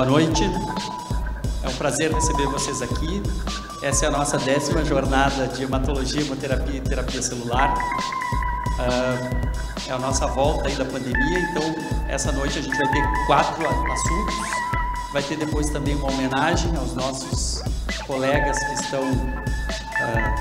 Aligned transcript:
Boa 0.00 0.12
noite. 0.12 0.44
É 1.62 1.68
um 1.68 1.74
prazer 1.74 2.10
receber 2.10 2.46
vocês 2.46 2.80
aqui. 2.80 3.22
Essa 3.82 4.06
é 4.06 4.08
a 4.08 4.10
nossa 4.10 4.38
décima 4.38 4.82
jornada 4.82 5.46
de 5.48 5.62
hematologia, 5.62 6.22
hemoterapia 6.22 6.78
e 6.78 6.80
terapia 6.80 7.20
celular. 7.20 7.74
Uh, 8.78 9.90
é 9.90 9.92
a 9.92 9.98
nossa 9.98 10.26
volta 10.28 10.68
aí 10.68 10.74
da 10.74 10.86
pandemia, 10.86 11.40
então 11.50 11.62
essa 12.08 12.32
noite 12.32 12.60
a 12.60 12.62
gente 12.62 12.74
vai 12.78 12.90
ter 12.90 13.26
quatro 13.26 13.62
assuntos. 13.68 14.34
Vai 15.12 15.22
ter 15.22 15.36
depois 15.36 15.68
também 15.68 15.94
uma 15.96 16.10
homenagem 16.10 16.74
aos 16.78 16.94
nossos 16.94 17.62
colegas 18.06 18.58
que 18.58 18.72
estão 18.82 19.02
uh, 19.02 20.34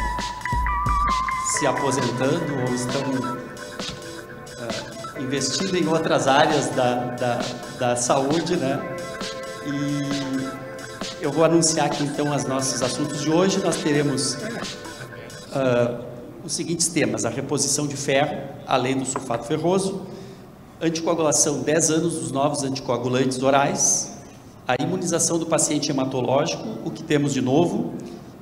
se 1.57 1.67
aposentando 1.67 2.61
ou 2.65 2.73
estão 2.73 3.01
uh, 4.61 5.21
investindo 5.21 5.75
em 5.75 5.85
outras 5.85 6.29
áreas 6.29 6.69
da, 6.69 6.93
da, 7.17 7.41
da 7.77 7.97
saúde, 7.97 8.55
né? 8.55 8.98
E 9.69 11.23
eu 11.23 11.31
vou 11.31 11.43
anunciar 11.43 11.85
aqui 11.85 12.03
então 12.03 12.35
os 12.35 12.45
nossos 12.45 12.81
assuntos 12.81 13.21
de 13.21 13.29
hoje. 13.29 13.59
Nós 13.63 13.77
teremos 13.77 14.33
uh, 14.33 16.03
os 16.43 16.53
seguintes 16.53 16.87
temas: 16.87 17.25
a 17.25 17.29
reposição 17.29 17.85
de 17.87 17.95
ferro, 17.95 18.37
além 18.65 18.97
do 18.97 19.05
sulfato 19.05 19.45
ferroso, 19.45 20.01
anticoagulação 20.81 21.61
10 21.61 21.91
anos 21.91 22.15
dos 22.15 22.31
novos 22.31 22.63
anticoagulantes 22.63 23.41
orais, 23.43 24.11
a 24.67 24.81
imunização 24.81 25.37
do 25.37 25.45
paciente 25.45 25.91
hematológico, 25.91 26.63
o 26.83 26.91
que 26.91 27.03
temos 27.03 27.33
de 27.33 27.41
novo, 27.41 27.93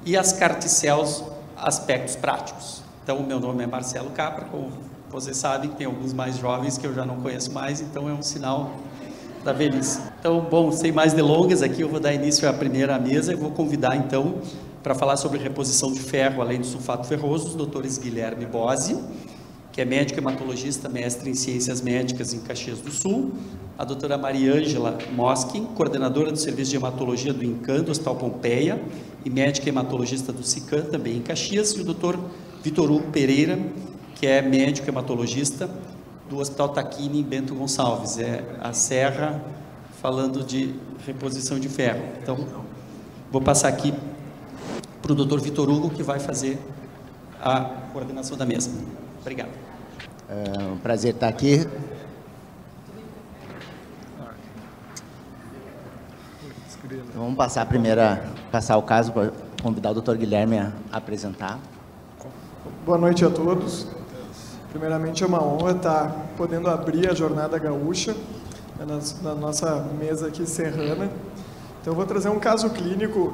e 0.06 0.16
as 0.16 0.32
carticels, 0.32 1.24
aspectos 1.58 2.16
práticos. 2.16 2.82
Então, 3.04 3.22
meu 3.24 3.40
nome 3.40 3.64
é 3.64 3.68
Marcelo 3.68 4.12
Capra, 4.12 4.46
como 4.46 4.72
vocês 5.10 5.38
sabem, 5.38 5.70
tem 5.72 5.88
alguns 5.88 6.14
mais 6.14 6.38
jovens 6.38 6.78
que 6.78 6.86
eu 6.86 6.94
já 6.94 7.06
não 7.06 7.22
conheço 7.22 7.52
mais, 7.52 7.82
então 7.82 8.10
é 8.10 8.14
um 8.14 8.22
sinal 8.22 8.72
da 9.48 9.54
velhice. 9.54 10.02
Então, 10.20 10.42
bom, 10.42 10.74
sem 10.74 10.92
mais 10.92 11.14
delongas, 11.14 11.64
aqui 11.64 11.80
eu 11.80 11.88
vou 11.88 12.02
dar 12.02 12.14
início 12.14 12.50
à 12.50 12.52
primeira 12.52 13.00
mesa 13.00 13.32
e 13.32 13.36
vou 13.36 13.50
convidar 13.50 13.96
então 13.96 14.42
para 14.84 14.94
falar 14.94 15.16
sobre 15.16 15.40
reposição 15.40 15.90
de 15.90 16.02
ferro, 16.02 16.42
além 16.42 16.60
do 16.60 16.66
sulfato 16.66 17.08
ferroso, 17.08 17.48
os 17.48 17.56
doutores 17.56 17.98
Guilherme 17.98 18.46
Bose, 18.46 19.00
que 19.72 19.80
é 19.80 19.86
médico 19.86 20.20
hematologista, 20.20 20.90
mestre 20.90 21.30
em 21.30 21.34
ciências 21.34 21.80
médicas 21.80 22.34
em 22.34 22.40
Caxias 22.40 22.82
do 22.82 22.92
Sul, 22.92 23.32
a 23.78 23.86
doutora 23.86 24.18
Mariângela 24.18 24.98
Moskin, 25.16 25.64
coordenadora 25.64 26.30
do 26.30 26.38
serviço 26.38 26.72
de 26.72 26.76
hematologia 26.76 27.32
do 27.32 27.46
INCAN, 27.46 27.84
do 27.84 27.92
Hospital 27.92 28.18
Pompeia, 28.18 28.82
e 29.24 29.30
médica 29.30 29.70
hematologista 29.70 30.34
do 30.34 30.44
SICAN, 30.44 30.82
também 30.92 31.16
em 31.16 31.22
Caxias, 31.22 31.72
e 31.72 31.80
o 31.80 31.86
doutor 31.86 32.20
Vitor 32.62 32.92
Hugo 32.92 33.12
Pereira, 33.14 33.58
que 34.16 34.28
é 34.28 34.42
médico 34.42 34.90
hematologista 34.90 35.70
do 36.30 36.40
Hospital 36.40 36.70
Taquini 36.70 37.20
em 37.20 37.24
Bento 37.24 37.56
Gonçalves. 37.56 38.18
É 38.18 38.44
a 38.62 38.74
Serra 38.74 39.42
falando 40.02 40.44
de 40.44 40.76
reposição 41.06 41.60
de 41.60 41.70
ferro. 41.70 42.02
Então, 42.22 42.38
vou 43.32 43.42
passar 43.42 43.70
aqui 43.70 43.94
para 45.02 45.12
o 45.12 45.16
doutor 45.16 45.40
Vitor 45.40 45.70
Hugo, 45.70 45.90
que 45.90 46.04
vai 46.04 46.20
fazer 46.20 46.60
a 47.42 47.62
coordenação 47.94 48.38
da 48.38 48.46
mesa. 48.46 48.72
Obrigado. 49.22 49.52
É 50.30 50.64
um 50.74 50.78
prazer 50.78 51.14
estar 51.14 51.28
aqui. 51.28 51.68
Então, 56.84 57.24
vamos 57.24 57.36
passar 57.36 57.64
a 57.64 57.66
primeira, 57.66 58.32
passar 58.52 58.78
o 58.78 58.82
caso 58.82 59.12
para 59.12 59.32
convidar 59.62 59.92
o 59.92 59.94
doutor 59.94 60.18
Guilherme 60.18 60.60
a 60.60 60.72
apresentar. 60.92 61.60
Boa 62.86 62.98
noite 62.98 63.26
a 63.26 63.30
todos. 63.30 63.88
Primeiramente, 64.78 65.24
é 65.24 65.26
uma 65.26 65.44
honra 65.44 65.72
estar 65.72 66.16
podendo 66.38 66.70
abrir 66.70 67.10
a 67.10 67.14
Jornada 67.16 67.58
Gaúcha 67.58 68.16
né, 68.78 68.86
na 69.24 69.34
nossa 69.34 69.84
mesa 70.00 70.28
aqui 70.28 70.46
serrana. 70.46 71.10
Então, 71.82 71.96
vou 71.96 72.06
trazer 72.06 72.30
um 72.30 72.38
caso 72.38 72.70
clínico 72.70 73.34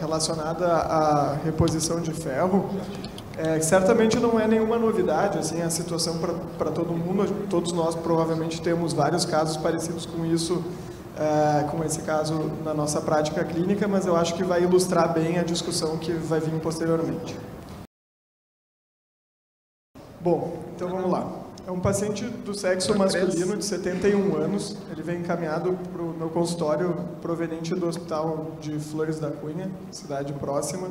relacionado 0.00 0.64
à 0.64 1.36
reposição 1.44 2.00
de 2.00 2.14
ferro. 2.14 2.70
É, 3.36 3.60
certamente 3.60 4.18
não 4.18 4.40
é 4.40 4.48
nenhuma 4.48 4.78
novidade, 4.78 5.36
assim, 5.36 5.60
a 5.60 5.68
situação 5.68 6.18
para 6.56 6.70
todo 6.70 6.94
mundo. 6.94 7.30
Todos 7.50 7.72
nós 7.72 7.94
provavelmente 7.94 8.62
temos 8.62 8.94
vários 8.94 9.26
casos 9.26 9.58
parecidos 9.58 10.06
com 10.06 10.24
isso, 10.24 10.64
é, 11.18 11.64
com 11.64 11.84
esse 11.84 12.00
caso 12.00 12.50
na 12.64 12.72
nossa 12.72 12.98
prática 12.98 13.44
clínica, 13.44 13.86
mas 13.86 14.06
eu 14.06 14.16
acho 14.16 14.34
que 14.36 14.42
vai 14.42 14.62
ilustrar 14.62 15.12
bem 15.12 15.38
a 15.38 15.42
discussão 15.42 15.98
que 15.98 16.12
vai 16.12 16.40
vir 16.40 16.58
posteriormente. 16.60 17.36
Bom, 20.22 20.61
então 20.82 20.96
vamos 20.96 21.12
lá. 21.12 21.30
É 21.64 21.70
um 21.70 21.78
paciente 21.78 22.24
do 22.24 22.52
sexo 22.52 22.98
masculino 22.98 23.56
de 23.56 23.64
71 23.64 24.34
anos. 24.34 24.76
Ele 24.90 25.00
vem 25.00 25.20
encaminhado 25.20 25.78
para 25.92 26.02
o 26.02 26.12
meu 26.12 26.28
consultório 26.28 26.92
proveniente 27.20 27.72
do 27.72 27.86
Hospital 27.86 28.56
de 28.60 28.80
Flores 28.80 29.20
da 29.20 29.30
Cunha, 29.30 29.70
cidade 29.92 30.32
próxima. 30.32 30.88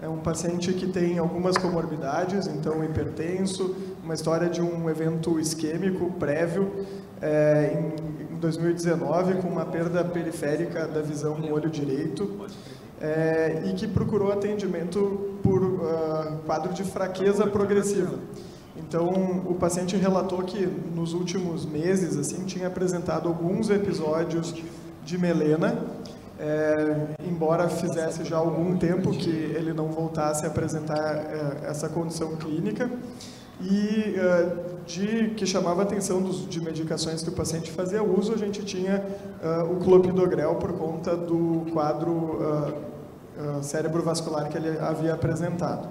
É 0.00 0.08
um 0.08 0.16
paciente 0.16 0.72
que 0.72 0.86
tem 0.86 1.18
algumas 1.18 1.58
comorbidades, 1.58 2.46
então 2.46 2.82
hipertenso, 2.82 3.76
uma 4.02 4.14
história 4.14 4.48
de 4.48 4.62
um 4.62 4.88
evento 4.88 5.38
isquêmico 5.38 6.10
prévio 6.12 6.86
é, 7.20 7.78
em 8.32 8.36
2019 8.36 9.34
com 9.42 9.48
uma 9.48 9.66
perda 9.66 10.02
periférica 10.02 10.88
da 10.88 11.02
visão 11.02 11.36
no 11.36 11.52
olho 11.52 11.68
direito 11.68 12.40
é, 12.98 13.64
e 13.66 13.74
que 13.74 13.86
procurou 13.86 14.32
atendimento 14.32 15.36
por 15.42 15.62
uh, 15.62 16.38
quadro 16.46 16.72
de 16.72 16.84
fraqueza 16.84 17.46
progressiva. 17.46 18.18
Então, 18.90 19.08
o 19.46 19.54
paciente 19.54 19.94
relatou 19.94 20.42
que 20.42 20.66
nos 20.66 21.14
últimos 21.14 21.64
meses 21.64 22.16
assim 22.16 22.42
tinha 22.44 22.66
apresentado 22.66 23.28
alguns 23.28 23.70
episódios 23.70 24.52
de 25.04 25.16
melena, 25.16 25.78
é, 26.36 27.06
embora 27.24 27.68
fizesse 27.68 28.24
já 28.24 28.38
algum 28.38 28.76
tempo 28.76 29.12
que 29.12 29.30
ele 29.30 29.72
não 29.72 29.92
voltasse 29.92 30.44
a 30.44 30.48
apresentar 30.48 30.98
é, 30.98 31.68
essa 31.68 31.88
condição 31.88 32.34
clínica 32.34 32.90
e 33.60 34.16
é, 34.16 34.56
de 34.84 35.34
que 35.36 35.46
chamava 35.46 35.82
a 35.82 35.84
atenção 35.84 36.20
dos, 36.20 36.48
de 36.48 36.60
medicações 36.60 37.22
que 37.22 37.28
o 37.28 37.32
paciente 37.32 37.70
fazia 37.70 38.02
uso, 38.02 38.34
a 38.34 38.36
gente 38.36 38.64
tinha 38.64 39.04
o 39.70 39.76
clopidogrel 39.84 40.56
por 40.56 40.72
conta 40.72 41.16
do 41.16 41.64
quadro 41.72 42.40
é, 43.38 43.62
cérebro 43.62 44.02
vascular 44.02 44.48
que 44.48 44.58
ele 44.58 44.76
havia 44.80 45.14
apresentado. 45.14 45.88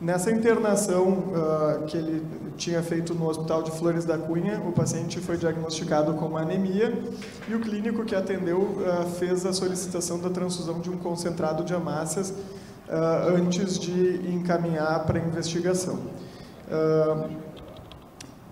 Nessa 0.00 0.30
internação 0.30 1.08
uh, 1.08 1.84
que 1.86 1.96
ele 1.96 2.24
tinha 2.56 2.80
feito 2.84 3.12
no 3.14 3.28
Hospital 3.28 3.64
de 3.64 3.72
Flores 3.72 4.04
da 4.04 4.16
Cunha, 4.16 4.62
o 4.64 4.70
paciente 4.70 5.18
foi 5.18 5.36
diagnosticado 5.36 6.14
com 6.14 6.36
anemia 6.36 6.96
e 7.48 7.54
o 7.56 7.60
clínico 7.60 8.04
que 8.04 8.14
atendeu 8.14 8.60
uh, 8.60 9.10
fez 9.18 9.44
a 9.44 9.52
solicitação 9.52 10.20
da 10.20 10.30
transfusão 10.30 10.78
de 10.78 10.88
um 10.88 10.96
concentrado 10.96 11.64
de 11.64 11.74
amácias 11.74 12.30
uh, 12.30 13.36
antes 13.36 13.76
de 13.76 14.20
encaminhar 14.32 15.04
para 15.04 15.18
a 15.18 15.22
investigação. 15.22 15.98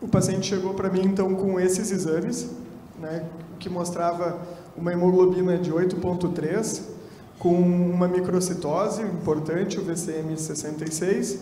o 0.02 0.08
paciente 0.08 0.48
chegou 0.48 0.74
para 0.74 0.90
mim 0.90 1.02
então 1.04 1.32
com 1.36 1.60
esses 1.60 1.92
exames, 1.92 2.50
né, 2.98 3.24
que 3.60 3.68
mostrava 3.68 4.36
uma 4.76 4.92
hemoglobina 4.92 5.56
de 5.56 5.70
8.3 5.72 6.95
com 7.38 7.54
uma 7.54 8.08
microcitose 8.08 9.02
importante, 9.02 9.78
o 9.78 9.84
VCM66, 9.84 11.38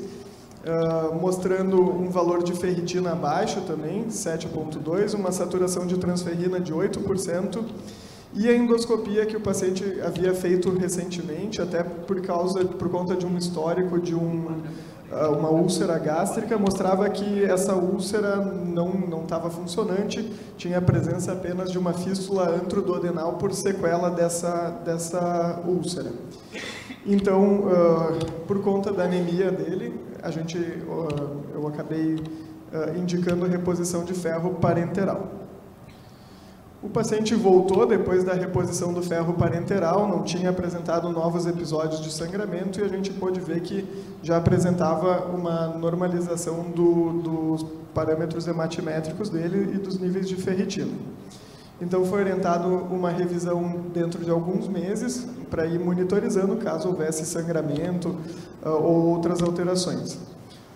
uh, 0.65 1.15
mostrando 1.15 1.81
um 1.81 2.11
valor 2.11 2.43
de 2.43 2.53
ferritina 2.55 3.15
baixo 3.15 3.61
também, 3.63 4.07
7.2, 4.07 5.15
uma 5.15 5.31
saturação 5.31 5.87
de 5.87 5.97
transferrina 5.97 6.59
de 6.59 6.73
8%, 6.73 7.65
e 8.37 8.49
a 8.49 8.57
endoscopia 8.57 9.25
que 9.25 9.37
o 9.37 9.41
paciente 9.41 9.85
havia 10.01 10.35
feito 10.35 10.69
recentemente, 10.71 11.63
até 11.63 11.85
por 11.85 12.21
causa, 12.21 12.65
por 12.65 12.91
conta 12.91 13.15
de 13.15 13.25
um 13.25 13.39
histórico 13.39 14.01
de 14.01 14.15
um 14.15 14.49
ah, 14.49 14.69
uma 15.31 15.49
úlcera 15.49 15.99
gástrica 15.99 16.59
mostrava 16.59 17.09
que 17.09 17.45
essa 17.45 17.75
úlcera 17.75 18.37
não 18.37 18.89
não 18.93 19.23
estava 19.23 19.49
funcionante, 19.51 20.33
tinha 20.57 20.79
a 20.79 20.83
presença 20.83 21.33
apenas 21.33 21.71
de 21.71 21.79
uma 21.79 21.93
fístula 21.93 22.49
antroduodenal 22.49 23.35
por 23.35 23.53
sequela 23.53 24.11
dessa 24.11 24.71
dessa 24.85 25.63
úlcera. 25.67 26.11
Então, 27.07 27.61
uh, 27.61 28.33
por 28.47 28.63
conta 28.63 28.93
da 28.93 29.05
anemia 29.05 29.51
dele, 29.51 29.95
a 30.23 30.31
gente 30.31 30.59
uh, 30.59 31.43
eu 31.55 31.67
acabei 31.69 32.15
uh, 32.15 32.99
indicando 32.99 33.47
reposição 33.47 34.05
de 34.05 34.15
ferro 34.15 34.55
parenteral. 34.55 35.44
O 36.85 36.89
paciente 36.91 37.35
voltou 37.35 37.87
depois 37.87 38.25
da 38.25 38.35
reposição 38.35 38.93
do 38.93 39.03
ferro 39.03 39.33
parenteral, 39.33 40.07
não 40.07 40.23
tinha 40.23 40.51
apresentado 40.51 41.09
novos 41.09 41.47
episódios 41.47 41.99
de 41.99 42.13
sangramento 42.13 42.79
e 42.79 42.85
a 42.85 42.89
gente 42.89 43.11
pôde 43.11 43.41
ver 43.41 43.63
que 43.63 43.89
já 44.23 44.37
apresentava 44.37 45.25
uma 45.35 45.69
normalização 45.69 46.65
do, 46.65 47.23
dos 47.23 47.67
parâmetros 47.95 48.47
hematimétricos 48.47 49.31
dele 49.31 49.77
e 49.77 49.79
dos 49.79 49.99
níveis 49.99 50.29
de 50.29 50.37
ferritina. 50.37 50.93
Então 51.81 52.05
foi 52.05 52.21
orientado 52.21 52.69
uma 52.69 53.09
revisão 53.09 53.87
dentro 53.95 54.23
de 54.23 54.31
alguns 54.31 54.69
meses 54.69 55.27
para 55.51 55.65
ir 55.65 55.81
monitorizando 55.81 56.57
caso 56.57 56.89
houvesse 56.89 57.25
sangramento 57.25 58.11
uh, 58.63 58.69
ou 58.69 59.07
outras 59.07 59.43
alterações. 59.43 60.19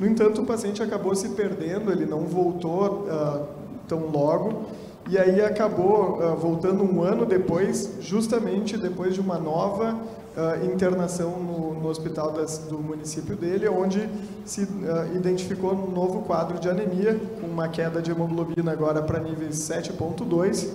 No 0.00 0.06
entanto, 0.06 0.40
o 0.40 0.46
paciente 0.46 0.82
acabou 0.82 1.14
se 1.14 1.28
perdendo, 1.30 1.92
ele 1.92 2.06
não 2.06 2.20
voltou 2.20 3.04
uh, 3.04 3.46
tão 3.86 4.06
logo 4.06 4.87
e 5.08 5.16
aí 5.16 5.42
acabou 5.42 6.18
uh, 6.20 6.36
voltando 6.36 6.84
um 6.84 7.02
ano 7.02 7.24
depois, 7.24 7.94
justamente 8.00 8.76
depois 8.76 9.14
de 9.14 9.20
uma 9.20 9.38
nova 9.38 9.94
uh, 9.94 10.66
internação 10.66 11.30
no, 11.40 11.74
no 11.74 11.88
hospital 11.88 12.32
das, 12.32 12.58
do 12.58 12.78
município 12.78 13.34
dele, 13.34 13.68
onde 13.68 14.08
se 14.44 14.62
uh, 14.62 15.16
identificou 15.16 15.72
um 15.72 15.90
novo 15.90 16.22
quadro 16.22 16.60
de 16.60 16.68
anemia, 16.68 17.18
com 17.40 17.46
uma 17.46 17.68
queda 17.68 18.02
de 18.02 18.10
hemoglobina 18.10 18.70
agora 18.70 19.02
para 19.02 19.18
níveis 19.18 19.56
7.2, 19.56 20.68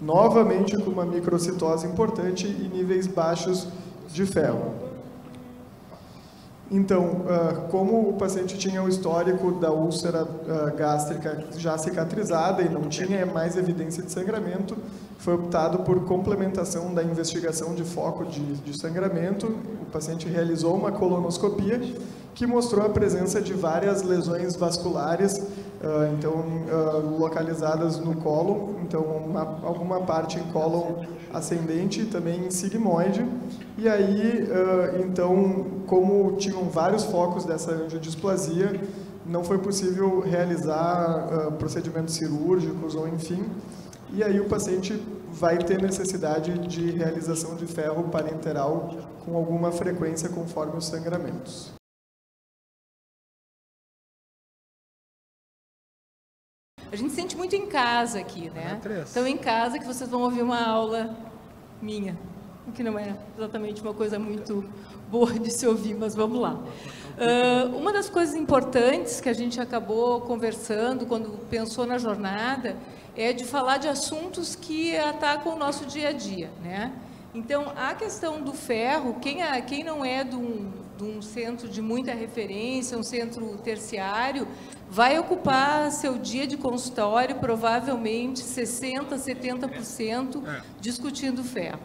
novamente 0.00 0.76
com 0.76 0.90
uma 0.90 1.04
microcitose 1.04 1.86
importante 1.86 2.46
e 2.46 2.70
níveis 2.72 3.06
baixos 3.06 3.66
de 4.08 4.24
ferro. 4.24 4.81
Então, 6.72 7.26
ah, 7.28 7.66
como 7.70 8.08
o 8.08 8.14
paciente 8.14 8.56
tinha 8.56 8.82
o 8.82 8.88
histórico 8.88 9.52
da 9.52 9.70
úlcera 9.70 10.26
ah, 10.48 10.70
gástrica 10.70 11.44
já 11.58 11.76
cicatrizada 11.76 12.62
e 12.62 12.68
não 12.68 12.88
tinha 12.88 13.26
mais 13.26 13.58
evidência 13.58 14.02
de 14.02 14.10
sangramento, 14.10 14.74
foi 15.22 15.34
optado 15.34 15.78
por 15.84 16.04
complementação 16.04 16.92
da 16.92 17.00
investigação 17.00 17.76
de 17.76 17.84
foco 17.84 18.24
de, 18.24 18.40
de 18.56 18.76
sangramento. 18.76 19.46
O 19.80 19.86
paciente 19.92 20.28
realizou 20.28 20.74
uma 20.74 20.90
colonoscopia 20.90 21.80
que 22.34 22.44
mostrou 22.44 22.84
a 22.84 22.88
presença 22.88 23.40
de 23.40 23.52
várias 23.52 24.02
lesões 24.02 24.56
vasculares, 24.56 25.38
uh, 25.38 26.12
então 26.18 26.32
uh, 26.32 27.18
localizadas 27.20 28.00
no 28.00 28.16
colo, 28.16 28.74
então 28.82 29.00
uma, 29.00 29.60
alguma 29.62 30.00
parte 30.00 30.40
em 30.40 30.42
colo 30.50 31.06
ascendente, 31.32 32.04
também 32.06 32.46
em 32.46 32.50
sigmoide, 32.50 33.24
e 33.78 33.88
aí 33.88 34.42
uh, 34.42 35.02
então 35.06 35.66
como 35.86 36.32
tinham 36.32 36.64
vários 36.64 37.04
focos 37.04 37.44
dessa 37.44 37.70
angiodisplasia, 37.70 38.80
não 39.24 39.44
foi 39.44 39.58
possível 39.58 40.18
realizar 40.18 41.52
procedimentos 41.56 42.14
cirúrgicos 42.14 42.96
ou 42.96 43.06
enfim, 43.06 43.44
e 44.12 44.22
aí 44.22 44.38
o 44.40 44.48
paciente 44.48 44.92
vai 45.30 45.56
ter 45.58 45.80
necessidade 45.80 46.58
de 46.68 46.90
realização 46.90 47.56
de 47.56 47.66
ferro 47.66 48.10
parenteral 48.10 48.94
com 49.24 49.36
alguma 49.36 49.72
frequência 49.72 50.28
conforme 50.28 50.76
os 50.76 50.86
sangramentos. 50.86 51.72
A 56.90 56.96
gente 56.96 57.14
sente 57.14 57.34
muito 57.34 57.56
em 57.56 57.66
casa 57.66 58.18
aqui, 58.18 58.50
né? 58.50 58.78
Então, 59.10 59.26
em 59.26 59.38
casa 59.38 59.78
que 59.78 59.86
vocês 59.86 60.10
vão 60.10 60.20
ouvir 60.20 60.42
uma 60.42 60.62
aula 60.62 61.16
minha, 61.80 62.18
o 62.68 62.72
que 62.72 62.82
não 62.82 62.98
é 62.98 63.16
exatamente 63.34 63.80
uma 63.80 63.94
coisa 63.94 64.18
muito 64.18 64.62
boa 65.10 65.32
de 65.32 65.50
se 65.50 65.66
ouvir, 65.66 65.94
mas 65.94 66.14
vamos 66.14 66.38
lá. 66.38 66.52
Uh, 66.52 67.76
uma 67.76 67.94
das 67.94 68.10
coisas 68.10 68.34
importantes 68.34 69.22
que 69.22 69.28
a 69.30 69.32
gente 69.32 69.58
acabou 69.58 70.20
conversando 70.20 71.06
quando 71.06 71.30
pensou 71.48 71.86
na 71.86 71.96
jornada 71.96 72.76
é 73.16 73.32
de 73.32 73.44
falar 73.44 73.78
de 73.78 73.88
assuntos 73.88 74.54
que 74.54 74.96
atacam 74.96 75.54
o 75.54 75.58
nosso 75.58 75.84
dia 75.86 76.08
a 76.08 76.12
dia, 76.12 76.50
né? 76.62 76.92
Então, 77.34 77.72
a 77.76 77.94
questão 77.94 78.42
do 78.42 78.52
ferro, 78.52 79.16
quem, 79.20 79.42
é, 79.42 79.60
quem 79.62 79.82
não 79.82 80.04
é 80.04 80.22
de 80.22 80.36
um, 80.36 80.70
de 80.98 81.04
um 81.04 81.22
centro 81.22 81.66
de 81.66 81.80
muita 81.80 82.12
referência, 82.12 82.98
um 82.98 83.02
centro 83.02 83.56
terciário, 83.58 84.46
vai 84.90 85.18
ocupar 85.18 85.90
seu 85.90 86.18
dia 86.18 86.46
de 86.46 86.58
consultório 86.58 87.36
provavelmente 87.36 88.42
60%, 88.42 89.14
70% 89.14 90.46
é. 90.46 90.62
discutindo 90.78 91.42
ferro. 91.42 91.80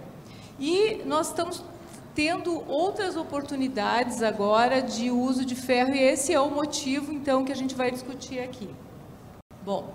E 0.60 1.02
nós 1.06 1.30
estamos 1.30 1.64
tendo 2.14 2.64
outras 2.68 3.16
oportunidades 3.16 4.22
agora 4.22 4.82
de 4.82 5.12
uso 5.12 5.46
de 5.46 5.56
ferro 5.56 5.94
e 5.94 6.00
esse 6.00 6.34
é 6.34 6.40
o 6.40 6.50
motivo 6.50 7.14
então 7.14 7.46
que 7.46 7.52
a 7.52 7.56
gente 7.56 7.76
vai 7.76 7.92
discutir 7.92 8.40
aqui. 8.40 8.70
Bom, 9.64 9.94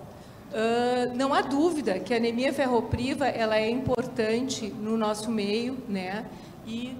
uh, 0.52 1.16
não 1.16 1.34
há 1.34 1.42
dúvida 1.42 1.98
que 1.98 2.14
a 2.14 2.16
anemia 2.16 2.52
ferropriva 2.52 3.26
ela 3.26 3.56
é 3.56 3.68
importante 3.68 4.68
no 4.68 4.96
nosso 4.96 5.30
meio, 5.30 5.78
né? 5.88 6.26
E 6.66 6.96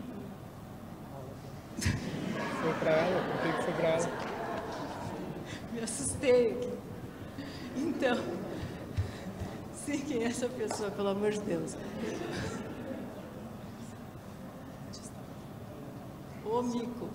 foi 1.79 2.73
para 2.81 2.91
ela, 2.91 3.23
por 3.23 3.43
que 3.43 3.63
foi 3.65 3.73
para 3.75 3.89
ela? 3.89 4.33
assustei 5.83 6.53
aqui. 6.53 6.73
Então, 7.77 8.19
sim, 9.75 9.99
quem 9.99 10.23
é 10.23 10.27
essa 10.27 10.49
pessoa, 10.49 10.91
pelo 10.91 11.09
amor 11.09 11.33
de 11.33 11.41
Deus? 11.41 11.77
O 16.45 16.63
mico. 16.63 17.09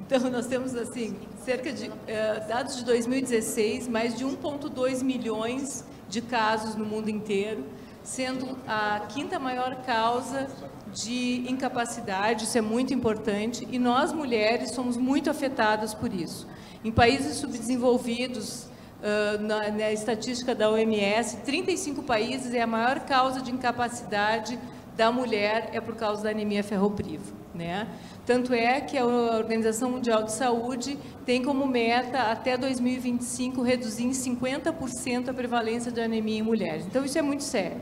Então, 0.00 0.30
nós 0.30 0.46
temos, 0.46 0.74
assim, 0.74 1.16
cerca 1.48 1.72
de, 1.72 1.90
eh, 2.06 2.44
dados 2.46 2.76
de 2.76 2.84
2016, 2.84 3.88
mais 3.88 4.14
de 4.14 4.22
1,2 4.22 5.02
milhões 5.02 5.82
de 6.06 6.20
casos 6.20 6.74
no 6.74 6.84
mundo 6.84 7.08
inteiro, 7.08 7.64
sendo 8.02 8.58
a 8.68 9.06
quinta 9.08 9.38
maior 9.38 9.76
causa 9.76 10.46
de 10.92 11.46
incapacidade, 11.48 12.44
isso 12.44 12.58
é 12.58 12.60
muito 12.60 12.92
importante, 12.92 13.66
e 13.70 13.78
nós 13.78 14.12
mulheres 14.12 14.72
somos 14.72 14.98
muito 14.98 15.30
afetadas 15.30 15.94
por 15.94 16.12
isso. 16.12 16.46
Em 16.84 16.92
países 16.92 17.36
subdesenvolvidos, 17.36 18.64
uh, 18.64 19.40
na, 19.40 19.70
na, 19.70 19.90
estatística 19.90 20.54
da 20.54 20.68
OMS, 20.68 21.38
35 21.46 22.02
países 22.02 22.52
é 22.52 22.60
a 22.60 22.66
maior 22.66 23.00
causa 23.00 23.40
de 23.40 23.50
incapacidade 23.50 24.58
da 24.98 25.10
mulher 25.10 25.70
é 25.72 25.80
por 25.80 25.94
causa 25.94 26.24
da 26.24 26.30
anemia 26.30 26.62
ferropriva. 26.62 27.32
Né? 27.54 27.88
Tanto 28.28 28.52
é 28.52 28.78
que 28.82 28.98
a 28.98 29.06
Organização 29.06 29.90
Mundial 29.90 30.22
de 30.22 30.32
Saúde 30.32 30.98
tem 31.24 31.42
como 31.42 31.66
meta, 31.66 32.30
até 32.30 32.58
2025, 32.58 33.62
reduzir 33.62 34.04
em 34.04 34.10
50% 34.10 35.30
a 35.30 35.32
prevalência 35.32 35.90
de 35.90 35.98
anemia 35.98 36.40
em 36.40 36.42
mulheres. 36.42 36.84
Então, 36.84 37.02
isso 37.06 37.16
é 37.16 37.22
muito 37.22 37.42
sério. 37.42 37.80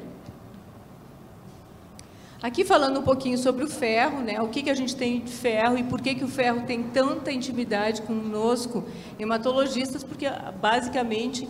Aqui 2.40 2.64
falando 2.64 3.00
um 3.00 3.02
pouquinho 3.02 3.36
sobre 3.36 3.64
o 3.64 3.68
ferro, 3.68 4.20
né? 4.20 4.40
o 4.40 4.46
que, 4.46 4.62
que 4.62 4.70
a 4.70 4.74
gente 4.74 4.94
tem 4.94 5.18
de 5.18 5.32
ferro 5.32 5.78
e 5.78 5.82
por 5.82 6.00
que, 6.00 6.14
que 6.14 6.22
o 6.22 6.28
ferro 6.28 6.62
tem 6.64 6.80
tanta 6.84 7.32
intimidade 7.32 8.02
conosco, 8.02 8.84
hematologistas, 9.18 10.04
porque 10.04 10.26
basicamente 10.62 11.48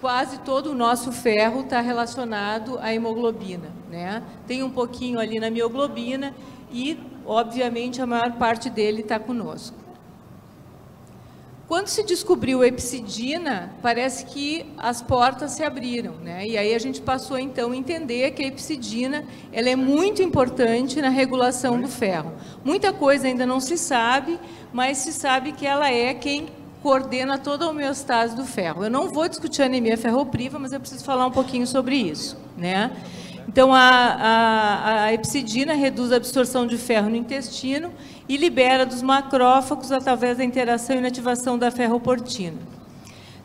quase 0.00 0.38
todo 0.38 0.70
o 0.70 0.74
nosso 0.74 1.12
ferro 1.12 1.60
está 1.60 1.82
relacionado 1.82 2.78
à 2.78 2.90
hemoglobina. 2.90 3.68
Né? 3.90 4.22
Tem 4.46 4.62
um 4.62 4.70
pouquinho 4.70 5.20
ali 5.20 5.38
na 5.38 5.50
mioglobina 5.50 6.34
e, 6.72 6.98
obviamente, 7.26 8.00
a 8.00 8.06
maior 8.06 8.32
parte 8.32 8.68
dele 8.68 9.02
está 9.02 9.18
conosco. 9.18 9.80
Quando 11.70 11.86
se 11.86 12.02
descobriu 12.02 12.62
a 12.62 12.66
epsidina, 12.66 13.72
parece 13.80 14.24
que 14.24 14.66
as 14.76 15.00
portas 15.00 15.52
se 15.52 15.62
abriram, 15.62 16.14
né? 16.14 16.44
E 16.44 16.58
aí 16.58 16.74
a 16.74 16.78
gente 16.80 17.00
passou 17.00 17.38
então 17.38 17.70
a 17.70 17.76
entender 17.76 18.32
que 18.32 18.42
a 18.42 18.48
epsidina 18.48 19.24
ela 19.52 19.70
é 19.70 19.76
muito 19.76 20.20
importante 20.20 21.00
na 21.00 21.08
regulação 21.08 21.80
do 21.80 21.86
ferro. 21.86 22.32
Muita 22.64 22.92
coisa 22.92 23.28
ainda 23.28 23.46
não 23.46 23.60
se 23.60 23.78
sabe, 23.78 24.36
mas 24.72 24.98
se 24.98 25.12
sabe 25.12 25.52
que 25.52 25.64
ela 25.64 25.88
é 25.88 26.12
quem 26.12 26.48
coordena 26.82 27.38
toda 27.38 27.66
a 27.66 27.68
homeostase 27.68 28.34
do 28.34 28.44
ferro. 28.44 28.82
Eu 28.82 28.90
não 28.90 29.08
vou 29.08 29.28
discutir 29.28 29.62
anemia 29.62 29.96
ferropriva, 29.96 30.58
mas 30.58 30.72
eu 30.72 30.80
preciso 30.80 31.04
falar 31.04 31.24
um 31.24 31.30
pouquinho 31.30 31.68
sobre 31.68 31.94
isso, 31.94 32.36
né? 32.56 32.90
Então, 33.50 33.74
a, 33.74 33.80
a, 33.80 35.04
a 35.06 35.12
epsidina 35.12 35.74
reduz 35.74 36.12
a 36.12 36.16
absorção 36.18 36.68
de 36.68 36.78
ferro 36.78 37.10
no 37.10 37.16
intestino 37.16 37.90
e 38.28 38.36
libera 38.36 38.86
dos 38.86 39.02
macrófagos 39.02 39.90
através 39.90 40.38
da 40.38 40.44
interação 40.44 40.94
e 40.94 41.00
inativação 41.00 41.58
da 41.58 41.68
ferroportina. 41.68 42.58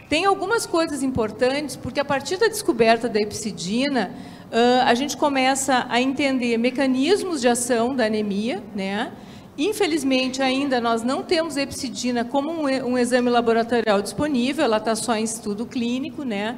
Tem 0.08 0.24
algumas 0.24 0.68
coisas 0.68 1.02
importantes, 1.02 1.76
porque 1.76 2.00
a 2.00 2.06
partir 2.06 2.38
da 2.38 2.48
descoberta 2.48 3.10
da 3.10 3.20
epsidina, 3.20 4.12
a 4.86 4.94
gente 4.94 5.18
começa 5.18 5.88
a 5.90 6.00
entender 6.00 6.56
mecanismos 6.60 7.42
de 7.42 7.48
ação 7.48 7.96
da 7.96 8.06
anemia, 8.06 8.62
né? 8.76 9.12
Infelizmente, 9.58 10.40
ainda 10.40 10.80
nós 10.80 11.02
não 11.02 11.24
temos 11.24 11.58
epsidina 11.58 12.24
como 12.24 12.52
um, 12.52 12.96
exame 12.96 13.32
laboratorial 13.32 14.04
disponível, 14.04 14.66
ela 14.66 14.78
está 14.78 14.96
só 14.96 15.16
em 15.16 15.24
estudo 15.24 15.66
clínico, 15.66 16.24
né? 16.24 16.56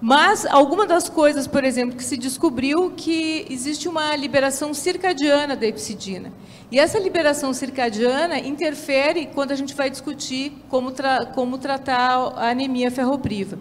Mas 0.00 0.46
alguma 0.46 0.86
das 0.86 1.10
coisas, 1.10 1.46
por 1.46 1.62
exemplo, 1.62 1.94
que 1.94 2.04
se 2.04 2.16
descobriu 2.16 2.90
que 2.96 3.46
existe 3.50 3.86
uma 3.86 4.16
liberação 4.16 4.72
circadiana 4.72 5.54
da 5.54 5.66
epsidina. 5.66 6.32
E 6.70 6.78
essa 6.78 6.98
liberação 6.98 7.52
circadiana 7.52 8.38
interfere 8.38 9.26
quando 9.34 9.50
a 9.50 9.54
gente 9.54 9.74
vai 9.74 9.90
discutir 9.90 10.52
como, 10.70 10.90
tra 10.90 11.26
como 11.26 11.58
tratar 11.58 12.32
a 12.36 12.48
anemia 12.48 12.90
ferropriva. 12.90 13.58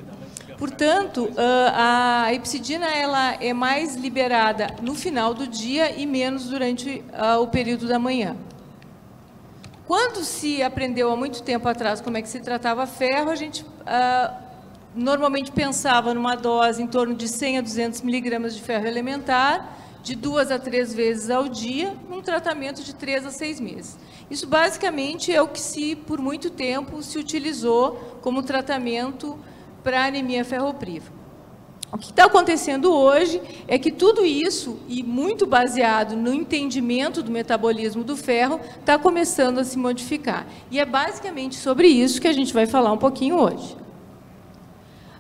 Portanto, 0.58 1.30
ah, 1.38 2.24
a 2.28 2.34
epsidina 2.34 2.86
ela 2.86 3.36
é 3.42 3.52
mais 3.52 3.96
liberada 3.96 4.68
no 4.82 4.96
final 4.96 5.34
do 5.34 5.48
dia 5.48 5.92
e 5.92 6.06
menos 6.06 6.46
durante 6.46 7.04
ah, 7.14 7.40
o 7.40 7.48
período 7.48 7.86
da 7.88 8.00
manhã. 8.00 8.38
Quando 9.86 10.24
se 10.24 10.62
aprendeu 10.62 11.12
há 11.12 11.16
muito 11.16 11.42
tempo 11.42 11.68
atrás 11.68 12.00
como 12.00 12.16
é 12.16 12.22
que 12.22 12.30
se 12.30 12.40
tratava 12.40 12.86
ferro, 12.86 13.32
a 13.32 13.36
gente 13.36 13.66
ah, 13.86 14.49
normalmente 14.96 15.52
pensava 15.52 16.14
numa 16.14 16.36
dose 16.36 16.82
em 16.82 16.88
torno 16.88 17.14
de 17.14 17.28
100 17.28 17.60
a 17.60 17.62
200 17.62 18.02
miligramas 18.02 18.56
de 18.56 18.62
ferro 18.62 18.88
elementar, 18.88 19.78
de 20.02 20.16
duas 20.16 20.50
a 20.52 20.58
três 20.58 20.94
vezes 20.94 21.30
ao 21.30 21.48
dia, 21.48 21.94
num 22.10 22.22
tratamento 22.22 22.84
de 22.84 22.96
três 22.96 23.26
a 23.26 23.32
seis 23.32 23.60
meses. 23.60 23.98
Isso 24.30 24.48
basicamente 24.48 25.34
é 25.34 25.42
o 25.42 25.48
que 25.48 25.60
se, 25.60 25.96
por 25.96 26.22
muito 26.22 26.50
tempo, 26.50 27.04
se 27.04 27.18
utilizou 27.18 28.18
como 28.22 28.44
tratamento 28.44 29.38
para 29.84 30.06
anemia 30.06 30.46
ferropriva. 30.46 31.20
O 31.92 31.98
que 31.98 32.12
está 32.12 32.26
acontecendo 32.26 32.94
hoje 32.94 33.42
é 33.68 33.80
que 33.80 33.92
tudo 33.92 34.24
isso, 34.24 34.80
e 34.88 35.02
muito 35.02 35.48
baseado 35.48 36.16
no 36.16 36.32
entendimento 36.32 37.24
do 37.24 37.32
metabolismo 37.32 38.04
do 38.04 38.16
ferro, 38.16 38.60
está 38.80 38.98
começando 39.00 39.58
a 39.58 39.64
se 39.64 39.78
modificar. 39.78 40.46
E 40.70 40.80
é 40.80 40.86
basicamente 40.86 41.56
sobre 41.56 41.88
isso 41.88 42.22
que 42.22 42.28
a 42.28 42.34
gente 42.34 42.54
vai 42.54 42.68
falar 42.68 42.92
um 42.92 42.98
pouquinho 42.98 43.38
hoje. 43.38 43.76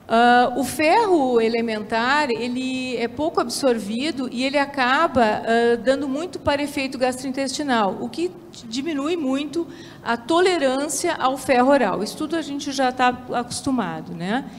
Uh, 0.09 0.59
o 0.59 0.63
ferro 0.63 1.39
elementar 1.39 2.31
ele 2.31 2.97
é 2.97 3.07
pouco 3.07 3.39
absorvido 3.39 4.27
e 4.31 4.43
ele 4.43 4.57
acaba 4.57 5.21
uh, 5.21 5.77
dando 5.77 6.09
muito 6.09 6.39
para 6.39 6.63
efeito 6.63 6.97
gastrointestinal, 6.97 7.95
o 8.01 8.09
que 8.09 8.31
diminui 8.67 9.15
muito 9.15 9.67
a 10.03 10.17
tolerância 10.17 11.13
ao 11.13 11.37
ferro 11.37 11.69
oral. 11.69 12.03
Isso 12.03 12.17
tudo 12.17 12.35
a 12.35 12.41
gente 12.41 12.71
já 12.71 12.89
está 12.89 13.09
acostumado, 13.33 14.15
né? 14.15 14.49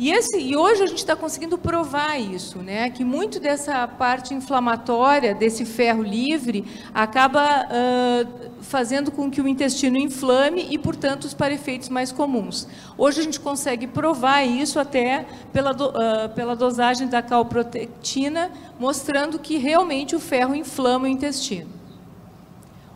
E, 0.00 0.10
esse, 0.10 0.38
e 0.38 0.56
hoje 0.56 0.82
a 0.82 0.86
gente 0.86 1.00
está 1.00 1.14
conseguindo 1.14 1.58
provar 1.58 2.18
isso, 2.18 2.60
né? 2.60 2.88
que 2.88 3.04
muito 3.04 3.38
dessa 3.38 3.86
parte 3.86 4.32
inflamatória 4.32 5.34
desse 5.34 5.66
ferro 5.66 6.02
livre 6.02 6.64
acaba 6.94 7.66
uh, 7.66 8.50
fazendo 8.62 9.10
com 9.10 9.30
que 9.30 9.42
o 9.42 9.46
intestino 9.46 9.98
inflame 9.98 10.68
e, 10.70 10.78
portanto, 10.78 11.24
os 11.24 11.34
parefeitos 11.34 11.90
mais 11.90 12.10
comuns. 12.10 12.66
Hoje 12.96 13.20
a 13.20 13.24
gente 13.24 13.38
consegue 13.38 13.86
provar 13.86 14.42
isso 14.42 14.80
até 14.80 15.26
pela, 15.52 15.74
do, 15.74 15.90
uh, 15.90 16.30
pela 16.34 16.56
dosagem 16.56 17.06
da 17.06 17.20
calprotectina, 17.20 18.50
mostrando 18.78 19.38
que 19.38 19.58
realmente 19.58 20.16
o 20.16 20.18
ferro 20.18 20.54
inflama 20.54 21.04
o 21.04 21.08
intestino. 21.08 21.68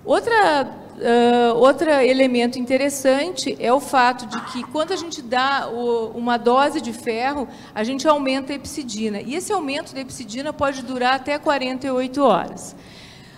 Outra 0.06 0.83
Uh, 0.96 1.56
outro 1.56 1.90
elemento 1.90 2.56
interessante 2.56 3.56
é 3.58 3.72
o 3.72 3.80
fato 3.80 4.26
de 4.26 4.40
que 4.52 4.62
quando 4.70 4.92
a 4.92 4.96
gente 4.96 5.20
dá 5.20 5.68
o, 5.68 6.12
uma 6.16 6.36
dose 6.36 6.80
de 6.80 6.92
ferro, 6.92 7.48
a 7.74 7.82
gente 7.82 8.06
aumenta 8.06 8.52
a 8.52 8.56
epsidina. 8.56 9.20
E 9.20 9.34
esse 9.34 9.52
aumento 9.52 9.92
da 9.92 10.00
epsidina 10.00 10.52
pode 10.52 10.82
durar 10.82 11.14
até 11.14 11.36
48 11.36 12.22
horas. 12.22 12.76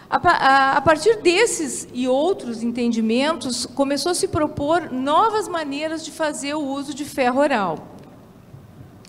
A, 0.08 0.16
a, 0.16 0.76
a 0.76 0.80
partir 0.82 1.22
desses 1.22 1.88
e 1.94 2.06
outros 2.06 2.62
entendimentos, 2.62 3.64
começou 3.64 4.12
a 4.12 4.14
se 4.14 4.28
propor 4.28 4.92
novas 4.92 5.48
maneiras 5.48 6.04
de 6.04 6.10
fazer 6.10 6.54
o 6.54 6.60
uso 6.60 6.92
de 6.92 7.04
ferro 7.04 7.40
oral. 7.40 7.95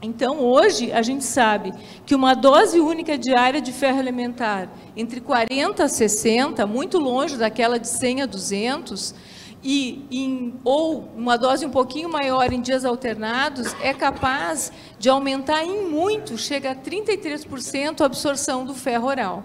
Então, 0.01 0.41
hoje, 0.41 0.91
a 0.91 1.01
gente 1.01 1.23
sabe 1.23 1.73
que 2.05 2.13
uma 2.13 2.35
dose 2.35 2.79
única 2.79 3.17
diária 3.17 3.59
de 3.59 3.71
ferro 3.71 3.97
elementar, 3.99 4.69
entre 4.95 5.19
40 5.19 5.83
a 5.83 5.89
60, 5.89 6.67
muito 6.67 6.99
longe 6.99 7.35
daquela 7.35 7.79
de 7.79 7.87
100 7.87 8.21
a 8.21 8.25
200, 8.27 9.15
e 9.63 10.05
em, 10.11 10.53
ou 10.63 11.09
uma 11.15 11.35
dose 11.35 11.65
um 11.65 11.71
pouquinho 11.71 12.09
maior 12.09 12.53
em 12.53 12.61
dias 12.61 12.85
alternados, 12.85 13.75
é 13.81 13.91
capaz 13.91 14.71
de 14.99 15.09
aumentar 15.09 15.63
em 15.65 15.89
muito, 15.89 16.37
chega 16.37 16.71
a 16.71 16.75
33% 16.75 18.01
a 18.01 18.05
absorção 18.05 18.65
do 18.65 18.75
ferro 18.75 19.07
oral. 19.07 19.43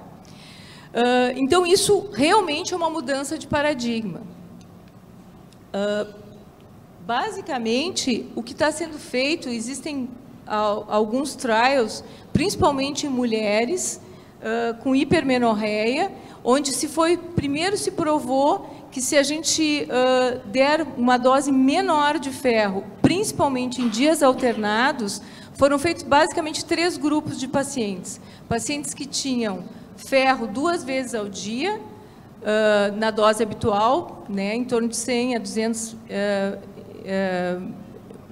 Uh, 0.92 1.32
então, 1.36 1.66
isso 1.66 2.10
realmente 2.12 2.74
é 2.74 2.76
uma 2.76 2.90
mudança 2.90 3.38
de 3.38 3.46
paradigma. 3.46 4.20
Uh, 5.72 6.12
basicamente, 7.06 8.30
o 8.36 8.42
que 8.42 8.52
está 8.52 8.70
sendo 8.70 8.98
feito, 8.98 9.48
existem 9.48 10.10
alguns 10.46 11.34
trials, 11.34 12.02
principalmente 12.32 13.06
em 13.06 13.10
mulheres 13.10 14.00
uh, 14.40 14.74
com 14.82 14.94
hipermenorreia, 14.94 16.10
onde 16.44 16.72
se 16.72 16.88
foi 16.88 17.16
primeiro 17.16 17.76
se 17.76 17.92
provou 17.92 18.68
que 18.90 19.00
se 19.00 19.16
a 19.16 19.22
gente 19.22 19.86
uh, 19.88 20.46
der 20.48 20.86
uma 20.98 21.16
dose 21.16 21.50
menor 21.50 22.18
de 22.18 22.30
ferro, 22.30 22.84
principalmente 23.00 23.80
em 23.80 23.88
dias 23.88 24.22
alternados, 24.22 25.22
foram 25.54 25.78
feitos 25.78 26.02
basicamente 26.02 26.64
três 26.64 26.96
grupos 26.96 27.38
de 27.38 27.48
pacientes. 27.48 28.20
Pacientes 28.48 28.92
que 28.92 29.06
tinham 29.06 29.64
ferro 29.96 30.46
duas 30.46 30.84
vezes 30.84 31.14
ao 31.14 31.28
dia, 31.28 31.80
uh, 32.42 32.96
na 32.96 33.10
dose 33.10 33.42
habitual, 33.42 34.24
né, 34.28 34.54
em 34.54 34.64
torno 34.64 34.88
de 34.88 34.96
100 34.96 35.36
a 35.36 35.38
200 35.38 35.92
uh, 35.92 35.96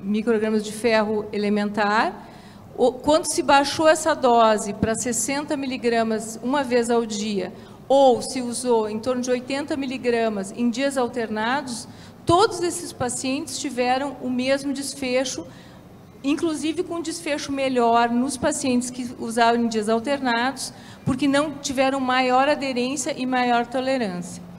microgramas 0.02 0.64
de 0.64 0.72
ferro 0.72 1.26
elementar. 1.32 2.28
Quando 3.02 3.26
se 3.30 3.42
baixou 3.42 3.86
essa 3.86 4.14
dose 4.14 4.72
para 4.72 4.94
60 4.94 5.56
miligramas 5.56 6.38
uma 6.42 6.62
vez 6.62 6.88
ao 6.88 7.04
dia, 7.04 7.52
ou 7.88 8.22
se 8.22 8.40
usou 8.40 8.88
em 8.88 8.98
torno 8.98 9.20
de 9.20 9.30
80 9.30 9.76
miligramas 9.76 10.52
em 10.56 10.70
dias 10.70 10.96
alternados, 10.96 11.88
todos 12.24 12.62
esses 12.62 12.92
pacientes 12.92 13.58
tiveram 13.58 14.16
o 14.22 14.30
mesmo 14.30 14.72
desfecho, 14.72 15.46
inclusive 16.22 16.84
com 16.84 16.96
um 16.96 17.02
desfecho 17.02 17.50
melhor 17.50 18.08
nos 18.10 18.36
pacientes 18.36 18.90
que 18.90 19.10
usaram 19.18 19.60
em 19.60 19.68
dias 19.68 19.88
alternados, 19.88 20.72
porque 21.04 21.26
não 21.26 21.58
tiveram 21.58 21.98
maior 21.98 22.48
aderência 22.48 23.12
e 23.16 23.26
maior 23.26 23.66
tolerância. 23.66 24.49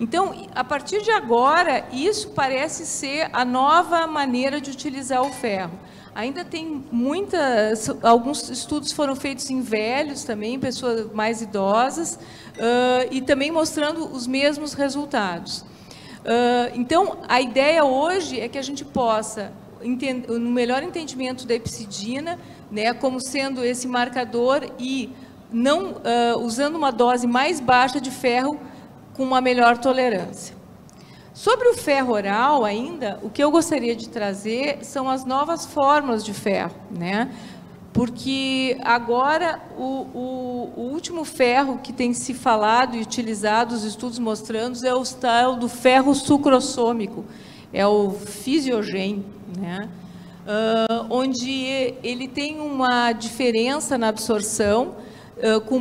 Então, 0.00 0.34
a 0.54 0.64
partir 0.64 1.02
de 1.02 1.10
agora, 1.10 1.84
isso 1.92 2.30
parece 2.30 2.86
ser 2.86 3.28
a 3.34 3.44
nova 3.44 4.06
maneira 4.06 4.58
de 4.58 4.70
utilizar 4.70 5.20
o 5.20 5.30
ferro. 5.30 5.78
Ainda 6.14 6.42
tem 6.42 6.82
muitas, 6.90 7.88
alguns 8.02 8.48
estudos 8.48 8.92
foram 8.92 9.14
feitos 9.14 9.50
em 9.50 9.60
velhos 9.60 10.24
também, 10.24 10.58
pessoas 10.58 11.12
mais 11.12 11.42
idosas, 11.42 12.14
uh, 12.14 13.08
e 13.10 13.20
também 13.20 13.50
mostrando 13.50 14.10
os 14.10 14.26
mesmos 14.26 14.72
resultados. 14.72 15.60
Uh, 15.60 16.72
então, 16.74 17.18
a 17.28 17.40
ideia 17.40 17.84
hoje 17.84 18.40
é 18.40 18.48
que 18.48 18.56
a 18.56 18.62
gente 18.62 18.86
possa, 18.86 19.52
no 20.28 20.50
melhor 20.50 20.82
entendimento 20.82 21.46
da 21.46 21.54
epsidina, 21.54 22.38
né, 22.70 22.94
como 22.94 23.20
sendo 23.20 23.62
esse 23.62 23.86
marcador 23.86 24.66
e 24.78 25.10
não 25.52 25.92
uh, 25.92 26.38
usando 26.42 26.76
uma 26.76 26.90
dose 26.90 27.26
mais 27.26 27.60
baixa 27.60 28.00
de 28.00 28.10
ferro, 28.10 28.58
com 29.14 29.22
uma 29.22 29.40
melhor 29.40 29.78
tolerância. 29.78 30.60
Sobre 31.32 31.68
o 31.68 31.74
ferro 31.74 32.12
oral 32.12 32.64
ainda, 32.64 33.18
o 33.22 33.30
que 33.30 33.42
eu 33.42 33.50
gostaria 33.50 33.96
de 33.96 34.08
trazer 34.08 34.84
são 34.84 35.08
as 35.08 35.24
novas 35.24 35.64
formas 35.64 36.24
de 36.24 36.34
ferro, 36.34 36.74
né? 36.90 37.30
Porque 37.92 38.78
agora 38.82 39.60
o, 39.76 40.06
o, 40.14 40.72
o 40.76 40.80
último 40.92 41.24
ferro 41.24 41.78
que 41.82 41.92
tem 41.92 42.12
se 42.12 42.34
falado 42.34 42.96
e 42.96 43.00
utilizado, 43.00 43.74
os 43.74 43.84
estudos 43.84 44.18
mostrando, 44.18 44.84
é 44.86 44.94
o 44.94 45.02
tal 45.02 45.56
do 45.56 45.68
ferro 45.68 46.14
sucrossômico, 46.14 47.24
é 47.72 47.86
o 47.86 48.10
fisiogen, 48.10 49.24
né? 49.58 49.88
Uh, 50.40 51.06
onde 51.10 51.94
ele 52.02 52.28
tem 52.28 52.60
uma 52.60 53.12
diferença 53.12 53.96
na 53.96 54.08
absorção, 54.08 54.96
com 55.66 55.80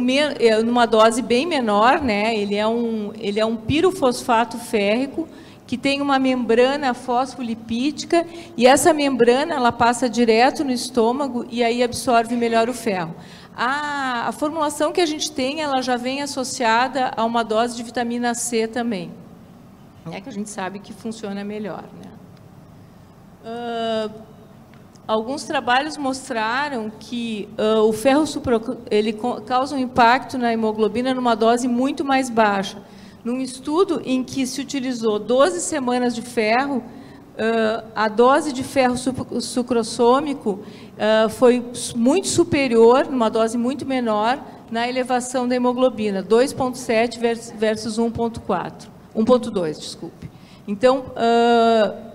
numa 0.63 0.85
dose 0.85 1.21
bem 1.21 1.45
menor, 1.45 2.01
né? 2.01 2.35
Ele 2.35 2.55
é 2.55 2.67
um 2.67 3.11
ele 3.19 3.39
é 3.39 3.45
um 3.45 3.55
pirofosfato 3.55 4.57
férrico 4.57 5.27
que 5.67 5.77
tem 5.77 6.01
uma 6.01 6.17
membrana 6.17 6.95
fosfolipídica 6.95 8.25
e 8.57 8.65
essa 8.65 8.91
membrana 8.91 9.53
ela 9.53 9.71
passa 9.71 10.09
direto 10.09 10.63
no 10.63 10.71
estômago 10.71 11.45
e 11.49 11.63
aí 11.63 11.83
absorve 11.83 12.35
melhor 12.35 12.69
o 12.69 12.73
ferro. 12.73 13.13
A, 13.55 14.29
a 14.29 14.31
formulação 14.31 14.91
que 14.91 15.01
a 15.01 15.05
gente 15.05 15.31
tem, 15.31 15.61
ela 15.61 15.81
já 15.81 15.95
vem 15.95 16.21
associada 16.21 17.11
a 17.15 17.23
uma 17.23 17.43
dose 17.43 17.75
de 17.75 17.83
vitamina 17.83 18.33
C 18.33 18.67
também. 18.67 19.11
É 20.11 20.19
que 20.19 20.29
a 20.29 20.31
gente 20.31 20.49
sabe 20.49 20.79
que 20.79 20.91
funciona 20.93 21.43
melhor, 21.43 21.83
né? 22.01 22.09
Uh, 23.43 24.28
alguns 25.09 25.43
trabalhos 25.43 25.97
mostraram 25.97 26.91
que 26.99 27.49
uh, 27.57 27.79
o 27.79 27.91
ferro 27.91 28.25
ele 28.91 29.17
causa 29.43 29.75
um 29.75 29.79
impacto 29.79 30.37
na 30.37 30.53
hemoglobina 30.53 31.15
numa 31.15 31.35
dose 31.35 31.67
muito 31.67 32.05
mais 32.05 32.29
baixa. 32.29 32.77
Num 33.23 33.41
estudo 33.41 34.03
em 34.05 34.23
que 34.23 34.45
se 34.45 34.61
utilizou 34.61 35.17
12 35.17 35.61
semanas 35.61 36.13
de 36.13 36.21
ferro, 36.21 36.77
uh, 36.77 37.87
a 37.95 38.07
dose 38.07 38.53
de 38.53 38.63
ferro 38.63 38.95
sucrossômico 39.41 40.59
uh, 40.61 41.27
foi 41.27 41.65
muito 41.95 42.27
superior, 42.27 43.07
numa 43.07 43.29
dose 43.29 43.57
muito 43.57 43.87
menor, 43.87 44.39
na 44.69 44.87
elevação 44.87 45.47
da 45.47 45.55
hemoglobina, 45.55 46.21
2,7 46.21 47.17
versus 47.57 47.97
1,4, 47.97 48.87
1,2, 49.15 49.79
desculpe. 49.79 50.29
Então, 50.67 51.05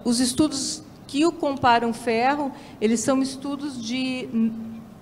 os 0.05 0.21
estudos 0.21 0.84
que 1.15 1.25
o 1.25 1.31
comparam 1.31 1.93
ferro, 1.93 2.51
eles 2.81 2.99
são 2.99 3.23
estudos 3.23 3.81
de 3.81 4.29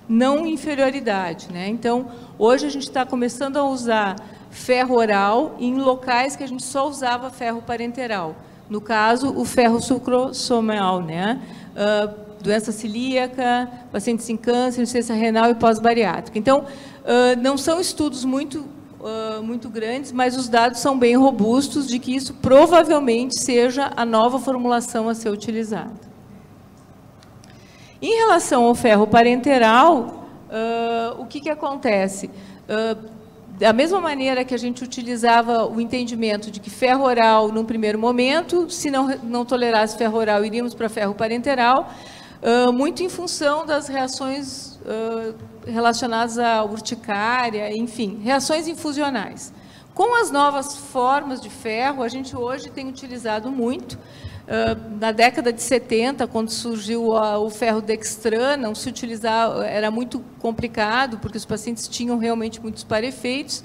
não 0.06 0.46
inferioridade. 0.46 1.48
Né? 1.50 1.68
Então, 1.68 2.06
hoje 2.38 2.66
a 2.66 2.68
gente 2.68 2.82
está 2.82 3.06
começando 3.06 3.56
a 3.56 3.64
usar 3.64 4.16
ferro 4.50 4.94
oral 4.94 5.56
em 5.58 5.76
locais 5.76 6.36
que 6.36 6.44
a 6.44 6.46
gente 6.46 6.64
só 6.64 6.86
usava 6.86 7.30
ferro 7.30 7.62
parenteral. 7.62 8.36
No 8.68 8.78
caso, 8.78 9.32
o 9.34 9.42
ferro 9.46 9.80
sucrossomal, 9.80 11.00
né? 11.00 11.40
Uh, 11.74 12.42
doença 12.42 12.72
celíaca, 12.72 13.70
pacientes 13.90 14.28
em 14.28 14.36
câncer, 14.36 14.82
insuficiência 14.82 15.14
renal 15.14 15.50
e 15.50 15.54
pós-bariátrica. 15.54 16.38
Então, 16.38 16.58
uh, 16.60 17.40
não 17.40 17.56
são 17.56 17.80
estudos 17.80 18.22
muito, 18.22 18.66
uh, 19.02 19.42
muito 19.42 19.68
grandes, 19.68 20.12
mas 20.12 20.36
os 20.36 20.48
dados 20.48 20.78
são 20.80 20.98
bem 20.98 21.16
robustos 21.16 21.88
de 21.88 21.98
que 21.98 22.14
isso 22.14 22.34
provavelmente 22.34 23.38
seja 23.38 23.92
a 23.96 24.04
nova 24.04 24.38
formulação 24.38 25.08
a 25.08 25.14
ser 25.14 25.30
utilizada. 25.30 26.12
Em 28.00 28.16
relação 28.16 28.64
ao 28.64 28.74
ferro 28.74 29.06
parenteral, 29.06 30.26
uh, 30.48 31.20
o 31.20 31.26
que, 31.26 31.40
que 31.40 31.50
acontece? 31.50 32.30
Uh, 32.68 33.12
da 33.58 33.72
mesma 33.72 34.00
maneira 34.00 34.44
que 34.44 34.54
a 34.54 34.58
gente 34.58 34.82
utilizava 34.82 35.66
o 35.66 35.80
entendimento 35.80 36.50
de 36.50 36.58
que 36.58 36.70
ferro 36.70 37.04
oral, 37.04 37.48
num 37.48 37.64
primeiro 37.64 37.98
momento, 37.98 38.68
se 38.70 38.90
não, 38.90 39.08
não 39.22 39.44
tolerasse 39.44 39.96
ferro 39.96 40.18
oral, 40.18 40.44
iríamos 40.44 40.74
para 40.74 40.88
ferro 40.88 41.14
parenteral, 41.14 41.92
uh, 42.42 42.72
muito 42.72 43.02
em 43.02 43.08
função 43.08 43.64
das 43.64 43.88
reações 43.88 44.80
uh, 44.84 45.34
relacionadas 45.66 46.38
à 46.38 46.64
urticária, 46.64 47.74
enfim, 47.76 48.20
reações 48.22 48.66
infusionais. 48.68 49.52
Com 49.94 50.20
as 50.20 50.30
novas 50.30 50.76
formas 50.76 51.40
de 51.40 51.50
ferro, 51.50 52.02
a 52.02 52.08
gente 52.08 52.36
hoje 52.36 52.70
tem 52.70 52.88
utilizado 52.88 53.50
muito, 53.50 53.98
na 54.98 55.12
década 55.12 55.52
de 55.52 55.62
70, 55.62 56.26
quando 56.26 56.50
surgiu 56.50 57.10
o 57.10 57.50
ferro 57.50 57.80
dextran, 57.80 58.56
não 58.56 58.74
se 58.74 58.88
utilizava, 58.88 59.66
era 59.66 59.90
muito 59.90 60.20
complicado, 60.40 61.18
porque 61.18 61.38
os 61.38 61.44
pacientes 61.44 61.86
tinham 61.88 62.18
realmente 62.18 62.60
muitos 62.60 62.84
parefeitos. 62.84 63.62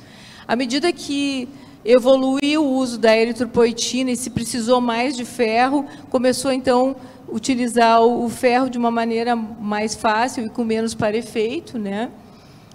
À 0.47 0.55
medida 0.55 0.91
que 0.93 1.49
evoluiu 1.83 2.63
o 2.63 2.73
uso 2.75 2.97
da 2.97 3.17
eritropoetina 3.17 4.11
e 4.11 4.15
se 4.17 4.29
precisou 4.29 4.79
mais 4.79 5.15
de 5.15 5.25
ferro, 5.25 5.85
começou 6.09 6.51
então 6.51 6.95
utilizar 7.29 8.01
o 8.01 8.29
ferro 8.29 8.69
de 8.69 8.77
uma 8.77 8.91
maneira 8.91 9.35
mais 9.35 9.95
fácil 9.95 10.45
e 10.45 10.49
com 10.49 10.63
menos 10.63 10.93
parefeito, 10.93 11.77
né? 11.77 12.09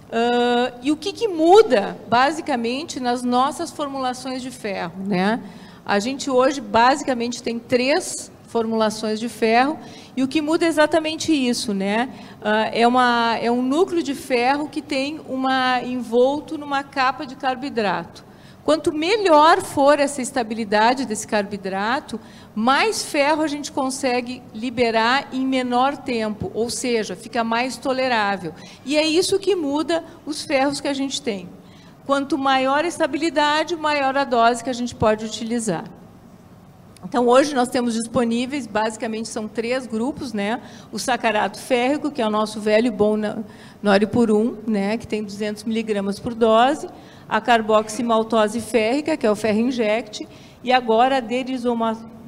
Uh, 0.09 0.79
e 0.83 0.91
o 0.91 0.95
que, 0.95 1.11
que 1.11 1.27
muda, 1.27 1.97
basicamente, 2.07 2.99
nas 2.99 3.23
nossas 3.23 3.71
formulações 3.71 4.43
de 4.43 4.51
ferro, 4.51 4.93
né? 5.07 5.41
A 5.85 5.97
gente 5.99 6.29
hoje 6.29 6.61
basicamente 6.61 7.41
tem 7.41 7.57
três 7.57 8.31
formulações 8.47 9.19
de 9.19 9.27
ferro 9.27 9.79
e 10.15 10.21
o 10.21 10.27
que 10.27 10.39
muda 10.39 10.65
é 10.65 10.67
exatamente 10.67 11.33
isso, 11.33 11.73
né? 11.73 12.09
Uh, 12.39 12.69
é, 12.71 12.87
uma, 12.87 13.37
é 13.41 13.49
um 13.49 13.63
núcleo 13.63 14.03
de 14.03 14.13
ferro 14.13 14.69
que 14.69 14.83
tem 14.83 15.19
uma 15.27 15.81
envolto 15.81 16.59
numa 16.59 16.83
capa 16.83 17.25
de 17.25 17.35
carboidrato. 17.35 18.23
Quanto 18.63 18.93
melhor 18.93 19.61
for 19.61 19.99
essa 19.99 20.21
estabilidade 20.21 21.05
desse 21.05 21.27
carboidrato, 21.27 22.19
mais 22.55 23.03
ferro 23.03 23.43
a 23.43 23.47
gente 23.47 23.71
consegue 23.71 24.41
liberar 24.53 25.27
em 25.33 25.45
menor 25.45 25.97
tempo, 25.97 26.49
ou 26.53 26.69
seja, 26.69 27.13
fica 27.13 27.43
mais 27.43 27.75
tolerável. 27.75 28.53
E 28.85 28.95
é 28.95 29.05
isso 29.05 29.37
que 29.37 29.53
muda 29.53 30.03
os 30.25 30.43
ferros 30.43 30.79
que 30.79 30.87
a 30.87 30.93
gente 30.93 31.21
tem. 31.21 31.49
Quanto 32.05 32.37
maior 32.37 32.85
a 32.85 32.87
estabilidade, 32.87 33.75
maior 33.75 34.17
a 34.17 34.23
dose 34.23 34.63
que 34.63 34.69
a 34.69 34.73
gente 34.73 34.95
pode 34.95 35.25
utilizar. 35.25 35.83
Então, 37.05 37.27
hoje 37.27 37.53
nós 37.53 37.67
temos 37.67 37.95
disponíveis, 37.95 38.65
basicamente 38.65 39.27
são 39.27 39.45
três 39.45 39.85
grupos, 39.85 40.31
né? 40.31 40.61
O 40.89 40.97
sacarato 40.97 41.59
férrico, 41.59 42.09
que 42.09 42.21
é 42.21 42.25
o 42.25 42.29
nosso 42.29 42.61
velho 42.61 42.87
e 42.87 42.91
bom 42.91 43.17
noripurum, 43.81 44.55
né? 44.65 44.97
que 44.97 45.05
tem 45.05 45.21
200 45.21 45.65
miligramas 45.65 46.17
por 46.17 46.33
dose. 46.33 46.87
A 47.27 47.41
carboximaltose 47.41 48.61
férrica, 48.61 49.17
que 49.17 49.25
é 49.25 49.31
o 49.31 49.35
ferro 49.35 49.59
inject. 49.59 50.27
E 50.63 50.71
agora 50.71 51.17
a 51.17 51.21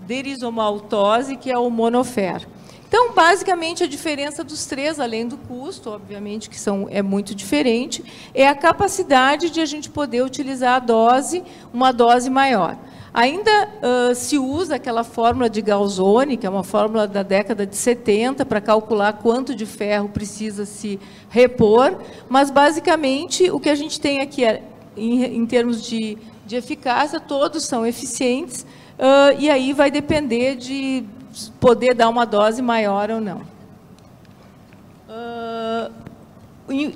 derisomaltose, 0.05 1.37
que 1.37 1.51
é 1.51 1.57
o 1.57 1.69
monofer. 1.69 2.45
Então, 2.87 3.13
basicamente, 3.13 3.83
a 3.83 3.87
diferença 3.87 4.43
dos 4.43 4.65
três, 4.65 4.99
além 4.99 5.27
do 5.27 5.37
custo, 5.37 5.89
obviamente, 5.89 6.49
que 6.49 6.57
são, 6.59 6.87
é 6.89 7.01
muito 7.01 7.33
diferente, 7.33 8.03
é 8.33 8.47
a 8.47 8.55
capacidade 8.55 9.49
de 9.49 9.59
a 9.59 9.65
gente 9.65 9.89
poder 9.89 10.23
utilizar 10.23 10.75
a 10.75 10.79
dose, 10.79 11.43
uma 11.73 11.91
dose 11.91 12.29
maior. 12.29 12.77
Ainda 13.13 13.51
uh, 13.51 14.13
se 14.13 14.37
usa 14.37 14.75
aquela 14.75 15.03
fórmula 15.03 15.49
de 15.49 15.61
Galzoni, 15.61 16.37
que 16.37 16.45
é 16.45 16.49
uma 16.49 16.63
fórmula 16.63 17.07
da 17.07 17.23
década 17.23 17.65
de 17.65 17.75
70, 17.75 18.45
para 18.45 18.61
calcular 18.61 19.13
quanto 19.13 19.55
de 19.55 19.65
ferro 19.65 20.09
precisa 20.09 20.65
se 20.65 20.99
repor, 21.29 21.97
mas, 22.29 22.51
basicamente, 22.51 23.49
o 23.49 23.59
que 23.59 23.69
a 23.69 23.75
gente 23.75 23.99
tem 23.99 24.21
aqui, 24.21 24.45
é, 24.45 24.61
em, 24.95 25.23
em 25.23 25.45
termos 25.45 25.83
de, 25.83 26.17
de 26.45 26.55
eficácia, 26.55 27.19
todos 27.19 27.65
são 27.65 27.85
eficientes, 27.85 28.65
uh, 28.97 29.39
e 29.39 29.49
aí 29.49 29.73
vai 29.73 29.91
depender 29.91 30.55
de 30.55 31.03
poder 31.59 31.93
dar 31.93 32.09
uma 32.09 32.25
dose 32.25 32.61
maior 32.61 33.09
ou 33.09 33.21
não. 33.21 33.41
Uh, 35.09 36.05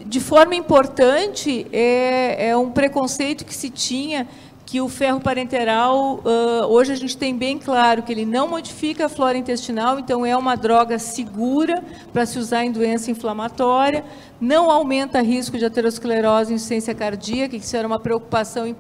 de 0.06 0.20
forma 0.20 0.56
importante, 0.56 1.68
é, 1.72 2.50
é, 2.50 2.58
um 2.58 2.72
preconceito 2.72 3.46
que 3.46 3.54
se 3.54 3.70
tinha 3.70 4.28
que 4.70 4.80
o 4.80 4.88
ferro 4.88 5.20
parenteral, 5.20 6.20
uh, 6.20 6.68
hoje 6.68 6.92
a 6.92 6.96
gente 6.96 7.18
tem 7.18 7.36
bem 7.36 7.58
claro 7.58 8.04
que 8.04 8.12
ele 8.12 8.24
não 8.24 8.48
modifica 8.48 9.08
a 9.08 9.10
flora 9.10 9.36
intestinal, 9.36 9.98
então 9.98 10.24
é 10.24 10.38
uma 10.38 10.56
droga 10.56 11.00
segura 11.00 11.84
para 12.14 12.24
se 12.24 12.38
usar 12.38 12.64
em 12.66 12.72
doença 12.72 13.10
inflamatória, 13.10 14.06
não 14.40 14.70
aumenta 14.70 15.22
risco 15.22 15.58
de 15.58 15.66
aterosclerose 15.66 16.52
e 16.52 16.56
insuficiência 16.56 16.94
cardíaca, 16.94 17.58
que 17.58 17.66
isso 17.66 17.76
era 17.76 17.88
uma 17.88 18.00
preocupação, 18.00 18.68
em, 18.68 18.76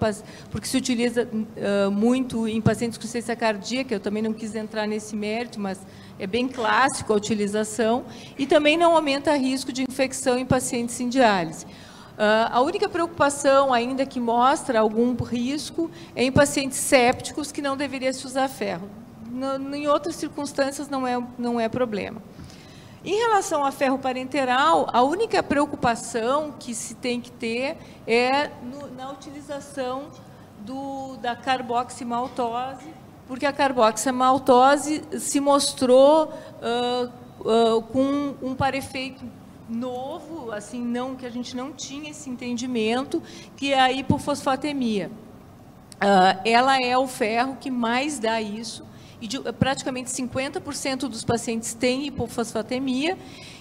porque 0.51 0.67
se 0.67 0.77
utiliza 0.77 1.27
uh, 1.27 1.89
muito 1.89 2.47
em 2.47 2.61
pacientes 2.61 2.95
com 2.95 3.01
insuficiência 3.01 3.35
cardíaca, 3.35 3.91
eu 3.91 3.99
também 3.99 4.21
não 4.21 4.31
quis 4.31 4.53
entrar 4.53 4.85
nesse 4.85 5.15
mérito, 5.15 5.59
mas 5.59 5.79
é 6.19 6.27
bem 6.27 6.47
clássico 6.47 7.13
a 7.13 7.15
utilização, 7.15 8.05
e 8.37 8.45
também 8.45 8.77
não 8.77 8.95
aumenta 8.95 9.35
risco 9.35 9.73
de 9.73 9.85
infecção 9.89 10.37
em 10.37 10.45
pacientes 10.45 10.99
em 10.99 11.09
diálise. 11.09 11.65
Uh, 12.19 12.51
a 12.51 12.59
única 12.59 12.89
preocupação 12.89 13.73
ainda 13.73 14.05
que 14.05 14.19
mostra 14.19 14.81
algum 14.81 15.15
risco 15.15 15.89
é 16.13 16.25
em 16.25 16.29
pacientes 16.29 16.77
sépticos 16.77 17.49
que 17.49 17.61
não 17.61 17.77
deveria 17.77 18.11
se 18.11 18.27
usar 18.27 18.49
ferro. 18.49 18.89
No, 19.31 19.73
em 19.73 19.87
outras 19.87 20.17
circunstâncias 20.17 20.89
não 20.89 21.07
é, 21.07 21.17
não 21.37 21.57
é 21.57 21.69
problema. 21.69 22.21
Em 23.05 23.15
relação 23.15 23.63
a 23.63 23.71
ferro 23.71 23.97
parenteral, 23.97 24.89
a 24.91 25.01
única 25.01 25.41
preocupação 25.41 26.53
que 26.59 26.75
se 26.75 26.93
tem 26.95 27.21
que 27.21 27.31
ter 27.31 27.77
é 28.05 28.49
no, 28.63 28.93
na 28.97 29.11
utilização 29.11 30.07
do, 30.59 31.15
da 31.21 31.37
carboximaltose, 31.37 32.93
porque 33.29 33.45
a 33.45 33.53
carboximaltose 33.53 35.05
se 35.17 35.39
mostrou 35.39 36.25
uh, 36.25 37.09
uh, 37.39 37.81
com 37.83 38.35
um 38.41 38.53
parefeito 38.53 39.23
novo, 39.69 40.51
assim, 40.51 40.83
não 40.83 41.15
que 41.15 41.25
a 41.25 41.29
gente 41.29 41.55
não 41.55 41.71
tinha 41.71 42.09
esse 42.09 42.29
entendimento, 42.29 43.21
que 43.55 43.71
é 43.71 43.79
a 43.79 43.91
hipofosfatemia. 43.91 45.11
Uh, 45.95 46.41
ela 46.45 46.81
é 46.81 46.97
o 46.97 47.07
ferro 47.07 47.57
que 47.59 47.69
mais 47.69 48.19
dá 48.19 48.41
isso, 48.41 48.85
e 49.21 49.27
de, 49.27 49.39
praticamente 49.53 50.09
50% 50.09 51.01
dos 51.01 51.23
pacientes 51.23 51.73
têm 51.73 52.07
hipofosfatemia, 52.07 53.17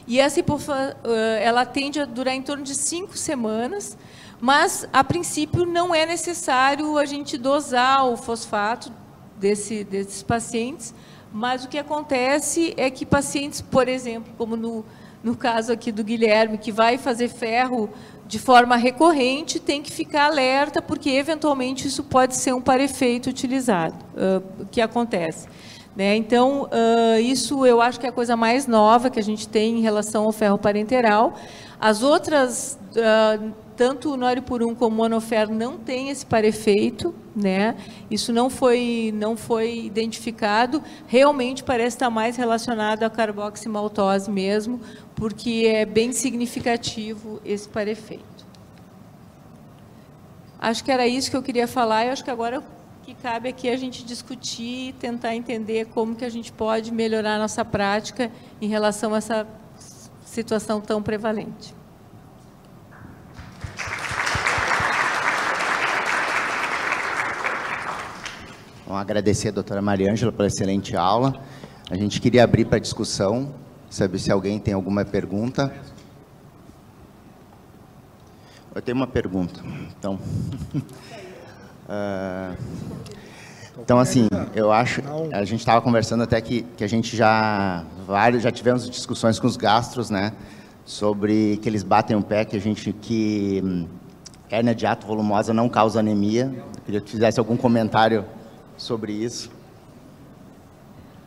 e 0.06 0.18
essa 0.20 0.40
hipofosfatemia, 0.40 0.96
uh, 1.04 1.42
ela 1.42 1.66
tende 1.66 2.00
a 2.00 2.04
durar 2.04 2.34
em 2.34 2.42
torno 2.42 2.62
de 2.62 2.74
cinco 2.74 3.16
semanas, 3.18 3.98
mas, 4.40 4.88
a 4.92 5.02
princípio, 5.02 5.66
não 5.66 5.94
é 5.94 6.06
necessário 6.06 6.96
a 6.96 7.04
gente 7.04 7.36
dosar 7.36 8.06
o 8.06 8.16
fosfato 8.16 8.92
desse, 9.36 9.82
desses 9.82 10.22
pacientes, 10.22 10.94
mas 11.32 11.64
o 11.64 11.68
que 11.68 11.76
acontece 11.76 12.72
é 12.76 12.88
que 12.88 13.04
pacientes, 13.04 13.60
por 13.60 13.88
exemplo, 13.88 14.32
como 14.38 14.56
no 14.56 14.84
no 15.22 15.36
caso 15.36 15.72
aqui 15.72 15.90
do 15.90 16.04
Guilherme, 16.04 16.58
que 16.58 16.70
vai 16.70 16.96
fazer 16.98 17.28
ferro 17.28 17.90
de 18.26 18.38
forma 18.38 18.76
recorrente, 18.76 19.58
tem 19.58 19.82
que 19.82 19.90
ficar 19.90 20.26
alerta, 20.26 20.82
porque 20.82 21.08
eventualmente 21.10 21.88
isso 21.88 22.04
pode 22.04 22.36
ser 22.36 22.54
um 22.54 22.60
parefeito 22.60 23.30
utilizado, 23.30 23.96
uh, 24.14 24.66
que 24.66 24.80
acontece. 24.80 25.48
Né? 25.96 26.14
Então, 26.14 26.64
uh, 26.64 27.18
isso 27.20 27.66
eu 27.66 27.80
acho 27.80 27.98
que 27.98 28.06
é 28.06 28.10
a 28.10 28.12
coisa 28.12 28.36
mais 28.36 28.66
nova 28.66 29.10
que 29.10 29.18
a 29.18 29.22
gente 29.22 29.48
tem 29.48 29.78
em 29.78 29.80
relação 29.80 30.24
ao 30.24 30.32
ferro 30.32 30.58
parenteral. 30.58 31.34
As 31.80 32.02
outras, 32.02 32.78
uh, 32.92 33.52
tanto 33.78 34.12
o 34.12 34.16
noripurum 34.16 34.74
como 34.74 34.96
o 34.96 34.98
monofer 34.98 35.48
não 35.48 35.78
tem 35.78 36.10
esse 36.10 36.26
parefeito, 36.26 37.14
né? 37.34 37.76
Isso 38.10 38.32
não 38.32 38.50
foi 38.50 39.14
não 39.14 39.36
foi 39.36 39.84
identificado. 39.84 40.82
Realmente 41.06 41.62
parece 41.62 41.94
estar 41.94 42.10
mais 42.10 42.36
relacionado 42.36 43.04
à 43.04 43.08
carboximaltose 43.08 44.28
mesmo, 44.28 44.80
porque 45.14 45.70
é 45.72 45.86
bem 45.86 46.12
significativo 46.12 47.40
esse 47.44 47.68
parefeito. 47.68 48.44
Acho 50.58 50.82
que 50.82 50.90
era 50.90 51.06
isso 51.06 51.30
que 51.30 51.36
eu 51.36 51.42
queria 51.42 51.68
falar 51.68 52.04
e 52.04 52.10
acho 52.10 52.24
que 52.24 52.32
agora 52.32 52.60
que 53.04 53.14
cabe 53.14 53.48
aqui 53.48 53.68
a 53.68 53.76
gente 53.76 54.04
discutir 54.04 54.88
e 54.88 54.92
tentar 54.92 55.36
entender 55.36 55.86
como 55.86 56.16
que 56.16 56.24
a 56.24 56.28
gente 56.28 56.50
pode 56.50 56.92
melhorar 56.92 57.36
a 57.36 57.38
nossa 57.38 57.64
prática 57.64 58.28
em 58.60 58.66
relação 58.66 59.14
a 59.14 59.18
essa 59.18 59.46
situação 60.24 60.80
tão 60.80 61.00
prevalente. 61.00 61.77
Vamos 68.88 69.02
agradecer 69.02 69.48
a 69.48 69.50
doutora 69.50 69.82
Mariângela 69.82 70.32
pela 70.32 70.48
excelente 70.48 70.96
aula. 70.96 71.34
A 71.90 71.94
gente 71.94 72.22
queria 72.22 72.42
abrir 72.42 72.64
para 72.64 72.78
discussão 72.78 73.52
saber 73.90 74.18
se 74.18 74.32
alguém 74.32 74.58
tem 74.58 74.72
alguma 74.72 75.04
pergunta. 75.04 75.70
Eu 78.74 78.80
tenho 78.80 78.96
uma 78.96 79.06
pergunta. 79.06 79.60
Então, 79.90 80.18
uh, 81.86 82.56
então 83.78 83.98
assim, 83.98 84.26
eu 84.54 84.72
acho, 84.72 85.02
a 85.34 85.44
gente 85.44 85.60
estava 85.60 85.82
conversando 85.82 86.22
até 86.22 86.40
que, 86.40 86.62
que 86.74 86.82
a 86.82 86.88
gente 86.88 87.14
já 87.14 87.84
vários 88.06 88.42
já 88.42 88.50
tivemos 88.50 88.88
discussões 88.88 89.38
com 89.38 89.46
os 89.46 89.58
gastros, 89.58 90.08
né, 90.08 90.32
sobre 90.86 91.58
que 91.58 91.68
eles 91.68 91.82
batem 91.82 92.16
o 92.16 92.22
pé 92.22 92.42
que 92.46 92.56
a 92.56 92.60
gente 92.60 92.94
que 92.94 93.60
hum, 93.62 93.86
hérnia 94.48 94.74
de 94.74 94.86
ato 94.86 95.06
volumosa 95.06 95.52
não 95.52 95.68
causa 95.68 96.00
anemia. 96.00 96.50
Eu 96.74 96.82
queria 96.86 97.00
que 97.02 97.10
fizesse 97.10 97.38
algum 97.38 97.54
comentário 97.54 98.24
sobre 98.78 99.12
isso. 99.12 99.50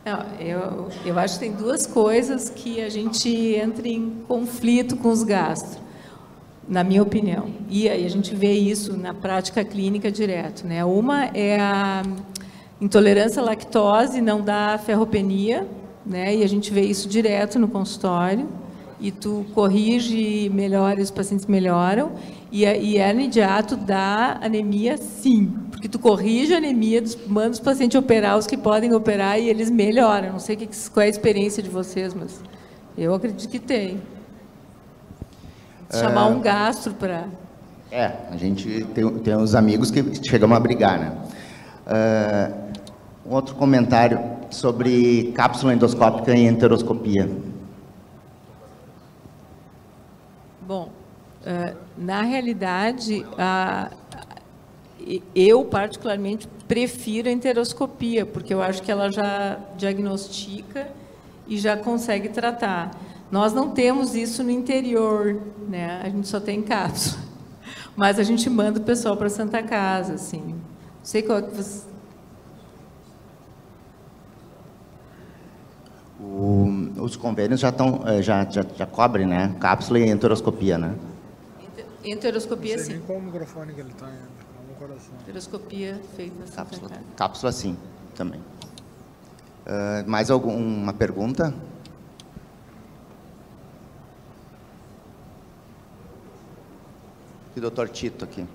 Não, 0.04 0.26
eu, 0.40 0.90
eu 1.06 1.20
acho 1.20 1.36
que 1.36 1.42
tem 1.42 1.52
duas 1.52 1.86
coisas 1.86 2.50
que 2.50 2.82
a 2.82 2.90
gente 2.90 3.30
entra 3.30 3.88
em 3.88 4.24
conflito 4.28 4.98
com 4.98 5.10
os 5.10 5.22
gastro, 5.22 5.80
na 6.68 6.84
minha 6.84 7.04
opinião. 7.04 7.50
E 7.70 7.88
aí 7.88 8.04
a 8.04 8.10
gente 8.10 8.34
vê 8.34 8.54
isso 8.54 8.98
na 8.98 9.14
prática 9.14 9.64
clínica 9.64 10.12
direto. 10.12 10.66
Né? 10.66 10.84
Uma 10.84 11.26
é 11.26 11.60
a 11.60 12.02
intolerância 12.80 13.44
à 13.44 13.46
lactose, 13.46 14.22
não 14.22 14.42
dá 14.42 14.80
ferropenia, 14.80 15.68
né? 16.04 16.36
e 16.36 16.44
a 16.44 16.48
gente 16.48 16.74
vê 16.74 16.82
isso 16.82 17.08
direto 17.08 17.60
no 17.60 17.68
consultório. 17.68 18.50
E 19.00 19.12
tu 19.12 19.46
corrige, 19.54 20.50
melhora, 20.50 21.00
os 21.00 21.12
pacientes 21.12 21.46
melhoram. 21.46 22.14
E, 22.52 22.66
e 22.66 22.98
hernia 22.98 23.28
de 23.28 23.42
ato 23.42 23.76
dá 23.76 24.40
anemia, 24.42 24.98
sim, 24.98 25.54
porque 25.82 25.90
tu 25.90 25.98
corrige 25.98 26.54
a 26.54 26.58
anemia, 26.58 27.04
manda 27.26 27.50
os 27.50 27.60
pacientes 27.60 28.00
operar, 28.00 28.38
os 28.38 28.46
que 28.46 28.56
podem 28.56 28.94
operar, 28.94 29.40
e 29.40 29.50
eles 29.50 29.72
melhoram. 29.72 30.34
Não 30.34 30.40
sei 30.40 30.56
que, 30.56 30.70
qual 30.92 31.02
é 31.02 31.08
a 31.08 31.10
experiência 31.10 31.64
de 31.64 31.70
vocês, 31.70 32.14
mas 32.14 32.40
eu 32.96 33.16
acredito 33.16 33.50
que 33.50 33.58
tem. 33.58 34.00
Chamar 35.92 36.28
um 36.28 36.40
gastro 36.40 36.94
para... 36.94 37.26
É, 37.92 38.12
a 38.30 38.38
gente 38.38 38.86
tem, 38.94 39.10
tem 39.22 39.36
uns 39.36 39.56
amigos 39.56 39.90
que 39.90 40.04
chegamos 40.24 40.56
a 40.56 40.60
brigar, 40.60 41.00
né? 41.00 41.18
Uh, 41.88 43.30
um 43.32 43.34
outro 43.34 43.56
comentário 43.56 44.20
sobre 44.52 45.34
cápsula 45.36 45.74
endoscópica 45.74 46.32
e 46.36 46.46
enteroscopia. 46.46 47.28
Bom, 50.62 50.92
uh, 51.42 51.76
na 51.98 52.22
realidade, 52.22 53.26
a, 53.36 53.90
eu, 55.36 55.66
particularmente, 55.66 56.48
prefiro 56.68 57.28
a 57.28 57.32
enteroscopia, 57.32 58.26
porque 58.26 58.54
eu 58.54 58.62
acho 58.62 58.82
que 58.82 58.92
ela 58.92 59.12
já 59.12 59.60
diagnostica 59.78 60.88
e 61.48 61.58
já 61.58 61.76
consegue 61.76 62.30
tratar. 62.30 62.92
Nós 63.32 63.54
não 63.54 63.72
temos 63.72 64.16
isso 64.16 64.44
no 64.44 64.52
interior, 64.52 65.42
né? 65.68 66.02
A 66.04 66.10
gente 66.10 66.28
só 66.28 66.40
tem 66.40 66.62
cápsula. 66.62 67.22
Mas 67.96 68.20
a 68.20 68.24
gente 68.24 68.50
manda 68.50 68.80
o 68.80 68.84
pessoal 68.84 69.16
para 69.18 69.30
Santa 69.30 69.64
Casa, 69.64 70.14
assim. 70.14 70.42
Não 70.42 70.60
sei 71.04 71.22
qual 71.22 71.40
é 71.40 71.42
que 71.42 71.56
você... 71.56 71.90
O, 76.20 76.68
os 77.00 77.16
convênios 77.16 77.60
já 77.60 77.70
estão 77.70 78.04
eh, 78.06 78.22
já, 78.22 78.46
já, 78.46 78.64
já 78.76 78.86
cobrem, 78.86 79.26
né? 79.26 79.56
Cápsula 79.60 80.00
e 80.00 80.08
enteroscopia, 80.10 80.78
né? 80.78 80.94
Enteroscopia, 82.04 82.78
sim. 82.78 82.94
nem 82.94 83.02
qual 83.02 83.18
o 83.18 83.22
microfone 83.22 83.74
que 83.74 83.80
ele 83.80 83.92
está 83.92 84.08
coração. 84.82 85.14
Enteroscopia 85.22 86.02
feita 86.16 86.52
Cápsula, 86.56 86.90
Casa. 86.90 87.02
cápsula 87.16 87.52
sim, 87.52 87.78
também. 88.16 88.40
Uh, 88.40 90.10
mais 90.10 90.32
alguma 90.32 90.92
pergunta? 90.92 91.54
E 97.56 97.60
o 97.60 97.62
doutor 97.62 97.90
Tito 97.90 98.26
aqui. 98.26 98.46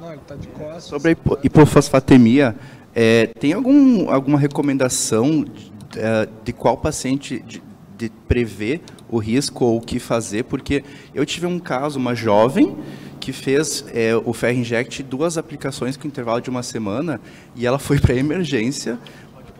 Não, 0.00 0.12
ele 0.12 0.20
está 0.20 0.36
de 0.36 0.46
costas. 0.48 0.84
Sobre 0.84 1.08
a 1.08 1.12
hipo- 1.12 1.38
hipofosfatemia, 1.42 2.56
é, 2.94 3.26
tem 3.26 3.52
algum, 3.52 4.10
alguma 4.10 4.38
recomendação 4.38 5.44
de, 5.90 5.98
é, 5.98 6.28
de 6.44 6.52
qual 6.52 6.76
paciente 6.76 7.42
de, 7.46 7.62
de 7.96 8.10
prever 8.26 8.80
o 9.08 9.18
risco 9.18 9.64
ou 9.64 9.78
o 9.78 9.80
que 9.80 9.98
fazer? 9.98 10.44
Porque 10.44 10.84
eu 11.14 11.24
tive 11.24 11.46
um 11.46 11.58
caso, 11.58 11.98
uma 11.98 12.14
jovem 12.14 12.76
que 13.20 13.32
fez 13.32 13.84
é, 13.92 14.16
o 14.16 14.32
ferro 14.32 14.58
inject 14.58 15.02
duas 15.02 15.36
aplicações 15.36 15.96
com 15.96 16.06
intervalo 16.06 16.40
de 16.40 16.48
uma 16.48 16.62
semana 16.62 17.20
e 17.54 17.66
ela 17.66 17.78
foi 17.78 17.98
para 17.98 18.14
emergência 18.14 18.98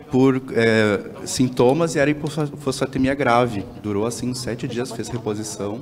por 0.09 0.41
é, 0.53 1.01
sintomas 1.25 1.95
e 1.95 1.99
era 1.99 2.09
hipofosfatemia 2.09 3.13
grave. 3.13 3.63
Durou 3.83 4.05
assim 4.05 4.33
sete 4.33 4.67
dias, 4.67 4.91
fez 4.91 5.07
reposição. 5.07 5.81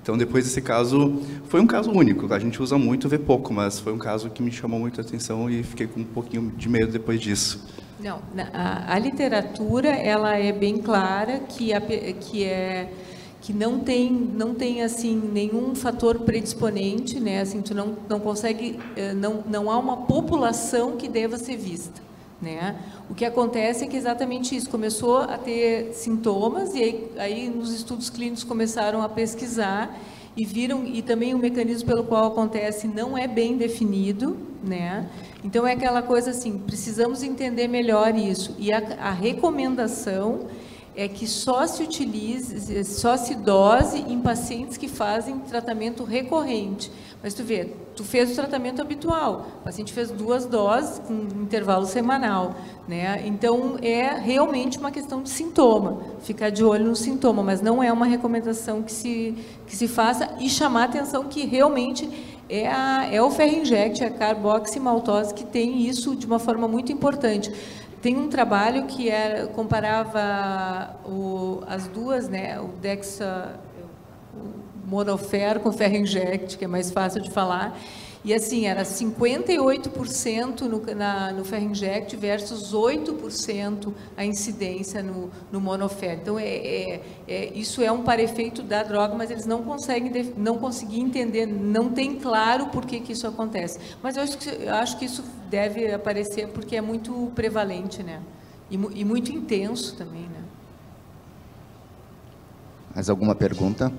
Então, 0.00 0.16
depois 0.16 0.44
desse 0.44 0.60
caso, 0.60 1.20
foi 1.48 1.60
um 1.60 1.66
caso 1.66 1.90
único. 1.90 2.32
A 2.32 2.38
gente 2.38 2.62
usa 2.62 2.78
muito, 2.78 3.08
vê 3.08 3.18
pouco, 3.18 3.52
mas 3.52 3.80
foi 3.80 3.92
um 3.92 3.98
caso 3.98 4.30
que 4.30 4.42
me 4.42 4.52
chamou 4.52 4.78
muito 4.78 5.00
a 5.00 5.04
atenção 5.04 5.50
e 5.50 5.62
fiquei 5.62 5.86
com 5.86 6.00
um 6.00 6.04
pouquinho 6.04 6.52
de 6.56 6.68
medo 6.68 6.92
depois 6.92 7.20
disso. 7.20 7.66
Não, 7.98 8.20
a, 8.52 8.94
a 8.94 8.98
literatura 8.98 9.88
ela 9.88 10.36
é 10.36 10.52
bem 10.52 10.78
clara 10.78 11.40
que, 11.40 11.72
a 11.72 11.80
que 11.80 12.44
é 12.44 12.92
que 13.40 13.52
não 13.52 13.78
tem 13.78 14.10
não 14.10 14.54
tem 14.54 14.82
assim 14.82 15.14
nenhum 15.32 15.72
fator 15.74 16.18
predisponente, 16.20 17.20
né? 17.20 17.40
Assim, 17.40 17.62
tu 17.62 17.74
não 17.74 17.96
não 18.08 18.18
consegue 18.18 18.78
eh, 18.96 19.14
não 19.14 19.44
não 19.46 19.70
há 19.70 19.78
uma 19.78 19.98
população 19.98 20.96
que 20.96 21.08
deva 21.08 21.38
ser 21.38 21.56
vista, 21.56 22.02
né? 22.42 22.76
O 23.08 23.14
que 23.14 23.24
acontece 23.24 23.84
é 23.84 23.86
que 23.86 23.96
exatamente 23.96 24.56
isso 24.56 24.68
começou 24.68 25.18
a 25.18 25.38
ter 25.38 25.92
sintomas 25.94 26.74
e 26.74 26.82
aí, 26.82 27.12
aí 27.16 27.48
nos 27.48 27.72
estudos 27.72 28.10
clínicos 28.10 28.42
começaram 28.42 29.00
a 29.00 29.08
pesquisar 29.08 29.96
e 30.36 30.44
viram 30.44 30.84
e 30.84 31.00
também 31.00 31.34
o 31.34 31.38
mecanismo 31.38 31.88
pelo 31.88 32.04
qual 32.04 32.26
acontece 32.26 32.86
não 32.86 33.16
é 33.16 33.26
bem 33.26 33.56
definido, 33.56 34.36
né? 34.62 35.08
Então 35.42 35.66
é 35.66 35.72
aquela 35.72 36.02
coisa 36.02 36.30
assim, 36.30 36.58
precisamos 36.58 37.22
entender 37.22 37.68
melhor 37.68 38.14
isso 38.14 38.54
e 38.58 38.72
a, 38.72 38.78
a 39.00 39.10
recomendação 39.10 40.46
é 40.94 41.08
que 41.08 41.26
só 41.26 41.66
se 41.66 41.82
utilize, 41.82 42.84
só 42.84 43.16
se 43.16 43.34
dose 43.34 43.98
em 43.98 44.20
pacientes 44.20 44.76
que 44.76 44.88
fazem 44.88 45.38
tratamento 45.40 46.04
recorrente. 46.04 46.90
Mas 47.22 47.34
tu 47.34 47.42
vê, 47.42 47.72
tu 47.96 48.04
fez 48.04 48.30
o 48.30 48.34
tratamento 48.34 48.80
habitual, 48.80 49.46
o 49.60 49.64
paciente 49.64 49.92
fez 49.92 50.10
duas 50.10 50.44
doses 50.44 50.98
com 50.98 51.14
intervalo 51.42 51.86
semanal, 51.86 52.54
né? 52.86 53.22
Então 53.26 53.78
é 53.82 54.14
realmente 54.18 54.78
uma 54.78 54.90
questão 54.90 55.22
de 55.22 55.30
sintoma, 55.30 55.98
ficar 56.20 56.50
de 56.50 56.62
olho 56.62 56.84
no 56.84 56.94
sintoma, 56.94 57.42
mas 57.42 57.60
não 57.60 57.82
é 57.82 57.90
uma 57.92 58.06
recomendação 58.06 58.82
que 58.82 58.92
se 58.92 59.34
que 59.66 59.74
se 59.74 59.88
faça 59.88 60.36
e 60.38 60.48
chamar 60.48 60.82
a 60.82 60.84
atenção 60.84 61.24
que 61.24 61.46
realmente 61.46 62.08
é, 62.48 62.68
a, 62.68 63.08
é 63.10 63.20
o 63.20 63.30
ferro 63.30 63.56
inject, 63.56 64.04
a 64.04 64.10
carboximaltose 64.10 65.34
que 65.34 65.44
tem 65.44 65.82
isso 65.86 66.14
de 66.14 66.26
uma 66.26 66.38
forma 66.38 66.68
muito 66.68 66.92
importante. 66.92 67.52
Tem 68.00 68.16
um 68.16 68.28
trabalho 68.28 68.84
que 68.84 69.08
era, 69.08 69.46
comparava 69.48 70.96
o, 71.04 71.60
as 71.66 71.88
duas, 71.88 72.28
né, 72.28 72.60
o 72.60 72.68
Dexa, 72.80 73.58
o 74.86 74.88
monofer 74.88 75.58
com 75.60 75.72
ferro 75.72 75.96
inject, 75.96 76.56
que 76.56 76.64
é 76.64 76.68
mais 76.68 76.90
fácil 76.90 77.20
de 77.20 77.30
falar, 77.30 77.78
e 78.26 78.34
assim, 78.34 78.66
era 78.66 78.82
58% 78.82 80.62
no, 80.62 80.94
na, 80.96 81.32
no 81.32 81.44
ferro 81.44 81.66
inject 81.66 82.16
versus 82.16 82.74
8% 82.74 83.94
a 84.16 84.24
incidência 84.24 85.00
no, 85.00 85.30
no 85.52 85.60
monofer. 85.60 86.18
Então, 86.20 86.36
é, 86.36 86.44
é, 86.44 87.02
é, 87.28 87.52
isso 87.54 87.80
é 87.80 87.92
um 87.92 88.02
parefeito 88.02 88.64
da 88.64 88.82
droga, 88.82 89.14
mas 89.14 89.30
eles 89.30 89.46
não 89.46 89.62
conseguem 89.62 90.34
não 90.36 90.58
conseguir 90.58 90.98
entender, 90.98 91.46
não 91.46 91.90
tem 91.90 92.16
claro 92.16 92.66
por 92.66 92.84
que, 92.84 92.98
que 92.98 93.12
isso 93.12 93.28
acontece. 93.28 93.78
Mas 94.02 94.16
eu 94.16 94.24
acho, 94.24 94.38
que, 94.38 94.48
eu 94.48 94.74
acho 94.74 94.98
que 94.98 95.04
isso 95.04 95.22
deve 95.48 95.92
aparecer 95.92 96.48
porque 96.48 96.74
é 96.74 96.80
muito 96.80 97.30
prevalente, 97.32 98.02
né? 98.02 98.20
E, 98.68 98.74
e 98.74 99.04
muito 99.04 99.30
intenso 99.30 99.94
também, 99.94 100.22
né? 100.22 100.42
Mais 102.92 103.08
alguma 103.08 103.36
pergunta? 103.36 103.92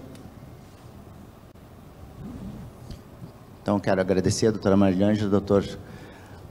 Então, 3.67 3.82
quero 3.82 3.99
agradecer 3.99 4.47
a 4.47 4.51
doutora 4.51 4.77
Mariângela 4.77 5.23
e 5.23 5.25
ao 5.25 5.30
doutor 5.30 5.77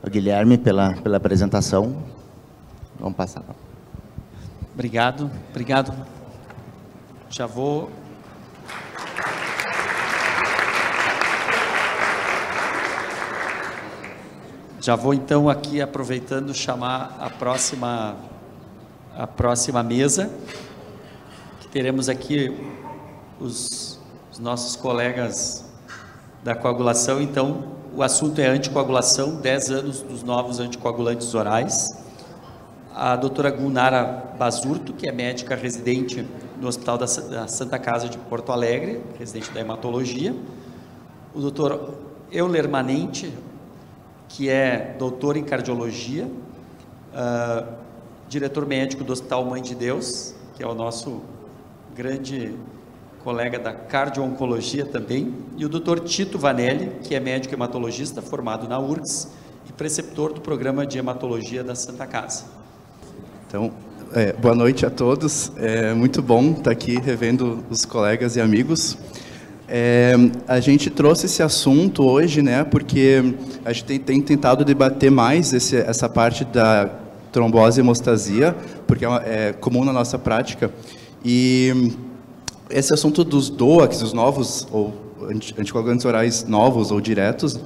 Guilherme 0.06 0.58
pela, 0.58 0.92
pela 0.96 1.16
apresentação. 1.16 2.04
Vamos 3.00 3.16
passar. 3.16 3.42
Obrigado, 4.74 5.30
obrigado. 5.48 5.94
Já 7.30 7.46
vou. 7.46 7.90
Já 14.78 14.94
vou 14.94 15.14
então 15.14 15.48
aqui 15.48 15.80
aproveitando 15.80 16.52
chamar 16.52 17.16
a 17.18 17.30
próxima 17.30 18.14
a 19.16 19.26
próxima 19.26 19.82
mesa 19.82 20.30
que 21.62 21.68
teremos 21.68 22.10
aqui 22.10 22.54
os, 23.40 23.98
os 24.30 24.38
nossos 24.38 24.76
colegas 24.76 25.65
da 26.46 26.54
coagulação. 26.54 27.20
Então, 27.20 27.64
o 27.92 28.04
assunto 28.04 28.40
é 28.40 28.46
anticoagulação, 28.46 29.34
10 29.40 29.70
anos 29.72 30.02
dos 30.02 30.22
novos 30.22 30.60
anticoagulantes 30.60 31.34
orais 31.34 32.06
a 32.94 33.14
doutora 33.14 33.50
Gunara 33.50 34.32
Basurto, 34.38 34.94
que 34.94 35.06
é 35.06 35.12
médica 35.12 35.54
residente 35.54 36.26
no 36.58 36.66
Hospital 36.66 36.96
da 36.96 37.06
Sa- 37.06 37.20
da 37.20 37.46
Santa 37.46 37.78
Casa 37.78 38.08
de 38.08 38.16
Porto 38.16 38.52
Alegre, 38.52 39.02
residente 39.18 39.50
da 39.50 39.60
hematologia, 39.60 40.34
o 41.34 41.40
doutor 41.40 41.92
Euler 42.32 42.66
Manente, 42.66 43.30
que 44.30 44.48
é 44.48 44.96
doutor 44.98 45.36
em 45.36 45.44
cardiologia, 45.44 46.24
uh, 46.24 47.66
diretor 48.30 48.64
médico 48.64 49.04
do 49.04 49.12
Hospital 49.12 49.44
Mãe 49.44 49.60
de 49.60 49.74
Deus, 49.74 50.34
que 50.54 50.62
é 50.62 50.66
o 50.66 50.74
nosso 50.74 51.20
grande 51.94 52.54
colega 53.26 53.58
da 53.58 53.72
cardio-oncologia 53.72 54.86
também, 54.86 55.34
e 55.56 55.64
o 55.64 55.68
Dr. 55.68 55.98
Tito 55.98 56.38
Vanelli, 56.38 56.92
que 57.02 57.12
é 57.12 57.18
médico 57.18 57.52
hematologista 57.52 58.22
formado 58.22 58.68
na 58.68 58.78
URGS 58.78 59.32
e 59.68 59.72
preceptor 59.72 60.32
do 60.32 60.40
programa 60.40 60.86
de 60.86 60.96
hematologia 60.96 61.64
da 61.64 61.74
Santa 61.74 62.06
Casa. 62.06 62.44
Então, 63.48 63.72
é, 64.12 64.32
boa 64.32 64.54
noite 64.54 64.86
a 64.86 64.90
todos. 64.90 65.50
É 65.56 65.92
muito 65.92 66.22
bom 66.22 66.52
estar 66.52 66.70
aqui 66.70 67.00
revendo 67.00 67.64
os 67.68 67.84
colegas 67.84 68.36
e 68.36 68.40
amigos. 68.40 68.96
É, 69.68 70.14
a 70.46 70.60
gente 70.60 70.88
trouxe 70.88 71.26
esse 71.26 71.42
assunto 71.42 72.04
hoje, 72.04 72.42
né, 72.42 72.62
porque 72.62 73.34
a 73.64 73.72
gente 73.72 73.86
tem, 73.86 73.98
tem 73.98 74.20
tentado 74.20 74.64
debater 74.64 75.10
mais 75.10 75.52
esse, 75.52 75.76
essa 75.76 76.08
parte 76.08 76.44
da 76.44 76.88
trombose 77.32 77.80
e 77.80 77.82
hemostasia, 77.82 78.54
porque 78.86 79.04
é, 79.04 79.08
é 79.48 79.52
comum 79.52 79.84
na 79.84 79.92
nossa 79.92 80.16
prática. 80.16 80.70
E 81.24 81.92
esse 82.70 82.92
assunto 82.92 83.22
dos 83.24 83.48
DOACs, 83.48 84.02
os 84.02 84.12
novos 84.12 84.66
ou 84.70 84.94
anticoagulantes 85.58 86.04
orais 86.04 86.44
novos 86.44 86.90
ou 86.90 87.00
diretos, 87.00 87.58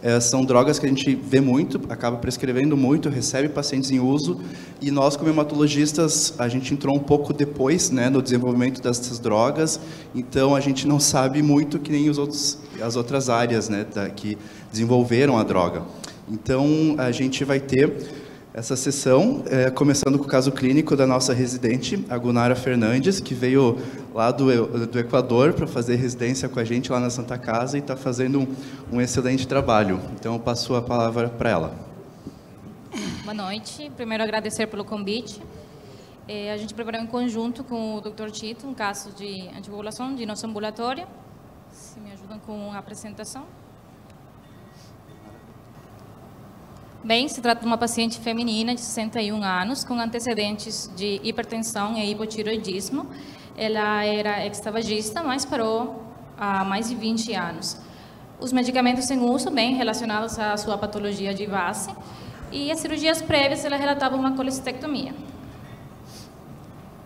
é, 0.00 0.20
são 0.20 0.44
drogas 0.44 0.78
que 0.78 0.86
a 0.86 0.88
gente 0.88 1.14
vê 1.14 1.40
muito, 1.40 1.80
acaba 1.88 2.16
prescrevendo 2.18 2.76
muito, 2.76 3.08
recebe 3.08 3.48
pacientes 3.48 3.90
em 3.90 3.98
uso, 3.98 4.40
e 4.80 4.90
nós, 4.90 5.16
como 5.16 5.28
hematologistas, 5.28 6.34
a 6.38 6.48
gente 6.48 6.72
entrou 6.72 6.94
um 6.94 7.00
pouco 7.00 7.32
depois 7.32 7.90
né, 7.90 8.08
no 8.08 8.22
desenvolvimento 8.22 8.80
dessas 8.80 9.18
drogas, 9.18 9.80
então 10.14 10.54
a 10.54 10.60
gente 10.60 10.86
não 10.86 11.00
sabe 11.00 11.42
muito 11.42 11.78
que 11.80 11.90
nem 11.90 12.08
os 12.08 12.18
outros, 12.18 12.58
as 12.80 12.94
outras 12.94 13.28
áreas 13.28 13.68
né, 13.68 13.86
da, 13.92 14.08
que 14.08 14.38
desenvolveram 14.70 15.36
a 15.36 15.42
droga. 15.42 15.82
Então, 16.30 16.94
a 16.98 17.10
gente 17.10 17.42
vai 17.42 17.58
ter 17.58 17.90
essa 18.58 18.74
sessão, 18.74 19.44
é, 19.46 19.70
começando 19.70 20.18
com 20.18 20.24
o 20.24 20.28
caso 20.28 20.50
clínico 20.50 20.96
da 20.96 21.06
nossa 21.06 21.32
residente, 21.32 22.04
a 22.10 22.18
Gunara 22.18 22.56
Fernandes, 22.56 23.20
que 23.20 23.32
veio 23.32 23.78
lá 24.12 24.32
do, 24.32 24.86
do 24.88 24.98
Equador 24.98 25.52
para 25.52 25.64
fazer 25.64 25.94
residência 25.94 26.48
com 26.48 26.58
a 26.58 26.64
gente 26.64 26.90
lá 26.90 26.98
na 26.98 27.08
Santa 27.08 27.38
Casa 27.38 27.76
e 27.76 27.80
está 27.80 27.96
fazendo 27.96 28.40
um, 28.40 28.96
um, 28.96 29.00
excelente 29.00 29.46
trabalho. 29.46 30.00
Então, 30.14 30.34
eu 30.34 30.40
passo 30.40 30.74
a 30.74 30.82
palavra 30.82 31.28
para 31.28 31.50
ela. 31.50 31.74
Boa 33.22 33.34
noite. 33.34 33.92
Primeiro, 33.96 34.24
agradecer 34.24 34.66
pelo 34.66 34.84
convite. 34.84 35.40
É, 36.26 36.52
a 36.52 36.56
gente 36.56 36.74
preparou 36.74 37.00
em 37.00 37.06
conjunto 37.06 37.62
com 37.62 37.94
o 37.94 38.00
Dr. 38.00 38.28
Tito 38.32 38.66
um 38.66 38.74
caso 38.74 39.12
de 39.12 39.48
anticoagulação 39.56 40.16
de 40.16 40.26
nosso 40.26 40.44
ambulatório. 40.44 41.06
Se 41.70 42.00
me 42.00 42.10
ajudam 42.10 42.40
com 42.40 42.72
a 42.72 42.78
apresentação. 42.78 43.44
Bem, 47.02 47.28
se 47.28 47.40
trata 47.40 47.60
de 47.60 47.66
uma 47.66 47.78
paciente 47.78 48.18
feminina 48.18 48.74
de 48.74 48.80
61 48.80 49.40
anos, 49.44 49.84
com 49.84 49.94
antecedentes 49.94 50.90
de 50.96 51.20
hipertensão 51.22 51.96
e 51.96 52.10
hipotiroidismo. 52.10 53.06
Ela 53.56 54.04
era 54.04 54.44
extravagista, 54.44 55.22
mas 55.22 55.44
parou 55.44 56.02
há 56.36 56.64
mais 56.64 56.88
de 56.88 56.96
20 56.96 57.32
anos. 57.34 57.76
Os 58.40 58.52
medicamentos 58.52 59.08
em 59.12 59.20
uso, 59.20 59.48
bem 59.48 59.76
relacionados 59.76 60.40
à 60.40 60.56
sua 60.56 60.76
patologia 60.76 61.32
de 61.32 61.46
base, 61.46 61.88
e 62.50 62.72
as 62.72 62.80
cirurgias 62.80 63.22
prévias, 63.22 63.64
ela 63.64 63.76
relatava 63.76 64.16
uma 64.16 64.32
colestectomia. 64.32 65.14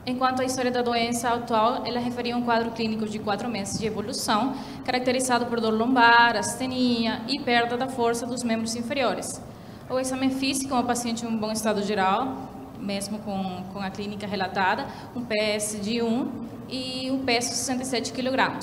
Enquanto 0.07 0.41
a 0.41 0.45
história 0.45 0.71
da 0.71 0.81
doença 0.81 1.29
atual, 1.29 1.85
ela 1.85 2.01
referia 2.01 2.35
um 2.35 2.43
quadro 2.43 2.71
clínico 2.71 3.07
de 3.07 3.19
quatro 3.19 3.47
meses 3.47 3.79
de 3.79 3.87
evolução, 3.87 4.57
caracterizado 4.87 5.45
por 5.47 5.61
dor 5.61 5.75
lombar, 5.75 6.35
astenia 6.35 7.21
e 7.29 7.39
perda 7.39 7.77
da 7.77 7.89
força 7.89 8.27
dos 8.27 8.43
membros 8.43 8.75
inferiores. 8.75 9.52
O 9.93 10.01
exame 10.01 10.31
físico, 10.31 10.73
uma 10.73 10.83
paciente 10.83 11.23
em 11.23 11.29
um 11.29 11.37
bom 11.37 11.53
estado 11.53 11.83
geral, 11.83 12.49
mesmo 12.81 13.19
com, 13.19 13.63
com 13.75 13.79
a 13.79 13.91
clínica 13.91 14.27
relatada, 14.27 14.87
um 15.15 15.23
PS 15.23 15.79
de 15.83 16.01
1 16.01 16.33
e 16.67 17.11
um 17.11 17.23
peso 17.23 17.51
de 17.51 17.57
67 17.57 18.11
kg. 18.15 18.59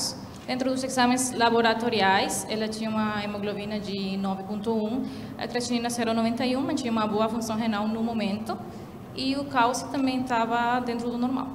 Dentro 0.47 0.71
dos 0.71 0.83
exames 0.83 1.31
laboratoriais, 1.31 2.47
ela 2.49 2.67
tinha 2.67 2.89
uma 2.89 3.23
hemoglobina 3.23 3.79
de 3.79 4.17
9.1, 4.17 5.05
a 5.37 5.47
creatinina 5.47 5.87
0,91, 5.89 6.59
mantinha 6.61 6.91
uma 6.91 7.05
boa 7.05 7.29
função 7.29 7.55
renal 7.55 7.87
no 7.87 8.01
momento, 8.01 8.57
e 9.15 9.35
o 9.35 9.45
cálcio 9.45 9.87
também 9.89 10.21
estava 10.21 10.79
dentro 10.79 11.11
do 11.11 11.17
normal. 11.19 11.49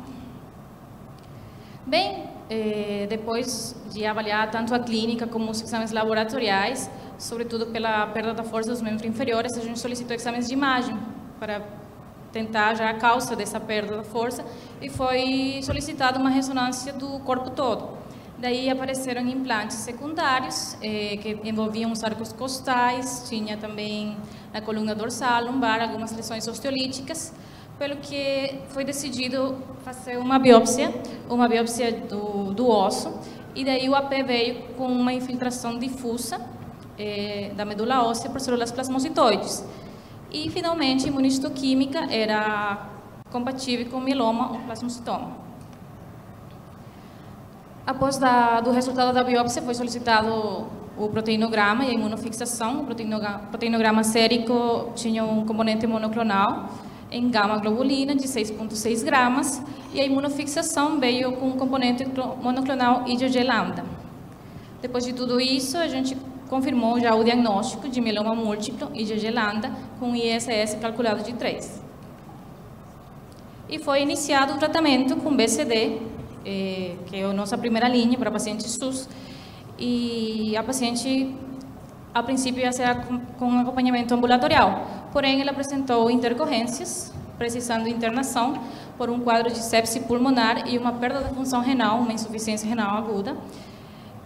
Bem, 1.84 2.28
eh, 2.50 3.07
depois 3.09 3.74
de 3.90 4.04
avaliar 4.04 4.50
tanto 4.50 4.74
a 4.74 4.78
clínica 4.78 5.26
como 5.26 5.50
os 5.50 5.62
exames 5.62 5.92
laboratoriais, 5.92 6.90
sobretudo 7.18 7.66
pela 7.66 8.07
perda 8.09 8.35
da 8.35 8.44
força 8.44 8.70
dos 8.70 8.83
membros 8.83 9.04
inferiores, 9.04 9.57
a 9.57 9.61
gente 9.61 9.78
solicitou 9.78 10.14
exames 10.14 10.48
de 10.48 10.54
imagem 10.54 10.98
para 11.38 11.62
tentar 12.33 12.74
já 12.74 12.90
a 12.90 12.94
causa 12.94 13.37
dessa 13.37 13.61
perda 13.61 13.96
da 13.96 14.02
força 14.02 14.44
e 14.83 14.90
foi 14.90 15.61
solicitada 15.62 16.18
uma 16.18 16.30
ressonância 16.30 16.92
do 16.92 17.20
corpo 17.20 17.50
todo. 17.50 17.96
Daí 18.37 18.68
apareceram 18.68 19.22
implantes 19.22 19.76
secundários 19.76 20.76
eh, 20.83 21.16
que 21.22 21.38
envolviam 21.44 21.92
os 21.92 22.02
arcos 22.02 22.33
costais, 22.33 23.26
tinha 23.28 23.57
também 23.57 24.16
na 24.52 24.61
coluna 24.61 24.94
dorsal, 24.94 25.44
lombar, 25.44 25.80
algumas 25.80 26.14
lesões 26.14 26.46
osteolíticas, 26.48 27.33
pelo 27.78 27.96
que 27.96 28.60
foi 28.68 28.84
decidido 28.84 29.56
fazer 29.84 30.16
uma 30.16 30.38
biópsia, 30.38 30.92
uma 31.28 31.48
biópsia 31.48 31.92
do, 31.92 32.52
do 32.52 32.68
osso, 32.68 33.12
e 33.54 33.64
daí 33.64 33.88
o 33.88 33.94
AP 33.94 34.10
veio 34.26 34.62
com 34.76 34.87
uma 34.87 35.12
infiltração 35.12 35.78
difusa 35.78 36.40
eh, 36.98 37.52
da 37.56 37.64
medula 37.64 38.02
óssea 38.04 38.30
por 38.30 38.40
células 38.40 38.72
plasmocitoides. 38.72 39.64
E, 40.32 40.50
finalmente, 40.50 41.06
imunistoquímica 41.06 42.12
era 42.12 42.88
compatível 43.30 43.87
com 43.87 44.00
mieloma 44.00 44.52
ou 44.52 44.58
plasmocitoma. 44.60 45.44
Após 47.87 48.16
da, 48.16 48.60
do 48.60 48.72
resultado 48.72 49.12
da 49.14 49.22
biópsia, 49.22 49.62
foi 49.62 49.74
solicitado 49.74 50.66
o 50.96 51.08
proteinograma 51.08 51.84
e 51.84 51.90
a 51.90 51.92
imunofixação. 51.92 52.80
O 52.80 52.84
proteinograma, 52.84 53.38
proteinograma 53.50 54.02
sérico 54.02 54.92
tinha 54.96 55.24
um 55.24 55.44
componente 55.44 55.87
monoclonal 55.87 56.70
em 57.14 57.31
gama-globulina 57.31 58.14
de 58.14 58.27
6,6 58.27 59.05
gramas 59.05 59.62
e 59.92 60.00
a 60.00 60.05
imunofixação 60.05 60.98
veio 60.98 61.33
com 61.37 61.46
um 61.46 61.57
componente 61.57 62.05
monoclonal 62.42 63.05
IgG-lambda. 63.07 63.85
Depois 64.83 65.05
de 65.05 65.12
tudo 65.12 65.40
isso, 65.40 65.79
a 65.79 65.87
gente 65.87 66.16
confirmou 66.48 66.98
já 66.98 67.14
o 67.14 67.22
diagnóstico 67.22 67.88
de 67.88 68.00
mieloma 68.00 68.35
múltiplo 68.35 68.90
gelanda 68.94 69.70
com 70.00 70.14
ISS 70.14 70.74
calculado 70.81 71.22
de 71.22 71.35
3. 71.35 71.83
E 73.68 73.79
foi 73.79 74.03
iniciado 74.03 74.55
o 74.55 74.59
tratamento 74.59 75.16
com 75.16 75.35
BCD, 75.35 76.00
eh, 76.44 76.96
que 77.07 77.16
é 77.16 77.24
a 77.24 77.33
nossa 77.33 77.57
primeira 77.57 77.88
linha 77.88 78.18
para 78.18 78.31
pacientes 78.31 78.72
SUS, 78.72 79.09
e 79.79 80.57
a 80.57 80.62
paciente, 80.62 81.35
a 82.12 82.22
princípio, 82.22 82.61
ia 82.61 82.72
ser 82.72 82.94
com 83.38 83.61
acompanhamento 83.61 84.12
ambulatorial, 84.12 85.04
porém, 85.14 85.40
ela 85.40 85.53
apresentou 85.53 86.11
intercorrências, 86.11 87.12
precisando 87.38 87.85
de 87.85 87.90
internação 87.90 88.61
por 88.98 89.09
um 89.09 89.20
quadro 89.20 89.50
de 89.50 89.61
sepse 89.61 90.00
pulmonar 90.00 90.68
e 90.68 90.77
uma 90.77 90.92
perda 90.92 91.20
da 91.20 91.29
função 91.29 91.61
renal, 91.61 92.00
uma 92.00 92.12
insuficiência 92.12 92.68
renal 92.68 92.98
aguda, 92.98 93.37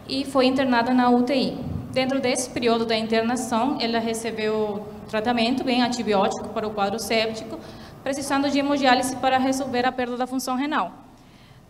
e 0.09 0.25
foi 0.25 0.47
internada 0.47 0.95
na 0.95 1.11
UTI. 1.11 1.59
Dentro 1.93 2.19
desse 2.21 2.49
período 2.49 2.87
da 2.87 2.97
internação, 2.97 3.77
ela 3.81 3.99
recebeu 3.99 4.87
tratamento 5.11 5.63
bem 5.63 5.83
antibiótico 5.83 6.49
para 6.49 6.67
o 6.67 6.71
quadro 6.71 6.99
séptico, 6.99 7.61
precisando 8.03 8.51
de 8.51 8.59
hemodiálise 8.59 9.15
para 9.17 9.37
resolver 9.37 9.85
a 9.85 9.93
perda 9.93 10.17
da 10.17 10.27
função 10.27 10.57
renal. 10.57 10.93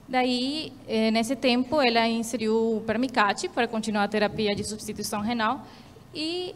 Daí, 0.08 0.72
eh, 0.86 1.10
nesse 1.10 1.34
tempo, 1.34 1.80
ela 1.80 2.06
inseriu 2.06 2.82
permicate 2.86 3.48
para 3.48 3.66
continuar 3.66 4.04
a 4.04 4.08
terapia 4.08 4.54
de 4.54 4.64
substituição 4.64 5.20
renal 5.20 5.66
e 6.14 6.54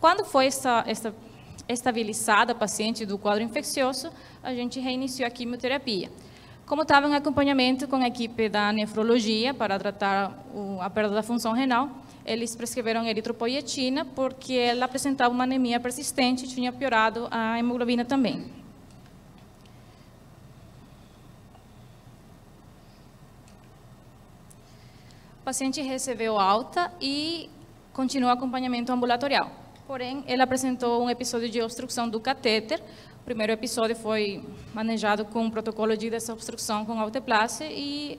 quando 0.00 0.24
foi 0.24 0.46
esta, 0.46 0.84
esta, 0.86 1.14
estabilizada 1.68 2.52
a 2.52 2.54
paciente 2.54 3.06
do 3.06 3.18
quadro 3.18 3.42
infeccioso, 3.42 4.10
a 4.42 4.54
gente 4.54 4.80
reiniciou 4.80 5.26
a 5.26 5.30
quimioterapia. 5.30 6.10
Como 6.66 6.82
estava 6.82 7.06
em 7.06 7.14
acompanhamento 7.14 7.86
com 7.86 7.96
a 7.96 8.06
equipe 8.06 8.48
da 8.48 8.72
nefrologia 8.72 9.52
para 9.52 9.78
tratar 9.78 10.32
o, 10.54 10.80
a 10.80 10.88
perda 10.88 11.14
da 11.14 11.22
função 11.22 11.52
renal, 11.52 11.90
eles 12.24 12.56
prescreveram 12.56 13.04
eritropoietina 13.04 14.04
porque 14.04 14.54
ela 14.54 14.86
apresentava 14.86 15.32
uma 15.32 15.44
anemia 15.44 15.78
persistente 15.78 16.46
e 16.46 16.48
tinha 16.48 16.72
piorado 16.72 17.28
a 17.30 17.58
hemoglobina 17.58 18.04
também. 18.04 18.50
O 25.40 25.44
paciente 25.44 25.82
recebeu 25.82 26.38
alta 26.38 26.90
e 26.98 27.50
continuou 27.92 28.32
acompanhamento 28.32 28.90
ambulatorial. 28.90 29.63
Porém, 29.86 30.24
ele 30.26 30.40
apresentou 30.40 31.04
um 31.04 31.10
episódio 31.10 31.48
de 31.48 31.60
obstrução 31.60 32.08
do 32.08 32.18
catéter. 32.18 32.80
O 33.20 33.24
primeiro 33.24 33.52
episódio 33.52 33.94
foi 33.94 34.42
manejado 34.72 35.26
com 35.26 35.44
um 35.44 35.50
protocolo 35.50 35.94
de 35.94 36.08
desobstrução 36.08 36.86
com 36.86 36.98
alteplase 36.98 37.64
e 37.64 38.18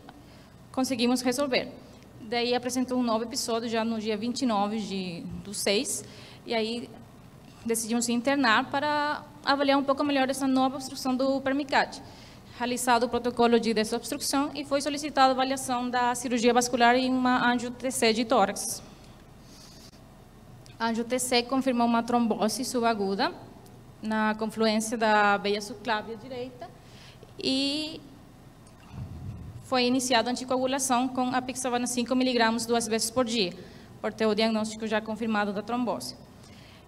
conseguimos 0.72 1.22
resolver. 1.22 1.72
Daí 2.22 2.54
apresentou 2.54 3.00
um 3.00 3.04
novo 3.04 3.24
episódio 3.24 3.68
já 3.68 3.84
no 3.84 4.00
dia 4.00 4.16
29 4.16 4.80
de, 4.80 5.22
do 5.44 5.54
6, 5.54 6.06
e 6.46 6.54
aí 6.54 6.90
decidimos 7.66 8.10
internar 8.10 8.70
para 8.70 9.24
avaliar 9.44 9.80
um 9.80 9.84
pouco 9.84 10.04
melhor 10.04 10.30
essa 10.30 10.48
nova 10.48 10.76
obstrução 10.76 11.16
do 11.16 11.42
permicate. 11.42 12.02
Realizado 12.60 13.04
o 13.04 13.10
protocolo 13.10 13.60
de 13.60 13.74
desobstrução 13.74 14.52
e 14.54 14.64
foi 14.64 14.82
solicitada 14.82 15.30
a 15.30 15.32
avaliação 15.32 15.90
da 15.90 16.14
cirurgia 16.14 16.54
vascular 16.54 16.96
em 16.96 17.12
uma 17.12 17.52
angio-TC 17.52 18.14
de 18.14 18.26
tórax. 18.26 18.84
A 20.78 20.88
angio-TC 20.90 21.44
confirmou 21.44 21.88
uma 21.88 22.04
trombose 22.04 22.66
subaguda 22.66 23.32
na 24.02 24.36
confluência 24.36 24.98
da 24.98 25.38
veia 25.38 25.62
subclávia 25.62 26.18
direita 26.18 26.70
e 27.42 28.02
foi 29.64 29.86
iniciada 29.86 30.30
anticoagulação 30.30 31.08
com 31.08 31.30
a 31.30 31.42
pixavana 31.42 31.88
5 31.88 32.14
mg 32.14 32.68
duas 32.68 32.88
vezes 32.88 33.10
por 33.10 33.24
dia, 33.24 33.54
por 34.02 34.12
ter 34.12 34.26
o 34.26 34.36
diagnóstico 34.36 34.86
já 34.86 35.00
confirmado 35.00 35.54
da 35.54 35.62
trombose. 35.62 36.18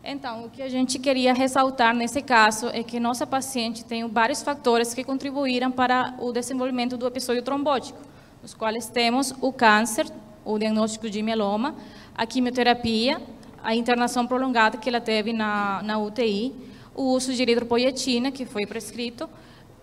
Então, 0.04 0.44
o 0.46 0.50
que 0.50 0.62
a 0.62 0.70
gente 0.70 1.00
queria 1.00 1.34
ressaltar 1.34 1.96
nesse 1.96 2.22
caso 2.22 2.68
é 2.68 2.84
que 2.84 3.00
nossa 3.00 3.26
paciente 3.26 3.86
tem 3.86 4.06
vários 4.10 4.44
fatores 4.44 4.94
que 4.94 5.04
contribuíram 5.04 5.72
para 5.72 6.14
o 6.20 6.34
desenvolvimento 6.34 6.98
do 6.98 7.08
episódio 7.08 7.42
trombótico, 7.42 8.00
os 8.44 8.54
quais 8.54 8.90
temos 8.90 9.34
o 9.40 9.54
câncer, 9.54 10.06
o 10.44 10.60
diagnóstico 10.60 11.10
de 11.10 11.22
mieloma, 11.22 11.74
a 12.16 12.26
quimioterapia, 12.26 13.22
a 13.64 13.76
internação 13.76 14.26
prolongada 14.26 14.78
que 14.78 14.90
ela 14.90 15.02
teve 15.02 15.34
na, 15.34 15.82
na 15.84 15.98
UTI, 16.00 16.54
o 16.96 17.04
uso 17.14 17.34
de 17.34 17.42
eritropoietina, 17.42 18.32
que 18.32 18.46
foi 18.46 18.66
prescrito, 18.66 19.30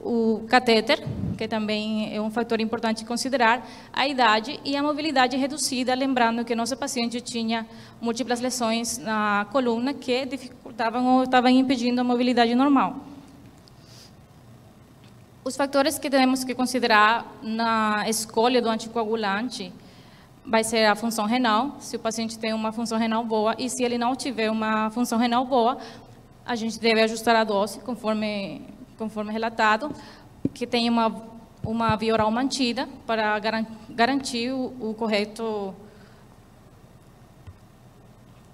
o 0.00 0.44
catéter, 0.48 1.02
que 1.38 1.48
também 1.48 2.14
é 2.14 2.20
um 2.20 2.30
fator 2.30 2.60
importante 2.60 3.04
considerar, 3.04 3.66
a 3.92 4.06
idade 4.06 4.60
e 4.64 4.76
a 4.76 4.82
mobilidade 4.82 5.36
reduzida, 5.36 5.94
lembrando 5.94 6.44
que 6.44 6.54
nossa 6.54 6.76
paciente 6.76 7.20
tinha 7.20 7.66
múltiplas 8.00 8.40
lesões 8.40 8.98
na 8.98 9.46
coluna 9.50 9.94
que 9.94 10.26
dificultavam 10.26 11.16
ou 11.16 11.24
estavam 11.24 11.50
impedindo 11.50 12.00
a 12.00 12.04
mobilidade 12.04 12.54
normal. 12.54 12.96
Os 15.42 15.56
fatores 15.56 15.98
que 15.98 16.10
temos 16.10 16.44
que 16.44 16.54
considerar 16.54 17.26
na 17.42 18.08
escolha 18.08 18.60
do 18.60 18.68
anticoagulante 18.68 19.72
vai 20.46 20.62
ser 20.62 20.84
a 20.84 20.94
função 20.94 21.24
renal, 21.24 21.76
se 21.80 21.96
o 21.96 21.98
paciente 21.98 22.38
tem 22.38 22.52
uma 22.52 22.72
função 22.72 22.98
renal 22.98 23.24
boa, 23.24 23.54
e 23.58 23.68
se 23.70 23.82
ele 23.82 23.96
não 23.96 24.14
tiver 24.14 24.50
uma 24.50 24.90
função 24.90 25.18
renal 25.18 25.44
boa, 25.44 25.78
a 26.44 26.54
gente 26.54 26.78
deve 26.78 27.00
ajustar 27.00 27.34
a 27.34 27.44
dose 27.44 27.80
conforme 27.80 28.62
conforme 28.96 29.32
relatado, 29.32 29.90
que 30.52 30.66
tem 30.66 30.88
uma, 30.88 31.28
uma 31.64 31.96
via 31.96 32.12
oral 32.12 32.30
mantida 32.30 32.88
para 33.06 33.38
garantir 33.90 34.52
o, 34.52 34.90
o 34.90 34.94
correto 34.94 35.74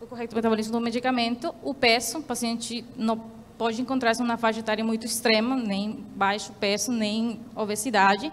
o 0.00 0.06
correto 0.06 0.34
metabolismo 0.34 0.72
do 0.72 0.80
medicamento, 0.80 1.54
o 1.62 1.74
peso, 1.74 2.18
o 2.18 2.22
paciente 2.22 2.84
não 2.96 3.18
pode 3.58 3.82
encontrar-se 3.82 4.22
numa 4.22 4.38
faixa 4.38 4.60
etária 4.60 4.82
muito 4.82 5.04
extrema, 5.04 5.54
nem 5.54 6.04
baixo 6.16 6.52
peso, 6.58 6.90
nem 6.90 7.40
obesidade, 7.54 8.32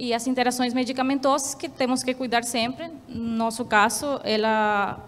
e 0.00 0.14
as 0.14 0.26
interações 0.26 0.72
medicamentosas 0.72 1.54
que 1.54 1.68
temos 1.68 2.02
que 2.02 2.14
cuidar 2.14 2.42
sempre. 2.42 2.90
No 3.06 3.36
nosso 3.36 3.66
caso, 3.66 4.18
ela 4.24 4.98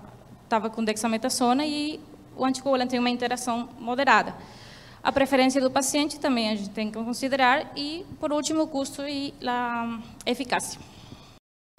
estava 0.44 0.68
com 0.68 0.84
dexametasona 0.84 1.64
e 1.64 1.98
o 2.36 2.44
anticoagulante 2.44 2.90
tem 2.90 3.00
uma 3.00 3.08
interação 3.08 3.70
moderada. 3.80 4.34
A 5.02 5.10
preferência 5.10 5.62
do 5.62 5.70
paciente 5.70 6.20
também 6.20 6.50
a 6.50 6.54
gente 6.54 6.70
tem 6.70 6.90
que 6.90 7.02
considerar 7.02 7.72
e, 7.74 8.04
por 8.20 8.30
último, 8.32 8.64
o 8.64 8.66
custo 8.68 9.02
e 9.08 9.32
a 9.44 9.98
eficácia. 10.26 10.78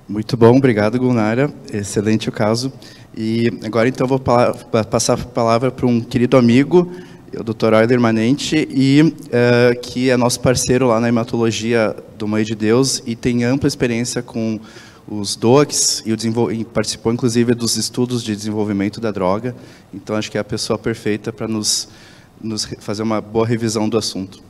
Muito 0.09 0.35
bom, 0.35 0.57
obrigado, 0.57 0.97
Gunara. 0.97 1.53
Excelente 1.71 2.27
o 2.27 2.31
caso. 2.31 2.73
E 3.15 3.47
agora, 3.63 3.87
então, 3.87 4.07
vou 4.07 4.19
passar 4.19 5.21
a 5.21 5.23
palavra 5.23 5.71
para 5.71 5.85
um 5.85 6.01
querido 6.01 6.35
amigo, 6.35 6.91
o 7.39 7.43
Dr. 7.43 7.73
Euler 7.73 7.99
Manente, 7.99 8.67
e, 8.69 9.01
uh, 9.01 9.79
que 9.81 10.09
é 10.09 10.17
nosso 10.17 10.39
parceiro 10.39 10.87
lá 10.87 10.99
na 10.99 11.09
hematologia 11.09 11.95
do 12.17 12.27
Mãe 12.27 12.43
de 12.43 12.55
Deus 12.55 13.01
e 13.05 13.15
tem 13.15 13.43
ampla 13.43 13.67
experiência 13.67 14.21
com 14.21 14.59
os 15.07 15.35
DOACs 15.35 16.03
e, 16.05 16.11
e, 16.53 16.65
participou, 16.65 17.11
inclusive, 17.11 17.53
dos 17.53 17.75
estudos 17.75 18.23
de 18.23 18.35
desenvolvimento 18.35 19.01
da 19.01 19.11
droga. 19.11 19.55
Então, 19.93 20.15
acho 20.15 20.31
que 20.31 20.37
é 20.37 20.41
a 20.41 20.45
pessoa 20.45 20.79
perfeita 20.79 21.31
para 21.31 21.47
nos 21.47 21.89
nos 22.43 22.65
fazer 22.79 23.03
uma 23.03 23.21
boa 23.21 23.47
revisão 23.47 23.87
do 23.87 23.97
assunto. 23.97 24.43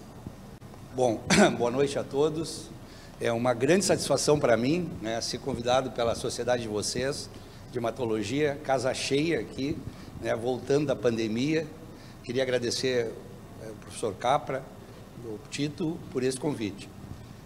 Bom, 0.96 1.22
boa 1.58 1.70
noite 1.70 1.98
a 2.00 2.04
todos. 2.04 2.72
É 3.22 3.32
uma 3.32 3.54
grande 3.54 3.86
satisfação 3.86 4.40
para 4.40 4.58
mim 4.58 4.90
né, 5.02 5.22
ser 5.22 5.38
convidado 5.38 5.92
pela 5.92 6.16
sociedade 6.16 6.64
de 6.64 6.68
vocês 6.68 7.30
de 7.72 7.78
hematologia, 7.80 8.60
casa 8.64 8.94
cheia 8.94 9.40
aqui, 9.40 9.78
né, 10.22 10.36
voltando 10.36 10.88
da 10.88 10.96
pandemia. 10.96 11.66
Queria 12.24 12.44
agradecer 12.44 13.12
ao 13.62 13.70
eh, 13.70 13.74
professor 13.82 14.14
Capra, 14.16 14.64
o 15.26 15.40
Tito, 15.50 15.98
por 16.12 16.24
esse 16.24 16.40
convite. 16.40 16.90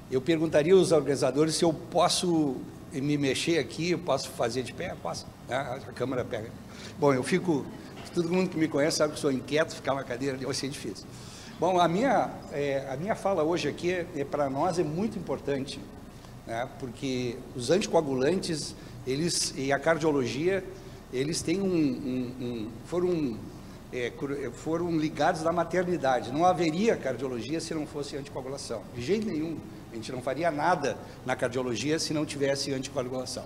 Eu 0.09 0.21
perguntaria 0.21 0.73
aos 0.73 0.91
organizadores 0.91 1.55
se 1.55 1.65
eu 1.65 1.73
posso 1.73 2.57
me 2.93 3.17
mexer 3.17 3.59
aqui, 3.59 3.91
eu 3.91 3.99
posso 3.99 4.29
fazer 4.29 4.63
de 4.63 4.73
pé? 4.73 4.95
Posso? 5.01 5.25
Né, 5.47 5.57
a 5.57 5.91
câmera 5.91 6.23
pega. 6.23 6.49
Bom, 6.97 7.13
eu 7.13 7.23
fico 7.23 7.65
Todo 8.17 8.29
mundo 8.29 8.49
que 8.49 8.57
me 8.57 8.67
conhece 8.67 8.97
sabe 8.97 9.13
que 9.13 9.19
sou 9.19 9.31
inquieto, 9.31 9.75
ficar 9.75 9.93
na 9.93 10.03
cadeira 10.03 10.35
vai 10.37 10.53
ser 10.53 10.69
difícil. 10.69 11.05
Bom, 11.59 11.79
a 11.79 11.87
minha, 11.87 12.31
é, 12.51 12.87
a 12.89 12.97
minha 12.97 13.13
fala 13.15 13.43
hoje 13.43 13.67
aqui, 13.67 13.91
é, 13.91 14.07
é 14.15 14.23
para 14.23 14.49
nós, 14.49 14.79
é 14.79 14.83
muito 14.83 15.19
importante, 15.19 15.79
né, 16.47 16.67
porque 16.79 17.37
os 17.55 17.69
anticoagulantes 17.69 18.75
eles, 19.05 19.53
e 19.55 19.71
a 19.71 19.77
cardiologia, 19.77 20.63
eles 21.13 21.43
têm 21.43 21.61
um, 21.61 21.67
um, 21.67 22.43
um 22.43 22.69
foram, 22.85 23.37
é, 23.91 24.11
foram 24.53 24.91
ligados 24.97 25.43
na 25.43 25.51
maternidade. 25.51 26.31
Não 26.31 26.45
haveria 26.45 26.95
cardiologia 26.95 27.59
se 27.59 27.73
não 27.73 27.85
fosse 27.85 28.17
anticoagulação. 28.17 28.81
De 28.93 29.01
jeito 29.01 29.27
nenhum. 29.27 29.57
A 29.91 29.95
gente 29.95 30.11
não 30.11 30.21
faria 30.21 30.51
nada 30.51 30.97
na 31.25 31.35
cardiologia 31.35 31.97
se 31.97 32.13
não 32.13 32.25
tivesse 32.25 32.73
anticoagulação. 32.73 33.45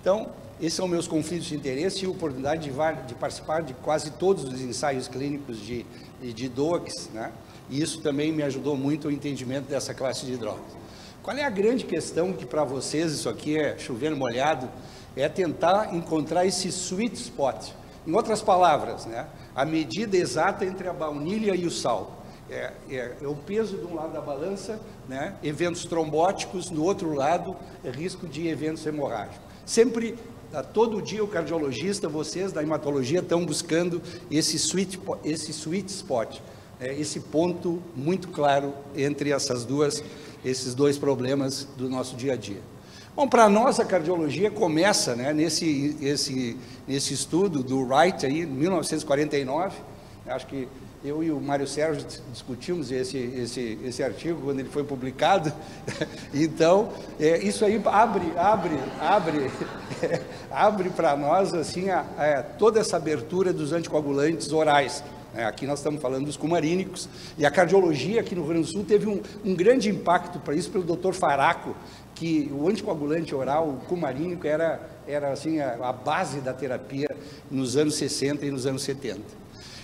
Então, 0.00 0.30
esses 0.60 0.74
são 0.74 0.88
meus 0.88 1.06
conflitos 1.06 1.46
de 1.46 1.54
interesse 1.54 2.04
e 2.04 2.08
oportunidade 2.08 2.62
de, 2.68 3.06
de 3.06 3.14
participar 3.14 3.62
de 3.62 3.74
quase 3.74 4.12
todos 4.12 4.44
os 4.44 4.60
ensaios 4.60 5.06
clínicos 5.06 5.58
de, 5.58 5.84
de 6.20 6.48
DOACs, 6.48 7.10
né? 7.12 7.32
E 7.70 7.82
isso 7.82 8.00
também 8.00 8.32
me 8.32 8.42
ajudou 8.42 8.76
muito 8.76 9.08
o 9.08 9.10
entendimento 9.10 9.68
dessa 9.68 9.92
classe 9.92 10.24
de 10.24 10.36
drogas. 10.36 10.78
Qual 11.22 11.36
é 11.36 11.44
a 11.44 11.50
grande 11.50 11.84
questão 11.84 12.32
que 12.32 12.46
para 12.46 12.64
vocês, 12.64 13.12
isso 13.12 13.28
aqui 13.28 13.58
é 13.58 13.76
chovendo 13.76 14.16
molhado, 14.16 14.68
é 15.14 15.28
tentar 15.28 15.94
encontrar 15.94 16.46
esse 16.46 16.68
sweet 16.68 17.14
spot. 17.14 17.70
Em 18.06 18.14
outras 18.14 18.40
palavras, 18.40 19.04
né? 19.04 19.26
A 19.58 19.64
medida 19.64 20.16
exata 20.16 20.64
entre 20.64 20.86
a 20.86 20.92
baunilha 20.92 21.52
e 21.52 21.66
o 21.66 21.70
sal. 21.70 22.22
É, 22.48 22.72
é, 22.88 23.16
é, 23.20 23.26
o 23.26 23.34
peso 23.34 23.76
de 23.76 23.84
um 23.84 23.96
lado 23.96 24.12
da 24.12 24.20
balança, 24.20 24.80
né? 25.08 25.34
eventos 25.42 25.84
trombóticos, 25.84 26.70
do 26.70 26.84
outro 26.84 27.12
lado, 27.12 27.56
é 27.82 27.90
risco 27.90 28.28
de 28.28 28.46
eventos 28.46 28.86
hemorrágicos. 28.86 29.40
Sempre 29.66 30.16
Tá, 30.50 30.62
todo 30.62 31.02
dia 31.02 31.22
o 31.22 31.28
cardiologista, 31.28 32.08
vocês 32.08 32.52
da 32.52 32.62
hematologia 32.62 33.18
estão 33.18 33.44
buscando 33.44 34.00
esse 34.30 34.56
sweet, 34.56 34.98
esse 35.22 35.52
sweet 35.52 35.90
spot, 35.90 36.40
né, 36.80 36.98
esse 36.98 37.20
ponto 37.20 37.82
muito 37.94 38.28
claro 38.28 38.72
entre 38.96 39.30
essas 39.30 39.66
duas, 39.66 40.02
esses 40.42 40.74
dois 40.74 40.96
problemas 40.96 41.68
do 41.76 41.90
nosso 41.90 42.16
dia 42.16 42.32
a 42.32 42.36
dia. 42.36 42.62
Bom, 43.18 43.26
para 43.26 43.48
nós 43.48 43.80
a 43.80 43.84
cardiologia 43.84 44.48
começa 44.48 45.16
né, 45.16 45.32
nesse, 45.32 45.96
esse, 46.00 46.56
nesse 46.86 47.14
estudo 47.14 47.64
do 47.64 47.80
Wright, 47.80 48.24
aí, 48.24 48.46
1949, 48.46 49.76
acho 50.28 50.46
que 50.46 50.68
eu 51.04 51.20
e 51.20 51.32
o 51.32 51.40
Mário 51.40 51.66
Sérgio 51.66 52.06
discutimos 52.30 52.92
esse, 52.92 53.18
esse, 53.18 53.76
esse 53.82 54.04
artigo 54.04 54.40
quando 54.44 54.60
ele 54.60 54.68
foi 54.68 54.84
publicado. 54.84 55.52
Então, 56.32 56.92
é, 57.18 57.38
isso 57.38 57.64
aí 57.64 57.82
abre, 57.86 58.32
abre, 58.36 58.78
abre, 59.00 59.50
é, 60.00 60.20
abre 60.48 60.90
para 60.90 61.16
nós 61.16 61.52
assim 61.52 61.90
a, 61.90 62.04
a, 62.16 62.42
toda 62.44 62.78
essa 62.78 62.98
abertura 62.98 63.52
dos 63.52 63.72
anticoagulantes 63.72 64.52
orais. 64.52 65.02
É, 65.34 65.44
aqui 65.44 65.66
nós 65.66 65.80
estamos 65.80 66.00
falando 66.00 66.24
dos 66.24 66.36
cumarínicos 66.36 67.08
e 67.36 67.44
a 67.44 67.50
cardiologia 67.50 68.20
aqui 68.20 68.34
no 68.34 68.42
Rio 68.42 68.50
Grande 68.50 68.66
do 68.66 68.72
Sul 68.72 68.84
teve 68.84 69.06
um, 69.06 69.20
um 69.44 69.54
grande 69.54 69.90
impacto 69.90 70.38
para 70.38 70.54
isso 70.54 70.70
pelo 70.70 70.84
Dr. 70.84 71.12
Faraco, 71.12 71.76
que 72.18 72.50
o 72.52 72.68
anticoagulante 72.68 73.32
oral, 73.32 73.68
o 73.68 73.86
cumarínico, 73.86 74.44
era, 74.44 74.80
era 75.06 75.30
assim 75.30 75.60
a, 75.60 75.74
a 75.88 75.92
base 75.92 76.40
da 76.40 76.52
terapia 76.52 77.08
nos 77.48 77.76
anos 77.76 77.94
60 77.94 78.44
e 78.44 78.50
nos 78.50 78.66
anos 78.66 78.82
70. 78.82 79.20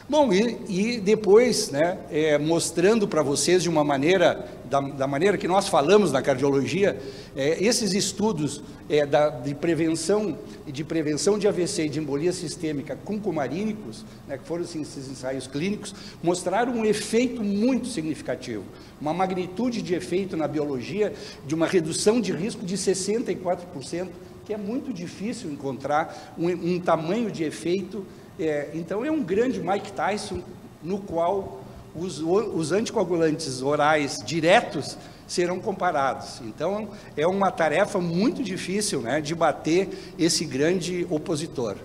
Bom, 0.07 0.31
e, 0.35 0.59
e 0.69 1.01
depois, 1.01 1.71
né, 1.71 1.99
é, 2.11 2.37
mostrando 2.37 3.09
para 3.09 3.23
vocês 3.23 3.63
de 3.63 3.71
uma 3.71 3.83
maneira, 3.83 4.47
da, 4.67 4.79
da, 4.79 5.07
maneira 5.07 5.39
que 5.39 5.49
nós 5.49 5.67
falamos 5.67 6.13
na 6.13 6.21
cardiologia, 6.21 7.01
é, 7.35 7.65
esses 7.65 7.95
estudos 7.95 8.63
é, 8.91 9.07
da, 9.07 9.31
de 9.31 9.55
prevenção 9.55 10.37
de 10.67 10.85
prevenção 10.85 11.39
de 11.39 11.49
AVC 11.49 11.87
e 11.87 11.89
de 11.89 12.01
embolia 12.01 12.35
sistêmica 12.35 12.99
com 13.03 13.19
cumarínicos, 13.19 14.05
né, 14.29 14.37
que 14.37 14.45
foram 14.47 14.65
assim, 14.65 14.83
esses 14.83 15.09
ensaios 15.09 15.47
clínicos, 15.47 15.95
mostraram 16.23 16.75
um 16.75 16.85
efeito 16.85 17.43
muito 17.43 17.89
significativo, 17.89 18.65
uma 19.01 19.15
magnitude 19.15 19.81
de 19.81 19.95
efeito 19.95 20.37
na 20.37 20.47
biologia 20.47 21.15
de 21.47 21.55
uma 21.55 21.67
redução 21.67 22.21
de 22.21 22.31
risco 22.31 22.67
de 22.67 22.77
64%, 22.77 24.09
que 24.45 24.53
é 24.53 24.59
muito 24.59 24.93
difícil 24.93 25.51
encontrar 25.51 26.35
um, 26.37 26.49
um 26.49 26.79
tamanho 26.79 27.31
de 27.31 27.43
efeito 27.43 28.05
É, 28.39 28.71
então 28.75 29.05
é 29.05 29.11
um 29.11 29.23
grande 29.23 29.61
Mike 29.61 29.93
Tyson 29.93 30.41
no 30.83 30.99
qual 30.99 31.61
os, 31.95 32.21
os 32.21 32.73
anticoagulantes 32.73 33.63
orais 33.63 34.23
diretos 34.25 34.99
serão 35.27 35.61
comparados. 35.61 36.41
Então 36.43 36.89
é 37.17 37.27
uma 37.27 37.51
tarefa 37.51 38.01
muito 38.01 38.43
difícil 38.43 39.01
né, 39.01 39.21
de 39.21 39.35
bater 39.35 39.89
esse 40.19 40.45
grande 40.45 41.07
opositor. 41.09 41.77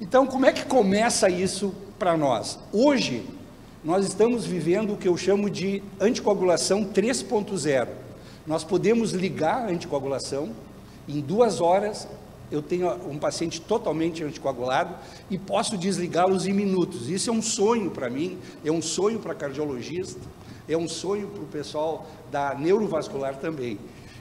Então 0.00 0.26
como 0.26 0.46
é 0.46 0.52
que 0.52 0.64
começa 0.64 1.28
isso 1.28 1.74
para 1.98 2.16
nós? 2.16 2.58
Hoje 2.72 3.26
nós 3.84 4.06
estamos 4.06 4.46
vivendo 4.46 4.92
o 4.92 4.96
que 4.96 5.08
eu 5.08 5.16
chamo 5.16 5.50
de 5.50 5.82
anticoagulação 6.00 6.84
3.0. 6.84 7.88
Nós 8.46 8.62
podemos 8.62 9.10
ligar 9.12 9.62
a 9.62 9.66
anticoagulação 9.66 10.50
em 11.08 11.20
duas 11.20 11.60
horas 11.60 12.06
eu 12.52 12.60
tenho 12.60 12.92
um 13.08 13.18
paciente 13.18 13.60
totalmente 13.60 14.22
anticoagulado 14.22 14.94
e 15.30 15.38
posso 15.38 15.76
desligá-los 15.78 16.46
em 16.46 16.52
minutos. 16.52 17.08
Isso 17.08 17.30
é 17.30 17.32
um 17.32 17.40
sonho 17.40 17.90
para 17.90 18.10
mim, 18.10 18.38
é 18.62 18.70
um 18.70 18.82
sonho 18.82 19.18
para 19.18 19.34
cardiologista, 19.34 20.20
é 20.68 20.76
um 20.76 20.88
sonho 20.88 21.28
para 21.28 21.42
o 21.42 21.46
pessoal 21.46 22.06
da 22.30 22.54
neurovascular 22.54 23.36
também. 23.36 23.78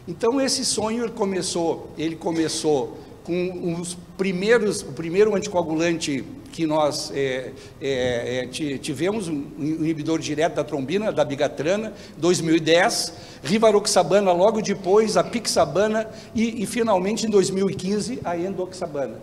Então 0.08 0.40
esse 0.40 0.64
sonho 0.64 1.04
ele 1.04 1.12
começou, 1.12 1.92
ele 1.98 2.16
começou 2.16 2.98
com 3.24 3.76
os 3.80 3.98
primeiros, 4.18 4.82
o 4.82 4.94
primeiro 4.94 5.36
anticoagulante 5.36 6.24
que 6.52 6.68
nós 6.68 7.12
é, 7.16 7.52
é, 7.82 8.44
é, 8.44 8.78
tivemos, 8.78 9.28
um 9.28 9.46
inibidor 9.58 10.20
direto 10.20 10.56
da 10.56 10.64
trombina, 10.64 11.12
da 11.12 11.24
bigatrana, 11.24 11.94
2010, 12.18 13.14
rivaroxabana 13.44 14.32
logo 14.32 14.62
depois, 14.62 15.18
a 15.18 15.24
pixabana 15.24 16.08
e, 16.36 16.64
e 16.64 16.66
finalmente 16.66 17.26
em 17.26 17.30
2015 17.30 18.20
a 18.24 18.38
endoxabana. 18.38 19.20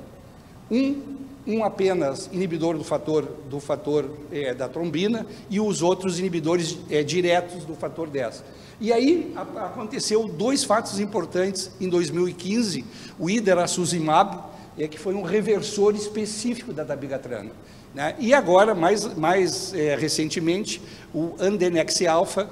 Um 0.70 1.18
um 1.48 1.64
apenas 1.64 2.28
inibidor 2.30 2.76
do 2.76 2.84
fator, 2.84 3.26
do 3.48 3.58
fator 3.58 4.04
é, 4.30 4.52
da 4.52 4.68
trombina 4.68 5.26
e 5.48 5.58
os 5.58 5.80
outros 5.80 6.18
inibidores 6.18 6.76
é, 6.90 7.02
diretos 7.02 7.64
do 7.64 7.74
fator 7.74 8.06
10. 8.06 8.44
E 8.80 8.92
aí 8.92 9.34
aconteceu 9.56 10.28
dois 10.28 10.62
fatos 10.62 11.00
importantes 11.00 11.70
em 11.80 11.88
2015, 11.88 12.84
o 13.18 13.30
ideracuzumab, 13.30 14.47
é, 14.78 14.86
que 14.86 14.98
foi 14.98 15.14
um 15.14 15.22
reversor 15.22 15.94
específico 15.94 16.72
da 16.72 16.84
dabigatrana. 16.84 17.50
Né? 17.94 18.14
E 18.18 18.32
agora, 18.32 18.74
mais, 18.74 19.04
mais 19.16 19.74
é, 19.74 19.96
recentemente, 19.96 20.80
o 21.12 21.34
Andenex 21.38 22.02
alfa 22.02 22.48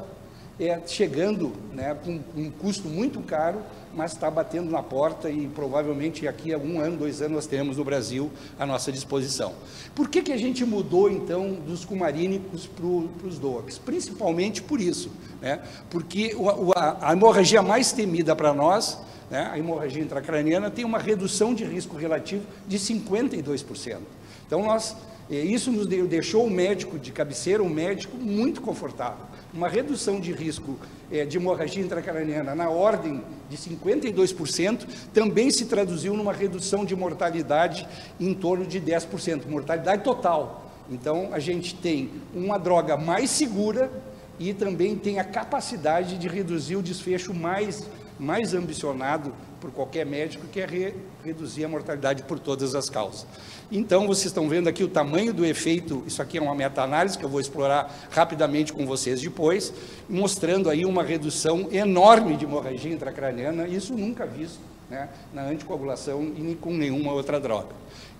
é, 0.58 0.80
chegando 0.86 1.52
né, 1.72 1.96
com 2.02 2.20
um 2.34 2.50
custo 2.50 2.88
muito 2.88 3.20
caro, 3.20 3.60
mas 3.94 4.12
está 4.12 4.30
batendo 4.30 4.70
na 4.70 4.82
porta 4.82 5.30
e 5.30 5.46
provavelmente 5.48 6.26
aqui 6.28 6.52
a 6.52 6.58
um 6.58 6.80
ano, 6.80 6.98
dois 6.98 7.22
anos, 7.22 7.32
nós 7.32 7.46
teremos 7.46 7.76
no 7.78 7.84
Brasil 7.84 8.30
à 8.58 8.66
nossa 8.66 8.92
disposição. 8.92 9.54
Por 9.94 10.08
que, 10.08 10.20
que 10.20 10.32
a 10.32 10.36
gente 10.36 10.64
mudou, 10.64 11.10
então, 11.10 11.52
dos 11.66 11.84
cumarínicos 11.84 12.66
para 12.66 12.86
os 13.26 13.38
DOACs? 13.38 13.78
Principalmente 13.78 14.62
por 14.62 14.80
isso, 14.80 15.10
né? 15.40 15.60
porque 15.88 16.34
o, 16.34 16.72
a, 16.72 17.08
a 17.08 17.12
hemorragia 17.12 17.62
mais 17.62 17.92
temida 17.92 18.36
para 18.36 18.52
nós 18.52 18.98
né, 19.30 19.48
a 19.52 19.58
hemorragia 19.58 20.02
intracraniana 20.02 20.70
tem 20.70 20.84
uma 20.84 20.98
redução 20.98 21.54
de 21.54 21.64
risco 21.64 21.96
relativo 21.96 22.44
de 22.66 22.78
52%. 22.78 23.98
Então, 24.46 24.64
nós, 24.64 24.96
eh, 25.30 25.36
isso 25.36 25.72
nos 25.72 25.86
deixou 25.86 26.46
o 26.46 26.50
médico 26.50 26.98
de 26.98 27.10
cabeceira, 27.12 27.62
um 27.62 27.68
médico 27.68 28.16
muito 28.16 28.60
confortável 28.60 29.26
uma 29.56 29.68
redução 29.68 30.20
de 30.20 30.32
risco 30.32 30.76
é, 31.10 31.24
de 31.24 31.38
hemorragia 31.38 31.82
intracraniana 31.82 32.54
na 32.54 32.68
ordem 32.68 33.22
de 33.48 33.56
52%, 33.56 34.86
também 35.14 35.50
se 35.50 35.64
traduziu 35.64 36.14
numa 36.14 36.32
redução 36.32 36.84
de 36.84 36.94
mortalidade 36.94 37.88
em 38.20 38.34
torno 38.34 38.66
de 38.66 38.80
10%, 38.80 39.46
mortalidade 39.48 40.04
total. 40.04 40.70
Então, 40.90 41.30
a 41.32 41.38
gente 41.38 41.74
tem 41.74 42.10
uma 42.34 42.58
droga 42.58 42.96
mais 42.96 43.30
segura 43.30 43.90
e 44.38 44.52
também 44.52 44.94
tem 44.94 45.18
a 45.18 45.24
capacidade 45.24 46.18
de 46.18 46.28
reduzir 46.28 46.76
o 46.76 46.82
desfecho 46.82 47.32
mais, 47.32 47.84
mais 48.18 48.54
ambicionado 48.54 49.32
por 49.60 49.70
qualquer 49.70 50.04
médico, 50.04 50.46
que 50.46 50.60
é 50.60 50.66
re, 50.66 50.94
reduzir 51.24 51.64
a 51.64 51.68
mortalidade 51.68 52.22
por 52.22 52.38
todas 52.38 52.74
as 52.74 52.88
causas. 52.88 53.26
Então, 53.70 54.06
vocês 54.06 54.26
estão 54.26 54.48
vendo 54.48 54.68
aqui 54.68 54.84
o 54.84 54.88
tamanho 54.88 55.32
do 55.32 55.44
efeito, 55.44 56.02
isso 56.06 56.22
aqui 56.22 56.38
é 56.38 56.42
uma 56.42 56.54
meta-análise 56.54 57.18
que 57.18 57.24
eu 57.24 57.28
vou 57.28 57.40
explorar 57.40 58.08
rapidamente 58.10 58.72
com 58.72 58.86
vocês 58.86 59.20
depois, 59.20 59.72
mostrando 60.08 60.70
aí 60.70 60.84
uma 60.84 61.02
redução 61.02 61.68
enorme 61.72 62.36
de 62.36 62.44
hemorragia 62.44 62.92
intracraniana, 62.92 63.66
isso 63.66 63.94
nunca 63.94 64.26
visto 64.26 64.60
né, 64.88 65.08
na 65.32 65.42
anticoagulação 65.42 66.32
e 66.36 66.54
com 66.54 66.72
nenhuma 66.72 67.12
outra 67.12 67.40
droga. 67.40 67.70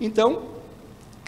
Então, 0.01 0.43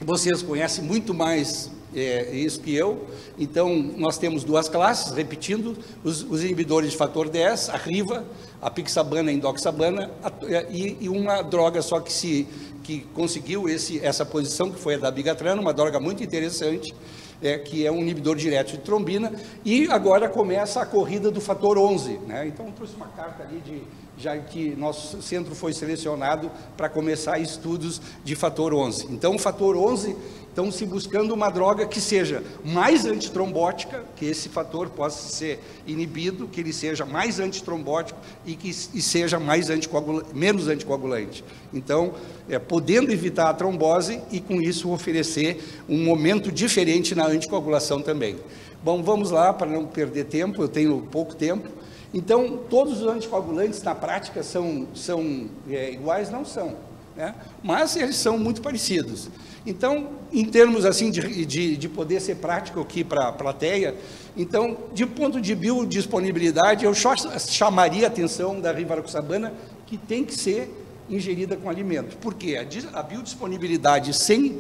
vocês 0.03 0.41
conhecem 0.41 0.83
muito 0.83 1.13
mais 1.13 1.71
é, 1.95 2.31
isso 2.35 2.59
que 2.59 2.75
eu. 2.75 3.07
Então, 3.37 3.75
nós 3.97 4.17
temos 4.17 4.43
duas 4.43 4.69
classes, 4.69 5.13
repetindo, 5.13 5.77
os, 6.03 6.23
os 6.23 6.43
inibidores 6.43 6.91
de 6.91 6.97
fator 6.97 7.29
10, 7.29 7.69
a 7.69 7.77
RIVA, 7.77 8.25
a 8.61 8.69
pixabana 8.69 9.31
e 9.31 9.35
a 9.35 9.37
indoxabana, 9.37 10.11
a, 10.23 10.31
e, 10.69 10.97
e, 11.01 11.09
uma 11.09 11.41
droga 11.41 11.81
só 11.81 11.99
que 11.99 12.11
se 12.11 12.47
que 12.83 13.01
conseguiu 13.13 13.69
esse, 13.69 14.03
essa 14.03 14.25
posição, 14.25 14.71
que 14.71 14.79
foi 14.79 14.95
a 14.95 14.97
da 14.97 15.11
bigatrana, 15.11 15.61
uma 15.61 15.73
droga 15.73 15.99
muito 15.99 16.23
interessante, 16.23 16.91
é, 17.41 17.57
que 17.57 17.85
é 17.85 17.91
um 17.91 17.99
inibidor 17.99 18.35
direto 18.35 18.71
de 18.71 18.79
trombina, 18.79 19.31
e 19.63 19.87
agora 19.91 20.27
começa 20.27 20.81
a 20.81 20.85
corrida 20.85 21.29
do 21.29 21.39
fator 21.39 21.77
11. 21.77 22.17
Né? 22.25 22.47
Então, 22.47 22.65
eu 22.65 22.71
trouxe 22.71 22.95
uma 22.95 23.07
carta 23.07 23.43
ali 23.43 23.59
de, 23.59 23.83
já 24.17 24.37
que 24.37 24.75
nosso 24.75 25.21
centro 25.21 25.55
foi 25.55 25.71
selecionado 25.71 26.51
para 26.75 26.89
começar 26.89 27.39
estudos 27.39 28.01
de 28.23 28.35
fator 28.35 28.73
11. 28.73 29.07
Então, 29.11 29.35
o 29.35 29.39
fator 29.39 29.77
11 29.77 30.15
estão 30.49 30.71
se 30.71 30.85
buscando 30.85 31.33
uma 31.33 31.49
droga 31.49 31.85
que 31.85 32.01
seja 32.01 32.43
mais 32.65 33.05
antitrombótica, 33.05 34.03
que 34.15 34.25
esse 34.25 34.49
fator 34.49 34.89
possa 34.89 35.29
ser 35.29 35.59
inibido, 35.87 36.47
que 36.47 36.59
ele 36.59 36.73
seja 36.73 37.05
mais 37.05 37.39
antitrombótico 37.39 38.19
e 38.45 38.55
que 38.55 38.69
e 38.69 39.01
seja 39.01 39.39
mais 39.39 39.69
anticoagulante, 39.69 40.35
menos 40.35 40.67
anticoagulante. 40.67 41.43
Então, 41.73 42.13
é, 42.49 42.59
podendo 42.59 43.11
evitar 43.11 43.49
a 43.49 43.53
trombose 43.53 44.21
e 44.31 44.41
com 44.41 44.61
isso 44.61 44.91
oferecer 44.91 45.63
um 45.87 46.03
momento 46.03 46.51
diferente 46.51 47.15
na 47.15 47.25
anticoagulação 47.27 48.01
também. 48.01 48.37
Bom, 48.83 49.03
vamos 49.03 49.31
lá 49.31 49.53
para 49.53 49.69
não 49.69 49.85
perder 49.85 50.25
tempo, 50.25 50.61
eu 50.61 50.67
tenho 50.67 51.07
pouco 51.11 51.35
tempo. 51.35 51.67
Então, 52.13 52.57
todos 52.69 53.01
os 53.01 53.07
anticoagulantes 53.07 53.83
na 53.83 53.93
prática 53.93 54.41
são, 54.41 54.87
são 54.95 55.47
é, 55.69 55.91
iguais? 55.91 56.31
Não 56.31 56.43
são, 56.43 56.75
né? 57.15 57.35
mas 57.61 57.95
eles 57.95 58.15
são 58.15 58.37
muito 58.37 58.61
parecidos. 58.61 59.29
Então, 59.65 60.09
em 60.31 60.45
termos 60.45 60.85
assim 60.85 61.11
de, 61.11 61.45
de, 61.45 61.77
de 61.77 61.89
poder 61.89 62.19
ser 62.19 62.35
prático 62.35 62.79
aqui 62.79 63.03
para 63.03 63.27
a 63.27 63.31
plateia, 63.31 63.95
então, 64.37 64.77
de 64.93 65.05
ponto 65.05 65.41
de 65.41 65.53
biodisponibilidade, 65.53 66.85
eu 66.85 66.93
chamaria 66.93 68.05
a 68.05 68.07
atenção 68.07 68.59
da 68.59 68.71
rivaroxabana 68.71 69.53
que 69.85 69.97
tem 69.97 70.23
que 70.23 70.33
ser 70.33 70.69
ingerida 71.09 71.57
com 71.57 71.69
alimento. 71.69 72.17
Por 72.17 72.33
quê? 72.33 72.55
A, 72.55 72.99
a 72.99 73.03
biodisponibilidade 73.03 74.13
sem 74.13 74.59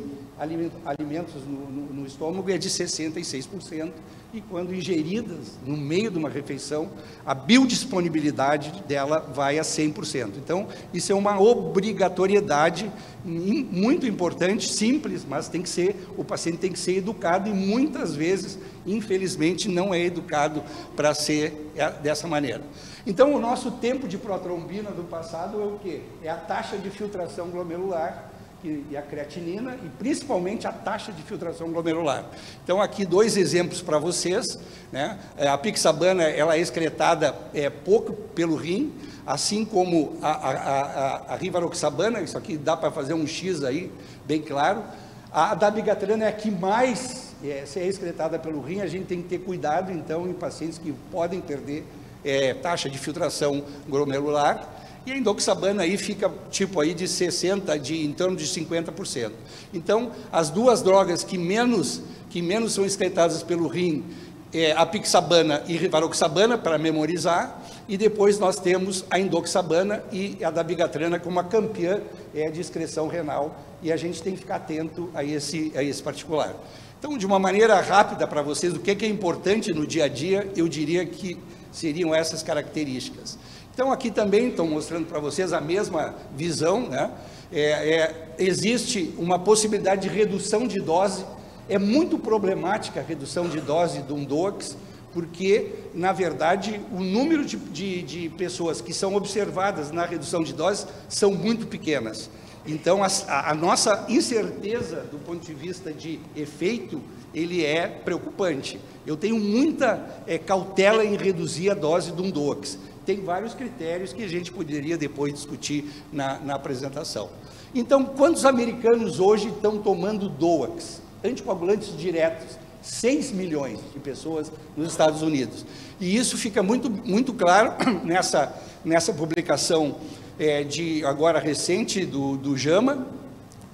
alimentos 0.85 1.35
no, 1.45 1.69
no, 1.69 1.93
no 1.93 2.05
estômago 2.05 2.49
é 2.49 2.57
de 2.57 2.69
66%, 2.69 3.91
e 4.33 4.41
quando 4.41 4.73
ingeridas 4.73 5.57
no 5.65 5.75
meio 5.75 6.11
de 6.11 6.17
uma 6.17 6.29
refeição, 6.29 6.89
a 7.25 7.33
biodisponibilidade 7.33 8.83
dela 8.83 9.19
vai 9.33 9.57
a 9.57 9.63
100%. 9.63 10.33
Então, 10.37 10.67
isso 10.93 11.11
é 11.11 11.15
uma 11.15 11.39
obrigatoriedade 11.39 12.91
muito 13.25 14.05
importante, 14.05 14.71
simples, 14.71 15.25
mas 15.27 15.49
tem 15.49 15.61
que 15.61 15.69
ser, 15.69 16.07
o 16.15 16.23
paciente 16.23 16.59
tem 16.59 16.71
que 16.71 16.79
ser 16.79 16.97
educado 16.97 17.49
e 17.49 17.53
muitas 17.53 18.15
vezes, 18.15 18.57
infelizmente, 18.85 19.67
não 19.67 19.93
é 19.93 20.05
educado 20.05 20.63
para 20.95 21.13
ser 21.13 21.71
é, 21.75 21.89
dessa 21.91 22.27
maneira. 22.27 22.61
Então, 23.07 23.33
o 23.33 23.39
nosso 23.39 23.71
tempo 23.71 24.07
de 24.07 24.17
protrombina 24.17 24.91
do 24.91 25.03
passado 25.03 25.59
é 25.59 25.65
o 25.65 25.79
quê? 25.79 26.01
É 26.21 26.29
a 26.29 26.37
taxa 26.37 26.77
de 26.77 26.89
filtração 26.89 27.49
glomerular 27.49 28.28
e 28.63 28.97
a 28.97 29.01
creatinina 29.01 29.77
e 29.83 29.89
principalmente 29.97 30.67
a 30.67 30.71
taxa 30.71 31.11
de 31.11 31.21
filtração 31.21 31.71
glomerular. 31.71 32.25
Então 32.63 32.81
aqui 32.81 33.05
dois 33.05 33.37
exemplos 33.37 33.81
para 33.81 33.97
vocês, 33.97 34.45
né? 34.91 35.17
É, 35.37 35.47
a 35.47 35.57
pixabana 35.57 36.23
ela 36.23 36.55
é 36.55 36.59
excretada 36.59 37.35
é, 37.53 37.69
pouco 37.69 38.13
pelo 38.13 38.55
rim, 38.55 38.93
assim 39.25 39.63
como 39.63 40.17
a, 40.21 40.31
a, 40.31 40.51
a, 40.51 41.33
a 41.33 41.35
rivaroxabana, 41.35 42.21
isso 42.21 42.37
aqui 42.37 42.57
dá 42.57 42.75
para 42.75 42.91
fazer 42.91 43.13
um 43.13 43.25
X 43.25 43.63
aí, 43.63 43.91
bem 44.25 44.41
claro. 44.41 44.83
A 45.31 45.53
dabigatrana 45.55 46.25
é 46.25 46.27
a 46.27 46.31
que 46.33 46.49
mais 46.49 47.29
é, 47.43 47.63
se 47.65 47.79
é 47.79 47.87
excretada 47.87 48.37
pelo 48.37 48.59
rim, 48.61 48.81
a 48.81 48.87
gente 48.87 49.05
tem 49.05 49.21
que 49.21 49.29
ter 49.29 49.39
cuidado 49.39 49.91
então 49.91 50.27
em 50.27 50.33
pacientes 50.33 50.77
que 50.77 50.91
podem 51.11 51.39
perder 51.39 51.85
é, 52.23 52.53
taxa 52.53 52.89
de 52.89 52.97
filtração 52.97 53.63
glomerular. 53.87 54.67
E 55.05 55.11
a 55.11 55.17
indoxabana 55.17 55.83
aí 55.83 55.97
fica 55.97 56.31
tipo 56.51 56.79
aí 56.79 56.93
de 56.93 57.07
60, 57.07 57.77
de 57.79 58.05
em 58.05 58.11
torno 58.11 58.35
de 58.35 58.45
50%. 58.45 59.31
Então, 59.73 60.11
as 60.31 60.49
duas 60.49 60.81
drogas 60.81 61.23
que 61.23 61.37
menos 61.37 62.01
que 62.29 62.41
menos 62.41 62.73
são 62.73 62.85
excretadas 62.85 63.41
pelo 63.41 63.67
rim 63.67 64.05
é, 64.53 64.71
a 64.71 64.85
pixabana 64.85 65.63
e 65.67 65.77
rivaroxabana 65.77 66.57
para 66.57 66.77
memorizar, 66.77 67.61
e 67.87 67.97
depois 67.97 68.39
nós 68.39 68.59
temos 68.59 69.05
a 69.09 69.19
indoxabana 69.19 70.03
e 70.11 70.37
a 70.43 70.49
dabigatrana 70.49 71.19
como 71.19 71.39
a 71.39 71.43
campeã 71.43 72.01
é, 72.33 72.49
de 72.49 72.61
excreção 72.61 73.07
renal, 73.07 73.55
e 73.81 73.91
a 73.91 73.97
gente 73.97 74.21
tem 74.21 74.33
que 74.33 74.39
ficar 74.39 74.55
atento 74.57 75.09
a 75.13 75.23
esse, 75.23 75.71
a 75.75 75.83
esse 75.83 76.01
particular. 76.01 76.55
Então, 76.97 77.17
de 77.17 77.25
uma 77.25 77.39
maneira 77.39 77.79
rápida 77.79 78.27
para 78.27 78.41
vocês, 78.41 78.73
o 78.73 78.79
que 78.79 78.91
é, 78.91 78.95
que 78.95 79.05
é 79.05 79.07
importante 79.07 79.71
no 79.73 79.87
dia 79.87 80.05
a 80.05 80.07
dia, 80.07 80.49
eu 80.55 80.67
diria 80.67 81.05
que 81.05 81.37
seriam 81.71 82.13
essas 82.13 82.43
características. 82.43 83.37
Então, 83.73 83.91
aqui 83.91 84.11
também 84.11 84.49
estão 84.49 84.67
mostrando 84.67 85.05
para 85.05 85.19
vocês 85.19 85.53
a 85.53 85.61
mesma 85.61 86.15
visão, 86.35 86.89
né? 86.89 87.11
É, 87.51 87.61
é, 87.61 88.35
existe 88.37 89.13
uma 89.17 89.39
possibilidade 89.39 90.07
de 90.07 90.09
redução 90.09 90.67
de 90.67 90.79
dose, 90.79 91.25
é 91.67 91.79
muito 91.79 92.17
problemática 92.19 92.99
a 92.99 93.03
redução 93.03 93.47
de 93.47 93.59
dose 93.59 94.01
de 94.01 94.13
um 94.13 94.23
DOX, 94.23 94.77
porque, 95.11 95.71
na 95.93 96.11
verdade, 96.11 96.79
o 96.91 96.99
número 96.99 97.43
de, 97.43 97.57
de, 97.57 98.01
de 98.03 98.29
pessoas 98.29 98.81
que 98.81 98.93
são 98.93 99.15
observadas 99.15 99.91
na 99.91 100.05
redução 100.05 100.43
de 100.43 100.53
dose 100.53 100.85
são 101.07 101.31
muito 101.31 101.65
pequenas. 101.67 102.29
Então, 102.65 103.03
a, 103.03 103.49
a, 103.49 103.55
nossa 103.55 104.05
incerteza 104.09 105.07
do 105.11 105.17
ponto 105.17 105.43
de 105.43 105.53
vista 105.53 105.91
de 105.91 106.19
efeito, 106.35 107.01
ele 107.33 107.65
é 107.65 107.87
preocupante. 107.87 108.79
Eu 109.07 109.17
tenho 109.17 109.39
muita 109.39 110.23
é, 110.27 110.37
cautela 110.37 111.03
em 111.03 111.15
reduzir 111.15 111.71
a 111.71 111.73
dose 111.73 112.11
de 112.11 112.21
um 112.21 112.29
DOX. 112.29 112.77
Tem 113.09 113.21
vários 113.21 113.55
critérios 113.55 114.13
que 114.13 114.23
a 114.23 114.27
gente 114.27 114.51
poderia 114.51 114.95
depois 114.95 115.33
discutir 115.33 115.83
na, 116.13 116.37
na 116.41 116.53
apresentação. 116.53 117.31
Então, 117.73 118.05
quantos 118.05 118.45
americanos 118.45 119.19
hoje 119.19 119.47
estão 119.47 119.79
tomando 119.79 120.29
DOAX, 120.29 121.01
anticoagulantes 121.23 121.97
diretos? 121.97 122.59
6 122.83 123.31
milhões 123.31 123.79
de 123.91 123.99
pessoas 123.99 124.51
nos 124.77 124.91
Estados 124.91 125.23
Unidos. 125.23 125.65
E 125.99 126.15
isso 126.15 126.37
fica 126.37 126.61
muito, 126.61 126.87
muito 126.87 127.33
claro 127.33 127.73
nessa, 128.05 128.55
nessa 128.85 129.11
publicação 129.11 129.95
é, 130.37 130.63
de 130.63 131.03
agora 131.03 131.39
recente 131.39 132.05
do, 132.05 132.37
do 132.37 132.55
JAMA, 132.55 133.07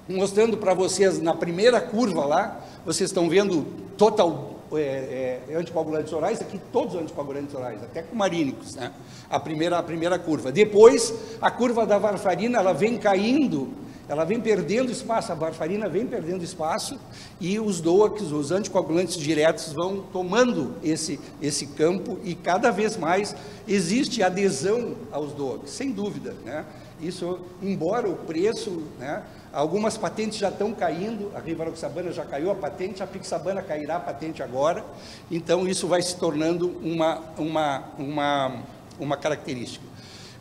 mostrando 0.07 0.55
para 0.55 0.73
vocês 0.73 1.21
na 1.21 1.33
primeira 1.33 1.81
curva 1.81 2.23
lá, 2.23 2.65
vocês 2.85 3.09
estão 3.09 3.27
vendo 3.27 3.65
total 3.97 4.54
é, 4.73 5.41
é, 5.49 5.55
anticoagulantes 5.55 6.11
orais, 6.13 6.41
aqui 6.41 6.59
todos 6.71 6.95
os 6.95 7.01
anticoagulantes 7.01 7.53
orais, 7.53 7.83
até 7.83 8.01
com 8.01 8.15
marínicos, 8.15 8.75
né? 8.75 8.91
A 9.29 9.39
primeira, 9.39 9.77
a 9.77 9.83
primeira 9.83 10.17
curva. 10.19 10.51
Depois, 10.51 11.13
a 11.41 11.51
curva 11.51 11.85
da 11.85 11.97
varfarina, 11.97 12.59
ela 12.59 12.73
vem 12.73 12.97
caindo 12.97 13.85
ela 14.07 14.23
vem 14.23 14.39
perdendo 14.39 14.91
espaço, 14.91 15.31
a 15.31 15.35
varfarina 15.35 15.89
vem 15.89 16.05
perdendo 16.05 16.43
espaço 16.43 16.99
e 17.41 17.59
os 17.59 17.81
DOACs, 17.81 18.31
os 18.31 18.51
anticoagulantes 18.51 19.17
diretos, 19.17 19.73
vão 19.73 20.03
tomando 20.13 20.75
esse, 20.83 21.19
esse 21.41 21.67
campo 21.67 22.19
e 22.23 22.35
cada 22.35 22.69
vez 22.69 22.97
mais 22.97 23.35
existe 23.67 24.21
adesão 24.21 24.95
aos 25.11 25.33
DOACs, 25.33 25.71
sem 25.71 25.91
dúvida. 25.91 26.35
Né? 26.45 26.63
Isso, 27.01 27.39
embora 27.61 28.07
o 28.07 28.15
preço, 28.15 28.83
né, 28.99 29.23
algumas 29.55 29.97
patentes 29.97 30.37
já 30.37 30.49
estão 30.49 30.73
caindo, 30.73 31.31
a 31.33 31.39
Rivaroxabana 31.39 32.11
já 32.11 32.25
caiu 32.25 32.51
a 32.51 32.55
patente, 32.55 33.01
a 33.01 33.07
Pixabana 33.07 33.61
cairá 33.61 33.95
a 33.95 33.99
patente 33.99 34.43
agora, 34.43 34.83
então 35.31 35.65
isso 35.65 35.87
vai 35.87 36.01
se 36.01 36.17
tornando 36.17 36.77
uma, 36.83 37.21
uma, 37.37 37.83
uma, 37.97 38.63
uma 38.99 39.17
característica. 39.17 39.85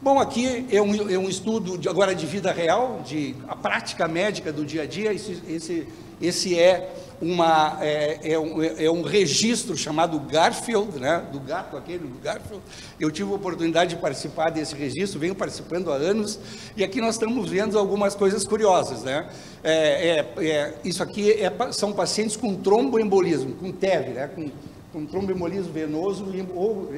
Bom, 0.02 0.18
aqui 0.18 0.66
é 0.70 0.82
um, 0.82 1.10
é 1.10 1.16
um 1.16 1.28
estudo 1.28 1.78
de, 1.78 1.88
agora 1.88 2.14
de 2.14 2.26
vida 2.26 2.52
real, 2.52 3.00
de 3.06 3.36
a 3.48 3.56
prática 3.56 4.06
médica 4.06 4.52
do 4.52 4.66
dia 4.66 4.82
a 4.82 4.86
dia. 4.86 5.14
Esse, 5.14 5.42
esse, 5.48 5.88
esse 6.20 6.58
é, 6.58 6.92
uma, 7.20 7.78
é, 7.80 8.32
é, 8.32 8.38
um, 8.38 8.62
é 8.62 8.90
um 8.90 9.02
registro 9.02 9.76
chamado 9.76 10.18
Garfield, 10.20 10.98
né, 10.98 11.24
do 11.32 11.40
gato 11.40 11.76
aquele, 11.76 12.06
do 12.06 12.20
Garfield. 12.20 12.62
Eu 12.98 13.10
tive 13.10 13.30
a 13.30 13.34
oportunidade 13.34 13.94
de 13.94 14.00
participar 14.00 14.50
desse 14.50 14.74
registro, 14.74 15.20
venho 15.20 15.34
participando 15.34 15.92
há 15.92 15.96
anos, 15.96 16.38
e 16.76 16.84
aqui 16.84 17.00
nós 17.00 17.14
estamos 17.14 17.48
vendo 17.48 17.78
algumas 17.78 18.14
coisas 18.14 18.46
curiosas. 18.46 19.02
Né? 19.02 19.28
É, 19.62 20.26
é, 20.38 20.46
é 20.46 20.74
isso 20.84 21.02
aqui 21.02 21.32
é, 21.32 21.52
são 21.72 21.92
pacientes 21.92 22.36
com 22.36 22.54
tromboembolismo, 22.54 23.54
com 23.56 23.72
TEV, 23.72 24.10
né, 24.10 24.28
com, 24.28 24.50
com 24.92 25.06
tromboembolismo 25.06 25.72
venoso 25.72 26.24
ou 26.54 26.90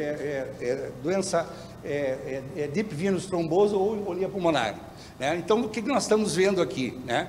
doença 1.02 1.48
é, 1.84 2.42
é, 2.56 2.62
é 2.62 2.68
deep 2.68 2.94
venous 2.94 3.26
trombose 3.26 3.74
ou 3.74 3.96
embolia 3.96 4.28
pulmonar. 4.28 4.74
Né? 5.18 5.36
Então, 5.36 5.60
o 5.60 5.68
que 5.68 5.80
nós 5.82 6.02
estamos 6.02 6.34
vendo 6.34 6.60
aqui? 6.60 6.98
Né? 7.04 7.28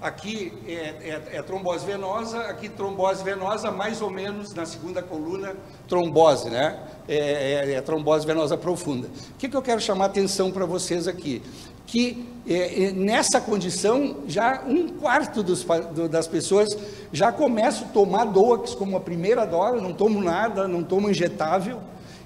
Aqui 0.00 0.52
é, 0.64 0.72
é, 0.72 1.22
é, 1.32 1.42
trombose 1.42 1.84
venosa, 1.84 2.38
aqui 2.42 2.68
trombose 2.68 3.24
venosa, 3.24 3.72
mais 3.72 4.00
ou 4.00 4.08
menos 4.08 4.54
na 4.54 4.64
segunda 4.64 5.02
coluna, 5.02 5.56
trombose, 5.88 6.48
né? 6.48 6.78
É, 7.08 7.64
é, 7.64 7.72
é 7.72 7.80
trombose 7.80 8.24
venosa 8.24 8.56
profunda. 8.56 9.08
O 9.08 9.38
que, 9.38 9.48
que 9.48 9.56
eu 9.56 9.62
quero 9.62 9.80
chamar 9.80 10.04
a 10.04 10.06
atenção 10.06 10.52
para 10.52 10.64
vocês 10.64 11.08
aqui? 11.08 11.42
Que 11.84 12.24
é, 12.48 12.92
nessa 12.92 13.40
condição, 13.40 14.18
já 14.28 14.62
um 14.68 14.88
quarto 14.88 15.42
dos, 15.42 15.64
do, 15.64 16.08
das 16.08 16.28
pessoas 16.28 16.68
já 17.12 17.32
começam 17.32 17.88
a 17.88 17.90
tomar 17.90 18.24
DOAX 18.26 18.76
como 18.76 18.96
a 18.96 19.00
primeira 19.00 19.44
dose, 19.44 19.82
não 19.82 19.92
tomam 19.92 20.22
nada, 20.22 20.68
não 20.68 20.84
tomam 20.84 21.10
injetável, 21.10 21.80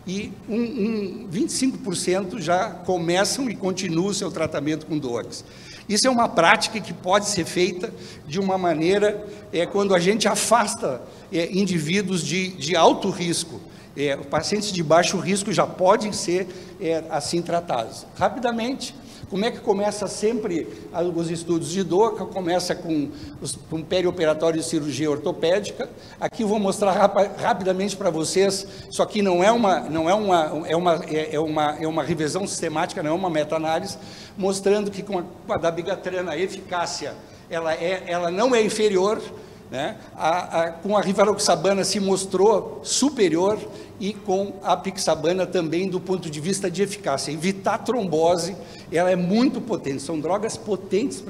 e 0.07 0.31
um, 0.47 0.57
um 0.57 1.29
25% 1.31 2.39
já 2.39 2.69
começam 2.69 3.49
e 3.49 3.57
continuam 3.57 4.09
o 4.09 4.15
seu 4.15 4.31
tratamento 4.31 4.85
com 4.85 4.99
DOAX. 4.99 5.43
Isso 5.89 6.07
é 6.07 6.11
uma 6.11 6.29
prática 6.29 6.81
que 6.81 6.93
pode 6.93 7.27
ser 7.27 7.45
feita 7.45 7.93
de 8.27 8.39
uma 8.39 8.57
maneira 8.57 9.27
é, 9.53 9.67
quando 9.67 9.95
a 9.95 9.99
gente 9.99 10.29
afasta 10.29 11.03
é, 11.33 11.51
indivíduos 11.53 12.23
de, 12.25 12.49
de 12.49 12.77
alto 12.77 13.11
risco. 13.11 13.61
É, 13.97 14.17
pacientes 14.17 14.73
de 14.73 14.83
baixo 14.83 15.19
risco 15.19 15.53
já 15.53 15.67
podem 15.67 16.13
ser 16.13 16.49
é, 16.81 17.05
assim 17.11 17.43
tratados. 17.43 18.07
Rapidamente, 18.17 18.95
como 19.33 19.47
é 19.47 19.51
que 19.51 19.61
começa 19.61 20.07
sempre 20.07 20.69
os 21.17 21.31
estudos 21.31 21.71
de 21.71 21.83
DOCA? 21.83 22.27
Começa 22.27 22.75
com, 22.75 23.09
com 23.71 23.81
perioperatório 23.83 24.61
de 24.61 24.67
cirurgia 24.67 25.11
ortopédica. 25.11 25.89
Aqui 26.21 26.45
vou 26.45 26.59
mostrar 26.59 26.93
rap, 26.93 27.41
rapidamente 27.41 27.97
para 27.97 28.11
vocês. 28.11 28.67
Isso 28.91 29.03
aqui 29.03 29.23
não 29.23 29.43
é 29.43 29.51
uma, 29.51 29.81
não 29.89 30.11
é 30.11 30.13
uma, 30.13 30.65
é 30.69 30.77
uma, 30.77 31.05
é, 31.07 31.35
é 31.35 31.41
uma, 31.41 31.77
é 31.81 31.89
uma 31.89 32.03
revisão 32.03 32.47
sistemática, 32.47 33.03
não 33.03 33.13
é 33.13 33.15
uma 33.15 33.31
meta-análise, 33.31 33.97
mostrando 34.37 34.91
que 34.91 35.03
com 35.03 35.21
a, 35.21 35.23
com 35.47 35.53
a 35.55 35.57
dabigatrana 35.57 36.33
a 36.33 36.39
eficácia 36.39 37.15
ela, 37.49 37.73
é, 37.73 38.03
ela 38.07 38.31
não 38.31 38.55
é 38.55 38.63
inferior 38.63 39.19
né? 39.73 39.97
A, 40.15 40.61
a, 40.61 40.71
com 40.71 40.99
a 40.99 41.01
rivaroxabana 41.01 41.83
se 41.83 41.99
mostrou 41.99 42.83
superior 42.85 43.59
e 43.99 44.13
com 44.13 44.53
a 44.63 44.77
pixabana 44.77 45.47
também 45.47 45.89
do 45.89 45.99
ponto 45.99 46.29
de 46.29 46.41
vista 46.41 46.71
de 46.71 46.83
eficácia. 46.83 47.33
Evitar 47.33 47.79
trombose, 47.79 48.55
ela 48.93 49.11
é 49.11 49.17
muito 49.17 49.63
potente, 49.63 50.03
são 50.03 50.21
drogas 50.21 50.59
potentes 50.59 51.25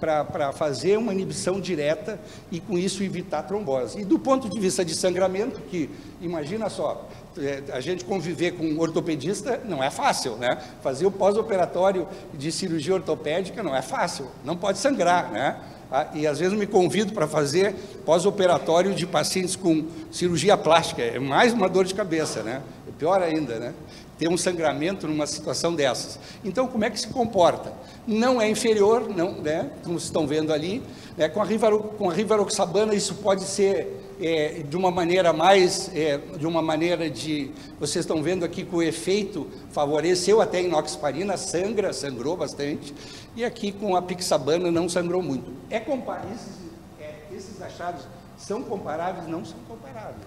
para 0.00 0.52
fazer 0.52 0.98
uma 0.98 1.12
inibição 1.12 1.60
direta 1.60 2.18
e 2.50 2.58
com 2.58 2.76
isso 2.76 3.04
evitar 3.04 3.44
trombose. 3.44 4.00
E 4.00 4.04
do 4.04 4.18
ponto 4.18 4.50
de 4.50 4.58
vista 4.58 4.84
de 4.84 4.92
sangramento, 4.92 5.60
que 5.60 5.88
imagina 6.20 6.68
só, 6.68 7.08
é, 7.38 7.62
a 7.72 7.80
gente 7.80 8.04
conviver 8.04 8.52
com 8.52 8.64
um 8.64 8.80
ortopedista 8.80 9.60
não 9.64 9.80
é 9.80 9.90
fácil, 9.90 10.34
né? 10.34 10.58
Fazer 10.82 11.06
o 11.06 11.12
pós-operatório 11.12 12.08
de 12.32 12.50
cirurgia 12.50 12.94
ortopédica 12.94 13.62
não 13.62 13.76
é 13.76 13.82
fácil, 13.82 14.26
não 14.44 14.56
pode 14.56 14.78
sangrar, 14.78 15.30
né? 15.30 15.60
Ah, 15.96 16.08
e 16.12 16.26
às 16.26 16.40
vezes 16.40 16.58
me 16.58 16.66
convido 16.66 17.12
para 17.12 17.28
fazer 17.28 17.72
pós-operatório 18.04 18.92
de 18.92 19.06
pacientes 19.06 19.54
com 19.54 19.84
cirurgia 20.10 20.56
plástica. 20.56 21.00
É 21.00 21.20
mais 21.20 21.52
uma 21.52 21.68
dor 21.68 21.84
de 21.84 21.94
cabeça, 21.94 22.42
né? 22.42 22.62
É 22.88 22.90
pior 22.98 23.22
ainda, 23.22 23.60
né? 23.60 23.72
Ter 24.18 24.28
um 24.28 24.36
sangramento 24.36 25.06
numa 25.06 25.24
situação 25.24 25.72
dessas. 25.72 26.18
Então, 26.44 26.66
como 26.66 26.84
é 26.84 26.90
que 26.90 26.98
se 26.98 27.06
comporta? 27.06 27.72
Não 28.08 28.42
é 28.42 28.50
inferior, 28.50 29.08
não, 29.08 29.40
né? 29.40 29.70
Como 29.84 29.94
vocês 29.94 30.06
estão 30.06 30.26
vendo 30.26 30.52
ali. 30.52 30.82
Né? 31.16 31.28
Com, 31.28 31.40
a 31.40 31.44
rivaro, 31.44 31.78
com 31.96 32.10
a 32.10 32.12
rivaroxabana, 32.12 32.92
isso 32.92 33.14
pode 33.14 33.44
ser 33.44 34.03
é, 34.20 34.62
de 34.68 34.76
uma 34.76 34.90
maneira 34.90 35.32
mais, 35.32 35.90
é, 35.94 36.18
de 36.18 36.46
uma 36.46 36.62
maneira 36.62 37.08
de, 37.10 37.50
vocês 37.78 38.04
estão 38.04 38.22
vendo 38.22 38.44
aqui 38.44 38.64
que 38.64 38.74
o 38.74 38.82
efeito 38.82 39.48
favoreceu 39.70 40.40
até 40.40 40.58
a 40.58 40.62
inoxparina, 40.62 41.36
sangra, 41.36 41.92
sangrou 41.92 42.36
bastante, 42.36 42.94
e 43.36 43.44
aqui 43.44 43.72
com 43.72 43.96
a 43.96 44.02
pixabana 44.02 44.70
não 44.70 44.88
sangrou 44.88 45.22
muito. 45.22 45.52
É 45.70 45.78
esses, 45.78 46.58
é, 47.00 47.14
esses 47.32 47.60
achados 47.60 48.02
são 48.36 48.62
comparáveis? 48.62 49.26
Não 49.28 49.44
são 49.44 49.58
comparáveis, 49.68 50.26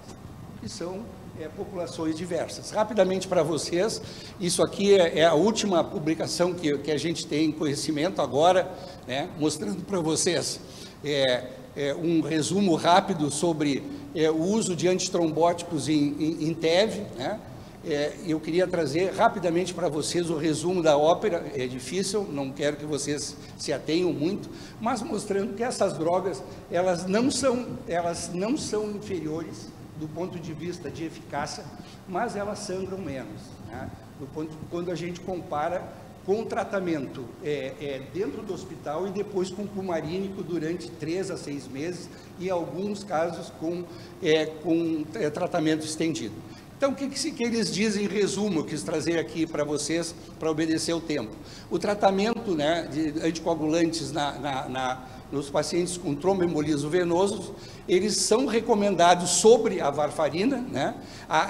e 0.62 0.68
são 0.68 1.02
é, 1.40 1.48
populações 1.48 2.16
diversas. 2.16 2.70
Rapidamente 2.70 3.28
para 3.28 3.42
vocês, 3.42 4.02
isso 4.40 4.62
aqui 4.62 4.94
é, 4.94 5.20
é, 5.20 5.24
a 5.24 5.34
última 5.34 5.84
publicação 5.84 6.52
que, 6.52 6.76
que 6.78 6.90
a 6.90 6.98
gente 6.98 7.26
tem 7.26 7.52
conhecimento 7.52 8.20
agora, 8.20 8.70
né, 9.06 9.28
mostrando 9.38 9.84
para 9.84 10.00
vocês 10.00 10.60
é, 11.04 11.46
é, 11.78 11.94
um 11.94 12.20
resumo 12.20 12.74
rápido 12.74 13.30
sobre 13.30 13.84
é, 14.12 14.28
o 14.28 14.42
uso 14.42 14.74
de 14.74 14.88
antitrombóticos 14.88 15.88
em, 15.88 16.16
em, 16.18 16.48
em 16.48 16.54
TEV. 16.54 17.06
Né? 17.16 17.38
É, 17.86 18.14
eu 18.26 18.40
queria 18.40 18.66
trazer 18.66 19.12
rapidamente 19.12 19.72
para 19.72 19.88
vocês 19.88 20.28
o 20.28 20.36
resumo 20.36 20.82
da 20.82 20.98
ópera, 20.98 21.52
é 21.54 21.68
difícil, 21.68 22.26
não 22.32 22.50
quero 22.50 22.76
que 22.76 22.84
vocês 22.84 23.36
se 23.56 23.72
atenham 23.72 24.12
muito, 24.12 24.50
mas 24.80 25.00
mostrando 25.02 25.54
que 25.54 25.62
essas 25.62 25.96
drogas, 25.96 26.42
elas 26.68 27.06
não 27.06 27.30
são, 27.30 27.78
elas 27.86 28.32
não 28.34 28.56
são 28.56 28.90
inferiores 28.90 29.68
do 30.00 30.08
ponto 30.08 30.36
de 30.36 30.52
vista 30.52 30.90
de 30.90 31.04
eficácia, 31.04 31.64
mas 32.08 32.34
elas 32.34 32.58
sangram 32.58 32.98
menos. 32.98 33.40
Né? 33.68 33.88
Ponto, 34.34 34.50
quando 34.68 34.90
a 34.90 34.96
gente 34.96 35.20
compara 35.20 35.84
com 36.28 36.44
tratamento 36.44 37.24
é, 37.42 37.72
é, 37.80 38.02
dentro 38.12 38.42
do 38.42 38.52
hospital 38.52 39.08
e 39.08 39.10
depois 39.10 39.48
com 39.48 39.66
cumarínico 39.66 40.42
durante 40.42 40.90
três 40.90 41.30
a 41.30 41.38
seis 41.38 41.66
meses 41.66 42.06
e, 42.38 42.50
alguns 42.50 43.02
casos, 43.02 43.50
com, 43.58 43.82
é, 44.22 44.44
com 44.44 45.06
é, 45.14 45.30
tratamento 45.30 45.86
estendido. 45.86 46.34
Então, 46.76 46.90
o 46.90 46.94
que, 46.94 47.08
que, 47.08 47.30
que, 47.32 47.42
eles 47.42 47.72
dizem 47.72 48.04
em 48.04 48.08
resumo? 48.08 48.60
Eu 48.60 48.64
quis 48.64 48.82
trazer 48.82 49.18
aqui 49.18 49.46
para 49.46 49.64
vocês, 49.64 50.14
para 50.38 50.50
obedecer 50.50 50.92
o 50.92 51.00
tempo. 51.00 51.34
O 51.70 51.78
tratamento 51.78 52.54
né, 52.54 52.86
de 52.92 53.26
anticoagulantes 53.26 54.12
na, 54.12 54.32
na, 54.38 54.68
na, 54.68 55.04
nos 55.32 55.48
pacientes 55.48 55.96
com 55.96 56.14
tromboembolismo 56.14 56.90
venoso, 56.90 57.54
eles 57.88 58.18
são 58.18 58.44
recomendados 58.44 59.30
sobre 59.30 59.80
a 59.80 59.88
varfarina, 59.90 60.58
né? 60.58 60.94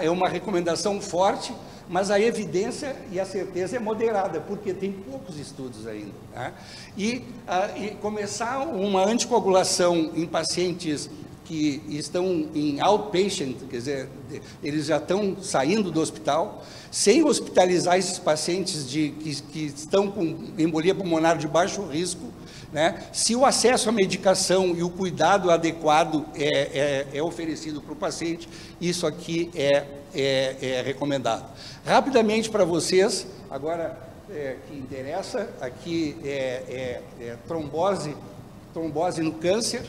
é 0.01 0.09
uma 0.09 0.29
recomendação 0.29 1.01
forte, 1.01 1.53
mas 1.89 2.11
a 2.11 2.20
evidência 2.20 2.95
e 3.11 3.18
a 3.18 3.24
certeza 3.24 3.76
é 3.76 3.78
moderada, 3.78 4.41
porque 4.41 4.74
tem 4.74 4.93
poucos 4.93 5.39
estudos 5.39 5.86
ainda. 5.86 6.12
Né? 6.34 6.53
E, 6.97 7.24
e 7.76 7.91
começar 8.01 8.59
uma 8.61 9.05
anticoagulação 9.05 10.12
em 10.14 10.26
pacientes 10.26 11.09
que 11.49 11.82
estão 11.89 12.51
em 12.55 12.78
outpatient, 12.78 13.57
quer 13.70 13.78
dizer, 13.78 14.09
eles 14.62 14.84
já 14.84 14.99
estão 14.99 15.34
saindo 15.41 15.91
do 15.91 15.99
hospital, 15.99 16.62
sem 16.91 17.24
hospitalizar 17.24 17.97
esses 17.97 18.18
pacientes 18.18 18.89
de, 18.89 19.11
que, 19.12 19.43
que 19.43 19.64
estão 19.64 20.11
com 20.11 20.22
embolia 20.59 20.95
pulmonar 20.95 21.39
de 21.39 21.49
baixo 21.49 21.82
risco, 21.86 22.30
né? 22.73 23.03
Se 23.12 23.35
o 23.35 23.45
acesso 23.45 23.89
à 23.89 23.93
medicação 23.93 24.75
e 24.77 24.83
o 24.83 24.91
cuidado 24.91 25.51
adequado 25.51 26.27
é, 26.35 27.07
é, 27.12 27.19
é 27.19 27.23
oferecido 27.23 27.81
para 27.81 27.93
o 27.93 27.97
paciente, 27.97 28.49
isso 28.81 29.07
aqui 29.07 29.51
é, 29.55 29.85
é, 30.14 30.57
é 30.61 30.83
recomendado. 30.83 31.45
Rapidamente 31.85 32.51
para 32.51 32.64
vocês, 32.64 33.27
agora 33.51 33.99
é, 34.31 34.57
que 34.69 34.77
interessa, 34.77 35.49
aqui 35.61 36.16
é, 36.25 37.01
é, 37.21 37.37
trombose, 37.47 38.14
trombose 38.75 39.23
no 39.23 39.33
câncer. 39.33 39.83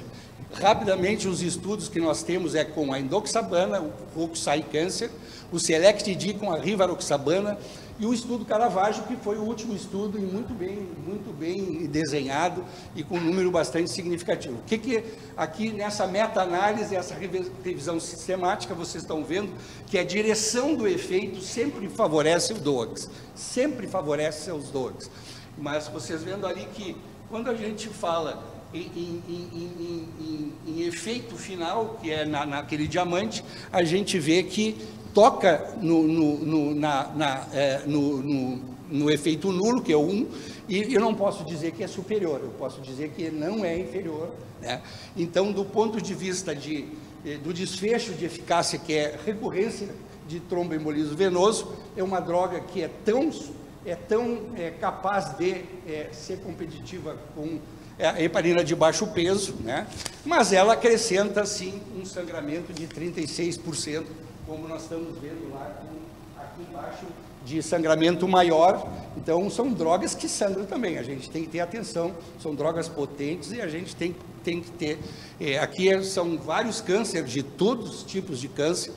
Rapidamente, 0.53 1.27
os 1.27 1.43
estudos 1.43 1.89
que 1.89 1.99
nós 1.99 2.23
temos 2.23 2.55
é 2.55 2.63
com 2.63 2.91
a 2.91 2.99
indoxabana, 2.99 3.81
o 3.81 3.91
Roxai 4.15 4.65
Câncer, 4.71 5.11
o 5.51 5.59
Select-D 5.59 6.35
com 6.35 6.51
a 6.51 6.57
rivaroxabana 6.57 7.57
e 7.99 8.05
o 8.05 8.13
estudo 8.13 8.45
Caravaggio, 8.45 9.03
que 9.03 9.17
foi 9.17 9.37
o 9.37 9.41
último 9.41 9.75
estudo 9.75 10.17
e 10.17 10.21
muito 10.21 10.53
bem, 10.53 10.87
muito 11.05 11.35
bem 11.37 11.85
desenhado 11.87 12.63
e 12.95 13.03
com 13.03 13.17
um 13.17 13.21
número 13.21 13.51
bastante 13.51 13.91
significativo. 13.91 14.59
O 14.59 14.61
que, 14.61 14.77
que 14.77 15.03
aqui 15.35 15.69
nessa 15.71 16.07
meta-análise, 16.07 16.95
essa 16.95 17.13
revisão 17.13 17.99
sistemática, 17.99 18.73
vocês 18.73 19.03
estão 19.03 19.23
vendo 19.23 19.51
que 19.85 19.99
a 19.99 20.03
direção 20.03 20.75
do 20.75 20.87
efeito 20.87 21.41
sempre 21.41 21.89
favorece 21.89 22.53
o 22.53 22.57
DOAX, 22.57 23.09
sempre 23.35 23.85
favorece 23.85 24.49
os 24.49 24.69
DOAX. 24.69 25.11
Mas 25.57 25.89
vocês 25.89 26.23
vendo 26.23 26.47
ali 26.47 26.65
que 26.73 26.95
quando 27.29 27.49
a 27.49 27.53
gente 27.53 27.89
fala 27.89 28.41
em, 28.73 28.79
em, 28.79 29.23
em, 29.27 30.53
em, 30.67 30.81
efeito 30.83 31.35
final, 31.35 31.97
que 32.01 32.11
é 32.11 32.23
na, 32.23 32.45
naquele 32.45 32.87
diamante, 32.87 33.43
a 33.71 33.83
gente 33.83 34.19
vê 34.19 34.43
que 34.43 34.77
toca 35.13 35.73
no, 35.81 36.03
no, 36.03 36.37
no, 36.39 36.75
na, 36.75 37.07
na, 37.15 37.47
é, 37.53 37.81
no, 37.85 39.09
efeito 39.09 39.51
nulo, 39.51 39.81
que 39.81 39.91
é 39.91 39.95
o 39.95 40.01
1, 40.01 40.27
e 40.67 40.93
eu 40.93 41.01
não 41.01 41.13
posso 41.13 41.43
dizer 41.43 41.71
que 41.71 41.83
é 41.83 41.87
superior, 41.87 42.39
eu 42.41 42.51
posso 42.57 42.81
dizer 42.81 43.11
que 43.11 43.29
não 43.29 43.63
é 43.63 43.77
inferior. 43.77 44.31
Né? 44.61 44.81
Então, 45.15 45.51
do 45.51 45.65
ponto 45.65 46.01
de 46.01 46.13
vista 46.13 46.55
de, 46.55 46.85
eh, 47.25 47.37
do 47.37 47.53
desfecho 47.53 48.13
de 48.13 48.25
eficácia, 48.25 48.77
que 48.77 48.93
é 48.93 49.19
recorrência 49.25 49.87
de 50.27 50.39
tromboembolismo 50.39 51.15
venoso, 51.15 51.73
é 51.97 52.03
uma 52.03 52.19
droga 52.19 52.59
que 52.59 52.83
é 52.83 52.89
tão, 53.03 53.31
é 53.85 53.95
tão 53.95 54.41
é, 54.55 54.71
capaz 54.71 55.35
de 55.37 55.63
é, 55.87 56.09
ser 56.11 56.39
competitiva 56.39 57.17
com 57.35 57.59
a 57.99 58.21
heparina 58.21 58.63
de 58.63 58.75
baixo 58.75 59.07
peso, 59.07 59.55
né? 59.61 59.87
mas 60.23 60.53
ela 60.53 60.73
acrescenta, 60.73 61.45
sim, 61.45 61.81
um 61.99 62.05
sangramento 62.05 62.71
de 62.71 62.87
36% 62.87 64.05
como 64.49 64.67
nós 64.67 64.81
estamos 64.81 65.15
vendo 65.19 65.53
lá 65.53 65.71
aqui 66.37 66.63
embaixo, 66.67 67.05
de 67.45 67.61
sangramento 67.61 68.27
maior. 68.27 68.89
Então, 69.15 69.47
são 69.47 69.71
drogas 69.71 70.15
que 70.15 70.27
sangram 70.27 70.65
também. 70.65 70.97
A 70.97 71.03
gente 71.03 71.29
tem 71.29 71.43
que 71.43 71.49
ter 71.49 71.59
atenção. 71.59 72.13
São 72.41 72.55
drogas 72.55 72.89
potentes 72.89 73.51
e 73.51 73.61
a 73.61 73.67
gente 73.67 73.95
tem, 73.95 74.15
tem 74.43 74.59
que 74.59 74.71
ter. 74.71 74.97
É, 75.39 75.59
aqui 75.59 76.03
são 76.03 76.35
vários 76.35 76.81
cânceres, 76.81 77.31
de 77.31 77.43
todos 77.43 77.97
os 77.97 78.03
tipos 78.03 78.39
de 78.39 78.47
câncer. 78.47 78.91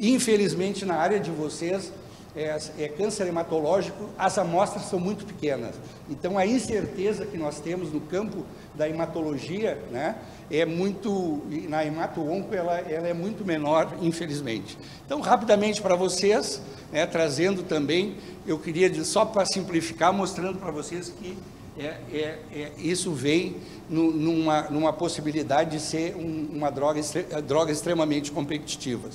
Infelizmente, 0.00 0.86
na 0.86 0.94
área 0.94 1.20
de 1.20 1.30
vocês, 1.30 1.92
é, 2.36 2.58
é, 2.78 2.88
câncer 2.88 3.26
hematológico, 3.26 4.10
as 4.18 4.38
amostras 4.38 4.84
são 4.86 4.98
muito 4.98 5.24
pequenas. 5.24 5.76
Então, 6.10 6.36
a 6.36 6.44
incerteza 6.44 7.24
que 7.24 7.36
nós 7.36 7.60
temos 7.60 7.92
no 7.92 8.00
campo 8.00 8.44
da 8.74 8.88
hematologia, 8.88 9.80
né, 9.90 10.16
é 10.50 10.64
muito, 10.64 11.42
na 11.68 11.84
hemato-onco, 11.84 12.54
ela, 12.54 12.78
ela, 12.80 13.06
é 13.06 13.14
muito 13.14 13.44
menor, 13.44 13.96
infelizmente. 14.02 14.76
Então, 15.06 15.20
rapidamente 15.20 15.80
para 15.80 15.94
vocês, 15.94 16.60
né, 16.90 17.06
trazendo 17.06 17.62
também, 17.62 18.16
eu 18.46 18.58
queria, 18.58 19.04
só 19.04 19.24
para 19.24 19.46
simplificar, 19.46 20.12
mostrando 20.12 20.58
para 20.58 20.72
vocês 20.72 21.08
que 21.10 21.38
é, 21.76 21.96
é, 22.12 22.38
é, 22.52 22.72
isso 22.78 23.12
vem 23.12 23.56
numa, 23.88 24.62
numa, 24.70 24.92
possibilidade 24.92 25.72
de 25.72 25.80
ser 25.80 26.14
um, 26.14 26.48
uma 26.52 26.70
droga, 26.70 27.00
droga 27.44 27.72
extremamente 27.72 28.30
competitiva. 28.30 29.10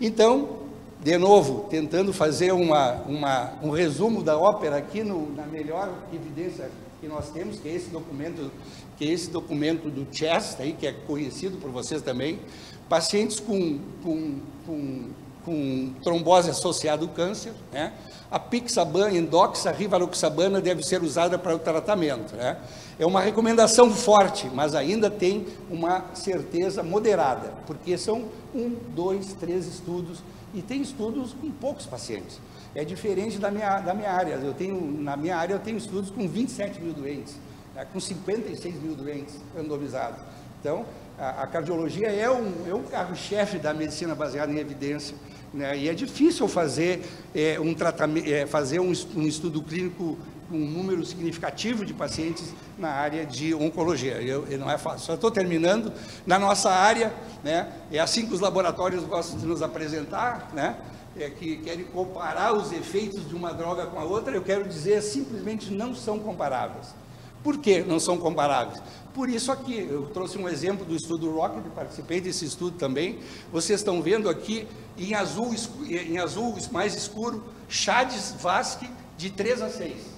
Então, 0.00 0.65
de 1.06 1.16
novo, 1.18 1.68
tentando 1.70 2.12
fazer 2.12 2.50
uma, 2.50 2.94
uma, 3.06 3.52
um 3.62 3.70
resumo 3.70 4.24
da 4.24 4.36
ópera 4.36 4.76
aqui 4.76 5.04
no, 5.04 5.32
na 5.36 5.46
melhor 5.46 5.88
evidência 6.12 6.68
que 7.00 7.06
nós 7.06 7.30
temos, 7.30 7.60
que 7.60 7.68
é 7.68 7.74
esse 7.76 7.90
documento, 7.90 8.50
que 8.98 9.04
é 9.04 9.12
esse 9.12 9.30
documento 9.30 9.88
do 9.88 10.04
CHEST, 10.12 10.60
aí, 10.60 10.72
que 10.72 10.84
é 10.84 10.90
conhecido 10.92 11.58
por 11.58 11.70
vocês 11.70 12.02
também, 12.02 12.40
pacientes 12.88 13.38
com, 13.38 13.78
com, 14.02 14.40
com, 14.66 15.04
com 15.44 15.92
trombose 16.02 16.50
associada 16.50 17.04
ao 17.04 17.08
câncer, 17.08 17.52
né? 17.72 17.92
a 18.28 18.40
pixabana, 18.40 19.16
endoxa, 19.16 19.70
rivaroxabana 19.70 20.60
deve 20.60 20.82
ser 20.82 21.04
usada 21.04 21.38
para 21.38 21.54
o 21.54 21.58
tratamento. 21.60 22.34
Né? 22.34 22.56
É 22.98 23.06
uma 23.06 23.20
recomendação 23.20 23.92
forte, 23.92 24.50
mas 24.52 24.74
ainda 24.74 25.08
tem 25.08 25.46
uma 25.70 26.06
certeza 26.14 26.82
moderada, 26.82 27.52
porque 27.64 27.96
são 27.96 28.24
um, 28.52 28.74
dois, 28.92 29.34
três 29.34 29.68
estudos 29.68 30.20
e 30.54 30.62
tem 30.62 30.80
estudos 30.82 31.32
com 31.32 31.50
poucos 31.50 31.86
pacientes. 31.86 32.40
É 32.74 32.84
diferente 32.84 33.38
da 33.38 33.50
minha, 33.50 33.80
da 33.80 33.94
minha 33.94 34.10
área. 34.10 34.34
Eu 34.34 34.54
tenho, 34.54 34.80
na 35.00 35.16
minha 35.16 35.36
área 35.36 35.54
eu 35.54 35.58
tenho 35.58 35.78
estudos 35.78 36.10
com 36.10 36.28
27 36.28 36.80
mil 36.80 36.92
doentes, 36.92 37.36
né, 37.74 37.86
com 37.92 37.98
56 37.98 38.82
mil 38.82 38.94
doentes 38.94 39.34
randomizados. 39.54 40.20
Então, 40.60 40.84
a, 41.18 41.42
a 41.42 41.46
cardiologia 41.46 42.08
é 42.08 42.30
um, 42.30 42.68
é 42.68 42.74
um 42.74 42.82
carro-chefe 42.82 43.58
da 43.58 43.72
medicina 43.72 44.14
baseada 44.14 44.52
em 44.52 44.58
evidência. 44.58 45.16
Né, 45.54 45.78
e 45.78 45.88
é 45.88 45.94
difícil 45.94 46.46
fazer 46.48 47.02
é, 47.34 47.58
um 47.58 47.72
tratamento, 47.72 48.28
é, 48.28 48.46
fazer 48.46 48.80
um, 48.80 48.92
um 49.14 49.22
estudo 49.22 49.62
clínico 49.62 50.18
um 50.50 50.58
número 50.58 51.04
significativo 51.04 51.84
de 51.84 51.92
pacientes 51.92 52.52
na 52.78 52.90
área 52.90 53.26
de 53.26 53.54
oncologia. 53.54 54.20
Eu, 54.22 54.46
eu 54.48 54.58
não 54.58 54.70
é 54.70 54.78
fácil. 54.78 55.06
Só 55.06 55.14
estou 55.14 55.30
terminando. 55.30 55.92
Na 56.26 56.38
nossa 56.38 56.70
área, 56.70 57.12
né, 57.42 57.72
é 57.90 57.98
assim 57.98 58.26
que 58.26 58.34
os 58.34 58.40
laboratórios 58.40 59.04
gostam 59.04 59.38
de 59.38 59.46
nos 59.46 59.62
apresentar, 59.62 60.50
né, 60.54 60.76
é, 61.18 61.30
que 61.30 61.56
querem 61.58 61.84
comparar 61.84 62.54
os 62.54 62.72
efeitos 62.72 63.28
de 63.28 63.34
uma 63.34 63.52
droga 63.52 63.86
com 63.86 63.98
a 63.98 64.04
outra, 64.04 64.34
eu 64.34 64.42
quero 64.42 64.68
dizer, 64.68 65.02
simplesmente 65.02 65.72
não 65.72 65.94
são 65.94 66.18
comparáveis. 66.18 66.94
Por 67.42 67.58
que 67.58 67.80
não 67.82 68.00
são 68.00 68.18
comparáveis? 68.18 68.82
Por 69.14 69.28
isso 69.28 69.50
aqui, 69.52 69.86
eu 69.88 70.06
trouxe 70.12 70.36
um 70.36 70.48
exemplo 70.48 70.84
do 70.84 70.94
estudo 70.94 71.30
Rocket, 71.30 71.64
participei 71.74 72.20
desse 72.20 72.44
estudo 72.44 72.76
também. 72.76 73.18
Vocês 73.52 73.80
estão 73.80 74.02
vendo 74.02 74.28
aqui 74.28 74.66
em 74.98 75.14
azul, 75.14 75.54
em 75.88 76.18
azul 76.18 76.56
mais 76.72 76.94
escuro, 76.94 77.44
Chades 77.68 78.34
Vasque 78.40 78.90
de 79.16 79.30
3 79.30 79.62
a 79.62 79.70
6 79.70 80.15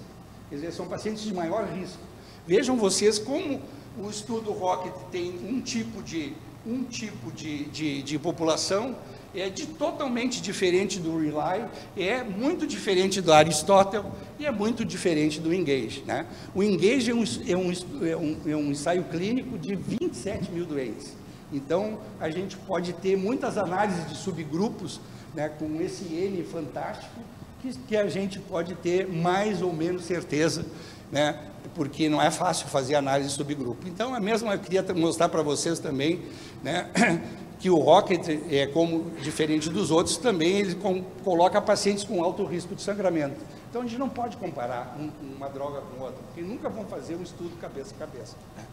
quer 0.49 0.55
dizer, 0.55 0.71
são 0.71 0.87
pacientes 0.87 1.23
de 1.23 1.33
maior 1.33 1.65
risco. 1.67 2.01
Vejam 2.47 2.77
vocês 2.77 3.19
como 3.19 3.61
o 3.97 4.09
estudo 4.09 4.51
Rocket 4.51 4.93
tem 5.11 5.39
um 5.47 5.61
tipo 5.61 6.01
de, 6.01 6.33
um 6.65 6.83
tipo 6.83 7.31
de, 7.31 7.65
de, 7.65 8.01
de 8.01 8.19
população 8.19 8.95
é 9.35 9.49
de 9.49 9.67
totalmente 9.67 10.41
diferente 10.41 10.99
do 10.99 11.17
Rely, 11.17 11.69
é 11.95 12.23
muito 12.23 12.65
diferente 12.65 13.21
do 13.21 13.31
Aristóteles 13.31 14.05
e 14.39 14.45
é 14.45 14.51
muito 14.51 14.83
diferente 14.83 15.39
do 15.39 15.53
Engage. 15.53 16.03
Né? 16.05 16.25
O 16.55 16.63
Engage 16.63 17.11
é 17.11 17.13
um, 17.13 17.23
é, 17.23 17.55
um, 17.55 18.07
é, 18.07 18.17
um, 18.17 18.37
é 18.47 18.55
um 18.55 18.71
ensaio 18.71 19.03
clínico 19.03 19.57
de 19.57 19.75
27 19.75 20.51
mil 20.51 20.65
doentes. 20.65 21.15
Então, 21.51 21.99
a 22.19 22.29
gente 22.29 22.57
pode 22.57 22.93
ter 22.93 23.15
muitas 23.17 23.57
análises 23.57 24.07
de 24.07 24.15
subgrupos 24.15 24.99
né, 25.33 25.49
com 25.49 25.79
esse 25.81 26.05
N 26.05 26.43
fantástico, 26.43 27.21
que, 27.61 27.73
que 27.87 27.97
a 27.97 28.07
gente 28.07 28.39
pode 28.39 28.75
ter 28.75 29.07
mais 29.07 29.61
ou 29.61 29.73
menos 29.73 30.05
certeza, 30.05 30.65
né? 31.11 31.39
porque 31.75 32.09
não 32.09 32.21
é 32.21 32.31
fácil 32.31 32.67
fazer 32.67 32.95
análise 32.95 33.29
subgrupo. 33.29 33.87
Então, 33.87 34.15
é 34.15 34.19
mesmo 34.19 34.51
eu 34.51 34.59
queria 34.59 34.83
mostrar 34.93 35.29
para 35.29 35.41
vocês 35.41 35.79
também, 35.79 36.21
né? 36.63 36.89
que 37.59 37.69
o 37.69 37.77
Rocket, 37.77 38.27
é, 38.49 38.67
como 38.67 39.11
diferente 39.21 39.69
dos 39.69 39.91
outros, 39.91 40.15
também 40.15 40.59
ele 40.59 40.75
com, 40.75 41.03
coloca 41.23 41.61
pacientes 41.61 42.05
com 42.05 42.23
alto 42.23 42.45
risco 42.45 42.73
de 42.73 42.81
sangramento. 42.81 43.35
Então 43.69 43.81
a 43.81 43.85
gente 43.85 43.97
não 43.97 44.07
pode 44.07 44.37
comparar 44.37 44.97
um, 44.97 45.35
uma 45.35 45.49
droga 45.49 45.81
com 45.81 46.01
outra, 46.01 46.23
porque 46.23 46.41
nunca 46.41 46.69
vão 46.69 46.85
fazer 46.85 47.15
um 47.15 47.21
estudo 47.21 47.51
cabeça 47.59 47.93
a 47.95 47.99
cabeça. 47.99 48.37
Né? 48.57 48.63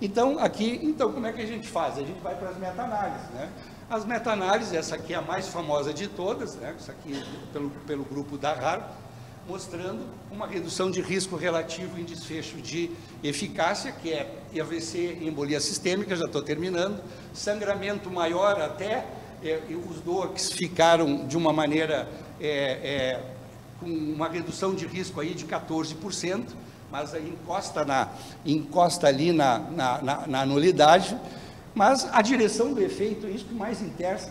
Então, 0.00 0.38
aqui, 0.38 0.80
então, 0.82 1.12
como 1.12 1.26
é 1.26 1.32
que 1.32 1.42
a 1.42 1.46
gente 1.46 1.68
faz? 1.68 1.98
A 1.98 2.00
gente 2.00 2.20
vai 2.20 2.34
para 2.34 2.48
as 2.48 2.58
meta-análises, 2.58 3.28
né? 3.34 3.50
As 3.92 4.06
meta-análises, 4.06 4.72
essa 4.72 4.94
aqui 4.94 5.12
é 5.12 5.18
a 5.18 5.20
mais 5.20 5.48
famosa 5.48 5.92
de 5.92 6.08
todas, 6.08 6.54
né? 6.54 6.74
Essa 6.74 6.92
aqui 6.92 7.22
pelo, 7.52 7.68
pelo 7.86 8.04
grupo 8.04 8.38
da 8.38 8.54
RAR, 8.54 8.90
mostrando 9.46 10.06
uma 10.30 10.46
redução 10.46 10.90
de 10.90 11.02
risco 11.02 11.36
relativo 11.36 12.00
em 12.00 12.02
desfecho 12.02 12.56
de 12.56 12.90
eficácia, 13.22 13.92
que 13.92 14.10
é 14.10 14.34
AVC 14.58 15.18
e 15.20 15.28
embolia 15.28 15.60
sistêmica, 15.60 16.16
já 16.16 16.24
estou 16.24 16.40
terminando, 16.40 17.04
sangramento 17.34 18.10
maior 18.10 18.62
até, 18.62 19.04
é, 19.44 19.60
os 19.86 20.00
DOACs 20.00 20.52
ficaram 20.52 21.26
de 21.26 21.36
uma 21.36 21.52
maneira, 21.52 22.08
é, 22.40 22.48
é, 22.48 23.20
com 23.78 23.84
uma 23.84 24.30
redução 24.30 24.74
de 24.74 24.86
risco 24.86 25.20
aí 25.20 25.34
de 25.34 25.44
14%, 25.44 26.46
mas 26.90 27.12
aí 27.12 27.28
encosta, 27.28 27.84
na, 27.84 28.08
encosta 28.46 29.06
ali 29.06 29.32
na, 29.32 29.58
na, 29.58 30.00
na, 30.00 30.26
na 30.26 30.46
nulidade, 30.46 31.14
mas 31.74 32.08
a 32.12 32.20
direção 32.20 32.72
do 32.72 32.82
efeito, 32.82 33.26
isso 33.26 33.46
que 33.46 33.54
mais 33.54 33.80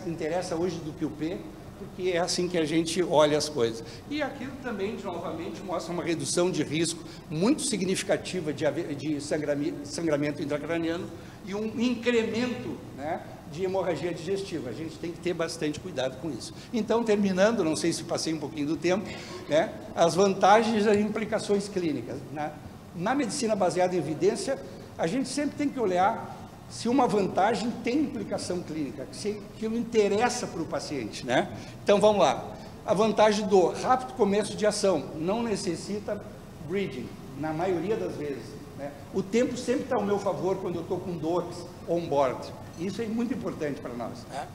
interessa, 0.06 0.56
hoje 0.56 0.76
do 0.76 0.92
que 0.92 1.04
o 1.04 1.10
P, 1.10 1.38
porque 1.78 2.10
é 2.10 2.18
assim 2.18 2.48
que 2.48 2.56
a 2.56 2.64
gente 2.64 3.02
olha 3.02 3.36
as 3.36 3.48
coisas. 3.48 3.84
E 4.08 4.22
aquilo 4.22 4.52
também, 4.62 4.96
novamente, 5.02 5.60
mostra 5.62 5.92
uma 5.92 6.02
redução 6.02 6.50
de 6.50 6.62
risco 6.62 7.02
muito 7.28 7.62
significativa 7.62 8.52
de, 8.52 9.20
sangramento 9.20 10.42
intracraniano 10.42 11.06
e 11.44 11.54
um 11.54 11.66
incremento 11.80 12.78
né, 12.96 13.20
de 13.50 13.64
hemorragia 13.64 14.14
digestiva. 14.14 14.70
A 14.70 14.72
gente 14.72 14.96
tem 14.96 15.10
que 15.10 15.18
ter 15.18 15.34
bastante 15.34 15.80
cuidado 15.80 16.20
com 16.20 16.30
isso. 16.30 16.54
Então, 16.72 17.02
terminando, 17.02 17.64
não 17.64 17.74
sei 17.74 17.92
se 17.92 18.04
passei 18.04 18.32
um 18.32 18.38
pouquinho 18.38 18.68
do 18.68 18.76
tempo, 18.76 19.04
né, 19.48 19.72
as 19.94 20.14
vantagens 20.14 20.84
e 20.84 20.88
as 20.88 20.96
implicações 20.96 21.68
clínicas. 21.68 22.16
Né? 22.32 22.52
Na 22.94 23.14
medicina 23.14 23.56
baseada 23.56 23.94
em 23.96 23.98
evidência, 23.98 24.56
a 24.96 25.06
gente 25.08 25.28
sempre 25.28 25.56
tem 25.56 25.68
que 25.68 25.80
olhar 25.80 26.41
se 26.72 26.88
uma 26.88 27.06
vantagem 27.06 27.70
tem 27.84 27.98
implicação 27.98 28.62
clínica, 28.62 29.06
se 29.12 29.38
aquilo 29.54 29.76
interessa 29.76 30.46
para 30.46 30.62
o 30.62 30.64
paciente. 30.64 31.26
Né? 31.26 31.54
Então, 31.84 32.00
vamos 32.00 32.22
lá. 32.22 32.56
A 32.86 32.94
vantagem 32.94 33.46
do 33.46 33.68
rápido 33.68 34.14
começo 34.14 34.56
de 34.56 34.64
ação 34.64 35.04
não 35.16 35.42
necessita 35.42 36.18
bridging, 36.66 37.06
na 37.38 37.52
maioria 37.52 37.94
das 37.94 38.16
vezes. 38.16 38.44
Né? 38.78 38.90
O 39.12 39.22
tempo 39.22 39.54
sempre 39.54 39.82
está 39.82 39.96
ao 39.96 40.02
meu 40.02 40.18
favor 40.18 40.56
quando 40.56 40.76
eu 40.76 40.82
estou 40.82 40.98
com 40.98 41.12
dores 41.12 41.54
on-board. 41.86 42.50
Isso 42.78 43.02
é 43.02 43.06
muito 43.06 43.34
importante 43.34 43.78
para 43.78 43.92
nós. 43.92 44.24
Né? 44.30 44.48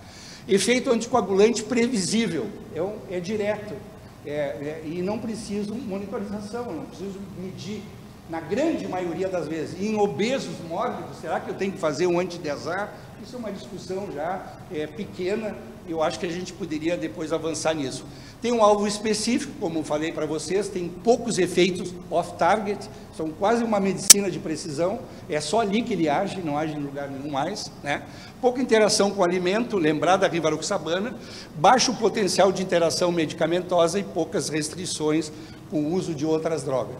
Efeito 0.48 0.90
anticoagulante 0.90 1.62
previsível, 1.64 2.48
é, 2.74 3.18
é 3.18 3.20
direto. 3.20 3.76
É, 4.26 4.30
é, 4.30 4.84
e 4.86 5.04
não 5.04 5.20
preciso 5.20 5.76
monitorização, 5.76 6.66
não 6.74 6.86
preciso 6.86 7.20
medir. 7.38 7.84
Na 8.30 8.42
grande 8.42 8.86
maioria 8.88 9.30
das 9.30 9.48
vezes, 9.48 9.82
em 9.82 9.98
obesos 9.98 10.56
mórbidos, 10.68 11.18
será 11.22 11.40
que 11.40 11.50
eu 11.50 11.56
tenho 11.56 11.72
que 11.72 11.78
fazer 11.78 12.08
um 12.08 12.20
antidesar? 12.20 12.94
Isso 13.24 13.38
é 13.38 13.40
uma 13.40 13.52
discussão 13.52 14.10
já 14.14 14.46
é, 14.70 14.86
pequena, 14.86 15.56
eu 15.88 16.04
acho 16.04 16.20
que 16.20 16.26
a 16.26 16.32
gente 16.32 16.52
poderia 16.52 16.98
depois 16.98 17.32
avançar 17.32 17.74
nisso. 17.74 18.06
Tem 18.42 18.52
um 18.52 18.62
alvo 18.62 18.86
específico, 18.86 19.54
como 19.62 19.82
falei 19.82 20.12
para 20.12 20.26
vocês, 20.26 20.68
tem 20.68 20.90
poucos 20.90 21.40
efeitos 21.40 21.94
off-target, 22.12 22.90
são 23.16 23.30
quase 23.30 23.64
uma 23.64 23.80
medicina 23.80 24.30
de 24.30 24.40
precisão, 24.40 25.00
é 25.30 25.40
só 25.40 25.62
ali 25.62 25.82
que 25.82 25.94
ele 25.94 26.10
age, 26.10 26.42
não 26.42 26.58
age 26.58 26.76
em 26.76 26.80
lugar 26.80 27.10
nenhum 27.10 27.32
mais, 27.32 27.72
né? 27.82 28.04
Pouca 28.42 28.62
interação 28.62 29.10
com 29.10 29.22
o 29.22 29.24
alimento, 29.24 29.78
lembrar 29.78 30.18
da 30.18 30.28
rivaroxabana, 30.28 31.16
baixo 31.56 31.96
potencial 31.96 32.52
de 32.52 32.62
interação 32.62 33.10
medicamentosa 33.12 33.98
e 33.98 34.04
poucas 34.04 34.50
restrições 34.50 35.32
com 35.72 35.82
o 35.82 35.94
uso 35.94 36.14
de 36.14 36.26
outras 36.26 36.64
drogas. 36.64 36.96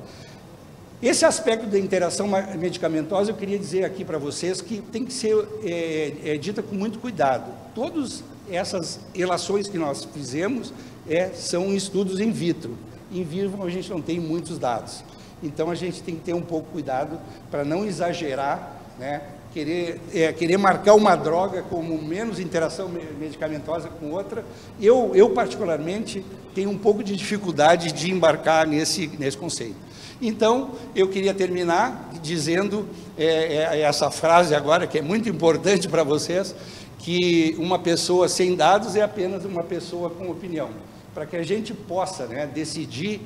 Esse 1.02 1.26
aspecto 1.26 1.68
da 1.68 1.78
interação 1.78 2.28
medicamentosa, 2.58 3.30
eu 3.30 3.36
queria 3.36 3.60
dizer 3.60 3.86
aqui 3.86 4.04
para 4.04 4.18
vocês 4.18 4.62
que 4.62 4.82
tem 4.82 5.06
que 5.06 5.14
ser 5.14 5.36
é, 5.64 6.14
é, 6.26 6.38
dita 6.38 6.64
com 6.64 6.74
muito 6.74 6.98
cuidado. 6.98 7.52
Todas 7.76 8.24
essas 8.50 9.00
relações 9.14 9.68
que 9.68 9.78
nós 9.78 10.06
fizemos 10.06 10.74
é, 11.08 11.30
são 11.30 11.72
estudos 11.72 12.20
in 12.20 12.32
vitro. 12.32 12.76
In 13.12 13.24
vivo 13.24 13.64
a 13.64 13.70
gente 13.70 13.92
não 13.92 14.02
tem 14.02 14.20
muitos 14.20 14.58
dados. 14.58 15.04
Então 15.44 15.70
a 15.70 15.76
gente 15.76 16.02
tem 16.02 16.16
que 16.16 16.22
ter 16.22 16.34
um 16.34 16.42
pouco 16.42 16.72
cuidado 16.72 17.20
para 17.52 17.64
não 17.64 17.86
exagerar, 17.86 18.82
né? 18.98 19.22
querer, 19.54 20.02
é, 20.12 20.34
querer 20.34 20.58
marcar 20.58 20.96
uma 20.96 21.16
droga 21.16 21.62
como 21.62 22.02
menos 22.02 22.40
interação 22.40 22.90
medicamentosa 23.20 23.88
com 23.88 24.10
outra. 24.12 24.44
Eu, 24.82 25.12
eu, 25.14 25.30
particularmente, 25.30 26.26
tenho 26.56 26.72
um 26.72 26.78
pouco 26.78 27.04
de 27.04 27.16
dificuldade 27.16 27.92
de 27.92 28.12
embarcar 28.12 28.66
nesse, 28.66 29.08
nesse 29.20 29.38
conceito. 29.38 29.87
Então, 30.22 30.72
eu 30.96 31.08
queria 31.08 31.34
terminar 31.34 32.12
dizendo 32.22 32.88
é, 33.18 33.26
é, 33.26 33.82
essa 33.82 34.10
frase 34.10 34.56
agora, 34.56 34.88
que 34.88 34.98
é 34.98 35.02
muito 35.02 35.30
importante 35.30 35.88
para 35.88 36.04
vocês, 36.04 36.56
que 37.00 37.56
uma 37.60 37.80
pessoa 37.80 38.28
sem 38.28 38.56
dados 38.56 38.96
é 38.96 39.02
apenas 39.02 39.46
uma 39.46 39.64
pessoa 39.64 40.10
com 40.10 40.30
opinião 40.30 40.70
para 41.14 41.26
que 41.26 41.36
a 41.36 41.44
gente 41.44 41.74
possa 41.74 42.28
né, 42.28 42.46
decidir, 42.46 43.22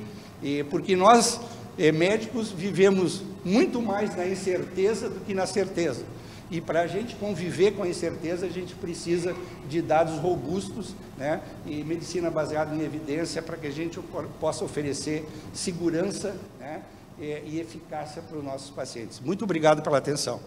porque 0.70 0.96
nós 0.96 1.38
eh, 1.78 1.92
médicos 1.92 2.50
vivemos 2.50 3.22
muito 3.44 3.80
mais 3.80 4.16
na 4.16 4.26
incerteza 4.26 5.08
do 5.08 5.20
que 5.20 5.34
na 5.34 5.46
certeza. 5.46 6.04
E 6.50 6.60
para 6.60 6.82
a 6.82 6.86
gente 6.86 7.16
conviver 7.16 7.72
com 7.72 7.82
a 7.82 7.88
incerteza, 7.88 8.44
a 8.44 8.48
gente 8.50 8.74
precisa 8.74 9.34
de 9.68 9.80
dados 9.80 10.18
robustos 10.18 10.94
né, 11.16 11.40
e 11.66 11.82
medicina 11.82 12.30
baseada 12.30 12.74
em 12.74 12.82
evidência 12.82 13.40
para 13.40 13.56
que 13.56 13.66
a 13.66 13.70
gente 13.70 13.98
possa 14.38 14.64
oferecer 14.64 15.26
segurança 15.54 16.36
né, 16.62 16.82
e, 17.18 17.58
eficácia 17.58 18.22
para 18.22 18.38
os 18.38 18.44
nossos 18.44 18.70
pacientes. 18.70 19.20
Muito 19.20 19.44
obrigado 19.44 19.82
pela 19.82 19.98
atenção. 19.98 20.40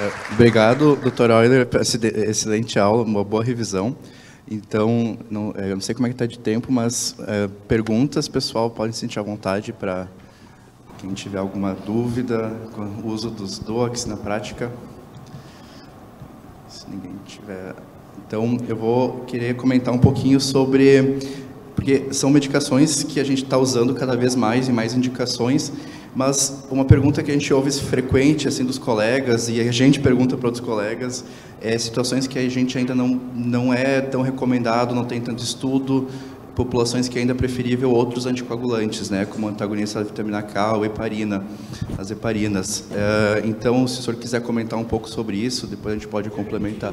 É, 0.00 0.32
obrigado, 0.32 0.96
doutor 0.96 1.30
Euler, 1.30 1.68
excelente 2.26 2.78
aula, 2.78 3.02
uma 3.02 3.22
boa 3.22 3.44
revisão. 3.44 3.94
Então, 4.50 5.18
não, 5.30 5.54
é, 5.56 5.70
eu 5.70 5.74
não 5.74 5.80
sei 5.80 5.94
como 5.94 6.06
é 6.06 6.10
que 6.10 6.14
está 6.14 6.26
de 6.26 6.38
tempo, 6.38 6.72
mas 6.72 7.14
é, 7.20 7.48
perguntas, 7.68 8.26
pessoal, 8.26 8.70
podem 8.70 8.92
se 8.92 8.98
sentir 8.98 9.18
à 9.18 9.22
vontade 9.22 9.72
para 9.72 10.08
quem 10.98 11.12
tiver 11.12 11.38
alguma 11.38 11.74
dúvida 11.74 12.50
com 12.72 12.82
o 12.82 13.06
uso 13.08 13.30
dos 13.30 13.58
DOACs 13.58 14.06
na 14.06 14.16
prática. 14.16 14.72
Se 16.68 16.88
ninguém 16.88 17.12
tiver... 17.26 17.74
Então, 18.26 18.56
eu 18.68 18.76
vou 18.76 19.20
querer 19.24 19.54
comentar 19.54 19.92
um 19.92 19.98
pouquinho 19.98 20.40
sobre... 20.40 21.18
Porque 21.80 22.12
são 22.12 22.28
medicações 22.28 23.02
que 23.02 23.18
a 23.18 23.24
gente 23.24 23.42
está 23.42 23.56
usando 23.56 23.94
cada 23.94 24.14
vez 24.14 24.36
mais 24.36 24.68
e 24.68 24.72
mais 24.72 24.92
indicações, 24.92 25.72
mas 26.14 26.62
uma 26.70 26.84
pergunta 26.84 27.22
que 27.22 27.30
a 27.30 27.32
gente 27.32 27.54
ouve 27.54 27.72
frequente 27.72 28.46
assim 28.46 28.66
dos 28.66 28.76
colegas 28.76 29.48
e 29.48 29.62
a 29.62 29.72
gente 29.72 29.98
pergunta 29.98 30.36
para 30.36 30.48
outros 30.48 30.62
colegas 30.62 31.24
é 31.58 31.78
situações 31.78 32.26
que 32.26 32.38
a 32.38 32.46
gente 32.50 32.76
ainda 32.76 32.94
não 32.94 33.18
não 33.34 33.72
é 33.72 34.02
tão 34.02 34.20
recomendado, 34.20 34.94
não 34.94 35.06
tem 35.06 35.22
tanto 35.22 35.42
estudo, 35.42 36.06
populações 36.64 37.08
que 37.08 37.18
ainda 37.18 37.32
é 37.32 37.34
preferível 37.34 37.90
outros 37.90 38.26
anticoagulantes, 38.26 39.08
né, 39.08 39.24
como 39.24 39.48
antagonista 39.48 39.98
da 39.98 40.04
vitamina 40.04 40.42
K 40.42 40.76
ou 40.76 40.84
heparina, 40.84 41.42
as 41.96 42.10
heparinas. 42.10 42.84
É, 42.92 43.42
então, 43.46 43.86
se 43.86 44.00
o 44.00 44.02
senhor 44.02 44.16
quiser 44.18 44.42
comentar 44.42 44.78
um 44.78 44.84
pouco 44.84 45.08
sobre 45.08 45.38
isso, 45.38 45.66
depois 45.66 45.94
a 45.94 45.98
gente 45.98 46.06
pode 46.06 46.28
complementar. 46.28 46.92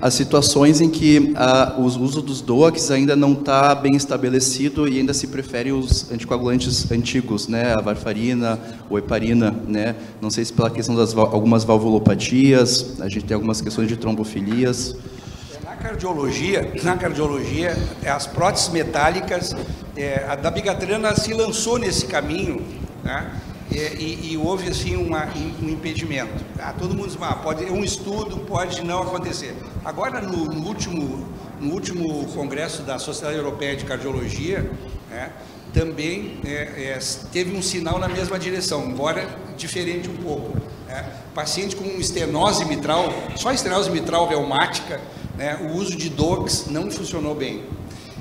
As 0.00 0.12
situações 0.12 0.82
em 0.82 0.90
que 0.90 1.32
ah, 1.36 1.74
o 1.78 1.84
uso 1.84 2.20
dos 2.20 2.42
DOACs 2.42 2.90
ainda 2.90 3.16
não 3.16 3.32
está 3.32 3.74
bem 3.74 3.96
estabelecido 3.96 4.86
e 4.86 4.98
ainda 4.98 5.14
se 5.14 5.26
prefere 5.26 5.72
os 5.72 6.12
anticoagulantes 6.12 6.90
antigos, 6.92 7.48
né, 7.48 7.74
a 7.76 7.80
varfarina 7.80 8.60
ou 8.90 8.98
heparina, 8.98 9.50
né, 9.66 9.96
não 10.20 10.30
sei 10.30 10.44
se 10.44 10.52
pela 10.52 10.68
questão 10.68 10.94
das 10.94 11.16
algumas 11.16 11.64
valvulopatias, 11.64 13.00
a 13.00 13.08
gente 13.08 13.24
tem 13.24 13.34
algumas 13.34 13.62
questões 13.62 13.88
de 13.88 13.96
trombofilias 13.96 14.94
cardiologia, 15.78 16.72
na 16.82 16.96
cardiologia, 16.96 17.76
as 18.06 18.26
próteses 18.26 18.68
metálicas, 18.68 19.54
é, 19.96 20.26
a 20.28 20.34
da 20.34 20.50
bigatrana 20.50 21.14
se 21.14 21.32
lançou 21.32 21.78
nesse 21.78 22.06
caminho, 22.06 22.64
né? 23.02 23.40
E, 23.70 24.32
e, 24.32 24.36
houve 24.38 24.70
assim 24.70 24.96
uma, 24.96 25.28
um 25.62 25.68
impedimento. 25.68 26.42
Ah, 26.58 26.72
todo 26.72 26.94
mundo 26.94 27.08
diz, 27.08 27.18
ah, 27.20 27.34
pode 27.34 27.64
um 27.66 27.84
estudo 27.84 28.38
pode 28.38 28.82
não 28.82 29.02
acontecer. 29.02 29.54
Agora 29.84 30.22
no, 30.22 30.46
no, 30.46 30.66
último 30.66 31.28
no 31.60 31.74
último 31.74 32.24
congresso 32.32 32.82
da 32.82 32.98
Sociedade 32.98 33.36
Europeia 33.36 33.76
de 33.76 33.84
Cardiologia, 33.84 34.70
né, 35.10 35.30
também 35.74 36.40
é, 36.46 36.96
é, 36.96 36.98
teve 37.30 37.54
um 37.54 37.60
sinal 37.60 37.98
na 37.98 38.08
mesma 38.08 38.38
direção, 38.38 38.86
embora 38.86 39.28
diferente 39.56 40.08
um 40.08 40.16
pouco. 40.16 40.56
Né? 40.86 41.04
Paciente 41.34 41.76
com 41.76 41.84
estenose 42.00 42.64
mitral, 42.64 43.12
só 43.36 43.52
estenose 43.52 43.90
mitral 43.90 44.26
velmática, 44.28 44.98
né, 45.38 45.56
o 45.62 45.76
uso 45.78 45.96
de 45.96 46.10
DOACs 46.10 46.66
não 46.68 46.90
funcionou 46.90 47.34
bem. 47.34 47.62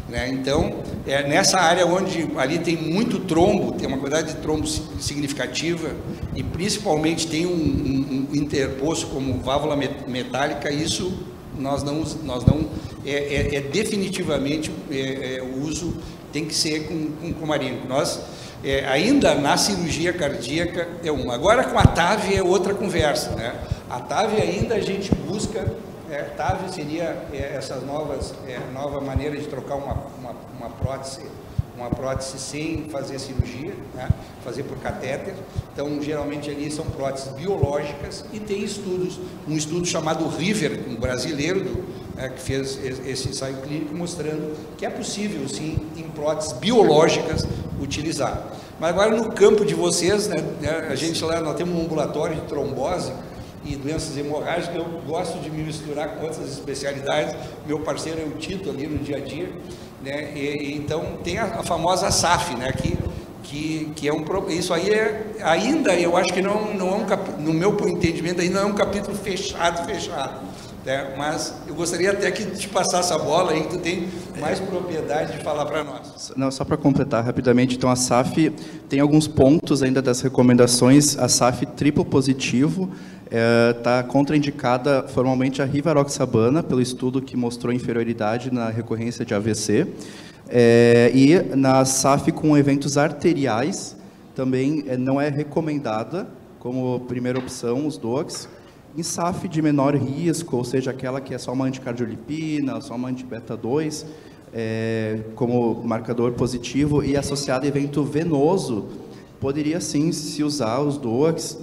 Né? 0.07 0.29
Então, 0.29 0.83
é, 1.05 1.27
nessa 1.27 1.59
área 1.59 1.85
onde 1.85 2.29
ali 2.37 2.59
tem 2.59 2.77
muito 2.77 3.19
trombo, 3.19 3.73
tem 3.73 3.87
uma 3.87 3.97
quantidade 3.97 4.35
de 4.35 4.41
trombo 4.41 4.65
significativa 4.65 5.91
e 6.33 6.41
principalmente 6.43 7.27
tem 7.27 7.45
um, 7.45 7.49
um, 7.51 8.27
um 8.31 8.35
interposto 8.35 9.07
como 9.07 9.39
válvula 9.39 9.75
metálica, 10.07 10.71
isso 10.71 11.11
nós 11.57 11.83
não, 11.83 12.03
nós 12.23 12.45
não 12.45 12.69
é, 13.05 13.11
é, 13.11 13.55
é 13.55 13.61
definitivamente 13.61 14.71
é, 14.91 15.37
é, 15.37 15.41
o 15.41 15.63
uso 15.63 15.97
tem 16.31 16.45
que 16.45 16.53
ser 16.53 16.87
com, 16.87 17.07
com, 17.11 17.33
com. 17.33 17.47
Nós 17.87 18.21
é, 18.63 18.85
ainda 18.87 19.33
na 19.35 19.57
cirurgia 19.57 20.13
cardíaca 20.13 20.87
é 21.03 21.11
uma. 21.11 21.33
Agora 21.33 21.63
com 21.63 21.77
a 21.77 21.83
TAV 21.83 22.35
é 22.35 22.43
outra 22.43 22.73
conversa, 22.73 23.31
né? 23.31 23.55
A 23.89 23.99
TAV 23.99 24.39
ainda 24.39 24.75
a 24.75 24.79
gente 24.79 25.13
busca 25.15 25.65
é, 26.09 26.69
seria 26.69 27.27
é, 27.33 27.55
essas 27.55 27.83
novas, 27.85 28.33
é, 28.47 28.59
nova 28.73 29.01
maneira 29.01 29.35
de 29.37 29.47
trocar 29.47 29.75
uma, 29.75 29.93
uma, 30.19 30.35
uma, 30.57 30.69
prótese, 30.69 31.21
uma 31.75 31.89
prótese 31.89 32.39
sem 32.39 32.89
fazer 32.89 33.19
cirurgia, 33.19 33.73
né? 33.93 34.09
fazer 34.43 34.63
por 34.63 34.77
catéter. 34.79 35.33
Então, 35.73 36.01
geralmente 36.01 36.49
ali 36.49 36.71
são 36.71 36.85
próteses 36.85 37.31
biológicas 37.33 38.25
e 38.31 38.39
tem 38.39 38.63
estudos, 38.63 39.19
um 39.47 39.55
estudo 39.55 39.85
chamado 39.85 40.27
River, 40.27 40.79
um 40.87 40.95
brasileiro 40.95 41.61
do, 41.61 41.85
é, 42.17 42.29
que 42.29 42.39
fez 42.39 42.79
esse 42.83 43.29
ensaio 43.29 43.57
clínico 43.57 43.95
mostrando 43.95 44.55
que 44.77 44.85
é 44.85 44.89
possível, 44.89 45.47
sim, 45.47 45.77
em 45.95 46.03
próteses 46.03 46.53
biológicas 46.53 47.45
utilizar. 47.81 48.47
Mas 48.79 48.89
agora 48.91 49.15
no 49.15 49.31
campo 49.31 49.65
de 49.65 49.73
vocês, 49.73 50.27
né, 50.27 50.37
né 50.61 50.87
a 50.89 50.95
gente 50.95 51.23
lá, 51.23 51.41
nós 51.41 51.55
temos 51.55 51.75
um 51.75 51.83
ambulatório 51.83 52.35
de 52.35 52.41
trombose, 52.41 53.11
e 53.67 53.75
doenças 53.75 54.17
hemorrágicas, 54.17 54.75
eu 54.75 54.85
gosto 55.05 55.39
de 55.39 55.49
me 55.49 55.63
misturar 55.63 56.15
com 56.15 56.25
outras 56.25 56.51
especialidades. 56.51 57.35
Meu 57.65 57.79
parceiro 57.79 58.21
é 58.21 58.25
o 58.25 58.31
Tito 58.37 58.69
ali 58.69 58.87
no 58.87 58.99
dia 58.99 59.17
a 59.17 59.19
dia, 59.19 59.51
né? 60.03 60.31
E, 60.35 60.75
então 60.75 61.17
tem 61.23 61.37
a, 61.37 61.45
a, 61.45 61.63
famosa 61.63 62.09
SAF, 62.11 62.55
né? 62.55 62.71
Que, 62.71 62.97
que, 63.43 63.91
que 63.95 64.07
é 64.07 64.13
um 64.13 64.25
isso 64.49 64.73
aí 64.73 64.89
é 64.89 65.35
ainda 65.41 65.93
eu 65.95 66.17
acho 66.17 66.33
que 66.33 66.41
não 66.41 66.73
não 66.73 66.89
é 66.89 66.95
um 66.95 67.05
cap, 67.05 67.31
no 67.39 67.53
meu 67.53 67.77
entendimento 67.87 68.41
ainda 68.41 68.61
não 68.61 68.69
é 68.69 68.71
um 68.71 68.75
capítulo 68.75 69.15
fechado 69.15 69.85
fechado. 69.85 70.41
Né? 70.87 71.15
Mas 71.17 71.53
eu 71.67 71.75
gostaria 71.75 72.11
até 72.11 72.31
que 72.31 72.45
te 72.45 72.69
passasse 72.69 73.11
a 73.11 73.17
bola 73.17 73.51
aí, 73.51 73.63
que 73.63 73.71
tu 73.71 73.77
tem 73.77 74.07
mais 74.39 74.57
propriedade 74.57 75.33
de 75.37 75.43
falar 75.43 75.65
para 75.65 75.83
nós. 75.83 76.31
Não, 76.33 76.49
só 76.49 76.63
para 76.63 76.77
completar 76.77 77.25
rapidamente, 77.25 77.75
então 77.75 77.89
a 77.89 77.95
SAF 77.97 78.51
tem 78.87 79.01
alguns 79.01 79.27
pontos 79.27 79.83
ainda 79.83 80.01
das 80.01 80.21
recomendações, 80.21 81.17
a 81.17 81.27
SAF 81.27 81.65
triplo 81.65 82.05
positivo, 82.05 82.89
está 83.29 83.99
é, 83.99 84.03
contraindicada 84.03 85.03
formalmente 85.03 85.61
a 85.61 85.65
rivaroxabana, 85.65 86.63
pelo 86.63 86.81
estudo 86.81 87.21
que 87.21 87.35
mostrou 87.35 87.73
inferioridade 87.73 88.51
na 88.51 88.69
recorrência 88.69 89.25
de 89.25 89.33
AVC. 89.33 89.87
É, 90.49 91.11
e 91.13 91.55
na 91.55 91.83
SAF 91.83 92.31
com 92.31 92.57
eventos 92.57 92.97
arteriais, 92.97 93.97
também 94.33 94.85
é, 94.87 94.95
não 94.95 95.19
é 95.19 95.29
recomendada 95.29 96.27
como 96.59 97.01
primeira 97.01 97.37
opção 97.37 97.85
os 97.85 97.97
DOACs. 97.97 98.47
Em 98.97 99.03
SAF 99.03 99.47
de 99.47 99.61
menor 99.61 99.95
risco, 99.95 100.55
ou 100.55 100.63
seja, 100.63 100.91
aquela 100.91 101.19
que 101.19 101.33
é 101.33 101.37
só 101.37 101.51
uma 101.51 101.65
anticardiolipina, 101.65 102.79
só 102.81 102.95
uma 102.95 103.09
antibeta 103.09 103.55
2, 103.57 104.05
é, 104.53 105.19
como 105.35 105.83
marcador 105.83 106.31
positivo 106.31 107.03
e 107.03 107.17
associado 107.17 107.65
a 107.65 107.67
evento 107.67 108.03
venoso, 108.03 108.87
poderia 109.39 109.81
sim 109.81 110.11
se 110.11 110.41
usar 110.43 110.79
os 110.79 110.97
DOACs 110.97 111.57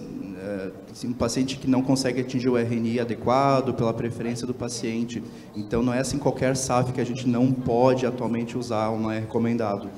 um 1.05 1.13
paciente 1.13 1.57
que 1.57 1.69
não 1.69 1.83
consegue 1.83 2.21
atingir 2.21 2.49
o 2.49 2.57
RNI 2.57 3.01
adequado 3.01 3.75
pela 3.75 3.93
preferência 3.93 4.47
do 4.47 4.55
paciente. 4.55 5.23
Então, 5.57 5.83
não 5.83 5.93
é 5.93 5.99
assim 5.99 6.19
qualquer 6.19 6.57
SAF 6.57 6.93
que 6.93 7.01
a 7.01 7.05
gente 7.05 7.27
não 7.27 7.51
pode 7.51 8.07
atualmente 8.07 8.57
usar 8.57 8.91
ou 8.91 9.01
não 9.01 9.11
é 9.11 9.19
recomendado. 9.19 9.89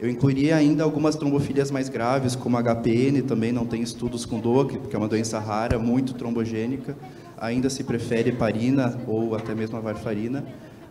Eu 0.00 0.08
incluiria 0.08 0.56
ainda 0.56 0.82
algumas 0.82 1.14
trombofilias 1.14 1.70
mais 1.70 1.90
graves, 1.90 2.34
como 2.34 2.56
HPN, 2.56 3.22
também 3.22 3.52
não 3.52 3.66
tem 3.66 3.82
estudos 3.82 4.24
com 4.24 4.40
DOC, 4.40 4.78
porque 4.78 4.96
é 4.96 4.98
uma 4.98 5.08
doença 5.08 5.38
rara, 5.38 5.78
muito 5.78 6.14
trombogênica. 6.14 6.96
Ainda 7.36 7.68
se 7.68 7.84
prefere 7.84 8.30
heparina 8.30 8.98
ou 9.06 9.34
até 9.34 9.54
mesmo 9.54 9.76
a 9.76 9.80
varfarina. 9.80 10.44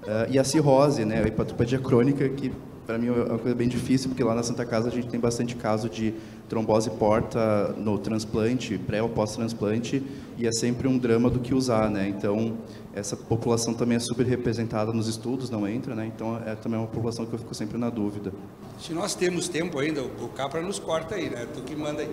Uh, 0.04 0.32
e 0.32 0.38
a 0.38 0.43
cirrose, 0.43 1.06
né, 1.06 1.24
a 1.24 1.28
hepatopatia 1.28 1.80
crônica, 1.80 2.28
que 2.30 2.52
para 2.90 2.98
mim 2.98 3.06
é 3.06 3.12
uma 3.12 3.38
coisa 3.38 3.54
bem 3.54 3.68
difícil, 3.68 4.10
porque 4.10 4.24
lá 4.24 4.34
na 4.34 4.42
Santa 4.42 4.66
Casa 4.66 4.88
a 4.88 4.92
gente 4.92 5.08
tem 5.10 5.20
bastante 5.20 5.56
caso 5.56 5.88
de 5.88 6.12
trombose 6.50 6.90
porta 6.90 7.72
no 7.78 8.00
transplante, 8.00 8.80
pré 8.80 9.00
ou 9.00 9.08
pós-transplante, 9.08 10.02
e 10.40 10.48
é 10.48 10.52
sempre 10.52 10.88
um 10.88 10.98
drama 10.98 11.30
do 11.30 11.40
que 11.40 11.54
usar, 11.54 11.88
né? 11.92 12.10
Então, 12.10 12.58
essa 12.92 13.16
população 13.16 13.76
também 13.76 13.98
é 13.98 14.00
super 14.00 14.26
representada 14.26 14.92
nos 14.92 15.08
estudos, 15.08 15.52
não 15.52 15.68
entra, 15.68 15.94
né? 15.94 16.08
Então, 16.08 16.42
é 16.44 16.56
também 16.56 16.80
uma 16.80 16.88
população 16.88 17.28
que 17.28 17.34
eu 17.34 17.38
fico 17.38 17.54
sempre 17.54 17.78
na 17.78 17.92
dúvida. 17.92 18.34
Se 18.80 18.92
nós 18.92 19.14
temos 19.14 19.48
tempo 19.48 19.78
ainda, 19.78 20.02
o 20.02 20.28
Capra 20.30 20.60
nos 20.60 20.80
corta 20.80 21.14
aí, 21.14 21.30
né? 21.30 21.46
Tu 21.54 21.62
que 21.62 21.76
manda 21.76 22.02
aí. 22.02 22.10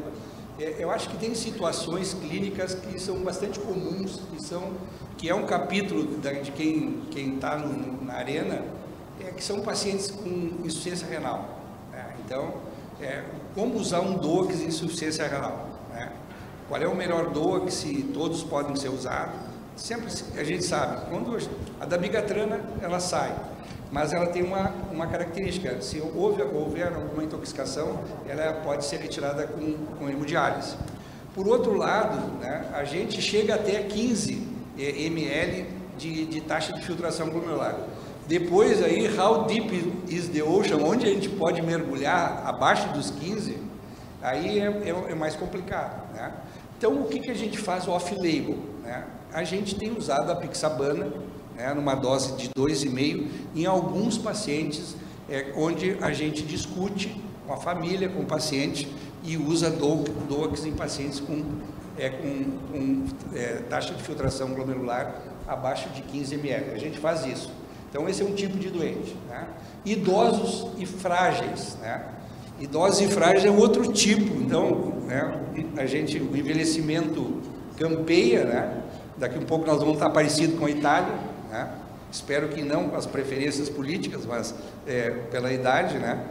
É, 0.61 0.77
eu 0.79 0.91
acho 0.91 1.09
que 1.09 1.17
tem 1.17 1.35
situações 1.35 2.13
clínicas 2.13 2.75
que 2.75 3.01
são 3.01 3.17
bastante 3.21 3.59
comuns, 3.61 4.21
que 4.31 4.43
são 4.43 4.73
que 5.17 5.31
é 5.31 5.35
um 5.35 5.47
capítulo 5.47 6.07
de 6.21 6.53
quem 6.53 7.01
quem 7.11 7.35
está 7.37 7.57
na 8.03 8.13
arena 8.13 8.63
é, 9.27 9.31
que 9.31 9.43
são 9.43 9.61
pacientes 9.61 10.11
com 10.11 10.29
insuficiência 10.65 11.07
renal. 11.07 11.59
Né? 11.91 12.15
Então, 12.25 12.55
é, 13.01 13.25
como 13.55 13.75
usar 13.75 14.01
um 14.01 14.15
DOAX 14.15 14.61
em 14.61 14.67
insuficiência 14.67 15.27
renal? 15.27 15.69
Né? 15.93 16.13
Qual 16.69 16.81
é 16.81 16.87
o 16.87 16.95
melhor 16.95 17.31
DOAX 17.31 17.75
se 17.75 18.03
todos 18.15 18.45
podem 18.45 18.77
ser 18.77 18.89
usados? 18.89 19.35
Sempre 19.77 20.07
a 20.39 20.45
gente 20.45 20.65
sabe, 20.65 21.11
quando 21.11 21.37
a 21.79 21.85
dabigatrana 21.85 22.61
ela 22.81 22.99
sai, 22.99 23.35
mas 23.91 24.13
ela 24.13 24.27
tem 24.29 24.43
uma, 24.43 24.73
uma 24.91 25.07
característica, 25.07 25.83
se 25.83 26.01
houver, 26.01 26.47
houver 26.47 26.93
alguma 26.93 27.23
intoxicação, 27.23 28.01
ela 28.27 28.55
pode 28.63 28.87
ser 28.87 28.99
retirada 28.99 29.47
com, 29.47 29.75
com 29.99 30.09
hemodiálise. 30.09 30.77
Por 31.35 31.47
outro 31.47 31.75
lado, 31.75 32.17
né, 32.41 32.71
a 32.73 32.85
gente 32.85 33.21
chega 33.21 33.57
até 33.57 33.83
15 33.83 34.49
eh, 34.79 35.03
ml 35.05 35.67
de, 35.99 36.25
de 36.25 36.41
taxa 36.41 36.73
de 36.73 36.81
filtração 36.81 37.29
glomerular. 37.29 37.77
Depois 38.29 38.83
aí, 38.83 39.07
how 39.17 39.45
deep 39.45 40.03
is 40.09 40.29
the 40.29 40.43
ocean, 40.43 40.79
onde 40.79 41.07
a 41.07 41.09
gente 41.09 41.29
pode 41.29 41.63
mergulhar 41.63 42.43
abaixo 42.45 42.89
dos 42.89 43.11
15, 43.11 43.57
aí 44.21 44.59
é, 44.59 44.65
é, 44.65 45.13
é 45.13 45.15
mais 45.15 45.37
complicado, 45.37 46.13
né? 46.13 46.33
Então, 46.77 47.01
o 47.01 47.07
que, 47.07 47.21
que 47.21 47.31
a 47.31 47.35
gente 47.35 47.57
faz 47.57 47.89
off-label? 47.89 48.59
Né? 48.83 49.05
A 49.33 49.45
gente 49.45 49.77
tem 49.77 49.97
usado 49.97 50.31
a 50.31 50.37
pixabana, 50.37 51.11
né, 51.55 51.73
numa 51.73 51.95
dose 51.95 52.37
de 52.37 52.51
2,5, 52.51 53.29
em 53.55 53.65
alguns 53.65 54.19
pacientes, 54.19 54.95
é, 55.29 55.53
onde 55.57 55.97
a 56.03 56.13
gente 56.13 56.43
discute 56.43 57.17
com 57.47 57.53
a 57.53 57.57
família, 57.57 58.09
com 58.09 58.21
o 58.21 58.27
paciente, 58.27 58.93
e 59.25 59.37
usa 59.37 59.71
DOAX 59.71 60.67
em 60.67 60.73
pacientes 60.73 61.19
com, 61.19 61.43
é, 61.99 62.11
com, 62.11 62.45
com 62.71 63.05
é, 63.35 63.63
taxa 63.71 63.95
de 63.95 64.03
filtração 64.03 64.51
glomerular 64.51 65.23
abaixo 65.49 65.89
de 65.91 66.03
15 66.03 66.35
ml. 66.35 66.73
A 66.73 66.79
gente 66.79 66.99
faz 66.99 67.25
isso. 67.25 67.51
Então, 67.97 68.07
esse 68.11 68.21
é 68.21 68.27
um 68.27 68.35
tipo 68.35 68.59
de 68.59 68.69
doente. 68.69 69.17
Né? 69.27 69.49
Idosos 69.87 70.69
e 70.77 70.85
frágeis. 70.85 71.79
Né? 71.81 72.05
Idosos 72.61 73.01
e 73.01 73.09
frágeis 73.09 73.47
é 73.47 73.51
outro 73.51 73.91
tipo. 73.91 74.37
Então, 74.37 74.93
né, 75.07 75.41
a 75.79 75.87
gente, 75.87 76.19
o 76.19 76.37
envelhecimento 76.37 77.41
campeia, 77.79 78.45
né? 78.45 78.83
daqui 79.17 79.39
um 79.39 79.47
pouco 79.47 79.67
nós 79.67 79.79
vamos 79.79 79.95
estar 79.95 80.11
parecido 80.11 80.59
com 80.59 80.67
a 80.67 80.71
Itália, 80.71 81.15
né? 81.49 81.71
espero 82.13 82.49
que 82.49 82.61
não 82.61 82.91
com 82.91 82.97
as 82.97 83.07
preferências 83.07 83.71
políticas, 83.71 84.27
mas 84.27 84.55
é, 84.87 85.09
pela 85.31 85.51
idade. 85.51 85.97
Né? 85.99 86.23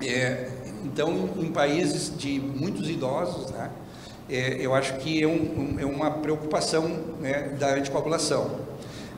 É, 0.00 0.48
então, 0.84 1.28
em 1.38 1.50
países 1.50 2.16
de 2.16 2.38
muitos 2.38 2.88
idosos, 2.88 3.50
né? 3.50 3.68
É, 4.30 4.64
eu 4.64 4.74
acho 4.74 4.96
que 4.98 5.22
é, 5.22 5.26
um, 5.26 5.76
é 5.78 5.84
uma 5.84 6.10
preocupação 6.10 6.88
né, 7.20 7.48
da 7.58 7.74
anticoagulação. 7.74 8.69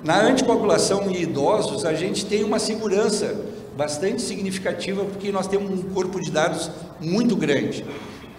Na 0.05 0.21
anticoagulação 0.21 1.09
em 1.09 1.23
idosos, 1.23 1.85
a 1.85 1.95
gente 1.95 2.27
tem 2.27 2.43
uma 2.43 2.59
segurança 2.59 3.37
bastante 3.77 4.21
significativa, 4.21 5.05
porque 5.05 5.31
nós 5.31 5.47
temos 5.47 5.71
um 5.71 5.83
corpo 5.95 6.21
de 6.21 6.29
dados 6.29 6.69
muito 7.01 7.37
grande, 7.37 7.85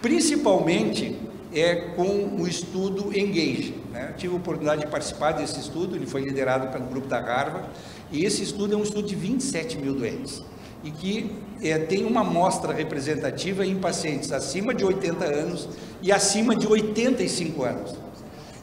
principalmente 0.02 1.16
é 1.54 1.74
com 1.96 2.36
o 2.38 2.46
estudo 2.46 3.16
Engage. 3.16 3.74
Né? 3.90 4.12
Tive 4.18 4.34
a 4.34 4.36
oportunidade 4.36 4.82
de 4.82 4.88
participar 4.88 5.32
desse 5.32 5.58
estudo, 5.58 5.96
ele 5.96 6.06
foi 6.06 6.20
liderado 6.22 6.68
pelo 6.68 6.84
grupo 6.84 7.08
da 7.08 7.18
Harvard, 7.18 7.68
e 8.12 8.26
esse 8.26 8.42
estudo 8.42 8.74
é 8.74 8.76
um 8.76 8.82
estudo 8.82 9.08
de 9.08 9.14
27 9.14 9.78
mil 9.78 9.94
doentes, 9.94 10.42
e 10.82 10.90
que 10.90 11.34
é, 11.62 11.78
tem 11.78 12.04
uma 12.04 12.20
amostra 12.20 12.74
representativa 12.74 13.64
em 13.64 13.76
pacientes 13.76 14.32
acima 14.32 14.74
de 14.74 14.84
80 14.84 15.24
anos 15.24 15.66
e 16.02 16.12
acima 16.12 16.54
de 16.54 16.66
85 16.66 17.62
anos. 17.62 17.94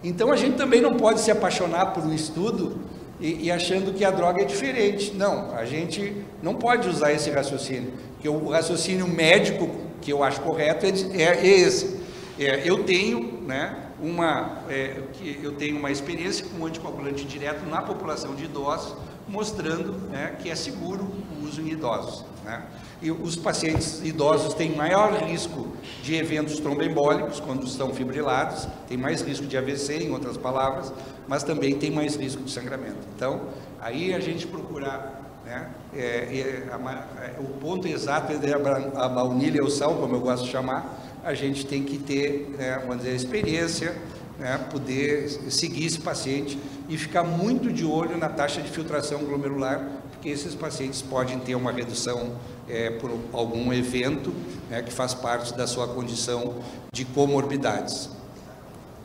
Então 0.04 0.32
a 0.32 0.36
gente 0.36 0.58
também 0.58 0.82
não 0.82 0.96
pode 0.96 1.22
se 1.22 1.30
apaixonar 1.30 1.88
por 1.88 2.04
um 2.04 2.14
estudo 2.14 2.80
e, 3.20 3.46
e, 3.46 3.52
achando 3.52 3.94
que 3.94 4.04
a 4.04 4.10
droga 4.10 4.42
é 4.42 4.46
diferente. 4.46 5.14
Não, 5.14 5.54
a 5.56 5.64
gente 5.64 6.16
não 6.42 6.56
pode 6.56 6.90
usar 6.90 7.12
esse 7.12 7.30
raciocínio, 7.30 7.94
porque 8.14 8.28
o 8.28 8.50
raciocínio 8.50 9.08
médico 9.08 9.70
que 10.02 10.12
eu 10.12 10.24
acho 10.24 10.42
correto 10.42 10.86
é, 10.86 10.90
é, 10.90 11.24
é 11.24 11.46
esse. 11.46 12.02
É, 12.40 12.62
eu 12.66 12.84
tenho, 12.84 13.44
né, 13.46 13.92
uma, 14.02 14.64
é, 14.68 14.98
eu 15.44 15.52
tenho 15.52 15.78
uma 15.78 15.92
experiência 15.92 16.46
com 16.46 16.66
anticoagulante 16.66 17.24
direto 17.24 17.64
na 17.70 17.84
população 17.84 18.34
de 18.34 18.46
idosos 18.46 18.96
mostrando 19.32 19.94
né, 20.10 20.36
que 20.42 20.50
é 20.50 20.56
seguro 20.56 21.04
o 21.04 21.46
uso 21.46 21.62
em 21.62 21.70
idosos. 21.70 22.26
Né? 22.44 22.64
E 23.02 23.10
os 23.10 23.36
pacientes 23.36 24.02
idosos 24.04 24.54
têm 24.54 24.76
maior 24.76 25.14
risco 25.24 25.70
de 26.04 26.16
eventos 26.16 26.60
tromboembólicos 26.60 27.40
quando 27.40 27.66
estão 27.66 27.94
fibrilados, 27.94 28.68
tem 28.88 28.98
mais 28.98 29.22
risco 29.22 29.46
de 29.46 29.58
AVC, 29.58 30.04
em 30.04 30.12
outras 30.12 30.38
palavras, 30.38 30.94
mas 31.28 31.44
também 31.44 31.76
tem 31.76 31.90
mais 31.90 32.16
risco 32.16 32.44
de 32.44 32.52
sangramento. 32.52 33.08
Então, 33.16 33.42
aí 33.80 34.14
a 34.14 34.20
gente 34.20 34.46
procurar 34.46 35.22
né, 35.46 35.70
é, 35.94 36.00
é, 36.00 36.68
a, 36.72 37.24
é, 37.24 37.40
o 37.40 37.46
ponto 37.60 37.88
exato 37.88 38.32
entre 38.34 38.54
a 38.54 39.10
baunilha 39.10 39.58
e 39.58 39.62
o 39.62 39.70
sal, 39.70 39.96
como 39.96 40.16
eu 40.16 40.20
gosto 40.20 40.46
de 40.46 40.52
chamar, 40.52 41.00
a 41.24 41.34
gente 41.34 41.66
tem 41.66 41.84
que 41.84 41.98
ter, 41.98 42.54
né, 42.58 42.80
vamos 42.80 42.98
dizer, 42.98 43.16
experiência, 43.16 43.96
né, 44.40 44.58
poder 44.72 45.30
seguir 45.52 45.86
esse 45.86 46.00
paciente 46.00 46.60
e 46.90 46.98
ficar 46.98 47.24
muito 47.24 47.72
de 47.72 47.86
olho 47.86 48.18
na 48.18 48.30
taxa 48.30 48.62
de 48.62 48.70
filtração 48.70 49.20
glomerular, 49.20 49.88
porque 50.12 50.30
esses 50.30 50.56
pacientes 50.56 51.02
podem 51.02 51.40
ter 51.40 51.56
uma 51.56 51.72
redução 51.72 52.34
é, 52.70 52.90
por 52.92 53.12
algum 53.34 53.72
evento 53.74 54.34
né, 54.70 54.82
que 54.82 54.92
faz 54.92 55.14
parte 55.14 55.54
da 55.56 55.66
sua 55.68 55.88
condição 55.88 56.56
de 56.94 57.06
comorbidades. 57.06 58.10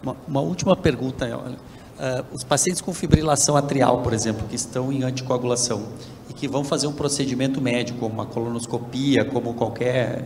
Uma, 0.03 0.16
uma 0.27 0.41
última 0.41 0.77
pergunta, 0.77 1.27
uh, 1.37 2.24
os 2.33 2.45
pacientes 2.45 2.81
com 2.81 2.93
fibrilação 2.93 3.57
atrial, 3.57 4.03
por 4.03 4.12
exemplo, 4.12 4.47
que 4.47 4.57
estão 4.57 4.93
em 4.93 5.03
anticoagulação 5.03 5.87
e 6.29 6.33
que 6.33 6.47
vão 6.47 6.62
fazer 6.62 6.87
um 6.87 6.93
procedimento 6.93 7.61
médico, 7.61 7.99
como 8.01 8.14
uma 8.14 8.27
colonoscopia, 8.27 9.24
como 9.24 9.55
qualquer 9.55 10.22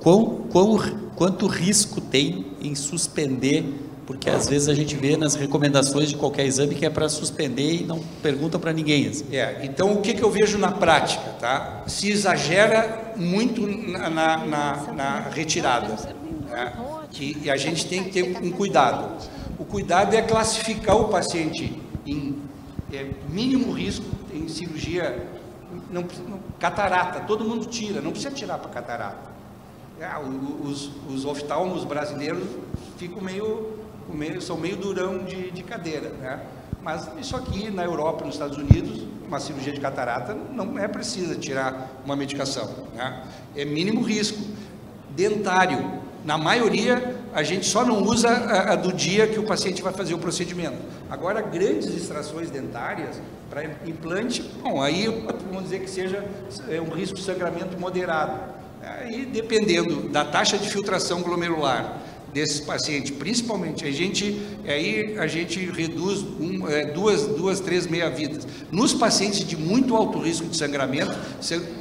quão, 0.00 0.42
quão, 0.50 0.78
quanto 1.14 1.46
risco 1.46 2.00
tem 2.00 2.46
em 2.60 2.74
suspender, 2.74 3.64
porque 4.08 4.30
às 4.30 4.48
vezes 4.48 4.68
a 4.68 4.74
gente 4.74 4.96
vê 4.96 5.18
nas 5.18 5.34
recomendações 5.34 6.08
de 6.08 6.16
qualquer 6.16 6.46
exame 6.46 6.74
que 6.74 6.86
é 6.86 6.88
para 6.88 7.10
suspender 7.10 7.82
e 7.82 7.84
não 7.84 7.98
pergunta 8.22 8.58
para 8.58 8.72
ninguém. 8.72 9.06
Assim. 9.06 9.26
É, 9.30 9.60
então 9.62 9.92
o 9.92 10.00
que, 10.00 10.14
que 10.14 10.22
eu 10.22 10.30
vejo 10.30 10.56
na 10.56 10.72
prática, 10.72 11.28
tá? 11.38 11.84
Se 11.86 12.10
exagera 12.10 13.12
muito 13.16 13.66
na, 13.66 14.08
na, 14.08 14.46
na, 14.46 14.92
na 14.94 15.20
retirada, 15.28 15.94
né? 16.48 16.72
que, 17.10 17.36
e 17.42 17.50
a 17.50 17.56
gente 17.58 17.84
tem 17.86 18.04
que 18.04 18.10
ter 18.10 18.22
um 18.42 18.50
cuidado. 18.50 19.22
O 19.58 19.64
cuidado 19.66 20.16
é 20.16 20.22
classificar 20.22 20.96
o 20.96 21.08
paciente 21.08 21.78
em 22.06 22.34
é, 22.90 23.10
mínimo 23.28 23.72
risco, 23.72 24.06
em 24.32 24.48
cirurgia 24.48 25.28
não, 25.90 26.06
não, 26.26 26.40
catarata, 26.58 27.20
todo 27.26 27.44
mundo 27.44 27.66
tira, 27.66 28.00
não 28.00 28.12
precisa 28.12 28.34
tirar 28.34 28.56
para 28.56 28.70
catarata. 28.70 29.28
É, 30.00 30.08
os, 30.64 30.90
os 31.10 31.26
oftalmos 31.26 31.84
brasileiros 31.84 32.48
ficam 32.96 33.20
meio, 33.20 33.78
meio, 34.12 34.40
são 34.40 34.56
meio 34.56 34.76
durão 34.76 35.24
de, 35.24 35.50
de 35.50 35.62
cadeira, 35.62 36.10
né? 36.10 36.40
Mas 36.82 37.08
isso 37.20 37.36
aqui 37.36 37.70
na 37.70 37.84
Europa, 37.84 38.24
nos 38.24 38.34
Estados 38.34 38.56
Unidos, 38.56 39.04
uma 39.26 39.40
cirurgia 39.40 39.72
de 39.72 39.80
catarata 39.80 40.34
não 40.52 40.78
é 40.78 40.88
precisa 40.88 41.34
tirar 41.34 42.00
uma 42.04 42.16
medicação, 42.16 42.68
né? 42.94 43.24
É 43.54 43.64
mínimo 43.64 44.00
risco. 44.02 44.38
Dentário, 45.10 46.00
na 46.24 46.38
maioria, 46.38 47.16
a 47.34 47.42
gente 47.42 47.66
só 47.66 47.84
não 47.84 48.02
usa 48.02 48.28
a, 48.28 48.72
a, 48.72 48.76
do 48.76 48.92
dia 48.92 49.26
que 49.26 49.38
o 49.38 49.44
paciente 49.44 49.82
vai 49.82 49.92
fazer 49.92 50.14
o 50.14 50.18
procedimento. 50.18 50.76
Agora, 51.10 51.40
grandes 51.40 51.88
extrações 51.88 52.50
dentárias 52.50 53.20
para 53.50 53.64
implante, 53.86 54.42
bom, 54.62 54.80
aí 54.82 55.06
vamos 55.50 55.64
dizer 55.68 55.80
que 55.80 55.90
seja 55.90 56.24
é 56.68 56.80
um 56.80 56.90
risco 56.90 57.16
de 57.16 57.22
sangramento 57.22 57.78
moderado. 57.78 58.40
Aí, 58.82 59.26
dependendo 59.26 60.08
da 60.08 60.24
taxa 60.24 60.56
de 60.56 60.68
filtração 60.70 61.22
glomerular 61.22 61.98
desses 62.32 62.60
pacientes, 62.60 63.10
principalmente, 63.10 63.84
a 63.86 63.90
gente, 63.90 64.40
aí 64.66 65.18
a 65.18 65.26
gente 65.26 65.58
reduz 65.70 66.22
um, 66.22 66.68
é, 66.68 66.86
duas, 66.86 67.26
duas, 67.26 67.60
três 67.60 67.86
meia-vidas. 67.86 68.46
Nos 68.70 68.92
pacientes 68.92 69.46
de 69.46 69.56
muito 69.56 69.96
alto 69.96 70.18
risco 70.18 70.46
de 70.46 70.56
sangramento, 70.56 71.16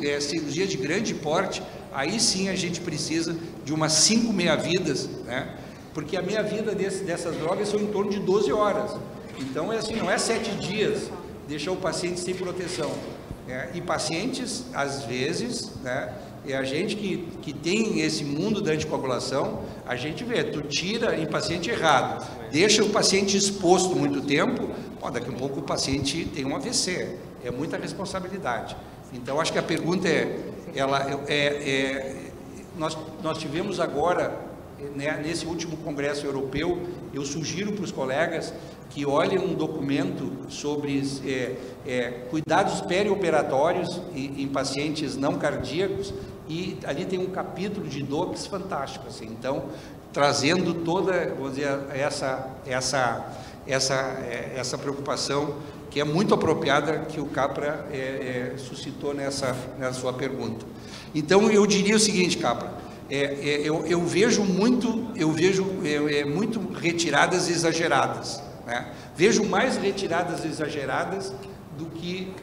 é, 0.02 0.20
cirurgia 0.20 0.66
de 0.66 0.78
grande 0.78 1.14
porte, 1.14 1.62
aí 1.94 2.20
sim 2.20 2.50
a 2.50 2.56
gente 2.56 2.80
precisa 2.80 3.36
de 3.66 3.74
umas 3.74 3.94
cinco 3.94 4.32
meia-vidas, 4.32 5.10
né? 5.26 5.56
porque 5.94 6.16
a 6.16 6.22
meia-vida 6.22 6.76
dessas 6.76 7.36
drogas 7.38 7.70
são 7.70 7.80
em 7.80 7.88
torno 7.88 8.12
de 8.12 8.20
12 8.20 8.52
horas. 8.52 8.96
Então, 9.40 9.74
é 9.74 9.78
assim, 9.78 9.96
não 9.96 10.10
é 10.10 10.18
sete 10.18 10.52
dias 10.52 11.10
deixar 11.48 11.72
o 11.72 11.78
paciente 11.78 12.20
sem 12.20 12.36
proteção. 12.36 12.92
É, 13.48 13.70
e 13.74 13.82
pacientes, 13.82 14.66
às 14.74 15.04
vezes, 15.06 15.72
né, 15.82 16.14
é 16.48 16.56
a 16.56 16.64
gente 16.64 16.96
que, 16.96 17.18
que 17.42 17.54
tem 17.54 18.00
esse 18.00 18.24
mundo 18.24 18.62
da 18.62 18.72
anticoagulação, 18.72 19.64
a 19.86 19.96
gente 19.96 20.24
vê, 20.24 20.44
tu 20.44 20.62
tira 20.62 21.20
em 21.20 21.26
paciente 21.26 21.70
errado, 21.70 22.26
deixa 22.52 22.84
o 22.84 22.90
paciente 22.90 23.36
exposto 23.36 23.96
muito 23.96 24.22
tempo, 24.22 24.70
pô, 25.00 25.12
daqui 25.12 25.30
a 25.30 25.34
pouco 25.34 25.60
o 25.60 25.64
paciente 25.64 26.26
tem 26.34 26.46
um 26.46 26.56
AVC, 26.56 27.18
é 27.44 27.52
muita 27.52 27.78
responsabilidade. 27.78 28.76
Então, 29.14 29.40
acho 29.40 29.52
que 29.52 29.60
a 29.60 29.64
pergunta 29.64 30.08
é, 30.08 30.40
ela, 30.74 31.24
é, 31.28 31.36
é 31.36 32.32
nós, 32.78 32.98
nós 33.22 33.38
tivemos 33.38 33.80
agora, 33.80 34.40
né, 34.96 35.20
nesse 35.24 35.46
último 35.46 35.76
congresso 35.78 36.26
europeu, 36.26 36.82
eu 37.14 37.26
sugiro 37.26 37.74
para 37.74 37.84
os 37.84 37.92
colegas 37.92 38.54
que 38.90 39.06
olhem 39.06 39.40
um 39.40 39.54
documento 39.54 40.32
sobre 40.50 41.04
é, 41.26 41.56
é, 41.86 42.12
cuidados 42.30 42.82
perioperatórios 42.82 44.02
em, 44.16 44.44
em 44.44 44.48
pacientes 44.48 45.18
não 45.18 45.38
cardíacos, 45.38 46.14
e 46.50 46.78
ali 46.86 47.06
tem 47.06 47.20
um 47.20 47.28
capítulo 47.28 47.88
de 47.88 48.02
DOPS 48.02 48.48
fantástico, 48.48 49.08
assim, 49.08 49.26
então, 49.26 49.66
trazendo 50.14 50.74
toda, 50.74 51.34
vamos 51.36 51.56
dizer, 51.56 51.80
essa, 51.94 52.50
essa, 52.66 53.34
essa, 53.68 53.94
é, 53.94 54.54
essa 54.56 54.78
preocupação 54.78 55.56
que 55.90 56.00
é 56.00 56.04
muito 56.04 56.34
apropriada 56.34 57.00
que 57.00 57.20
o 57.20 57.26
Capra 57.28 57.88
é, 57.92 58.54
é, 58.54 58.58
suscitou 58.58 59.14
nessa, 59.14 59.56
nessa 59.78 60.00
sua 60.00 60.14
pergunta. 60.14 60.66
Então, 61.14 61.50
eu 61.50 61.66
diria 61.66 61.96
o 61.96 62.00
seguinte, 62.00 62.38
Capra, 62.38 62.72
é, 63.10 63.18
é, 63.18 63.62
eu, 63.64 63.86
eu, 63.86 64.04
vejo 64.06 64.44
muito, 64.44 65.08
eu 65.16 65.32
vejo 65.32 65.66
é, 65.84 66.26
muito 66.26 66.60
retiradas 66.74 67.50
exageradas, 67.50 68.42
né? 68.66 68.92
vejo 69.16 69.44
mais 69.46 69.78
retiradas 69.78 70.44
exageradas 70.44 71.34
do 71.78 71.86
que, 71.86 72.34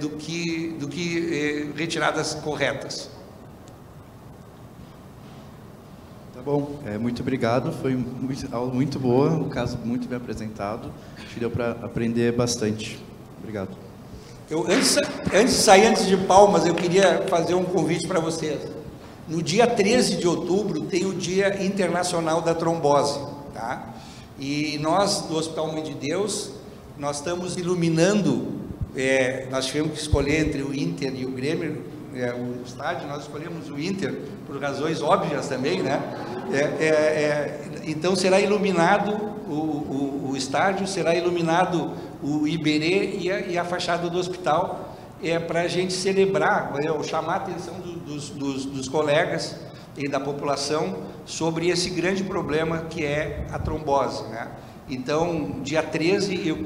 do 0.00 0.10
que, 0.10 0.76
do 0.78 0.88
que 0.88 1.70
retiradas 1.76 2.34
corretas. 2.34 3.10
Tá 6.38 6.44
bom, 6.44 6.78
é, 6.86 6.96
muito 6.96 7.20
obrigado, 7.20 7.72
foi 7.72 7.96
muito, 7.96 8.48
aula 8.54 8.72
muito 8.72 8.96
boa, 8.96 9.30
um 9.30 9.48
caso 9.48 9.76
muito 9.84 10.06
bem 10.06 10.18
apresentado, 10.18 10.88
acho 11.16 11.34
que 11.34 11.40
deu 11.40 11.50
para 11.50 11.72
aprender 11.72 12.30
bastante. 12.30 12.96
Obrigado. 13.40 13.70
Eu, 14.48 14.62
antes, 14.70 14.96
antes 15.34 15.54
de 15.54 15.60
sair, 15.60 15.86
antes 15.88 16.06
de 16.06 16.16
palmas, 16.16 16.64
eu 16.64 16.76
queria 16.76 17.26
fazer 17.28 17.54
um 17.54 17.64
convite 17.64 18.06
para 18.06 18.20
vocês. 18.20 18.60
No 19.26 19.42
dia 19.42 19.66
13 19.66 20.18
de 20.18 20.28
outubro 20.28 20.82
tem 20.82 21.06
o 21.06 21.12
Dia 21.12 21.60
Internacional 21.60 22.40
da 22.40 22.54
Trombose, 22.54 23.18
tá? 23.52 23.96
E 24.38 24.78
nós, 24.80 25.22
do 25.22 25.36
Hospital 25.36 25.72
Mãe 25.72 25.82
de 25.82 25.94
Deus, 25.94 26.52
nós 26.96 27.16
estamos 27.16 27.56
iluminando, 27.56 28.46
é, 28.94 29.48
nós 29.50 29.66
tivemos 29.66 29.90
que 29.90 29.98
escolher 29.98 30.46
entre 30.46 30.62
o 30.62 30.72
Inter 30.72 31.12
e 31.16 31.26
o 31.26 31.32
Grêmio, 31.32 31.82
é, 32.14 32.32
o 32.32 32.62
estádio, 32.64 33.08
nós 33.08 33.22
escolhemos 33.22 33.70
o 33.70 33.78
Inter 33.78 34.14
por 34.46 34.60
razões 34.60 35.02
óbvias 35.02 35.48
também, 35.48 35.82
né? 35.82 36.00
É, 36.52 36.56
é, 36.56 36.88
é, 36.88 37.70
então 37.84 38.16
será 38.16 38.40
iluminado 38.40 39.12
o, 39.46 39.52
o, 39.52 40.30
o, 40.30 40.36
estádio, 40.36 40.86
será 40.86 41.14
iluminado 41.14 41.92
o 42.22 42.46
Iberê 42.46 43.18
e 43.18 43.30
a, 43.30 43.40
e 43.40 43.58
a 43.58 43.64
fachada 43.64 44.08
do 44.08 44.18
hospital, 44.18 44.96
é 45.22 45.38
para 45.38 45.62
a 45.62 45.68
gente 45.68 45.92
celebrar, 45.92 46.72
é, 46.78 47.02
chamar 47.02 47.34
a 47.34 47.36
atenção 47.36 47.74
do, 47.74 47.92
dos, 48.00 48.30
dos, 48.30 48.64
dos 48.64 48.88
colegas 48.88 49.56
e 49.96 50.08
da 50.08 50.20
população 50.20 51.02
sobre 51.26 51.68
esse 51.68 51.90
grande 51.90 52.24
problema 52.24 52.86
que 52.88 53.04
é 53.04 53.46
a 53.52 53.58
trombose, 53.58 54.22
né? 54.28 54.48
Então, 54.88 55.60
dia 55.62 55.82
13, 55.82 56.48
eu, 56.48 56.56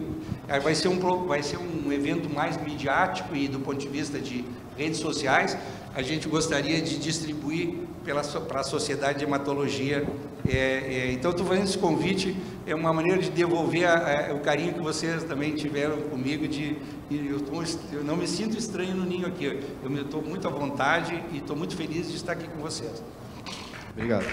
vai, 0.62 0.74
ser 0.74 0.88
um, 0.88 1.26
vai 1.26 1.42
ser 1.42 1.58
um 1.58 1.92
evento 1.92 2.32
mais 2.32 2.60
midiático 2.60 3.34
e 3.34 3.48
do 3.48 3.60
ponto 3.60 3.78
de 3.78 3.88
vista 3.88 4.18
de 4.18 4.44
redes 4.76 4.98
sociais, 4.98 5.56
a 5.94 6.02
gente 6.02 6.28
gostaria 6.28 6.80
de 6.80 6.98
distribuir 6.98 7.74
para 8.04 8.60
a 8.60 8.64
Sociedade 8.64 9.18
de 9.18 9.24
Hematologia. 9.24 10.06
É, 10.48 10.56
é, 10.56 11.12
então, 11.12 11.30
estou 11.30 11.46
fazendo 11.46 11.64
esse 11.64 11.78
convite, 11.78 12.36
é 12.66 12.74
uma 12.74 12.92
maneira 12.92 13.20
de 13.20 13.30
devolver 13.30 13.84
a, 13.84 14.30
a, 14.30 14.34
o 14.34 14.40
carinho 14.40 14.72
que 14.74 14.80
vocês 14.80 15.22
também 15.24 15.54
tiveram 15.54 16.00
comigo. 16.02 16.48
De, 16.48 16.76
eu, 17.10 17.40
tô, 17.40 17.62
eu, 17.92 18.02
não 18.02 18.16
me 18.16 18.26
sinto 18.26 18.58
estranho 18.58 18.94
no 18.94 19.04
ninho 19.04 19.26
aqui, 19.26 19.44
eu 19.84 20.02
estou 20.02 20.22
muito 20.22 20.48
à 20.48 20.50
vontade 20.50 21.22
e 21.32 21.38
estou 21.38 21.54
muito 21.54 21.76
feliz 21.76 22.08
de 22.08 22.16
estar 22.16 22.32
aqui 22.32 22.48
com 22.48 22.60
vocês. 22.60 23.02
Obrigado. 23.92 24.26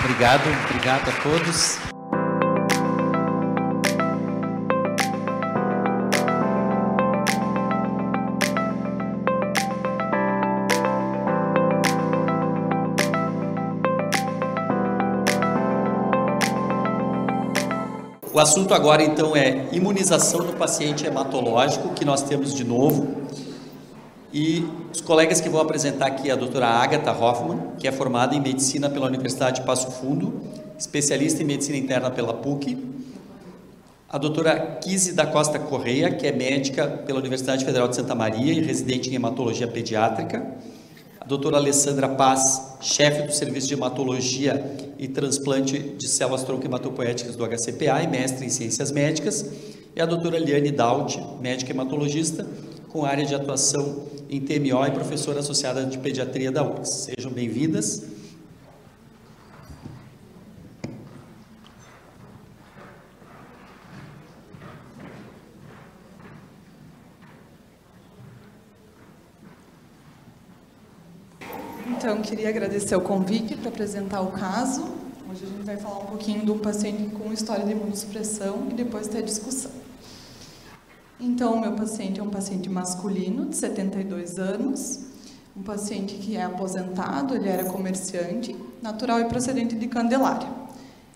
Obrigado, 0.00 0.42
obrigado 0.68 1.08
a 1.08 1.22
todos. 1.22 1.87
O 18.38 18.40
assunto 18.40 18.72
agora, 18.72 19.02
então, 19.02 19.34
é 19.34 19.66
imunização 19.72 20.44
no 20.44 20.52
paciente 20.52 21.04
hematológico, 21.04 21.92
que 21.92 22.04
nós 22.04 22.22
temos 22.22 22.54
de 22.54 22.62
novo. 22.62 23.16
E 24.32 24.64
os 24.94 25.00
colegas 25.00 25.40
que 25.40 25.48
vão 25.48 25.60
apresentar 25.60 26.06
aqui 26.06 26.30
é 26.30 26.32
a 26.32 26.36
doutora 26.36 26.68
Agatha 26.68 27.10
Hoffman, 27.10 27.72
que 27.80 27.88
é 27.88 27.90
formada 27.90 28.36
em 28.36 28.40
medicina 28.40 28.88
pela 28.88 29.06
Universidade 29.06 29.58
de 29.58 29.66
Passo 29.66 29.90
Fundo, 29.90 30.40
especialista 30.78 31.42
em 31.42 31.46
medicina 31.46 31.76
interna 31.76 32.12
pela 32.12 32.32
PUC. 32.32 32.78
A 34.08 34.16
doutora 34.18 34.78
Kise 34.84 35.14
da 35.14 35.26
Costa 35.26 35.58
Correia, 35.58 36.14
que 36.14 36.24
é 36.24 36.30
médica 36.30 36.86
pela 36.86 37.18
Universidade 37.18 37.64
Federal 37.64 37.88
de 37.88 37.96
Santa 37.96 38.14
Maria 38.14 38.52
e 38.52 38.60
residente 38.60 39.10
em 39.10 39.16
hematologia 39.16 39.66
pediátrica 39.66 40.46
doutora 41.28 41.58
Alessandra 41.58 42.08
Paz, 42.08 42.78
chefe 42.80 43.24
do 43.24 43.32
Serviço 43.34 43.68
de 43.68 43.74
Hematologia 43.74 44.64
e 44.98 45.06
Transplante 45.06 45.78
de 45.78 46.08
Células 46.08 46.42
Tronco 46.42 46.64
Hematopoéticas 46.64 47.36
do 47.36 47.46
HCPA 47.46 48.02
e 48.02 48.06
mestre 48.06 48.46
em 48.46 48.48
Ciências 48.48 48.90
Médicas, 48.90 49.44
e 49.94 50.00
a 50.00 50.06
doutora 50.06 50.38
Liane 50.38 50.72
Daut, 50.72 51.20
médica 51.38 51.70
hematologista, 51.70 52.46
com 52.88 53.04
área 53.04 53.26
de 53.26 53.34
atuação 53.34 54.04
em 54.30 54.40
TMO 54.40 54.86
e 54.86 54.90
professora 54.90 55.40
associada 55.40 55.84
de 55.84 55.98
Pediatria 55.98 56.50
da 56.50 56.64
UFRGS. 56.64 57.10
Sejam 57.14 57.30
bem-vindas. 57.30 58.17
Então, 71.98 72.22
queria 72.22 72.48
agradecer 72.48 72.94
o 72.94 73.00
convite 73.00 73.56
para 73.56 73.70
apresentar 73.70 74.20
o 74.20 74.28
caso. 74.28 74.82
Hoje 75.28 75.42
a 75.42 75.48
gente 75.48 75.64
vai 75.64 75.76
falar 75.76 75.98
um 75.98 76.06
pouquinho 76.06 76.54
um 76.54 76.58
paciente 76.60 77.10
com 77.10 77.32
história 77.32 77.64
de 77.64 77.72
imunossupressão 77.72 78.68
e 78.70 78.74
depois 78.74 79.08
ter 79.08 79.18
a 79.18 79.22
discussão. 79.22 79.72
Então, 81.18 81.60
meu 81.60 81.72
paciente 81.72 82.20
é 82.20 82.22
um 82.22 82.30
paciente 82.30 82.70
masculino, 82.70 83.46
de 83.46 83.56
72 83.56 84.38
anos, 84.38 85.06
um 85.56 85.62
paciente 85.64 86.14
que 86.14 86.36
é 86.36 86.44
aposentado, 86.44 87.34
ele 87.34 87.48
era 87.48 87.64
comerciante, 87.64 88.54
natural 88.80 89.18
e 89.18 89.24
procedente 89.24 89.74
de 89.74 89.88
Candelária. 89.88 90.48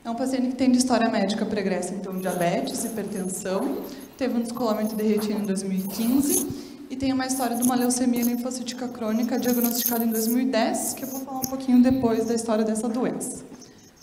É 0.05 0.11
um 0.11 0.17
paciente 0.17 0.49
que 0.49 0.57
tem 0.57 0.73
de 0.73 0.79
história 0.79 1.09
médica 1.09 1.47
pregressa, 1.47 1.95
então, 1.95 2.19
diabetes, 2.19 2.85
hipertensão, 2.85 3.85
teve 4.19 4.37
um 4.37 4.43
descolamento 4.43 4.97
de 4.97 5.05
retina 5.05 5.39
em 5.39 5.47
2015 5.47 6.72
e 6.93 6.97
tem 6.97 7.11
uma 7.11 7.27
história 7.27 7.57
de 7.57 7.63
uma 7.63 7.75
leucemia 7.75 8.23
linfocítica 8.23 8.87
crônica 8.87 9.39
diagnosticada 9.39 10.05
em 10.05 10.11
2010, 10.11 10.93
que 10.93 11.05
eu 11.05 11.09
vou 11.09 11.21
falar 11.21 11.39
um 11.39 11.49
pouquinho 11.49 11.83
depois 11.83 12.27
da 12.27 12.35
história 12.35 12.63
dessa 12.63 12.87
doença. 12.87 13.43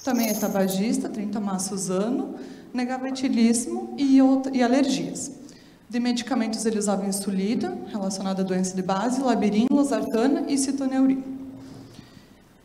Também 0.04 0.28
é 0.28 0.34
tabagista, 0.34 1.08
30 1.08 1.40
maços 1.40 1.92
ano, 1.92 2.34
negava 2.74 3.08
etilismo 3.08 3.94
e, 3.96 4.18
e 4.52 4.64
alergias. 4.64 5.32
De 5.88 6.00
medicamentos 6.00 6.66
ele 6.66 6.80
usava 6.80 7.06
insulina, 7.06 7.78
relacionada 7.92 8.42
à 8.42 8.46
doença 8.46 8.76
de 8.76 8.82
base, 8.82 9.22
labirin, 9.22 9.68
losartana 9.70 10.46
e 10.48 10.58
citoneurina. 10.58 11.22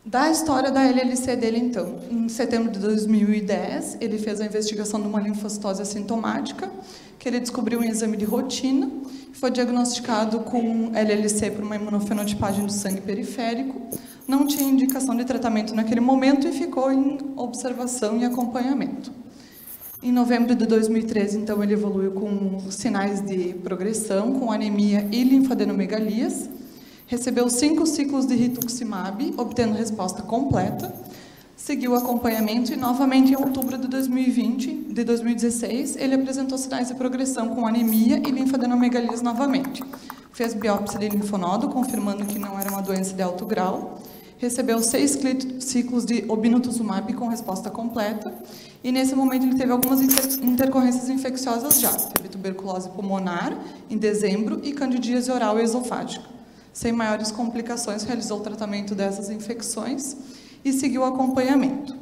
Da 0.03 0.31
história 0.31 0.71
da 0.71 0.83
LLC 0.83 1.35
dele, 1.35 1.59
então, 1.59 1.99
em 2.09 2.29
setembro 2.29 2.71
de 2.71 2.79
2010, 2.79 3.97
ele 4.01 4.17
fez 4.17 4.41
a 4.41 4.45
investigação 4.45 4.99
de 4.99 5.07
uma 5.07 5.19
linfocitose 5.19 5.83
assintomática, 5.83 6.71
que 7.19 7.27
ele 7.27 7.39
descobriu 7.39 7.83
em 7.83 7.89
exame 7.89 8.17
de 8.17 8.25
rotina, 8.25 8.89
foi 9.39 9.51
diagnosticado 9.51 10.39
com 10.39 10.91
LLC 10.93 11.51
por 11.51 11.63
uma 11.63 11.75
imunofenotipagem 11.75 12.65
do 12.65 12.71
sangue 12.71 13.01
periférico, 13.01 13.81
não 14.27 14.47
tinha 14.47 14.67
indicação 14.67 15.15
de 15.15 15.25
tratamento 15.25 15.75
naquele 15.75 15.99
momento 15.99 16.47
e 16.47 16.51
ficou 16.51 16.91
em 16.91 17.17
observação 17.35 18.17
e 18.17 18.25
acompanhamento. 18.25 19.11
Em 20.01 20.11
novembro 20.11 20.55
de 20.55 20.65
2013, 20.65 21.37
então, 21.37 21.63
ele 21.63 21.73
evoluiu 21.73 22.11
com 22.11 22.59
sinais 22.71 23.21
de 23.21 23.53
progressão, 23.55 24.39
com 24.39 24.51
anemia 24.51 25.07
e 25.11 25.23
linfadenomegalias, 25.23 26.49
recebeu 27.07 27.49
cinco 27.49 27.85
ciclos 27.85 28.25
de 28.25 28.35
rituximab, 28.35 29.33
obtendo 29.37 29.73
resposta 29.73 30.21
completa, 30.21 30.93
seguiu 31.65 31.93
o 31.93 31.95
acompanhamento 31.95 32.71
e, 32.71 32.75
novamente, 32.75 33.31
em 33.31 33.35
outubro 33.35 33.75
de 33.75 33.87
2020, 33.87 34.93
de 34.93 35.03
2016, 35.03 35.95
ele 35.95 36.13
apresentou 36.13 36.59
sinais 36.59 36.89
de 36.89 36.93
progressão 36.93 37.55
com 37.55 37.65
anemia 37.65 38.17
e 38.17 38.29
linfadenomegalias 38.29 39.23
novamente. 39.23 39.83
Fez 40.31 40.53
biópsia 40.53 40.99
de 40.99 41.09
linfonodo, 41.09 41.69
confirmando 41.69 42.23
que 42.23 42.37
não 42.37 42.59
era 42.59 42.69
uma 42.69 42.83
doença 42.83 43.15
de 43.15 43.23
alto 43.23 43.47
grau. 43.47 43.99
Recebeu 44.37 44.79
seis 44.79 45.17
ciclos 45.59 46.05
de 46.05 46.23
obinutuzumab 46.27 47.11
com 47.13 47.29
resposta 47.29 47.71
completa. 47.71 48.31
E, 48.83 48.91
nesse 48.91 49.15
momento, 49.15 49.47
ele 49.47 49.55
teve 49.55 49.71
algumas 49.71 50.01
intercorrências 50.37 51.09
infecciosas 51.09 51.79
já. 51.79 51.89
Teve 51.89 52.29
tuberculose 52.29 52.89
pulmonar, 52.89 53.57
em 53.89 53.97
dezembro, 53.97 54.59
e 54.61 54.71
candidíase 54.71 55.31
oral 55.31 55.59
e 55.59 55.63
esofágica. 55.63 56.29
Sem 56.71 56.91
maiores 56.91 57.31
complicações, 57.31 58.03
realizou 58.03 58.37
o 58.37 58.43
tratamento 58.43 58.93
dessas 58.93 59.31
infecções 59.31 60.15
e 60.65 60.73
seguiu 60.73 61.01
o 61.01 61.05
acompanhamento. 61.05 61.95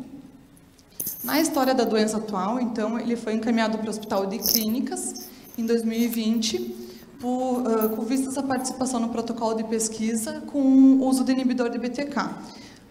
Na 1.21 1.39
história 1.41 1.75
da 1.75 1.83
doença 1.83 2.15
atual, 2.15 2.59
então, 2.61 2.97
ele 2.97 3.17
foi 3.17 3.33
encaminhado 3.33 3.77
para 3.77 3.87
o 3.87 3.89
Hospital 3.89 4.25
de 4.25 4.39
Clínicas 4.39 5.27
em 5.57 5.65
2020, 5.65 6.75
por, 7.19 7.61
uh, 7.61 7.89
com 7.89 8.01
vistas 8.03 8.37
à 8.37 8.43
participação 8.43 8.99
no 8.99 9.09
protocolo 9.09 9.55
de 9.55 9.63
pesquisa 9.65 10.41
com 10.47 10.59
o 10.59 11.05
uso 11.05 11.23
de 11.23 11.33
inibidor 11.33 11.69
de 11.69 11.77
BTK, 11.77 12.29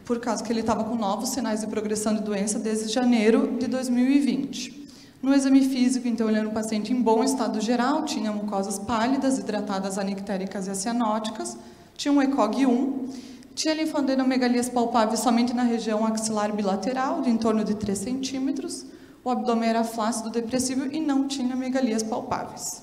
por 0.05 0.21
causa 0.21 0.45
que 0.45 0.53
ele 0.53 0.61
estava 0.61 0.85
com 0.85 0.95
novos 0.95 1.31
sinais 1.31 1.61
de 1.61 1.67
progressão 1.67 2.15
de 2.15 2.23
doença 2.23 2.59
desde 2.59 2.93
janeiro 2.93 3.57
de 3.59 3.67
2020. 3.67 4.89
No 5.23 5.33
exame 5.33 5.63
físico, 5.69 6.07
então, 6.09 6.29
ele 6.29 6.39
era 6.39 6.49
um 6.49 6.53
paciente 6.53 6.93
em 6.93 7.01
bom 7.01 7.23
estado 7.25 7.61
geral, 7.61 8.05
tinha 8.05 8.33
mucosas 8.33 8.79
pálidas, 8.79 9.39
hidratadas 9.39 9.97
anictéricas 9.97 10.67
e 10.69 10.75
cianóticas, 10.75 11.57
tinha 11.97 12.13
um 12.13 12.21
ECOG 12.21 12.67
1 12.67 13.32
tinha 13.55 13.75
linfadenomegalias 13.75 14.69
palpáveis 14.69 15.21
somente 15.21 15.53
na 15.53 15.63
região 15.63 16.05
axilar 16.07 16.53
bilateral, 16.53 17.23
de 17.23 17.31
em 17.31 17.37
torno 17.37 17.65
de 17.65 17.75
3 17.75 17.99
centímetros. 17.99 18.85
O 19.25 19.31
abdômen 19.31 19.69
era 19.69 19.85
flácido 19.85 20.31
depressivo 20.31 20.87
e 20.93 21.01
não 21.01 21.29
tinha 21.29 21.55
megalias 21.55 22.03
palpáveis. 22.03 22.83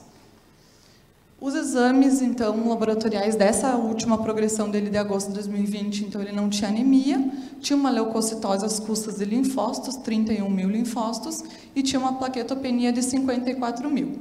Os 1.42 1.56
exames, 1.56 2.22
então, 2.22 2.68
laboratoriais 2.68 3.34
dessa 3.34 3.76
última 3.78 4.18
progressão 4.18 4.70
dele 4.70 4.90
de 4.90 4.98
agosto 4.98 5.30
de 5.30 5.36
2020, 5.36 6.06
então 6.06 6.22
ele 6.22 6.34
não 6.34 6.50
tinha 6.50 6.70
anemia, 6.70 7.32
tinha 7.62 7.78
uma 7.78 7.90
leucocitose 7.90 8.66
às 8.66 8.78
custas 8.78 9.20
de 9.20 9.26
linfócitos, 9.26 9.96
31 9.96 10.50
mil 10.50 10.70
linfócitos, 10.70 11.44
e 11.74 11.82
tinha 11.82 11.98
uma 11.98 12.14
plaquetopenia 12.14 12.92
de 12.92 13.02
54 13.02 13.90
mil. 13.90 14.20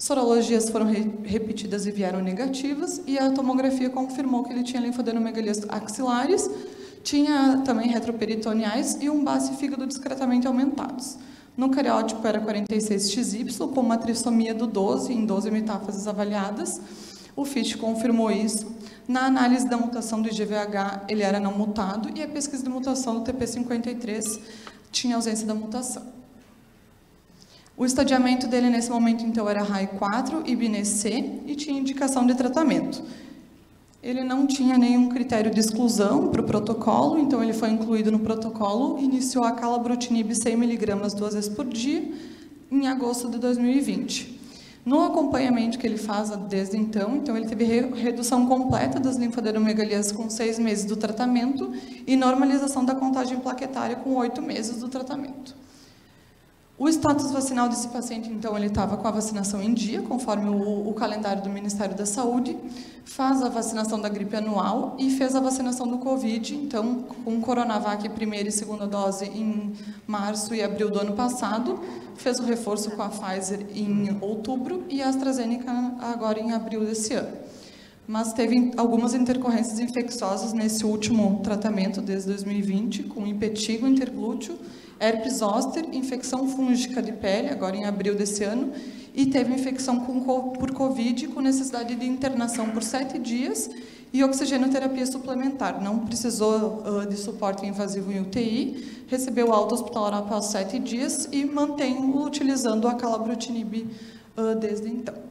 Sorologias 0.00 0.70
foram 0.70 0.86
re 0.86 1.06
repetidas 1.24 1.84
e 1.84 1.90
vieram 1.90 2.22
negativas, 2.22 3.02
e 3.06 3.18
a 3.18 3.30
tomografia 3.32 3.90
confirmou 3.90 4.42
que 4.42 4.50
ele 4.50 4.62
tinha 4.62 4.80
linfadenomegalias 4.80 5.60
axilares, 5.68 6.48
tinha 7.04 7.60
também 7.66 7.86
retroperitoneais 7.90 8.96
e 8.98 9.10
um 9.10 9.22
base 9.22 9.52
e 9.52 9.56
fígado 9.56 9.86
discretamente 9.86 10.46
aumentados. 10.46 11.18
No 11.54 11.68
cariótipo 11.68 12.26
era 12.26 12.40
46XY, 12.40 13.74
com 13.74 13.80
uma 13.82 13.98
trissomia 13.98 14.54
do 14.54 14.66
12 14.66 15.12
em 15.12 15.26
12 15.26 15.50
metáfases 15.50 16.06
avaliadas. 16.06 16.80
O 17.36 17.44
FIT 17.44 17.76
confirmou 17.76 18.30
isso. 18.30 18.74
Na 19.06 19.26
análise 19.26 19.68
da 19.68 19.76
mutação 19.76 20.22
do 20.22 20.30
IGVH, 20.30 21.04
ele 21.10 21.22
era 21.22 21.38
não 21.38 21.52
mutado, 21.52 22.08
e 22.16 22.22
a 22.22 22.28
pesquisa 22.28 22.62
de 22.62 22.70
mutação 22.70 23.22
do 23.22 23.30
TP53 23.30 24.40
tinha 24.90 25.16
ausência 25.16 25.46
da 25.46 25.54
mutação. 25.54 26.19
O 27.80 27.86
estadiamento 27.86 28.46
dele 28.46 28.68
nesse 28.68 28.90
momento, 28.90 29.24
então, 29.24 29.48
era 29.48 29.62
RAI 29.62 29.86
4 29.86 30.42
e 30.44 30.54
BNC 30.54 31.40
e 31.46 31.54
tinha 31.54 31.80
indicação 31.80 32.26
de 32.26 32.34
tratamento. 32.34 33.02
Ele 34.02 34.22
não 34.22 34.46
tinha 34.46 34.76
nenhum 34.76 35.08
critério 35.08 35.50
de 35.50 35.60
exclusão 35.60 36.28
para 36.28 36.42
o 36.42 36.44
protocolo, 36.44 37.18
então 37.18 37.42
ele 37.42 37.54
foi 37.54 37.70
incluído 37.70 38.12
no 38.12 38.18
protocolo 38.18 38.98
iniciou 38.98 39.44
a 39.44 39.52
calabrutinib 39.52 40.30
100 40.34 40.52
mg 40.52 41.14
duas 41.16 41.32
vezes 41.32 41.48
por 41.48 41.64
dia 41.64 42.12
em 42.70 42.86
agosto 42.86 43.30
de 43.30 43.38
2020. 43.38 44.38
No 44.84 45.02
acompanhamento 45.02 45.78
que 45.78 45.86
ele 45.86 45.96
faz 45.96 46.28
desde 46.50 46.76
então, 46.76 47.16
então 47.16 47.34
ele 47.34 47.46
teve 47.46 47.64
redução 47.64 48.46
completa 48.46 49.00
das 49.00 49.16
linfadenomegalias 49.16 50.12
com 50.12 50.28
seis 50.28 50.58
meses 50.58 50.84
do 50.84 50.96
tratamento 50.96 51.72
e 52.06 52.14
normalização 52.14 52.84
da 52.84 52.94
contagem 52.94 53.40
plaquetária 53.40 53.96
com 53.96 54.16
oito 54.16 54.42
meses 54.42 54.80
do 54.80 54.88
tratamento. 54.88 55.58
O 56.80 56.88
status 56.88 57.30
vacinal 57.30 57.68
desse 57.68 57.88
paciente, 57.88 58.30
então, 58.30 58.56
ele 58.56 58.68
estava 58.68 58.96
com 58.96 59.06
a 59.06 59.10
vacinação 59.10 59.62
em 59.62 59.74
dia, 59.74 60.00
conforme 60.00 60.48
o, 60.48 60.88
o, 60.88 60.94
calendário 60.94 61.42
do 61.42 61.50
Ministério 61.50 61.94
da 61.94 62.06
Saúde, 62.06 62.56
faz 63.04 63.42
a 63.42 63.50
vacinação 63.50 64.00
da 64.00 64.08
gripe 64.08 64.34
anual 64.34 64.96
e 64.98 65.10
fez 65.10 65.34
a 65.34 65.40
vacinação 65.40 65.86
do 65.86 65.98
Covid, 65.98 66.54
então, 66.54 67.04
com 67.22 67.38
Coronavac 67.38 68.08
primeira 68.08 68.48
e 68.48 68.52
segunda 68.52 68.86
dose 68.86 69.26
em 69.26 69.74
março 70.06 70.54
e 70.54 70.62
abril 70.62 70.88
do 70.88 70.98
ano 70.98 71.12
passado, 71.12 71.78
fez 72.16 72.40
o 72.40 72.44
reforço 72.44 72.90
com 72.92 73.02
a 73.02 73.10
Pfizer 73.10 73.66
em 73.74 74.16
outubro 74.22 74.82
e 74.88 75.02
a 75.02 75.10
AstraZeneca 75.10 75.70
agora 76.00 76.40
em 76.40 76.52
abril 76.52 76.80
desse 76.86 77.12
ano. 77.12 77.36
Mas 78.08 78.32
teve 78.32 78.72
algumas 78.78 79.12
intercorrências 79.12 79.80
infecciosas 79.80 80.54
nesse 80.54 80.86
último 80.86 81.40
tratamento, 81.44 82.00
desde 82.00 82.28
2020, 82.28 83.02
com 83.02 83.26
impetigo 83.26 83.86
interglúteo, 83.86 84.58
herpes 85.00 85.38
zoster, 85.38 85.84
infecção 85.92 86.46
fúngica 86.46 87.02
de 87.02 87.12
pele, 87.12 87.48
agora 87.48 87.74
em 87.74 87.86
abril 87.86 88.14
desse 88.14 88.44
ano, 88.44 88.72
e 89.14 89.26
teve 89.26 89.52
infecção 89.52 90.00
com, 90.00 90.20
por 90.50 90.72
Covid 90.72 91.28
com 91.28 91.40
necessidade 91.40 91.94
de 91.96 92.06
internação 92.06 92.70
por 92.70 92.82
sete 92.82 93.18
dias 93.18 93.70
e 94.12 94.22
oxigenoterapia 94.22 95.06
suplementar. 95.06 95.82
Não 95.82 96.00
precisou 96.00 96.82
uh, 96.84 97.06
de 97.08 97.16
suporte 97.16 97.64
invasivo 97.64 98.12
em 98.12 98.20
UTI, 98.20 99.04
recebeu 99.08 99.52
alta 99.52 99.74
hospitalar 99.74 100.14
após 100.14 100.46
sete 100.46 100.78
dias 100.78 101.28
e 101.32 101.44
mantém 101.44 101.96
utilizando 102.14 102.86
a 102.86 102.94
calabrutinib 102.94 103.86
uh, 104.36 104.54
desde 104.58 104.88
então. 104.88 105.29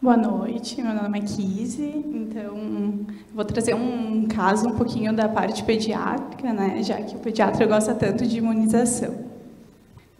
Boa 0.00 0.16
noite, 0.16 0.80
meu 0.80 0.94
nome 0.94 1.18
é 1.18 1.22
Kise, 1.22 2.04
então 2.14 3.04
vou 3.34 3.44
trazer 3.44 3.74
um 3.74 4.28
caso 4.28 4.68
um 4.68 4.76
pouquinho 4.76 5.12
da 5.12 5.28
parte 5.28 5.64
pediátrica, 5.64 6.52
né, 6.52 6.80
já 6.84 7.02
que 7.02 7.16
o 7.16 7.18
pediatra 7.18 7.66
gosta 7.66 7.92
tanto 7.92 8.24
de 8.24 8.38
imunização. 8.38 9.26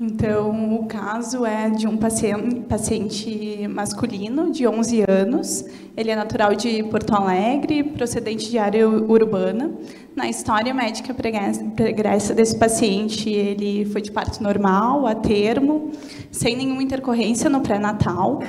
Então, 0.00 0.74
o 0.74 0.86
caso 0.86 1.46
é 1.46 1.70
de 1.70 1.86
um 1.86 1.96
paciente, 1.96 3.68
masculino 3.68 4.50
de 4.50 4.66
11 4.66 5.04
anos. 5.08 5.64
Ele 5.96 6.10
é 6.10 6.16
natural 6.16 6.56
de 6.56 6.82
Porto 6.84 7.14
Alegre, 7.14 7.82
procedente 7.84 8.50
de 8.50 8.58
área 8.58 8.88
urbana. 8.88 9.72
Na 10.14 10.28
história 10.28 10.74
médica 10.74 11.14
pregressa 11.14 12.34
desse 12.34 12.56
paciente, 12.56 13.30
ele 13.30 13.84
foi 13.86 14.00
de 14.00 14.10
parto 14.10 14.40
normal, 14.42 15.06
a 15.06 15.14
termo, 15.16 15.90
sem 16.30 16.56
nenhuma 16.56 16.82
intercorrência 16.82 17.48
no 17.48 17.60
pré-natal. 17.60 18.40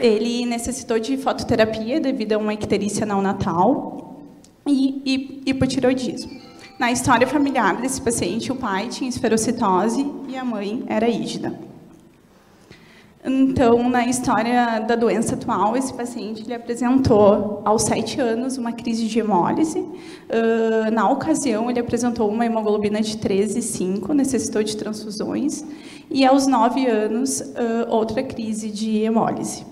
Ele 0.00 0.46
necessitou 0.46 0.98
de 0.98 1.16
fototerapia 1.16 2.00
devido 2.00 2.32
a 2.32 2.38
uma 2.38 2.54
icterícia 2.54 3.04
neonatal 3.06 4.20
e, 4.66 5.02
e 5.04 5.50
hipotiroidismo. 5.50 6.40
Na 6.78 6.90
história 6.90 7.26
familiar 7.26 7.80
desse 7.80 8.00
paciente, 8.00 8.50
o 8.50 8.56
pai 8.56 8.88
tinha 8.88 9.08
esferocitose 9.08 10.10
e 10.28 10.36
a 10.36 10.44
mãe 10.44 10.82
era 10.86 11.08
ígida. 11.08 11.54
Então, 13.22 13.86
na 13.90 14.06
história 14.06 14.80
da 14.80 14.96
doença 14.96 15.34
atual, 15.34 15.76
esse 15.76 15.92
paciente 15.92 16.42
ele 16.42 16.54
apresentou, 16.54 17.60
aos 17.66 17.82
sete 17.82 18.18
anos, 18.18 18.56
uma 18.56 18.72
crise 18.72 19.06
de 19.06 19.18
hemólise. 19.18 19.78
Uh, 19.78 20.90
na 20.90 21.10
ocasião, 21.10 21.70
ele 21.70 21.78
apresentou 21.78 22.30
uma 22.30 22.46
hemoglobina 22.46 23.02
de 23.02 23.18
13,5, 23.18 24.14
necessitou 24.14 24.62
de 24.62 24.74
transfusões. 24.74 25.62
E, 26.10 26.24
aos 26.24 26.46
nove 26.46 26.86
anos, 26.86 27.40
uh, 27.40 27.90
outra 27.90 28.22
crise 28.22 28.70
de 28.70 29.02
hemólise. 29.02 29.66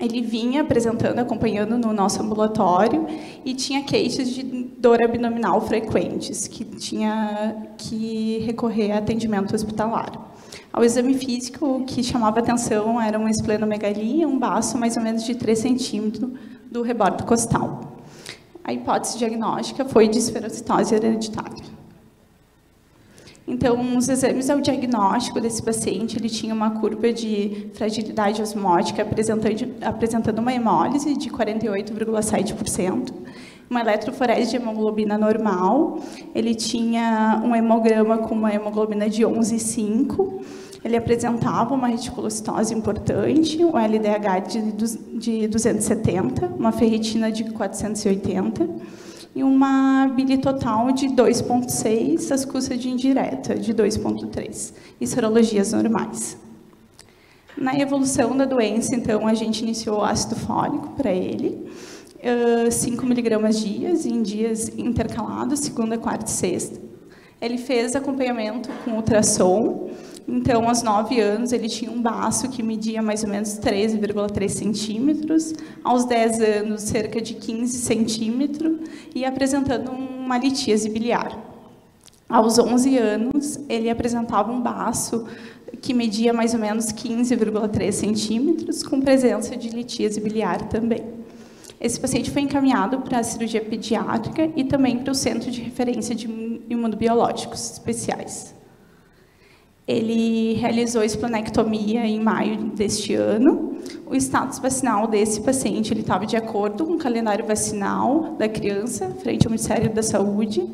Ele 0.00 0.22
vinha 0.22 0.62
apresentando, 0.62 1.18
acompanhando 1.18 1.76
no 1.76 1.92
nosso 1.92 2.22
ambulatório 2.22 3.06
e 3.44 3.52
tinha 3.54 3.84
queixas 3.84 4.30
de 4.30 4.42
dor 4.42 5.02
abdominal 5.02 5.60
frequentes, 5.60 6.48
que 6.48 6.64
tinha 6.64 7.68
que 7.76 8.38
recorrer 8.46 8.92
a 8.92 8.98
atendimento 8.98 9.54
hospitalar. 9.54 10.30
Ao 10.72 10.82
exame 10.82 11.14
físico, 11.14 11.66
o 11.66 11.84
que 11.84 12.02
chamava 12.02 12.38
atenção 12.38 13.00
era 13.00 13.18
uma 13.18 13.30
esplenomegalia, 13.30 14.26
um 14.26 14.38
baço 14.38 14.78
mais 14.78 14.96
ou 14.96 15.02
menos 15.02 15.24
de 15.24 15.34
3 15.34 15.58
centímetros 15.58 16.30
do 16.70 16.80
rebordo 16.80 17.24
costal. 17.24 17.98
A 18.64 18.72
hipótese 18.72 19.18
diagnóstica 19.18 19.84
foi 19.84 20.08
de 20.08 20.18
esferocitose 20.18 20.94
hereditária. 20.94 21.79
Então, 23.50 23.96
os 23.96 24.08
exames 24.08 24.48
ao 24.48 24.60
diagnóstico 24.60 25.40
desse 25.40 25.60
paciente, 25.60 26.16
ele 26.16 26.28
tinha 26.28 26.54
uma 26.54 26.70
curva 26.70 27.12
de 27.12 27.66
fragilidade 27.74 28.40
osmótica 28.40 29.02
apresentando, 29.02 29.74
apresentando 29.82 30.38
uma 30.38 30.54
hemólise 30.54 31.16
de 31.16 31.28
48,7%, 31.28 33.12
uma 33.68 33.80
eletroforese 33.80 34.50
de 34.52 34.56
hemoglobina 34.56 35.18
normal, 35.18 35.98
ele 36.32 36.54
tinha 36.54 37.42
um 37.44 37.54
hemograma 37.56 38.18
com 38.18 38.36
uma 38.36 38.54
hemoglobina 38.54 39.10
de 39.10 39.22
11,5%, 39.22 40.44
ele 40.84 40.96
apresentava 40.96 41.74
uma 41.74 41.88
reticulocitose 41.88 42.72
importante, 42.72 43.62
um 43.64 43.76
LDH 43.76 44.46
de 45.18 45.48
270, 45.48 46.46
uma 46.56 46.70
ferritina 46.70 47.32
de 47.32 47.44
480, 47.50 48.68
e 49.34 49.42
uma 49.44 50.08
bile 50.08 50.38
total 50.38 50.90
de 50.92 51.06
2,6, 51.08 52.32
as 52.32 52.44
custas 52.44 52.78
de 52.78 52.88
indireta 52.88 53.54
de 53.54 53.72
2,3, 53.72 54.72
e 55.00 55.06
sorologias 55.06 55.72
normais. 55.72 56.36
Na 57.56 57.78
evolução 57.78 58.36
da 58.36 58.44
doença, 58.44 58.94
então, 58.94 59.26
a 59.26 59.34
gente 59.34 59.62
iniciou 59.62 60.02
ácido 60.02 60.34
fólico 60.36 60.90
para 60.96 61.12
ele, 61.12 61.70
5 62.70 63.06
miligramas 63.06 63.60
dias, 63.60 64.04
em 64.04 64.22
dias 64.22 64.68
intercalados, 64.76 65.60
segunda, 65.60 65.96
quarta 65.96 66.26
e 66.26 66.30
sexta. 66.30 66.80
Ele 67.40 67.56
fez 67.56 67.96
acompanhamento 67.96 68.68
com 68.84 68.92
ultrassom, 68.92 69.90
então, 70.32 70.68
aos 70.68 70.80
9 70.80 71.20
anos, 71.20 71.52
ele 71.52 71.68
tinha 71.68 71.90
um 71.90 72.00
baço 72.00 72.48
que 72.48 72.62
media 72.62 73.02
mais 73.02 73.24
ou 73.24 73.28
menos 73.28 73.58
13,3 73.58 74.48
centímetros, 74.48 75.52
aos 75.82 76.04
10 76.04 76.40
anos, 76.40 76.82
cerca 76.82 77.20
de 77.20 77.34
15 77.34 77.78
centímetros, 77.78 78.78
e 79.12 79.24
apresentando 79.24 79.90
uma 79.90 80.38
litíase 80.38 80.88
biliar. 80.88 81.36
Aos 82.28 82.60
11 82.60 82.96
anos, 82.96 83.58
ele 83.68 83.90
apresentava 83.90 84.52
um 84.52 84.60
baço 84.60 85.26
que 85.80 85.92
media 85.92 86.32
mais 86.32 86.54
ou 86.54 86.60
menos 86.60 86.92
15,3 86.92 87.90
centímetros, 87.90 88.84
com 88.84 89.00
presença 89.00 89.56
de 89.56 89.68
litíase 89.70 90.20
biliar 90.20 90.68
também. 90.68 91.04
Esse 91.80 91.98
paciente 91.98 92.30
foi 92.30 92.42
encaminhado 92.42 93.00
para 93.00 93.18
a 93.18 93.22
cirurgia 93.24 93.64
pediátrica 93.64 94.48
e 94.54 94.62
também 94.62 94.98
para 94.98 95.10
o 95.10 95.14
Centro 95.14 95.50
de 95.50 95.60
Referência 95.60 96.14
de 96.14 96.28
Imunobiológicos 96.68 97.72
Especiais. 97.72 98.59
Ele 99.90 100.52
realizou 100.54 101.02
esplanectomia 101.02 102.06
em 102.06 102.20
maio 102.20 102.66
deste 102.66 103.12
ano. 103.14 103.76
O 104.06 104.14
status 104.14 104.60
vacinal 104.60 105.08
desse 105.08 105.40
paciente 105.40 105.92
ele 105.92 106.02
estava 106.02 106.24
de 106.24 106.36
acordo 106.36 106.86
com 106.86 106.92
o 106.92 106.98
calendário 106.98 107.44
vacinal 107.44 108.36
da 108.38 108.48
criança, 108.48 109.10
frente 109.20 109.48
ao 109.48 109.50
Ministério 109.50 109.92
da 109.92 110.00
Saúde. 110.00 110.64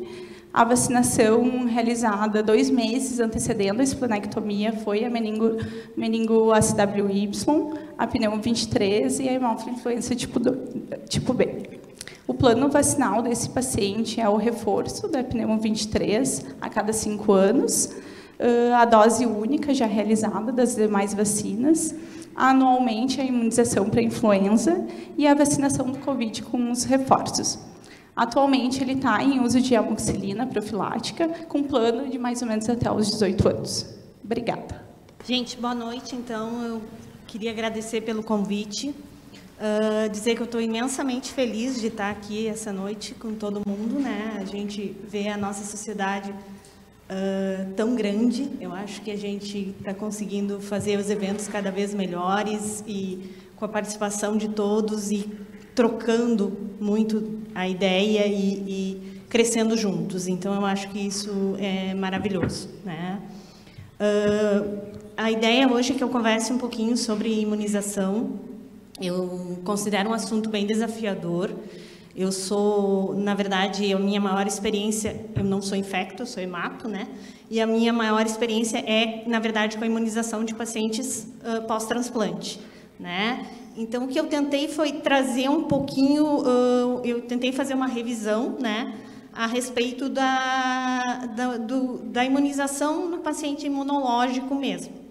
A 0.53 0.63
vacinação 0.63 1.65
realizada 1.65 2.43
dois 2.43 2.69
meses 2.69 3.19
antecedendo 3.19 3.81
a 3.81 3.83
esplanectomia 3.83 4.71
foi 4.71 5.03
a 5.03 5.09
meningo, 5.09 5.57
meningo 5.95 6.51
ACWY, 6.51 7.31
a 7.97 8.05
pneumo 8.05 8.39
23 8.39 9.19
e 9.19 9.29
a 9.29 9.33
hemófila 9.33 9.99
tipo, 10.15 10.39
tipo 11.09 11.33
B. 11.33 11.79
O 12.27 12.35
plano 12.35 12.69
vacinal 12.69 13.23
desse 13.23 13.49
paciente 13.49 14.21
é 14.21 14.29
o 14.29 14.35
reforço 14.35 15.07
da 15.07 15.23
pneumo 15.23 15.57
23 15.59 16.45
a 16.61 16.69
cada 16.69 16.93
cinco 16.93 17.31
anos, 17.31 17.89
a 18.75 18.85
dose 18.85 19.25
única 19.25 19.73
já 19.73 19.85
realizada 19.85 20.51
das 20.51 20.75
demais 20.75 21.13
vacinas, 21.13 21.93
anualmente 22.35 23.19
a 23.19 23.23
imunização 23.23 23.89
para 23.89 23.99
a 23.99 24.03
influenza 24.03 24.85
e 25.17 25.25
a 25.25 25.33
vacinação 25.33 25.91
do 25.91 25.97
Covid 25.99 26.43
com 26.43 26.71
os 26.71 26.83
reforços. 26.83 27.57
Atualmente, 28.15 28.81
ele 28.81 28.93
está 28.93 29.23
em 29.23 29.39
uso 29.39 29.61
de 29.61 29.75
amoxicilina 29.75 30.45
profilática, 30.47 31.27
com 31.47 31.61
plano 31.63 32.09
de 32.09 32.17
mais 32.17 32.41
ou 32.41 32.47
menos 32.47 32.67
até 32.67 32.91
os 32.91 33.11
18 33.11 33.47
anos. 33.47 33.85
Obrigada. 34.23 34.83
Gente, 35.23 35.57
boa 35.57 35.75
noite. 35.75 36.15
Então, 36.15 36.63
eu 36.63 36.81
queria 37.27 37.51
agradecer 37.51 38.01
pelo 38.01 38.23
convite, 38.23 38.89
uh, 38.89 40.09
dizer 40.09 40.35
que 40.35 40.41
eu 40.41 40.45
estou 40.45 40.59
imensamente 40.59 41.31
feliz 41.31 41.79
de 41.79 41.87
estar 41.87 42.09
aqui 42.09 42.47
essa 42.47 42.73
noite 42.73 43.13
com 43.13 43.35
todo 43.35 43.61
mundo. 43.67 43.99
Né? 43.99 44.37
A 44.39 44.45
gente 44.45 44.95
vê 45.07 45.27
a 45.27 45.37
nossa 45.37 45.63
sociedade 45.63 46.33
uh, 47.09 47.73
tão 47.73 47.95
grande. 47.95 48.49
Eu 48.59 48.73
acho 48.73 49.01
que 49.01 49.11
a 49.11 49.17
gente 49.17 49.75
está 49.79 49.93
conseguindo 49.93 50.59
fazer 50.59 50.97
os 50.97 51.09
eventos 51.09 51.47
cada 51.47 51.71
vez 51.71 51.93
melhores 51.93 52.83
e 52.87 53.31
com 53.55 53.65
a 53.65 53.67
participação 53.67 54.37
de 54.37 54.49
todos 54.49 55.11
e 55.11 55.29
trocando 55.73 56.55
muito 56.79 57.39
a 57.53 57.67
ideia 57.67 58.25
e, 58.27 58.53
e 58.67 59.21
crescendo 59.29 59.75
juntos. 59.75 60.27
Então, 60.27 60.53
eu 60.53 60.65
acho 60.65 60.89
que 60.89 60.99
isso 60.99 61.55
é 61.59 61.93
maravilhoso. 61.93 62.69
Né? 62.85 63.19
Uh, 63.99 64.97
a 65.15 65.31
ideia 65.31 65.67
hoje 65.67 65.93
é 65.93 65.95
que 65.95 66.03
eu 66.03 66.09
converse 66.09 66.53
um 66.53 66.57
pouquinho 66.57 66.95
sobre 66.95 67.41
imunização. 67.41 68.39
Eu 69.01 69.59
considero 69.63 70.09
um 70.09 70.13
assunto 70.13 70.49
bem 70.49 70.65
desafiador. 70.65 71.51
Eu 72.17 72.31
sou, 72.31 73.13
na 73.13 73.35
verdade, 73.35 73.93
a 73.93 73.99
minha 73.99 74.19
maior 74.19 74.47
experiência, 74.47 75.23
eu 75.35 75.43
não 75.43 75.61
sou 75.61 75.77
infecto, 75.77 76.25
sou 76.25 76.41
hemato, 76.41 76.87
né? 76.87 77.07
E 77.47 77.61
a 77.61 77.67
minha 77.67 77.93
maior 77.93 78.25
experiência 78.25 78.79
é, 78.79 79.21
na 79.27 79.39
verdade, 79.39 79.77
com 79.77 79.83
a 79.83 79.87
imunização 79.87 80.43
de 80.43 80.55
pacientes 80.55 81.31
uh, 81.43 81.67
pós-transplante, 81.67 82.59
né? 82.99 83.45
Então, 83.77 84.05
o 84.05 84.07
que 84.07 84.19
eu 84.19 84.25
tentei 84.25 84.67
foi 84.67 84.93
trazer 84.93 85.47
um 85.47 85.65
pouquinho, 85.65 86.25
uh, 86.25 87.01
eu 87.05 87.21
tentei 87.21 87.51
fazer 87.51 87.75
uma 87.75 87.85
revisão, 87.85 88.57
né? 88.59 88.95
A 89.31 89.45
respeito 89.45 90.09
da, 90.09 91.27
da, 91.35 91.57
do, 91.57 91.99
da 91.99 92.25
imunização 92.25 93.07
no 93.07 93.19
paciente 93.19 93.67
imunológico 93.67 94.55
mesmo. 94.55 95.06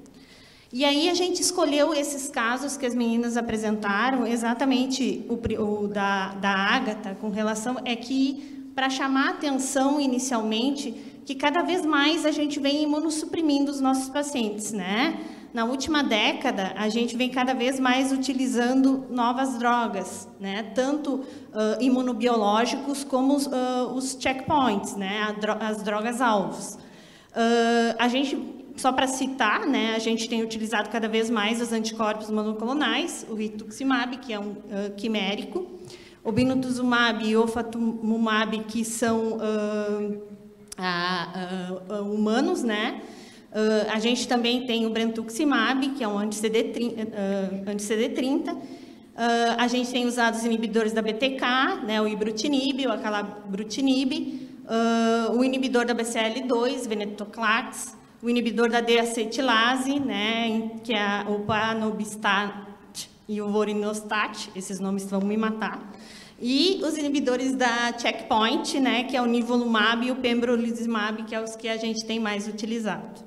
E 0.78 0.84
aí 0.84 1.08
a 1.08 1.14
gente 1.14 1.40
escolheu 1.40 1.94
esses 1.94 2.28
casos 2.28 2.76
que 2.76 2.84
as 2.84 2.94
meninas 2.94 3.38
apresentaram, 3.38 4.26
exatamente 4.26 5.24
o, 5.26 5.36
o 5.62 5.88
da, 5.88 6.34
da 6.34 6.50
Ágata, 6.50 7.16
com 7.18 7.30
relação, 7.30 7.78
é 7.82 7.96
que, 7.96 8.70
para 8.74 8.90
chamar 8.90 9.30
atenção 9.30 9.98
inicialmente, 9.98 10.94
que 11.24 11.34
cada 11.34 11.62
vez 11.62 11.86
mais 11.86 12.26
a 12.26 12.30
gente 12.30 12.60
vem 12.60 12.82
imunossuprimindo 12.82 13.70
os 13.70 13.80
nossos 13.80 14.10
pacientes, 14.10 14.70
né? 14.70 15.18
Na 15.54 15.64
última 15.64 16.02
década, 16.04 16.74
a 16.76 16.90
gente 16.90 17.16
vem 17.16 17.30
cada 17.30 17.54
vez 17.54 17.80
mais 17.80 18.12
utilizando 18.12 19.06
novas 19.08 19.58
drogas, 19.58 20.28
né? 20.38 20.72
Tanto 20.74 21.14
uh, 21.14 21.24
imunobiológicos 21.80 23.02
como 23.02 23.34
os, 23.34 23.46
uh, 23.46 23.94
os 23.94 24.14
checkpoints, 24.20 24.94
né? 24.94 25.34
As 25.58 25.82
drogas 25.82 26.20
alvos. 26.20 26.74
Uh, 26.74 27.96
a 27.98 28.08
gente 28.08 28.55
só 28.76 28.92
para 28.92 29.06
citar, 29.06 29.66
né, 29.66 29.94
a 29.96 29.98
gente 29.98 30.28
tem 30.28 30.42
utilizado 30.42 30.90
cada 30.90 31.08
vez 31.08 31.30
mais 31.30 31.60
os 31.60 31.72
anticorpos 31.72 32.30
monoclonais, 32.30 33.26
o 33.28 33.34
rituximab, 33.34 34.18
que 34.18 34.32
é 34.32 34.38
um 34.38 34.50
uh, 34.50 34.92
quimérico, 34.96 35.66
o 36.22 36.30
binutuzumab 36.30 37.26
e 37.26 37.36
ofatumumab, 37.36 38.64
que 38.64 38.84
são 38.84 39.38
uh, 39.38 40.22
uh, 40.78 42.12
humanos, 42.12 42.62
né? 42.62 43.00
a 43.90 43.98
gente 43.98 44.28
também 44.28 44.66
tem 44.66 44.84
o 44.84 44.90
brentuximab, 44.90 45.88
que 45.90 46.04
é 46.04 46.08
um 46.08 46.18
anti-CD30. 46.18 47.64
Anti 47.66 47.84
a 49.56 49.66
gente 49.66 49.90
tem 49.90 50.04
usado 50.04 50.34
os 50.34 50.44
inibidores 50.44 50.92
da 50.92 51.00
BTK, 51.00 51.86
né, 51.86 52.02
o 52.02 52.06
ibrutinib, 52.06 52.86
o 52.86 52.92
acalabrutinib, 52.92 54.50
o 55.34 55.42
inibidor 55.42 55.86
da 55.86 55.94
BCL2, 55.94 56.86
venetoclax, 56.86 57.95
o 58.26 58.28
inibidor 58.28 58.68
da 58.68 58.80
deacetilase, 58.80 60.00
né, 60.00 60.72
que 60.82 60.92
é 60.92 61.24
o 61.28 61.44
panobistat 61.44 62.52
e 63.28 63.40
o 63.40 63.48
vorinostat, 63.48 64.50
esses 64.56 64.80
nomes 64.80 65.08
vão 65.08 65.20
me 65.20 65.36
matar. 65.36 65.94
E 66.42 66.80
os 66.82 66.98
inibidores 66.98 67.54
da 67.54 67.96
checkpoint, 67.96 68.80
né, 68.80 69.04
que 69.04 69.16
é 69.16 69.22
o 69.22 69.26
nivolumab 69.26 70.04
e 70.04 70.10
o 70.10 70.16
pembrolizumab, 70.16 71.22
que 71.22 71.36
é 71.36 71.40
os 71.40 71.54
que 71.54 71.68
a 71.68 71.76
gente 71.76 72.04
tem 72.04 72.18
mais 72.18 72.48
utilizado. 72.48 73.24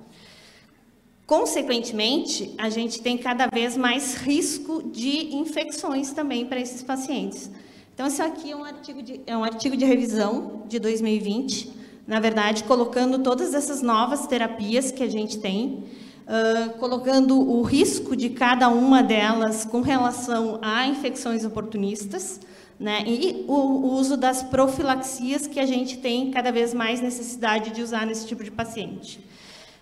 Consequentemente, 1.26 2.54
a 2.58 2.70
gente 2.70 3.02
tem 3.02 3.18
cada 3.18 3.48
vez 3.48 3.78
mais 3.78 4.16
risco 4.16 4.84
de 4.84 5.34
infecções 5.34 6.12
também 6.12 6.46
para 6.46 6.60
esses 6.60 6.84
pacientes. 6.84 7.50
Então, 7.94 8.06
esse 8.06 8.22
aqui 8.22 8.52
é 8.52 8.56
um 8.56 8.66
artigo 8.66 9.02
de, 9.02 9.22
é 9.26 9.38
um 9.38 9.46
artigo 9.46 9.78
de 9.78 9.86
revisão 9.86 10.66
de 10.68 10.78
2020, 10.78 11.79
na 12.10 12.20
verdade, 12.20 12.64
colocando 12.64 13.20
todas 13.20 13.54
essas 13.54 13.84
novas 13.84 14.26
terapias 14.26 14.92
que 14.92 15.04
a 15.04 15.08
gente 15.08 15.38
tem, 15.38 15.84
uh, 16.26 16.72
colocando 16.80 17.40
o 17.40 17.62
risco 17.62 18.16
de 18.16 18.32
cada 18.32 18.68
uma 18.68 19.04
delas 19.04 19.64
com 19.64 19.82
relação 19.82 20.58
a 20.60 20.88
infecções 20.88 21.46
oportunistas, 21.46 22.42
né, 22.80 23.04
e 23.06 23.46
o, 23.48 23.54
o 23.54 23.94
uso 23.94 24.18
das 24.18 24.42
profilaxias 24.42 25.46
que 25.46 25.60
a 25.60 25.68
gente 25.68 25.98
tem 25.98 26.32
cada 26.32 26.52
vez 26.52 26.74
mais 26.74 27.00
necessidade 27.00 27.70
de 27.70 27.84
usar 27.84 28.08
nesse 28.08 28.26
tipo 28.26 28.44
de 28.44 28.50
paciente. 28.50 29.20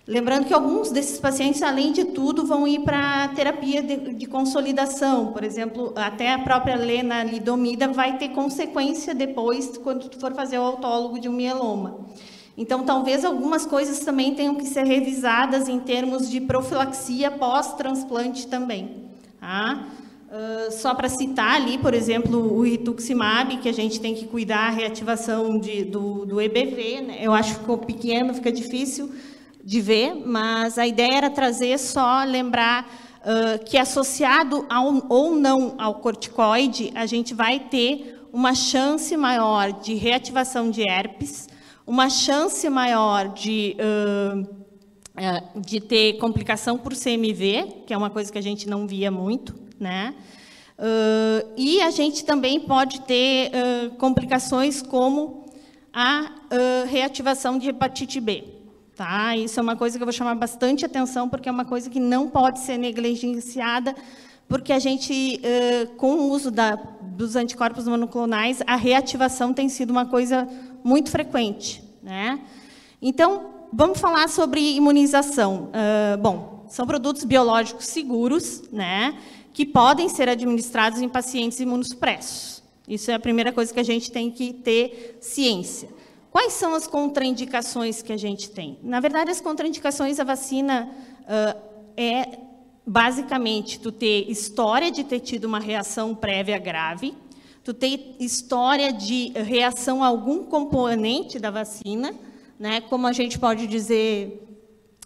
Lembrando 0.08 0.46
que 0.46 0.54
alguns 0.54 0.90
desses 0.90 1.20
pacientes, 1.20 1.62
além 1.62 1.92
de 1.92 2.02
tudo, 2.06 2.46
vão 2.46 2.66
ir 2.66 2.80
para 2.80 3.28
terapia 3.28 3.82
de, 3.82 4.14
de, 4.14 4.26
consolidação. 4.26 5.34
Por 5.34 5.44
exemplo, 5.44 5.92
até 5.94 6.32
a 6.32 6.38
própria 6.38 6.76
lenalidomida 6.76 7.88
vai 7.88 8.16
ter 8.16 8.30
consequência 8.30 9.14
depois, 9.14 9.76
quando 9.76 10.08
tu 10.08 10.18
for 10.18 10.32
fazer 10.32 10.58
o 10.58 10.62
autólogo 10.62 11.20
de 11.20 11.28
um 11.28 11.32
mieloma. 11.32 12.06
Então, 12.56 12.84
talvez 12.84 13.22
algumas 13.22 13.66
coisas 13.66 13.98
também 13.98 14.34
tenham 14.34 14.54
que 14.54 14.64
ser 14.64 14.86
revisadas 14.86 15.68
em 15.68 15.78
termos 15.78 16.30
de 16.30 16.40
profilaxia 16.40 17.30
pós-transplante 17.30 18.46
também. 18.46 19.10
Tá? 19.38 19.88
Uh, 20.30 20.72
só 20.72 20.94
para 20.94 21.10
citar 21.10 21.56
ali, 21.56 21.76
por 21.76 21.92
exemplo, 21.92 22.56
o 22.56 22.62
rituximab, 22.62 23.58
que 23.58 23.68
a 23.68 23.74
gente 23.74 24.00
tem 24.00 24.14
que 24.14 24.26
cuidar 24.26 24.68
a 24.68 24.70
reativação 24.70 25.58
de, 25.58 25.84
do, 25.84 26.24
do 26.24 26.40
EBV. 26.40 27.02
Né? 27.02 27.18
Eu 27.20 27.34
acho 27.34 27.52
que 27.52 27.60
ficou 27.60 27.76
pequeno, 27.76 28.32
fica 28.32 28.50
difícil 28.50 29.12
de 29.68 29.82
ver, 29.82 30.14
mas 30.24 30.78
a 30.78 30.86
ideia 30.86 31.18
era 31.18 31.28
trazer 31.28 31.78
só 31.78 32.24
lembrar 32.24 32.88
uh, 33.20 33.62
que 33.66 33.76
associado 33.76 34.64
ao, 34.66 35.04
ou 35.10 35.32
não 35.32 35.74
ao 35.76 35.96
corticoide, 35.96 36.90
a 36.94 37.04
gente 37.04 37.34
vai 37.34 37.60
ter 37.60 38.18
uma 38.32 38.54
chance 38.54 39.14
maior 39.14 39.74
de 39.74 39.94
reativação 39.94 40.70
de 40.70 40.80
herpes, 40.88 41.50
uma 41.86 42.08
chance 42.08 42.66
maior 42.70 43.28
de, 43.28 43.76
uh, 43.78 45.60
de 45.60 45.80
ter 45.80 46.14
complicação 46.14 46.78
por 46.78 46.94
CMV, 46.94 47.82
que 47.86 47.92
é 47.92 47.96
uma 47.98 48.08
coisa 48.08 48.32
que 48.32 48.38
a 48.38 48.42
gente 48.42 48.66
não 48.66 48.86
via 48.86 49.10
muito, 49.10 49.54
né? 49.78 50.14
Uh, 50.78 51.46
e 51.58 51.82
a 51.82 51.90
gente 51.90 52.24
também 52.24 52.58
pode 52.58 53.02
ter 53.02 53.50
complicações 53.98 54.80
como 54.80 55.44
a 55.92 56.30
reativação 56.88 57.58
de 57.58 57.68
hepatite 57.68 58.18
B. 58.18 58.57
Tá? 58.98 59.36
Isso 59.36 59.60
é 59.60 59.62
uma 59.62 59.76
coisa 59.76 59.96
que 59.96 60.02
eu 60.02 60.06
vou 60.06 60.12
chamar 60.12 60.34
bastante 60.34 60.84
atenção, 60.84 61.28
porque 61.28 61.48
é 61.48 61.52
uma 61.52 61.64
coisa 61.64 61.88
que 61.88 62.00
não 62.00 62.28
pode 62.28 62.58
ser 62.58 62.76
negligenciada, 62.76 63.94
porque 64.48 64.72
a 64.72 64.80
gente, 64.80 65.40
com 65.96 66.14
o 66.14 66.30
uso 66.32 66.50
da, 66.50 66.74
dos 66.74 67.36
anticorpos 67.36 67.86
monoclonais, 67.86 68.60
a 68.66 68.74
reativação 68.74 69.54
tem 69.54 69.68
sido 69.68 69.90
uma 69.90 70.04
coisa 70.04 70.48
muito 70.82 71.12
frequente. 71.12 71.80
Né? 72.02 72.40
Então, 73.00 73.68
vamos 73.72 74.00
falar 74.00 74.28
sobre 74.28 74.60
imunização. 74.74 75.70
Uh, 75.70 76.18
bom, 76.20 76.66
são 76.68 76.84
produtos 76.84 77.22
biológicos 77.22 77.86
seguros, 77.86 78.64
né, 78.72 79.16
que 79.52 79.64
podem 79.64 80.08
ser 80.08 80.28
administrados 80.28 81.00
em 81.00 81.08
pacientes 81.08 81.60
imunossupressos. 81.60 82.64
Isso 82.88 83.12
é 83.12 83.14
a 83.14 83.20
primeira 83.20 83.52
coisa 83.52 83.72
que 83.72 83.78
a 83.78 83.84
gente 83.84 84.10
tem 84.10 84.28
que 84.28 84.52
ter 84.52 85.18
ciência. 85.20 85.88
Quais 86.30 86.52
são 86.52 86.74
as 86.74 86.86
contraindicações 86.86 88.02
que 88.02 88.12
a 88.12 88.16
gente 88.16 88.50
tem? 88.50 88.78
Na 88.82 89.00
verdade, 89.00 89.30
as 89.30 89.40
contraindicações 89.40 90.18
da 90.18 90.24
vacina 90.24 90.88
uh, 91.22 91.60
é 91.96 92.38
basicamente 92.86 93.80
tu 93.80 93.90
ter 93.90 94.30
história 94.30 94.90
de 94.90 95.04
ter 95.04 95.20
tido 95.20 95.44
uma 95.44 95.58
reação 95.58 96.14
prévia 96.14 96.58
grave, 96.58 97.14
tu 97.64 97.74
ter 97.74 98.16
história 98.18 98.92
de 98.92 99.30
reação 99.34 100.02
a 100.02 100.06
algum 100.06 100.44
componente 100.44 101.38
da 101.38 101.50
vacina, 101.50 102.14
né? 102.58 102.80
Como 102.80 103.06
a 103.06 103.12
gente 103.12 103.38
pode 103.38 103.66
dizer, 103.66 104.42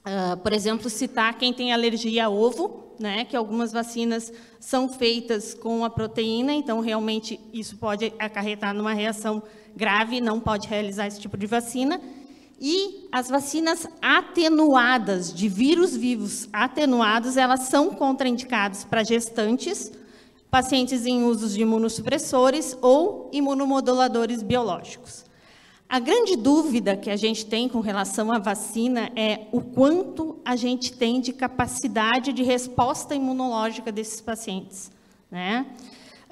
uh, 0.07 0.37
por 0.39 0.53
exemplo, 0.53 0.89
citar 0.89 1.37
quem 1.39 1.53
tem 1.53 1.73
alergia 1.73 2.27
a 2.27 2.31
ovo, 2.31 2.95
né? 3.01 3.25
Que 3.25 3.37
algumas 3.37 3.73
vacinas 3.73 4.33
são 4.61 4.89
feitas 4.89 5.55
com 5.55 5.85
a 5.85 5.91
proteína, 5.91 6.53
então 6.53 6.81
realmente 6.81 7.41
isso 7.53 7.77
pode 7.77 8.13
acarretar 8.19 8.73
numa 8.73 8.93
reação 8.93 9.43
grave, 9.77 10.21
não 10.21 10.41
pode 10.41 10.69
realizar 10.69 11.07
esse 11.07 11.21
tipo 11.21 11.37
de 11.37 11.47
vacina. 11.47 12.01
E 12.61 13.09
as 13.11 13.29
vacinas 13.29 13.89
atenuadas, 14.01 15.35
de 15.35 15.49
vírus 15.49 15.97
vivos 15.97 16.49
atenuados, 16.53 17.37
elas 17.37 17.63
são 17.63 17.91
contraindicadas 17.91 18.85
para 18.85 19.03
gestantes, 19.03 19.91
pacientes 20.51 21.05
em 21.07 21.25
usos 21.25 21.55
de 21.55 21.63
imunossupressores 21.63 22.77
ou 22.81 23.29
imunomoduladores 23.33 24.43
biológicos. 24.43 25.25
A 25.89 25.99
grande 25.99 26.37
dúvida 26.37 26.97
que 26.97 27.11
a 27.11 27.17
gente 27.17 27.45
tem 27.45 27.69
com 27.69 27.81
relação 27.81 28.33
à 28.33 28.39
vacina 28.39 29.11
é 29.15 29.47
o 29.53 29.61
quanto 29.61 30.39
a 30.45 30.57
gente 30.57 30.93
tem 30.93 31.21
de 31.21 31.35
capacidade 31.35 32.33
de 32.33 32.43
resposta 32.43 33.15
imunológica 33.15 33.93
desses 33.93 34.21
pacientes. 34.21 34.91
Né? 35.31 35.67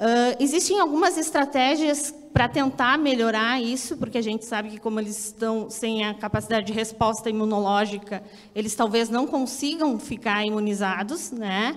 Uh, 0.00 0.34
existem 0.40 0.80
algumas 0.80 1.18
estratégias 1.18 2.14
para 2.32 2.48
tentar 2.48 2.96
melhorar 2.96 3.60
isso, 3.60 3.98
porque 3.98 4.16
a 4.16 4.22
gente 4.22 4.46
sabe 4.46 4.70
que 4.70 4.78
como 4.78 4.98
eles 4.98 5.26
estão 5.26 5.68
sem 5.68 6.06
a 6.06 6.14
capacidade 6.14 6.64
de 6.68 6.72
resposta 6.72 7.28
imunológica, 7.28 8.22
eles 8.54 8.74
talvez 8.74 9.10
não 9.10 9.26
consigam 9.26 9.98
ficar 9.98 10.42
imunizados, 10.42 11.30
né? 11.30 11.76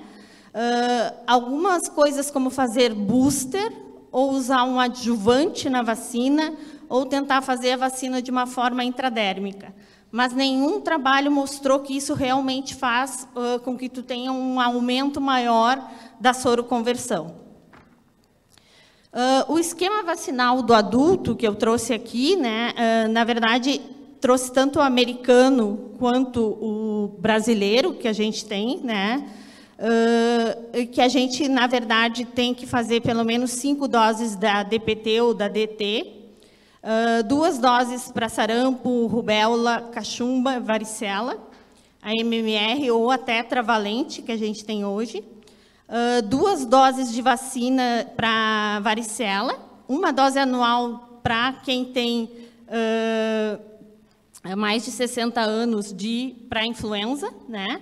Uh, 0.55 1.17
algumas 1.27 1.89
coisas 1.89 2.31
como 2.31 2.49
fazer 2.49 2.93
booster 2.93 3.73
ou 4.09 4.31
usar 4.31 4.63
um 4.63 4.79
adjuvante 4.79 5.69
na 5.69 5.81
vacina 5.81 6.53
ou 6.87 7.05
tentar 7.05 7.41
fazer 7.41 7.71
a 7.71 7.77
vacina 7.77 8.21
de 8.21 8.31
uma 8.31 8.47
forma 8.47 8.85
intradérmica. 8.85 9.75
Mas 10.09 10.31
nenhum 10.31 10.79
trabalho 10.79 11.29
mostrou 11.29 11.81
que 11.81 11.97
isso 11.97 12.13
realmente 12.13 12.73
faz 12.73 13.27
uh, 13.35 13.59
com 13.59 13.77
que 13.77 13.89
tu 13.89 14.01
tenha 14.01 14.31
um 14.31 14.61
aumento 14.61 15.19
maior 15.19 15.91
da 16.21 16.33
soroconversão. 16.33 17.42
Uh, 19.13 19.53
o 19.53 19.59
esquema 19.59 20.01
vacinal 20.01 20.63
do 20.63 20.73
adulto 20.73 21.35
que 21.35 21.47
eu 21.47 21.53
trouxe 21.53 21.93
aqui, 21.93 22.35
né, 22.35 22.73
uh, 22.73 23.11
na 23.11 23.23
verdade, 23.23 23.79
trouxe 24.19 24.51
tanto 24.51 24.79
o 24.79 24.81
americano 24.81 25.91
quanto 25.99 26.41
o 26.41 27.15
brasileiro 27.19 27.93
que 27.93 28.07
a 28.07 28.11
gente 28.11 28.43
tem, 28.43 28.79
né, 28.79 29.23
uh, 29.77 30.87
que 30.87 30.99
a 30.99 31.07
gente, 31.07 31.47
na 31.47 31.67
verdade, 31.67 32.25
tem 32.25 32.55
que 32.55 32.65
fazer 32.65 33.01
pelo 33.01 33.23
menos 33.23 33.51
cinco 33.51 33.87
doses 33.87 34.35
da 34.35 34.63
DPT 34.63 35.21
ou 35.21 35.35
da 35.35 35.47
DT, 35.47 36.21
duas 37.27 37.59
doses 37.59 38.11
para 38.11 38.27
sarampo, 38.27 39.05
rubéola, 39.05 39.89
cachumba, 39.93 40.59
varicela, 40.59 41.37
a 42.01 42.11
MMR 42.13 42.91
ou 42.91 43.09
a 43.09 43.17
tetravalente 43.17 44.21
que 44.21 44.31
a 44.31 44.37
gente 44.37 44.65
tem 44.65 44.83
hoje, 44.83 45.23
uh, 45.93 46.21
duas 46.23 46.65
doses 46.65 47.11
de 47.11 47.21
vacina 47.21 48.11
para 48.15 48.79
varicela, 48.81 49.59
uma 49.87 50.11
dose 50.11 50.39
anual 50.39 51.19
para 51.21 51.53
quem 51.63 51.85
tem 51.85 52.29
uh, 52.67 54.57
mais 54.57 54.83
de 54.83 54.91
60 54.91 55.39
anos 55.39 55.93
de 55.93 56.35
para 56.49 56.65
influenza, 56.65 57.31
né? 57.47 57.81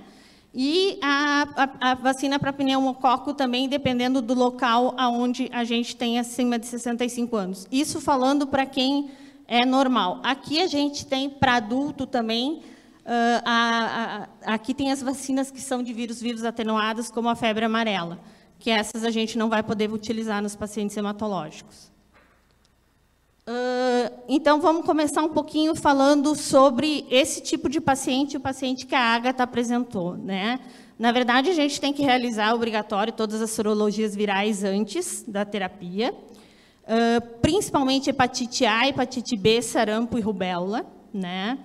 E 0.53 0.99
a, 1.01 1.47
a, 1.55 1.91
a 1.91 1.95
vacina 1.95 2.37
para 2.37 2.51
pneumococo 2.51 3.33
também, 3.33 3.69
dependendo 3.69 4.21
do 4.21 4.33
local 4.33 4.93
aonde 4.97 5.49
a 5.53 5.63
gente 5.63 5.95
tem 5.95 6.19
acima 6.19 6.59
de 6.59 6.65
65 6.65 7.35
anos. 7.37 7.67
Isso 7.71 8.01
falando 8.01 8.45
para 8.45 8.65
quem 8.65 9.09
é 9.47 9.65
normal. 9.65 10.19
Aqui 10.23 10.59
a 10.61 10.67
gente 10.67 11.05
tem 11.05 11.29
para 11.29 11.55
adulto 11.55 12.05
também. 12.05 12.61
Uh, 13.01 13.41
a, 13.43 14.27
a, 14.45 14.53
aqui 14.53 14.73
tem 14.73 14.91
as 14.91 15.01
vacinas 15.01 15.49
que 15.49 15.59
são 15.59 15.81
de 15.81 15.91
vírus 15.91 16.21
vivos 16.21 16.43
atenuados, 16.43 17.09
como 17.09 17.29
a 17.29 17.35
febre 17.35 17.65
amarela, 17.65 18.19
que 18.59 18.69
essas 18.69 19.03
a 19.03 19.09
gente 19.09 19.37
não 19.37 19.49
vai 19.49 19.63
poder 19.63 19.91
utilizar 19.91 20.41
nos 20.41 20.55
pacientes 20.55 20.95
hematológicos. 20.95 21.91
Uh, 23.41 24.21
então, 24.29 24.61
vamos 24.61 24.85
começar 24.85 25.23
um 25.23 25.29
pouquinho 25.29 25.73
falando 25.73 26.35
sobre 26.35 27.07
esse 27.09 27.41
tipo 27.41 27.67
de 27.67 27.81
paciente, 27.81 28.37
o 28.37 28.39
paciente 28.39 28.85
que 28.85 28.93
a 28.93 29.01
Agatha 29.15 29.43
apresentou. 29.43 30.15
Né? 30.15 30.59
Na 30.97 31.11
verdade, 31.11 31.49
a 31.49 31.53
gente 31.53 31.81
tem 31.81 31.91
que 31.91 32.03
realizar 32.03 32.53
obrigatório 32.53 33.11
todas 33.11 33.41
as 33.41 33.49
sorologias 33.49 34.15
virais 34.15 34.63
antes 34.63 35.25
da 35.27 35.43
terapia, 35.43 36.13
uh, 36.13 37.39
principalmente 37.41 38.11
hepatite 38.11 38.63
A, 38.63 38.87
hepatite 38.87 39.35
B, 39.35 39.59
sarampo 39.59 40.19
e 40.19 40.21
rubéola. 40.21 40.85
Né? 41.11 41.57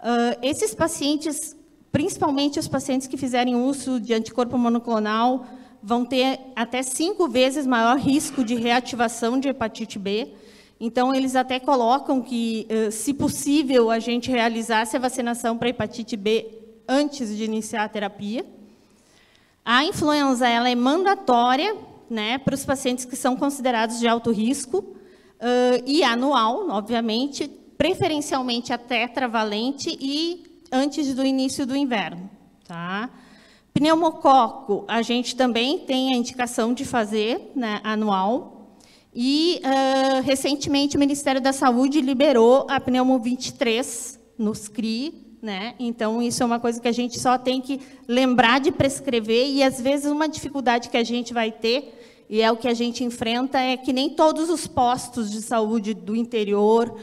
Uh, 0.00 0.38
esses 0.42 0.74
pacientes, 0.74 1.56
principalmente 1.92 2.58
os 2.58 2.68
pacientes 2.68 3.06
que 3.06 3.16
fizerem 3.16 3.54
uso 3.54 4.00
de 4.00 4.14
anticorpo 4.14 4.56
monoclonal, 4.58 5.46
vão 5.82 6.04
ter 6.04 6.40
até 6.56 6.82
cinco 6.82 7.28
vezes 7.28 7.66
maior 7.66 7.98
risco 7.98 8.44
de 8.44 8.54
reativação 8.54 9.38
de 9.38 9.48
hepatite 9.48 9.98
B, 9.98 10.32
então, 10.80 11.14
eles 11.14 11.36
até 11.36 11.60
colocam 11.60 12.22
que, 12.22 12.66
eh, 12.70 12.90
se 12.90 13.12
possível, 13.12 13.90
a 13.90 13.98
gente 13.98 14.30
realizasse 14.30 14.96
a 14.96 14.98
vacinação 14.98 15.58
para 15.58 15.68
hepatite 15.68 16.16
B 16.16 16.46
antes 16.88 17.36
de 17.36 17.44
iniciar 17.44 17.84
a 17.84 17.88
terapia. 17.88 18.46
A 19.62 19.84
influenza 19.84 20.48
ela 20.48 20.70
é 20.70 20.74
mandatória 20.74 21.76
né, 22.08 22.38
para 22.38 22.54
os 22.54 22.64
pacientes 22.64 23.04
que 23.04 23.14
são 23.14 23.36
considerados 23.36 24.00
de 24.00 24.08
alto 24.08 24.32
risco 24.32 24.78
uh, 24.78 25.84
e 25.84 26.02
anual, 26.02 26.70
obviamente, 26.70 27.50
preferencialmente 27.80 28.74
a 28.74 28.76
tetravalente 28.76 29.96
e 29.98 30.44
antes 30.70 31.14
do 31.14 31.24
início 31.24 31.64
do 31.64 31.74
inverno. 31.74 32.28
Tá? 32.68 33.08
Pneumococo, 33.72 34.84
a 34.86 35.00
gente 35.00 35.34
também 35.34 35.78
tem 35.78 36.12
a 36.12 36.16
indicação 36.18 36.74
de 36.74 36.84
fazer 36.84 37.52
né, 37.56 37.80
anual, 37.82 38.76
e, 39.14 39.62
uh, 39.64 40.22
recentemente, 40.22 40.96
o 40.96 41.00
Ministério 41.00 41.40
da 41.40 41.54
Saúde 41.54 42.02
liberou 42.02 42.66
a 42.68 42.78
Pneumo 42.78 43.18
23 43.18 44.20
nos 44.38 44.68
CRI, 44.68 45.38
né? 45.42 45.74
Então, 45.80 46.22
isso 46.22 46.42
é 46.42 46.46
uma 46.46 46.60
coisa 46.60 46.78
que 46.80 46.86
a 46.86 46.92
gente 46.92 47.18
só 47.18 47.38
tem 47.38 47.62
que 47.62 47.80
lembrar 48.06 48.60
de 48.60 48.70
prescrever 48.70 49.48
e, 49.48 49.62
às 49.62 49.80
vezes, 49.80 50.12
uma 50.12 50.28
dificuldade 50.28 50.90
que 50.90 50.98
a 50.98 51.02
gente 51.02 51.32
vai 51.32 51.50
ter, 51.50 52.26
e 52.28 52.42
é 52.42 52.52
o 52.52 52.58
que 52.58 52.68
a 52.68 52.74
gente 52.74 53.02
enfrenta, 53.02 53.58
é 53.58 53.76
que 53.76 53.92
nem 53.92 54.10
todos 54.10 54.50
os 54.50 54.66
postos 54.66 55.30
de 55.30 55.40
saúde 55.40 55.94
do 55.94 56.14
interior 56.14 56.94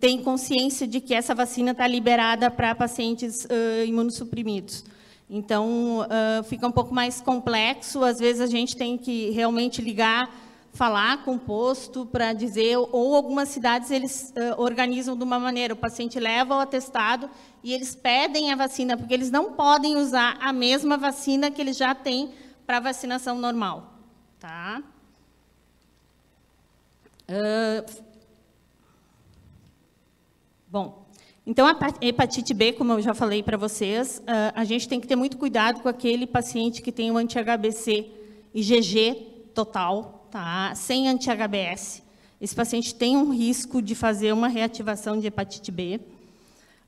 têm 0.00 0.22
consciência 0.22 0.86
de 0.86 1.00
que 1.00 1.14
essa 1.14 1.34
vacina 1.34 1.72
está 1.72 1.86
liberada 1.86 2.50
para 2.50 2.74
pacientes 2.74 3.44
uh, 3.44 3.84
imunossuprimidos. 3.86 4.84
Então, 5.28 6.00
uh, 6.00 6.44
fica 6.44 6.66
um 6.66 6.72
pouco 6.72 6.94
mais 6.94 7.20
complexo, 7.20 8.02
às 8.02 8.18
vezes 8.18 8.40
a 8.40 8.46
gente 8.46 8.76
tem 8.76 8.96
que 8.96 9.30
realmente 9.30 9.82
ligar 9.82 10.30
falar 10.72 11.24
com 11.24 11.34
o 11.34 11.38
posto 11.38 12.06
para 12.06 12.32
dizer, 12.32 12.76
ou 12.76 13.16
algumas 13.16 13.48
cidades 13.48 13.90
eles 13.90 14.32
uh, 14.36 14.60
organizam 14.60 15.16
de 15.16 15.24
uma 15.24 15.38
maneira, 15.38 15.74
o 15.74 15.76
paciente 15.76 16.20
leva 16.20 16.56
o 16.56 16.60
atestado 16.60 17.28
e 17.64 17.74
eles 17.74 17.94
pedem 17.96 18.52
a 18.52 18.56
vacina, 18.56 18.96
porque 18.96 19.12
eles 19.12 19.30
não 19.30 19.52
podem 19.52 19.96
usar 19.96 20.38
a 20.40 20.52
mesma 20.52 20.96
vacina 20.96 21.50
que 21.50 21.60
eles 21.60 21.76
já 21.76 21.94
têm 21.94 22.32
para 22.64 22.80
vacinação 22.80 23.38
normal. 23.38 23.92
Tá? 24.38 24.82
Uh, 27.28 28.07
bom, 30.70 31.08
então 31.46 31.66
a 31.66 31.74
hepatite 32.02 32.52
B, 32.52 32.74
como 32.74 32.92
eu 32.92 33.00
já 33.00 33.14
falei 33.14 33.42
para 33.42 33.56
vocês, 33.56 34.18
uh, 34.18 34.52
a 34.54 34.64
gente 34.64 34.86
tem 34.86 35.00
que 35.00 35.06
ter 35.06 35.16
muito 35.16 35.38
cuidado 35.38 35.80
com 35.80 35.88
aquele 35.88 36.26
paciente 36.26 36.82
que 36.82 36.92
tem 36.92 37.10
o 37.10 37.16
anti-HBC 37.16 38.10
IgG 38.54 39.14
total, 39.54 40.28
tá? 40.30 40.74
sem 40.74 41.08
anti-HBS. 41.08 42.02
Esse 42.38 42.54
paciente 42.54 42.94
tem 42.94 43.16
um 43.16 43.32
risco 43.32 43.80
de 43.80 43.94
fazer 43.94 44.32
uma 44.32 44.46
reativação 44.46 45.18
de 45.18 45.26
hepatite 45.26 45.72
B. 45.72 46.00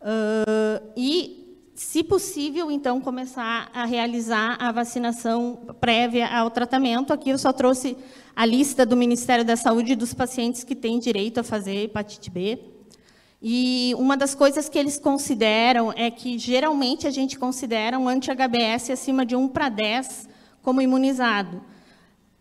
Uh, 0.01 0.91
e, 0.95 1.59
se 1.75 2.05
possível, 2.05 2.71
então, 2.71 3.01
começar 3.01 3.71
a 3.73 3.87
realizar 3.87 4.59
a 4.61 4.71
vacinação 4.71 5.75
prévia 5.81 6.29
ao 6.29 6.51
tratamento. 6.51 7.15
Aqui 7.15 7.31
eu 7.31 7.39
só 7.39 7.51
trouxe 7.51 7.97
a 8.37 8.45
lista 8.45 8.85
do 8.85 8.97
Ministério 8.97 9.45
da 9.45 9.57
Saúde 9.57 9.97
dos 9.97 10.13
pacientes 10.13 10.65
que 10.65 10.77
têm 10.77 10.99
direito 10.99 11.41
a 11.41 11.43
fazer 11.43 11.85
hepatite 11.85 12.31
B. 12.31 12.59
E 13.43 13.95
uma 13.97 14.17
das 14.17 14.35
coisas 14.35 14.69
que 14.69 14.79
eles 14.79 14.99
consideram 14.99 15.93
é 15.97 16.11
que, 16.11 16.39
geralmente, 16.39 17.07
a 17.07 17.11
gente 17.11 17.39
considera 17.39 17.99
um 17.99 18.09
anti-HBS 18.09 18.91
acima 18.91 19.25
de 19.25 19.35
1 19.35 19.49
para 19.49 19.71
10 19.71 20.29
como 20.63 20.83
imunizado. 20.83 21.63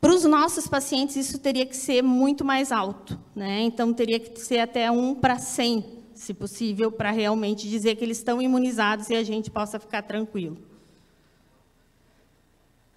Para 0.02 0.14
os 0.14 0.26
nossos 0.26 0.68
pacientes, 0.68 1.16
isso 1.16 1.40
teria 1.40 1.66
que 1.66 1.76
ser 1.76 2.02
muito 2.02 2.44
mais 2.44 2.72
alto. 2.72 3.20
Né? 3.34 3.62
Então, 3.62 3.94
teria 3.94 4.20
que 4.20 4.40
ser 4.40 4.60
até 4.60 4.92
1 4.92 5.16
para 5.16 5.40
100, 5.40 5.86
se 6.14 6.34
possível, 6.34 6.92
para 6.92 7.12
realmente 7.12 7.70
dizer 7.70 7.96
que 7.96 8.04
eles 8.04 8.18
estão 8.18 8.42
imunizados 8.42 9.10
e 9.10 9.16
a 9.16 9.24
gente 9.24 9.50
possa 9.50 9.80
ficar 9.80 10.02
tranquilo. 10.02 10.69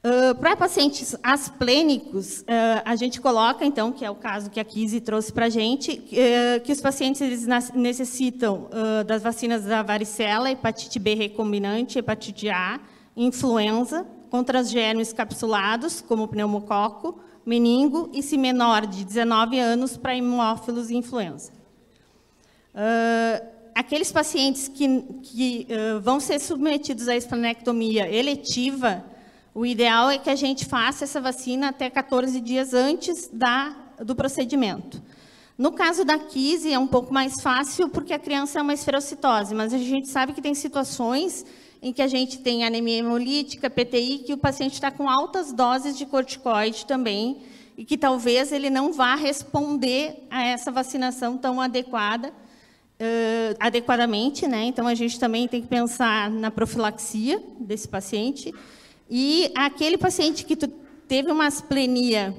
Uh, 0.05 0.35
para 0.35 0.57
pacientes 0.57 1.15
asplênicos, 1.23 2.41
uh, 2.41 2.83
a 2.85 2.97
gente 2.97 3.20
coloca, 3.20 3.65
então, 3.65 3.93
que 3.93 4.05
é 4.05 4.11
o 4.11 4.16
caso 4.16 4.51
que 4.51 4.59
a 4.59 4.65
Kise 4.65 5.01
trouxe 5.01 5.33
para 5.33 5.47
a 5.47 5.49
gente, 5.49 5.93
uh, 5.93 6.61
que 6.65 6.73
os 6.73 6.81
pacientes 6.81 7.20
eles 7.20 7.47
necessitam 7.73 8.69
das 9.07 9.23
vacinas 9.23 9.62
da 9.62 9.81
varicela, 9.81 10.51
hepatite 10.51 10.99
B 10.99 11.15
recombinante, 11.15 12.01
hepatite 12.01 12.49
A, 12.49 12.81
influenza, 13.16 14.05
com 14.29 14.43
transgênios 14.43 15.12
capsulados, 15.12 16.01
como 16.01 16.27
pneumococo, 16.27 17.20
meningo, 17.47 18.11
e 18.12 18.24
se 18.24 18.37
menor 18.37 18.87
de 18.87 19.05
19 19.05 19.61
anos, 19.61 19.97
para 19.97 20.16
hemófilos 20.16 20.91
e 20.91 20.97
influenza. 20.97 21.53
Aqueles 23.74 24.11
pacientes 24.11 24.69
que, 24.69 25.03
que 25.23 25.66
vão 26.03 26.19
ser 26.19 26.41
submetidos 26.41 27.09
à 27.09 27.16
esplenectomia 27.16 28.09
eletiva, 28.09 29.05
o 29.55 29.66
ideal 29.66 30.11
é 30.11 30.19
que 30.19 30.31
a 30.31 30.35
gente 30.35 30.65
faça 30.65 31.05
essa 31.05 31.20
vacina 31.20 31.69
até 31.69 31.91
14 31.91 32.41
dias 32.41 32.73
antes 32.73 33.29
da, 33.33 33.77
do 34.03 34.15
procedimento. 34.15 35.03
No 35.59 35.73
caso 35.73 36.05
da 36.05 36.19
Kise, 36.19 36.73
é 36.73 36.79
um 36.79 36.87
pouco 36.87 37.12
mais 37.12 37.41
fácil, 37.41 37.89
porque 37.89 38.15
a 38.15 38.19
criança 38.19 38.59
é 38.59 38.62
uma 38.62 38.73
esferocitose, 38.73 39.55
mas 39.55 39.74
a 39.74 39.79
gente 39.79 40.09
sabe 40.09 40.33
que 40.33 40.41
tem 40.41 40.55
situações 40.55 41.45
em 41.83 41.93
que 41.93 42.01
a 42.01 42.07
gente 42.07 42.39
tem 42.39 42.65
anemia 42.65 42.99
hemolítica, 42.99 43.69
PTI, 43.69 44.23
que 44.24 44.33
o 44.33 44.39
paciente 44.39 44.74
está 44.74 44.91
com 44.91 45.11
altas 45.11 45.53
doses 45.53 45.99
de 45.99 46.07
corticoide 46.07 46.87
também, 46.87 47.43
e 47.77 47.85
que 47.85 47.99
talvez 47.99 48.53
ele 48.53 48.70
não 48.70 48.93
vá 48.93 49.15
responder 49.15 50.27
a 50.31 50.45
essa 50.45 50.70
vacinação 50.70 51.37
tão 51.37 51.61
adequada, 51.61 52.29
uh, 52.29 53.57
adequadamente, 53.59 54.47
né? 54.47 54.65
Então 54.65 54.87
a 54.87 54.95
gente 54.95 55.19
também 55.19 55.49
tem 55.49 55.61
que 55.61 55.69
pensar 55.69 56.31
na 56.31 56.51
profilaxia 56.51 57.43
desse 57.59 57.89
paciente. 57.89 58.55
E 59.14 59.52
aquele 59.55 59.98
paciente 59.98 60.43
que 60.43 60.56
tu 60.56 60.66
teve 61.06 61.30
uma 61.30 61.47
asplenia, 61.47 62.34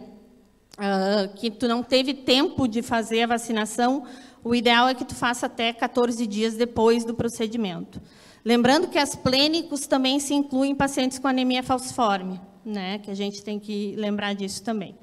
uh, 0.73 1.31
que 1.35 1.51
tu 1.51 1.67
não 1.67 1.83
teve 1.83 2.15
tempo 2.15 2.67
de 2.67 2.81
fazer 2.81 3.21
a 3.21 3.27
vacinação, 3.27 4.05
o 4.43 4.55
ideal 4.55 4.87
é 4.87 4.95
que 4.95 5.05
tu 5.05 5.13
faça 5.13 5.45
até 5.45 5.71
14 5.71 6.25
dias 6.25 6.55
depois 6.55 7.05
do 7.05 7.13
procedimento. 7.13 8.01
Lembrando 8.43 8.87
que 8.87 8.97
as 8.97 9.15
plênicos 9.15 9.85
também 9.85 10.19
se 10.19 10.33
incluem 10.33 10.73
pacientes 10.73 11.19
com 11.19 11.27
anemia 11.27 11.61
falciforme, 11.61 12.41
né? 12.65 12.97
que 12.97 13.11
a 13.11 13.15
gente 13.15 13.43
tem 13.43 13.59
que 13.59 13.93
lembrar 13.95 14.33
disso 14.33 14.63
também. 14.63 14.97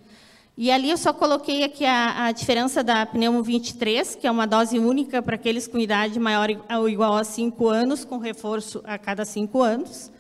E 0.57 0.73
ali 0.73 0.91
eu 0.91 0.99
só 0.99 1.13
coloquei 1.13 1.63
aqui 1.63 1.85
a, 1.85 2.25
a 2.27 2.33
diferença 2.33 2.83
da 2.83 3.07
pneumo 3.07 3.45
23, 3.45 4.17
que 4.17 4.27
é 4.27 4.31
uma 4.31 4.45
dose 4.45 4.77
única 4.77 5.23
para 5.23 5.37
aqueles 5.37 5.69
com 5.69 5.79
idade 5.79 6.19
maior 6.19 6.49
ou 6.77 6.89
igual 6.89 7.15
a 7.15 7.23
5 7.23 7.69
anos, 7.69 8.05
com 8.05 8.19
reforço 8.19 8.83
a 8.83 8.99
cada 8.99 9.25
5 9.25 9.63
anos. 9.63 10.11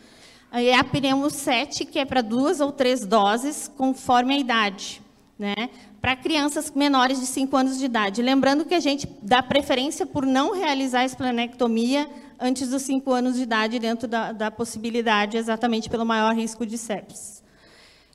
E 0.52 0.72
a 0.72 0.82
pneumo 0.82 1.30
7, 1.30 1.84
que 1.84 1.98
é 1.98 2.04
para 2.04 2.22
duas 2.22 2.60
ou 2.60 2.72
três 2.72 3.06
doses, 3.06 3.70
conforme 3.76 4.34
a 4.34 4.38
idade. 4.38 5.00
Né? 5.38 5.70
Para 6.00 6.16
crianças 6.16 6.70
menores 6.72 7.20
de 7.20 7.26
5 7.26 7.56
anos 7.56 7.78
de 7.78 7.84
idade. 7.84 8.20
Lembrando 8.20 8.64
que 8.64 8.74
a 8.74 8.80
gente 8.80 9.08
dá 9.22 9.42
preferência 9.42 10.04
por 10.04 10.26
não 10.26 10.52
realizar 10.52 11.00
a 11.00 11.04
esplenectomia 11.04 12.08
antes 12.38 12.68
dos 12.68 12.82
5 12.82 13.12
anos 13.12 13.36
de 13.36 13.42
idade, 13.42 13.78
dentro 13.78 14.08
da, 14.08 14.32
da, 14.32 14.50
possibilidade, 14.50 15.36
exatamente 15.36 15.88
pelo 15.88 16.04
maior 16.04 16.34
risco 16.34 16.66
de 16.66 16.76
sepsis. 16.76 17.42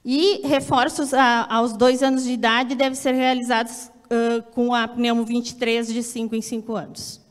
E 0.03 0.45
reforços 0.45 1.13
a, 1.13 1.47
aos 1.49 1.73
2 1.73 2.03
anos 2.03 2.23
de 2.25 2.31
idade 2.31 2.75
devem 2.75 2.95
ser 2.95 3.13
realizados 3.13 3.89
uh, 4.05 4.43
com 4.51 4.73
a 4.73 4.87
pneumo 4.87 5.23
23 5.23 5.87
de 5.87 6.03
5 6.03 6.35
em 6.35 6.41
5 6.41 6.75
anos. 6.75 7.24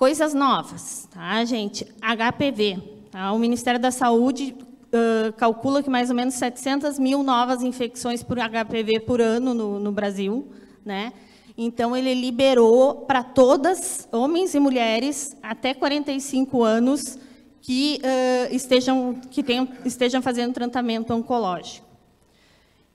Coisas 0.00 0.32
novas, 0.32 1.06
tá, 1.12 1.44
gente? 1.44 1.84
HPV. 2.00 2.78
Tá? 3.10 3.32
O 3.32 3.38
Ministério 3.38 3.78
da 3.78 3.90
Saúde 3.90 4.56
uh, 4.58 5.30
calcula 5.34 5.82
que 5.82 5.90
mais 5.90 6.08
ou 6.08 6.16
menos 6.16 6.36
700 6.36 6.98
mil 6.98 7.22
novas 7.22 7.62
infecções 7.62 8.22
por 8.22 8.38
HPV 8.38 9.00
por 9.00 9.20
ano 9.20 9.52
no, 9.52 9.78
no 9.78 9.92
Brasil, 9.92 10.48
né? 10.82 11.12
Então, 11.54 11.94
ele 11.94 12.14
liberou 12.14 13.04
para 13.04 13.22
todas, 13.22 14.08
homens 14.10 14.54
e 14.54 14.58
mulheres, 14.58 15.36
até 15.42 15.74
45 15.74 16.62
anos, 16.62 17.18
que, 17.60 18.00
uh, 18.02 18.54
estejam, 18.56 19.20
que 19.30 19.42
tenham, 19.42 19.68
estejam 19.84 20.22
fazendo 20.22 20.54
tratamento 20.54 21.12
oncológico. 21.12 21.86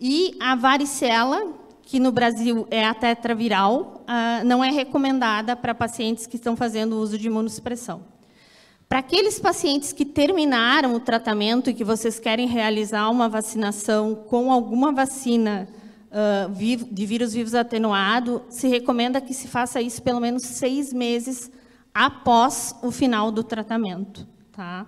E 0.02 0.36
a 0.40 0.56
varicela, 0.56 1.54
que 1.86 2.00
no 2.00 2.12
Brasil 2.12 2.68
é 2.72 2.84
a 2.84 2.94
tetraviral, 2.96 4.04
uh, 4.10 4.44
não 4.44 4.64
é 4.64 4.72
recomendada 4.72 5.56
para 5.56 5.76
pacientes 5.76 6.26
que 6.26 6.36
estão 6.36 6.56
fazendo 6.56 7.00
uso 7.00 7.18
de 7.18 7.28
imunossupressão. 7.28 8.02
Para 8.90 9.00
aqueles 9.00 9.40
pacientes 9.40 9.94
que 9.94 10.04
terminaram 10.04 10.96
o 10.96 11.00
tratamento 11.00 11.70
e 11.70 11.74
que 11.74 11.84
vocês 11.84 12.20
querem 12.20 12.48
realizar 12.48 13.10
uma 13.10 13.30
vacinação 13.30 14.16
com 14.16 14.52
alguma 14.52 14.92
vacina 14.92 15.68
uh, 16.12 16.52
de 16.92 17.06
vírus 17.06 17.34
vivos 17.34 17.54
atenuado, 17.54 18.42
se 18.50 18.68
recomenda 18.68 19.22
que 19.22 19.34
se 19.34 19.48
faça 19.48 19.80
isso 19.80 20.02
pelo 20.02 20.20
menos 20.20 20.42
seis 20.42 20.92
meses 20.92 21.52
após 21.94 22.76
o 22.82 22.90
final 22.92 23.32
do 23.32 23.44
tratamento. 23.44 24.28
Tá? 24.52 24.88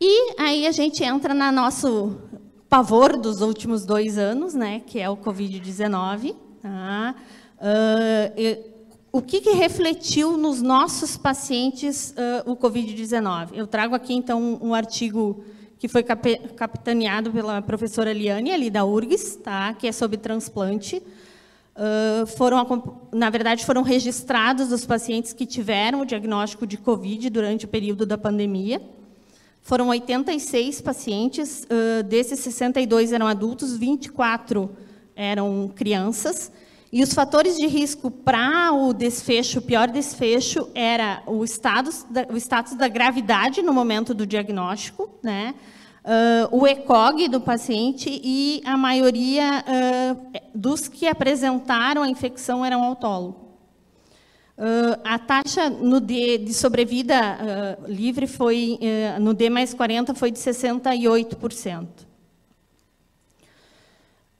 E 0.00 0.34
aí 0.38 0.66
a 0.66 0.72
gente 0.72 1.02
entra 1.02 1.32
no 1.32 1.50
nosso 1.50 2.18
pavor 2.68 3.16
dos 3.16 3.40
últimos 3.40 3.84
dois 3.84 4.18
anos, 4.18 4.54
né, 4.54 4.80
que 4.84 4.98
é 4.98 5.08
o 5.08 5.16
Covid-19. 5.16 6.34
Tá? 6.62 7.14
Uh, 7.58 8.76
o 9.12 9.22
que, 9.22 9.40
que, 9.40 9.52
refletiu 9.52 10.36
nos 10.36 10.60
nossos 10.60 11.16
pacientes 11.16 12.10
uh, 12.12 12.50
o 12.50 12.56
Covid-19? 12.56 13.50
Eu 13.54 13.66
trago 13.66 13.94
aqui, 13.94 14.12
então, 14.12 14.40
um, 14.40 14.68
um 14.68 14.74
artigo 14.74 15.42
que 15.78 15.88
foi 15.88 16.02
cap 16.02 16.36
capitaneado 16.56 17.30
pela 17.30 17.62
professora 17.62 18.12
Liane, 18.12 18.50
ali 18.50 18.70
da 18.70 18.84
URGS, 18.84 19.36
tá? 19.36 19.72
que 19.74 19.86
é 19.86 19.92
sobre 19.92 20.16
transplante. 20.16 21.02
Uh, 21.76 22.26
foram, 22.26 22.98
na 23.12 23.28
verdade, 23.28 23.64
foram 23.64 23.82
registrados 23.82 24.72
os 24.72 24.86
pacientes 24.86 25.32
que 25.32 25.44
tiveram 25.44 26.00
o 26.00 26.06
diagnóstico 26.06 26.66
de 26.66 26.76
Covid 26.78 27.28
durante 27.30 27.66
o 27.66 27.68
período 27.68 28.06
da 28.06 28.16
pandemia. 28.16 28.80
Foram 29.66 29.88
86 29.88 30.80
pacientes, 30.80 31.64
uh, 31.64 32.04
desses 32.04 32.38
62 32.38 33.12
eram 33.12 33.26
adultos, 33.26 33.76
24 33.76 34.70
eram 35.16 35.68
crianças. 35.74 36.52
E 36.92 37.02
os 37.02 37.12
fatores 37.12 37.56
de 37.56 37.66
risco 37.66 38.08
para 38.08 38.70
o 38.72 38.92
desfecho, 38.92 39.58
o 39.58 39.62
pior 39.62 39.88
desfecho, 39.88 40.68
era 40.72 41.20
o 41.26 41.42
status, 41.42 42.06
da, 42.08 42.28
o 42.30 42.36
status 42.36 42.74
da 42.74 42.86
gravidade 42.86 43.60
no 43.60 43.72
momento 43.72 44.14
do 44.14 44.24
diagnóstico, 44.24 45.10
né? 45.20 45.56
Uh, 46.04 46.58
o 46.58 46.64
ECOG 46.64 47.26
do 47.26 47.40
paciente 47.40 48.20
e 48.22 48.62
a 48.64 48.76
maioria 48.76 49.64
uh, 49.66 50.40
dos 50.54 50.86
que 50.86 51.08
apresentaram 51.08 52.04
a 52.04 52.08
infecção 52.08 52.64
eram 52.64 52.84
autólogos. 52.84 53.45
Uh, 54.58 54.98
a 55.04 55.18
taxa 55.18 55.68
no 55.68 56.00
D 56.00 56.38
de 56.38 56.54
sobrevida 56.54 57.78
livre 57.86 58.26
foi, 58.26 58.78
no 59.20 59.34
D 59.34 59.50
mais 59.50 59.74
40, 59.74 60.14
foi 60.14 60.30
de 60.30 60.38
68%. 60.38 61.86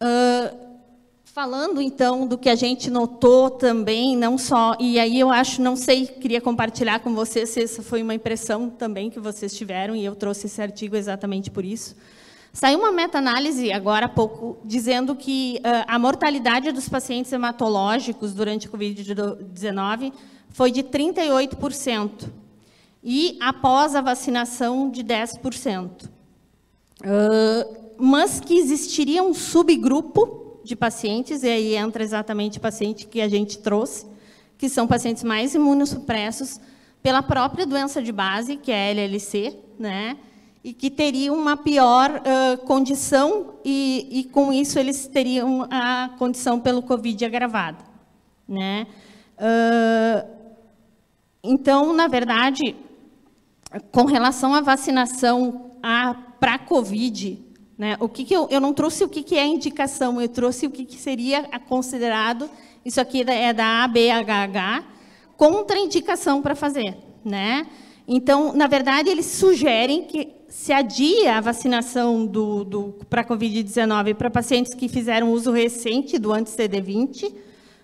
Uh, 0.03 0.67
Falando 1.37 1.83
então 1.83 2.27
do 2.27 2.39
que 2.39 2.49
a 2.49 2.55
gente 2.55 2.89
notou 2.89 3.51
também, 3.51 4.17
não 4.17 4.39
só, 4.39 4.75
e 4.81 4.99
aí 4.99 5.21
eu 5.21 5.31
acho, 5.31 5.61
não 5.61 5.77
sei, 5.77 6.07
queria 6.07 6.41
compartilhar 6.41 7.01
com 7.01 7.15
vocês 7.15 7.51
se 7.51 7.63
essa 7.63 7.83
foi 7.83 8.03
uma 8.03 8.15
impressão 8.15 8.71
também 8.71 9.11
que 9.11 9.21
vocês 9.21 9.55
tiveram, 9.55 9.95
e 9.95 10.03
eu 10.03 10.17
trouxe 10.17 10.47
esse 10.47 10.63
artigo 10.63 10.97
exatamente 10.97 11.51
por 11.51 11.63
isso. 11.63 11.95
Saiu 12.57 12.79
uma 12.79 12.91
meta-análise 12.91 13.71
agora 13.71 14.07
há 14.07 14.09
pouco 14.09 14.57
dizendo 14.65 15.15
que 15.15 15.59
uh, 15.59 15.85
a 15.87 15.99
mortalidade 15.99 16.73
dos 16.73 16.89
pacientes 16.89 17.31
hematológicos 17.31 18.33
durante 18.33 18.67
a 18.67 18.71
Covid-19 18.71 20.11
foi 20.49 20.71
de 20.71 20.83
38%, 20.83 22.31
e 23.05 23.37
após 23.43 23.95
a 23.95 24.01
vacinação 24.01 24.89
de 24.89 25.05
10%. 25.05 26.07
Uh, 26.07 27.77
mas 27.99 28.41
que 28.41 28.57
existiria 28.57 29.23
um 29.23 29.35
subgrupo 29.35 30.59
de 30.65 30.75
pacientes, 30.75 31.43
e 31.43 31.49
aí 31.49 31.77
entra 31.77 32.03
exatamente 32.03 32.57
o 32.57 32.63
paciente 32.63 33.07
que 33.07 33.21
a 33.21 33.29
gente 33.29 33.59
trouxe, 33.59 34.07
que 34.57 34.71
são 34.71 34.87
pacientes 34.87 35.23
mais 35.23 35.55
imunossupressos 35.55 36.59
pela 37.03 37.23
própria 37.23 37.67
doença 37.67 38.03
de 38.03 38.13
base, 38.13 38.57
que 38.57 38.73
é 38.73 38.89
a 38.89 38.91
LLC, 38.93 39.59
né? 39.79 40.17
E 40.67 40.73
que 40.73 40.91
teriam 40.91 41.37
uma 41.37 41.57
pior 41.57 42.11
uh, 42.11 42.59
condição, 42.67 43.55
e, 43.65 44.09
e, 44.11 44.25
com 44.25 44.53
isso 44.53 44.81
eles 44.81 45.07
teriam 45.07 45.65
a 45.71 46.11
condição 46.19 46.59
pelo 46.59 46.83
Covid 46.83 47.25
agravada. 47.25 47.79
Né? 48.49 48.85
Uh, 49.39 50.29
então, 51.41 51.93
na 51.93 52.09
verdade, 52.09 52.75
com 53.93 54.07
relação 54.07 54.55
à 54.55 54.61
vacinação 54.61 55.71
para 56.41 56.59
Covid, 56.59 57.39
né? 57.79 57.97
O 58.01 58.09
que, 58.09 58.25
que 58.25 58.35
eu, 58.35 58.49
eu 58.51 58.61
não 58.61 58.73
trouxe 58.73 59.05
o 59.05 59.09
que, 59.09 59.23
que 59.23 59.37
é 59.37 59.47
indicação, 59.47 60.21
eu 60.21 60.29
trouxe 60.29 60.67
o 60.67 60.71
que, 60.71 60.85
que 60.85 60.97
seria 60.97 61.45
considerado, 61.69 62.51
isso 62.85 63.01
aqui 63.01 63.23
é 63.23 63.53
da 63.53 63.85
ABHH, 63.85 64.85
contraindicação 65.37 66.43
para 66.43 66.57
fazer. 66.57 66.97
Né? 67.25 67.69
Então, 68.09 68.53
na 68.53 68.67
verdade, 68.67 69.09
eles 69.09 69.27
sugerem 69.27 70.05
que 70.05 70.36
se 70.57 70.73
adia 70.73 71.37
a 71.37 71.41
vacinação 71.43 72.25
do, 72.25 72.65
do, 72.65 72.95
para 73.11 73.21
a 73.21 73.25
Covid-19 73.25 74.15
para 74.15 74.31
pacientes 74.31 74.73
que 74.73 74.89
fizeram 74.89 75.31
uso 75.31 75.53
recente 75.53 76.19
do 76.19 76.33
anti-CD20, 76.33 77.31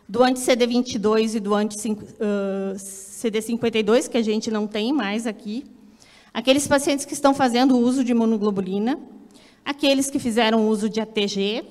do 0.09 0.24
anti-CD22 0.24 1.35
e 1.35 1.40
do 1.40 1.55
anti-CD52, 1.55 4.09
que 4.09 4.16
a 4.16 4.23
gente 4.23 4.51
não 4.51 4.66
tem 4.66 4.90
mais 4.90 5.27
aqui. 5.27 5.66
Aqueles 6.32 6.66
pacientes 6.66 7.05
que 7.05 7.12
estão 7.12 7.35
fazendo 7.35 7.77
uso 7.77 8.03
de 8.03 8.12
imunoglobulina, 8.12 8.99
aqueles 9.62 10.11
que 10.11 10.19
fizeram 10.19 10.66
uso 10.66 10.89
de 10.89 10.99
ATG, 10.99 11.66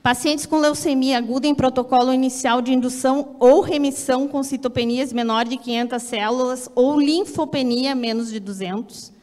pacientes 0.00 0.46
com 0.46 0.58
leucemia 0.58 1.18
aguda 1.18 1.48
em 1.48 1.56
protocolo 1.56 2.14
inicial 2.14 2.62
de 2.62 2.72
indução 2.72 3.34
ou 3.40 3.62
remissão 3.62 4.28
com 4.28 4.44
citopenias 4.44 5.12
menor 5.12 5.44
de 5.44 5.56
500 5.56 6.00
células 6.00 6.70
ou 6.72 7.00
linfopenia 7.00 7.96
menos 7.96 8.30
de 8.30 8.38
200, 8.38 9.15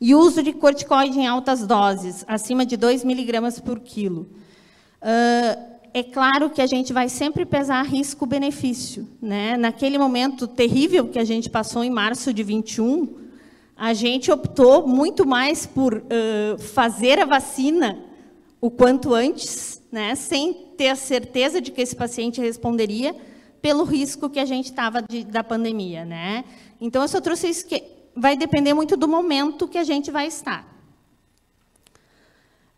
e 0.00 0.14
uso 0.14 0.42
de 0.42 0.52
corticoide 0.52 1.18
em 1.18 1.26
altas 1.26 1.66
doses, 1.66 2.24
acima 2.28 2.66
de 2.66 2.76
2 2.76 3.04
miligramas 3.04 3.60
por 3.60 3.80
quilo. 3.80 4.28
Uh, 5.00 5.76
é 5.94 6.02
claro 6.02 6.50
que 6.50 6.60
a 6.60 6.66
gente 6.66 6.92
vai 6.92 7.08
sempre 7.08 7.46
pesar 7.46 7.82
risco-benefício. 7.82 9.08
Né? 9.20 9.56
Naquele 9.56 9.96
momento 9.96 10.46
terrível 10.46 11.08
que 11.08 11.18
a 11.18 11.24
gente 11.24 11.48
passou 11.48 11.82
em 11.82 11.90
março 11.90 12.34
de 12.34 12.42
21, 12.42 13.16
a 13.76 13.94
gente 13.94 14.30
optou 14.30 14.86
muito 14.86 15.26
mais 15.26 15.64
por 15.64 15.94
uh, 15.94 16.58
fazer 16.58 17.18
a 17.18 17.24
vacina 17.24 17.98
o 18.60 18.70
quanto 18.70 19.14
antes, 19.14 19.82
né, 19.92 20.14
sem 20.14 20.52
ter 20.76 20.88
a 20.88 20.96
certeza 20.96 21.60
de 21.60 21.70
que 21.70 21.80
esse 21.80 21.94
paciente 21.94 22.40
responderia, 22.40 23.14
pelo 23.62 23.84
risco 23.84 24.28
que 24.28 24.38
a 24.38 24.44
gente 24.44 24.66
estava 24.66 25.02
da 25.28 25.44
pandemia. 25.44 26.04
Né? 26.04 26.44
Então, 26.80 27.02
eu 27.02 27.08
só 27.08 27.20
trouxe 27.20 27.48
isso 27.48 27.66
que 27.66 27.95
vai 28.16 28.36
depender 28.36 28.72
muito 28.72 28.96
do 28.96 29.06
momento 29.06 29.68
que 29.68 29.78
a 29.78 29.84
gente 29.84 30.10
vai 30.10 30.26
estar. 30.26 30.66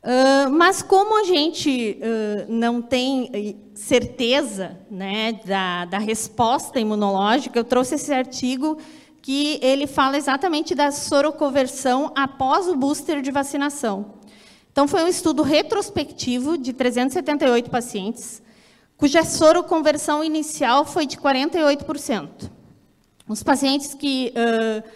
Uh, 0.02 0.50
mas 0.50 0.80
como 0.80 1.20
a 1.20 1.24
gente 1.24 1.98
uh, 2.00 2.52
não 2.52 2.80
tem 2.80 3.60
certeza 3.74 4.78
né, 4.90 5.32
da, 5.44 5.84
da 5.84 5.98
resposta 5.98 6.78
imunológica, 6.78 7.58
eu 7.58 7.64
trouxe 7.64 7.96
esse 7.96 8.12
artigo 8.12 8.78
que 9.20 9.58
ele 9.60 9.86
fala 9.86 10.16
exatamente 10.16 10.74
da 10.74 10.90
soroconversão 10.90 12.12
após 12.16 12.68
o 12.68 12.76
booster 12.76 13.20
de 13.20 13.30
vacinação. 13.30 14.14
Então, 14.72 14.86
foi 14.86 15.02
um 15.02 15.08
estudo 15.08 15.42
retrospectivo 15.42 16.56
de 16.56 16.72
378 16.72 17.68
pacientes, 17.68 18.40
cuja 18.96 19.24
soroconversão 19.24 20.22
inicial 20.22 20.84
foi 20.84 21.04
de 21.04 21.16
48%. 21.16 22.50
Os 23.28 23.42
pacientes 23.42 23.92
que, 23.92 24.32
uh, 24.32 24.88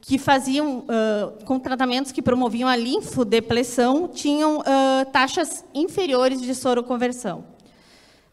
que 0.00 0.18
faziam 0.18 0.78
uh, 0.78 1.44
com 1.44 1.58
tratamentos 1.58 2.10
que 2.10 2.22
promoviam 2.22 2.68
a 2.68 2.76
linfodepressão 2.76 4.08
tinham 4.08 4.58
uh, 4.58 4.64
taxas 5.12 5.64
inferiores 5.74 6.40
de 6.40 6.54
soroconversão. 6.54 7.44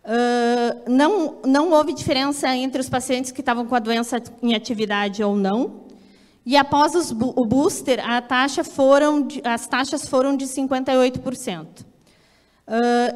Uh, 0.04 0.90
não, 0.90 1.40
não 1.46 1.72
houve 1.72 1.92
diferença 1.92 2.56
entre 2.56 2.80
os 2.80 2.90
pacientes 2.90 3.32
que 3.32 3.42
estavam 3.42 3.66
com 3.66 3.76
a 3.76 3.80
doença 3.80 4.22
em 4.42 4.56
atividade 4.56 5.22
ou 5.22 5.36
não. 5.36 5.88
E 6.46 6.56
após 6.56 6.96
os, 6.96 7.12
o 7.12 7.46
booster, 7.46 8.00
a 8.10 8.22
taxa 8.22 8.64
foram 8.64 9.22
de, 9.24 9.42
as 9.44 9.68
taxas 9.68 10.08
foram 10.08 10.38
de 10.38 10.46
58%. 10.46 11.82
Uh, 11.82 11.86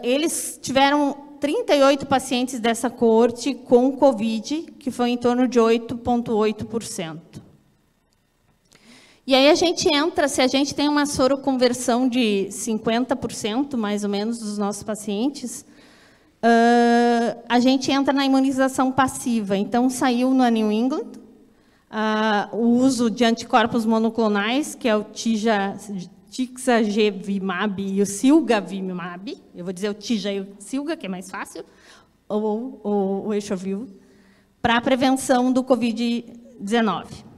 eles 0.03 0.59
tiveram 0.61 1.15
38 1.39 2.05
pacientes 2.05 2.59
dessa 2.59 2.89
corte 2.89 3.53
com 3.53 3.93
Covid, 3.93 4.73
que 4.77 4.91
foi 4.91 5.11
em 5.11 5.17
torno 5.17 5.47
de 5.47 5.59
8,8%. 5.59 7.40
E 9.25 9.35
aí 9.35 9.49
a 9.49 9.55
gente 9.55 9.87
entra, 9.93 10.27
se 10.27 10.41
a 10.41 10.47
gente 10.47 10.73
tem 10.73 10.89
uma 10.89 11.05
soroconversão 11.05 12.09
de 12.09 12.47
50%, 12.49 13.77
mais 13.77 14.03
ou 14.03 14.09
menos, 14.09 14.39
dos 14.39 14.57
nossos 14.57 14.81
pacientes, 14.81 15.63
uh, 16.43 17.39
a 17.47 17.59
gente 17.59 17.91
entra 17.91 18.11
na 18.11 18.25
imunização 18.25 18.91
passiva. 18.91 19.55
Então, 19.55 19.89
saiu 19.91 20.33
no 20.33 20.47
New 20.49 20.71
England 20.71 21.11
uh, 21.91 22.55
o 22.55 22.77
uso 22.77 23.11
de 23.11 23.23
anticorpos 23.23 23.85
monoclonais, 23.85 24.73
que 24.73 24.89
é 24.89 24.95
o 24.95 25.03
Tija, 25.03 25.77
Tixagevimab 26.31 27.79
e 27.79 28.01
o 28.01 28.05
Silgavimab. 28.07 29.37
Eu 29.53 29.63
vou 29.63 29.71
dizer 29.71 29.89
o 29.89 29.93
Tija 29.93 30.31
e 30.31 30.39
o 30.39 30.47
Silga, 30.57 30.97
que 30.97 31.05
é 31.05 31.09
mais 31.09 31.29
fácil, 31.29 31.63
ou, 32.27 32.81
ou 32.83 33.27
o 33.27 33.33
Eixovil, 33.35 33.87
para 34.63 34.77
a 34.77 34.81
prevenção 34.81 35.53
do 35.53 35.63
Covid-19. 35.63 37.30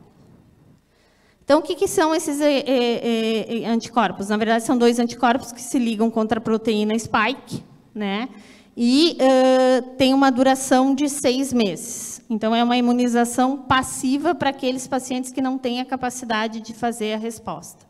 Então, 1.43 1.59
o 1.59 1.61
que, 1.61 1.75
que 1.75 1.87
são 1.87 2.15
esses 2.15 2.39
é, 2.39 3.63
é, 3.63 3.65
anticorpos? 3.67 4.29
Na 4.29 4.37
verdade, 4.37 4.63
são 4.63 4.77
dois 4.77 4.97
anticorpos 4.97 5.51
que 5.51 5.61
se 5.61 5.77
ligam 5.77 6.09
contra 6.09 6.39
a 6.39 6.41
proteína 6.41 6.97
spike, 6.97 7.63
né? 7.93 8.29
E 8.75 9.17
uh, 9.19 9.95
tem 9.97 10.13
uma 10.13 10.31
duração 10.31 10.95
de 10.95 11.07
seis 11.09 11.51
meses. 11.51 12.21
Então, 12.29 12.55
é 12.55 12.63
uma 12.63 12.77
imunização 12.77 13.57
passiva 13.57 14.33
para 14.33 14.49
aqueles 14.49 14.87
pacientes 14.87 15.31
que 15.31 15.41
não 15.41 15.57
têm 15.57 15.81
a 15.81 15.85
capacidade 15.85 16.61
de 16.61 16.73
fazer 16.73 17.13
a 17.13 17.17
resposta. 17.17 17.85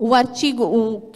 O 0.00 0.14
artigo 0.14 0.62
o, 0.62 1.12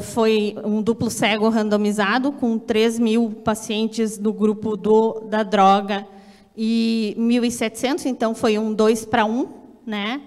foi 0.00 0.54
um 0.62 0.82
duplo 0.82 1.10
cego 1.10 1.48
randomizado, 1.48 2.30
com 2.30 2.58
3 2.58 2.98
mil 2.98 3.30
pacientes 3.42 4.18
do 4.18 4.34
grupo 4.34 4.76
do, 4.76 5.20
da 5.20 5.42
droga 5.42 6.06
e 6.54 7.16
1.700, 7.18 8.04
então 8.04 8.34
foi 8.34 8.58
um 8.58 8.74
2 8.74 9.06
para 9.06 9.24
1, 9.24 9.57
né? 9.88 10.20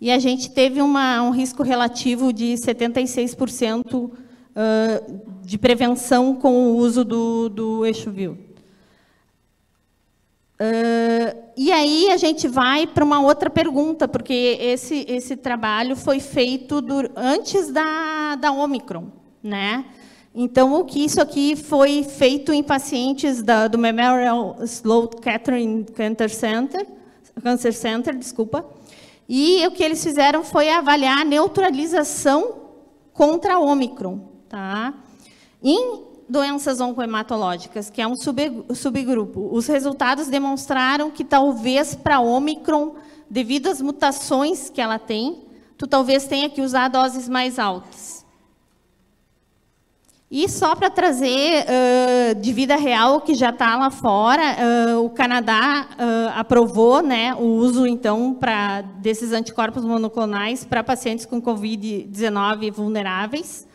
E 0.00 0.10
a 0.10 0.18
gente 0.18 0.50
teve 0.50 0.80
uma, 0.80 1.22
um 1.22 1.30
risco 1.30 1.62
relativo 1.62 2.32
de 2.32 2.54
76% 2.54 3.94
uh, 3.94 4.10
de 5.42 5.58
prevenção 5.58 6.34
com 6.34 6.72
o 6.72 6.76
uso 6.76 7.04
do, 7.04 7.48
do 7.50 7.86
eixo-vil. 7.86 8.32
Uh, 10.60 11.36
e 11.56 11.70
aí 11.70 12.10
a 12.10 12.16
gente 12.16 12.48
vai 12.48 12.86
para 12.86 13.04
uma 13.04 13.20
outra 13.20 13.50
pergunta, 13.50 14.08
porque 14.08 14.56
esse, 14.60 15.04
esse 15.06 15.36
trabalho 15.36 15.94
foi 15.94 16.18
feito 16.18 16.80
do, 16.80 17.10
antes 17.14 17.70
da, 17.70 18.36
da 18.36 18.50
Omicron, 18.50 19.08
né? 19.42 19.84
Então, 20.34 20.72
o 20.80 20.84
que 20.86 21.04
isso 21.04 21.20
aqui 21.20 21.54
foi 21.54 22.02
feito 22.02 22.52
em 22.54 22.62
pacientes 22.62 23.42
da, 23.42 23.68
do 23.68 23.76
Memorial 23.76 24.56
Sloan 24.62 25.08
Kettering 25.08 25.84
Cancer 25.84 26.30
Center, 26.30 26.86
Cancer 27.42 27.74
Center, 27.74 28.16
desculpa, 28.16 28.64
e 29.34 29.66
o 29.66 29.70
que 29.70 29.82
eles 29.82 30.04
fizeram 30.04 30.44
foi 30.44 30.68
avaliar 30.68 31.22
a 31.22 31.24
neutralização 31.24 32.54
contra 33.14 33.54
a 33.54 33.58
Omicron. 33.58 34.28
Tá? 34.46 34.92
Em 35.62 36.02
doenças 36.28 36.82
oncohematológicas, 36.82 37.88
que 37.88 38.02
é 38.02 38.06
um 38.06 38.14
subgrupo, 38.14 39.48
os 39.50 39.66
resultados 39.66 40.26
demonstraram 40.28 41.10
que 41.10 41.24
talvez 41.24 41.94
para 41.94 42.16
a 42.16 42.20
Omicron, 42.20 42.96
devido 43.30 43.68
às 43.68 43.80
mutações 43.80 44.68
que 44.68 44.82
ela 44.82 44.98
tem, 44.98 45.46
tu 45.78 45.86
talvez 45.86 46.26
tenha 46.26 46.50
que 46.50 46.60
usar 46.60 46.88
doses 46.88 47.26
mais 47.26 47.58
altas. 47.58 48.21
E 50.34 50.48
só 50.48 50.74
para 50.74 50.88
trazer 50.88 51.66
uh, 51.66 52.40
de 52.40 52.54
vida 52.54 52.74
real 52.74 53.20
que 53.20 53.34
já 53.34 53.50
está 53.50 53.76
lá 53.76 53.90
fora, 53.90 54.40
uh, 54.96 55.04
o 55.04 55.10
Canadá 55.10 55.86
uh, 55.90 56.32
aprovou 56.34 57.02
né, 57.02 57.34
o 57.34 57.44
uso 57.44 57.86
então 57.86 58.32
pra, 58.32 58.80
desses 58.80 59.32
anticorpos 59.32 59.84
monoclonais 59.84 60.64
para 60.64 60.82
pacientes 60.82 61.26
com 61.26 61.38
Covid-19 61.38 62.72
vulneráveis. 62.72 63.68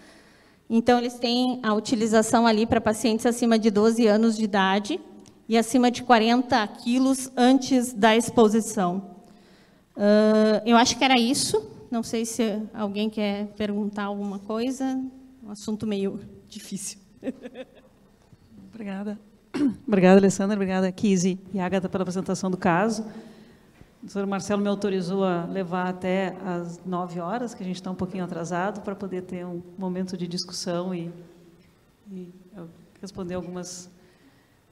Então, 0.68 0.98
eles 0.98 1.14
têm 1.20 1.60
a 1.62 1.76
utilização 1.76 2.48
ali 2.48 2.66
para 2.66 2.82
pacientes 2.82 3.28
acima 3.28 3.60
de 3.60 3.70
12 3.70 4.08
anos 4.08 4.36
de 4.36 4.44
idade 4.44 5.00
e 5.48 5.56
acima 5.56 5.92
de 5.92 6.02
40 6.02 6.68
quilos 6.84 7.32
antes 7.38 7.94
da 7.94 8.18
exposição. 8.18 9.12
eu 10.66 10.76
acho 10.76 10.98
que 10.98 11.06
era 11.06 11.20
isso. 11.20 11.70
Não 11.92 12.02
sei 12.02 12.26
se 12.26 12.60
alguém 12.74 13.12
quer 13.12 13.46
perguntar 13.56 14.06
alguma 14.06 14.40
coisa. 14.40 15.00
Um 15.46 15.52
assunto 15.52 15.86
meio 15.86 16.20
difícil. 16.48 17.00
Obrigada. 18.74 19.20
Obrigada, 19.88 20.20
Alessandra. 20.20 20.56
Obrigada, 20.56 20.92
Kizzy 20.92 21.40
e 21.54 21.60
Agatha, 21.60 21.90
pela 21.90 22.04
apresentação 22.04 22.52
do 22.52 22.58
caso. 22.58 23.04
O 24.02 24.06
doutor 24.06 24.28
Marcelo 24.28 24.62
me 24.62 24.68
autorizou 24.68 25.24
a 25.24 25.46
levar 25.46 25.88
até 25.88 26.38
às 26.46 26.80
nove 26.86 27.20
horas, 27.20 27.54
que 27.54 27.64
a 27.64 27.66
gente 27.66 27.78
está 27.78 27.90
um 27.90 27.96
pouquinho 27.96 28.24
atrasado, 28.24 28.82
para 28.82 28.96
poder 28.96 29.24
ter 29.24 29.46
um 29.46 29.62
momento 29.78 30.16
de 30.16 30.28
discussão 30.28 30.94
e, 30.94 31.12
e 32.12 32.32
responder 33.02 33.34
algumas 33.34 33.90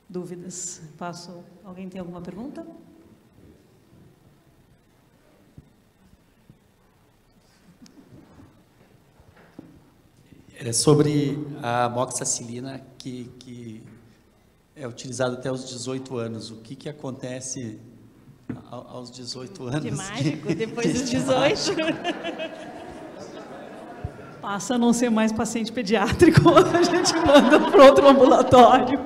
dúvidas. 0.08 0.82
Passo. 0.98 1.44
Alguém 1.64 1.90
tem 1.90 2.00
alguma 2.00 2.22
pergunta? 2.22 2.66
É 10.58 10.72
sobre 10.72 11.38
a 11.62 11.90
moxacilina 11.90 12.82
que, 12.98 13.30
que 13.40 13.84
é 14.76 14.88
utilizada 14.88 15.34
até 15.34 15.52
os 15.52 15.68
18 15.68 16.18
anos. 16.18 16.50
O 16.50 16.58
que, 16.58 16.76
que 16.76 16.88
acontece 16.88 17.80
aos 18.72 19.12
18 19.12 19.64
anos? 19.68 19.82
De 19.82 19.92
mágico, 19.92 20.48
depois 20.56 20.94
dos 20.94 21.10
18. 21.10 21.72
Passa 24.42 24.76
a 24.76 24.78
não 24.78 24.94
ser 24.94 25.10
mais 25.10 25.32
paciente 25.32 25.72
pediátrico, 25.72 26.42
a 26.56 26.84
gente 26.84 27.14
manda 27.16 27.60
para 27.60 27.86
outro 27.86 28.08
ambulatório. 28.08 29.00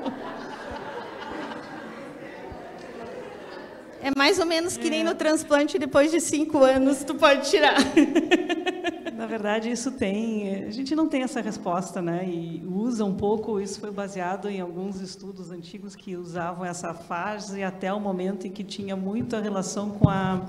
É 4.02 4.12
mais 4.18 4.40
ou 4.40 4.46
menos 4.46 4.78
que 4.78 4.90
nem 4.90 5.04
no 5.04 5.14
transplante, 5.14 5.78
depois 5.78 6.12
de 6.12 6.22
cinco 6.22 6.64
anos 6.64 7.04
tu 7.04 7.16
pode 7.16 7.50
tirar. 7.50 7.78
Na 9.14 9.26
verdade, 9.26 9.70
isso 9.70 9.92
tem. 9.92 10.64
A 10.64 10.72
gente 10.72 10.96
não 10.96 11.10
tem 11.10 11.24
essa 11.24 11.42
resposta, 11.42 12.02
né? 12.02 12.26
E 12.26 12.64
usa 12.66 13.04
um 13.04 13.14
pouco. 13.14 13.60
Isso 13.60 13.78
foi 13.78 13.92
baseado 13.92 14.50
em 14.50 14.62
alguns 14.62 15.02
estudos 15.02 15.52
antigos 15.52 15.94
que 15.94 16.16
usavam 16.16 16.64
essa 16.64 16.94
fase 16.94 17.62
até 17.62 17.92
o 17.92 18.00
momento 18.00 18.48
em 18.48 18.52
que 18.52 18.64
tinha 18.64 18.96
muita 18.96 19.42
relação 19.42 19.90
com 19.90 20.10
a 20.10 20.46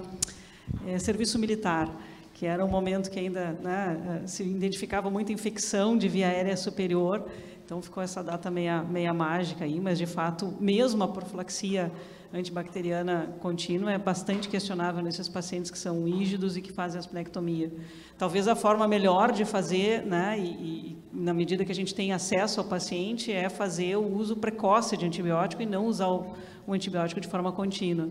é, 0.86 1.00
serviço 1.00 1.36
militar, 1.36 1.90
que 2.32 2.46
era 2.46 2.64
um 2.64 2.68
momento 2.68 3.10
que 3.10 3.18
ainda 3.18 3.58
né, 3.60 4.22
se 4.26 4.44
identificava 4.44 5.10
muita 5.10 5.32
infecção 5.32 5.98
de 5.98 6.06
via 6.06 6.28
aérea 6.28 6.56
superior. 6.56 7.26
Então 7.64 7.82
ficou 7.82 8.00
essa 8.00 8.22
data 8.22 8.52
meia, 8.52 8.84
meia 8.84 9.12
mágica 9.12 9.64
aí, 9.64 9.80
mas 9.80 9.98
de 9.98 10.06
fato, 10.06 10.54
mesmo 10.60 11.02
a 11.02 11.08
profilaxia 11.08 11.90
antibacteriana 12.32 13.34
contínua 13.40 13.92
é 13.92 13.98
bastante 13.98 14.48
questionável 14.48 15.02
nesses 15.02 15.28
pacientes 15.28 15.70
que 15.70 15.78
são 15.78 16.04
rígidos 16.04 16.56
e 16.56 16.62
que 16.62 16.72
fazem 16.72 16.98
a 16.98 17.00
esplenectomia. 17.00 17.72
Talvez 18.16 18.46
a 18.46 18.54
forma 18.54 18.86
melhor 18.86 19.32
de 19.32 19.44
fazer, 19.44 20.04
né, 20.06 20.38
e, 20.38 20.44
e, 20.44 20.98
na 21.12 21.34
medida 21.34 21.64
que 21.64 21.72
a 21.72 21.74
gente 21.74 21.94
tem 21.94 22.12
acesso 22.12 22.60
ao 22.60 22.66
paciente, 22.66 23.32
é 23.32 23.48
fazer 23.48 23.96
o 23.96 24.16
uso 24.16 24.36
precoce 24.36 24.96
de 24.96 25.04
antibiótico 25.04 25.62
e 25.62 25.66
não 25.66 25.86
usar 25.86 26.08
o, 26.08 26.34
o 26.66 26.72
antibiótico 26.72 27.20
de 27.20 27.28
forma 27.28 27.50
contínua. 27.50 28.08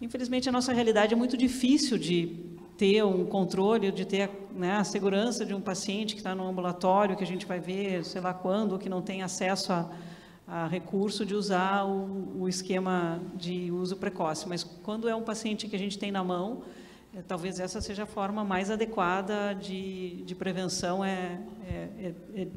Infelizmente, 0.00 0.48
a 0.48 0.52
nossa 0.52 0.72
realidade 0.72 1.14
é 1.14 1.16
muito 1.16 1.36
difícil 1.36 1.98
de 1.98 2.36
ter 2.76 3.02
um 3.02 3.24
controle, 3.24 3.90
de 3.90 4.04
ter 4.04 4.30
né, 4.54 4.76
a 4.76 4.84
segurança 4.84 5.44
de 5.44 5.52
um 5.52 5.60
paciente 5.60 6.14
que 6.14 6.20
está 6.20 6.34
no 6.34 6.46
ambulatório, 6.46 7.16
que 7.16 7.24
a 7.24 7.26
gente 7.26 7.46
vai 7.46 7.58
ver, 7.58 8.04
sei 8.04 8.20
lá 8.20 8.32
quando, 8.32 8.78
que 8.78 8.88
não 8.88 9.02
tem 9.02 9.22
acesso 9.22 9.72
a 9.72 9.90
a 10.48 10.66
recurso 10.66 11.26
de 11.26 11.34
usar 11.34 11.84
o, 11.84 12.40
o, 12.40 12.48
esquema 12.48 13.20
de 13.34 13.70
uso 13.70 13.96
precoce. 13.96 14.48
Mas 14.48 14.64
quando 14.64 15.06
é 15.06 15.14
um 15.14 15.22
paciente 15.22 15.68
que 15.68 15.76
a 15.76 15.78
gente 15.78 15.98
tem 15.98 16.10
na 16.10 16.24
mão, 16.24 16.62
é, 17.14 17.20
talvez 17.20 17.60
essa 17.60 17.82
seja 17.82 18.04
a 18.04 18.06
forma 18.06 18.42
mais 18.42 18.70
adequada 18.70 19.52
de, 19.52 20.22
de 20.22 20.34
prevenção, 20.34 21.04
é, 21.04 21.38
é, 21.68 21.88
é, 22.34 22.42
é 22.42 22.48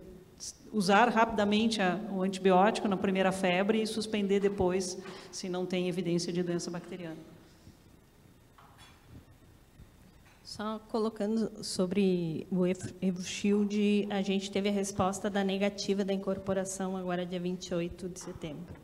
usar 0.71 1.09
rapidamente 1.09 1.81
a, 1.81 1.99
o 2.11 2.21
antibiótico 2.21 2.87
na 2.87 2.95
primeira 2.95 3.31
febre 3.31 3.81
e 3.81 3.87
suspender 3.87 4.39
depois, 4.39 4.97
se 5.29 5.49
não 5.49 5.65
tem 5.65 5.89
evidência 5.89 6.31
de 6.31 6.41
doença 6.41 6.71
bacteriana. 6.71 7.17
Só 10.51 10.79
colocando 10.89 11.63
sobre 11.63 12.45
o 12.51 12.67
EvoShield, 13.01 14.05
a 14.09 14.21
gente 14.21 14.51
teve 14.51 14.67
a 14.67 14.71
resposta 14.73 15.29
da 15.29 15.45
negativa 15.45 16.03
da 16.03 16.11
incorporação 16.11 16.97
agora 16.97 17.25
dia 17.25 17.39
28 17.39 18.09
de 18.09 18.19
setembro. 18.19 18.75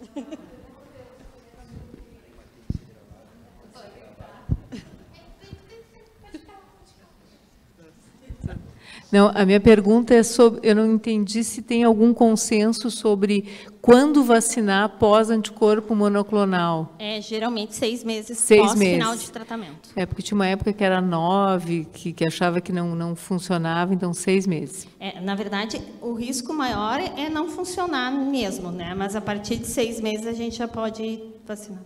Não, 9.14 9.30
a 9.32 9.46
minha 9.46 9.60
pergunta 9.60 10.12
é 10.12 10.24
sobre, 10.24 10.68
eu 10.68 10.74
não 10.74 10.92
entendi 10.92 11.44
se 11.44 11.62
tem 11.62 11.84
algum 11.84 12.12
consenso 12.12 12.90
sobre 12.90 13.44
quando 13.80 14.24
vacinar 14.24 14.86
após 14.86 15.30
anticorpo 15.30 15.94
monoclonal. 15.94 16.96
É 16.98 17.20
geralmente 17.20 17.76
seis 17.76 18.02
meses 18.02 18.36
Seis 18.38 18.60
pós 18.60 18.74
meses. 18.74 18.94
final 18.94 19.16
de 19.16 19.30
tratamento. 19.30 19.88
É, 19.94 20.04
porque 20.04 20.20
tinha 20.20 20.34
uma 20.34 20.48
época 20.48 20.72
que 20.72 20.82
era 20.82 21.00
nove, 21.00 21.86
que, 21.92 22.12
que 22.12 22.26
achava 22.26 22.60
que 22.60 22.72
não, 22.72 22.96
não 22.96 23.14
funcionava, 23.14 23.94
então 23.94 24.12
seis 24.12 24.48
meses. 24.48 24.88
É, 24.98 25.20
na 25.20 25.36
verdade, 25.36 25.80
o 26.02 26.14
risco 26.14 26.52
maior 26.52 26.98
é 26.98 27.30
não 27.30 27.48
funcionar 27.48 28.10
mesmo, 28.10 28.72
né? 28.72 28.96
Mas 28.96 29.14
a 29.14 29.20
partir 29.20 29.58
de 29.58 29.68
seis 29.68 30.00
meses 30.00 30.26
a 30.26 30.32
gente 30.32 30.56
já 30.56 30.66
pode 30.66 31.22
vacinar. 31.46 31.84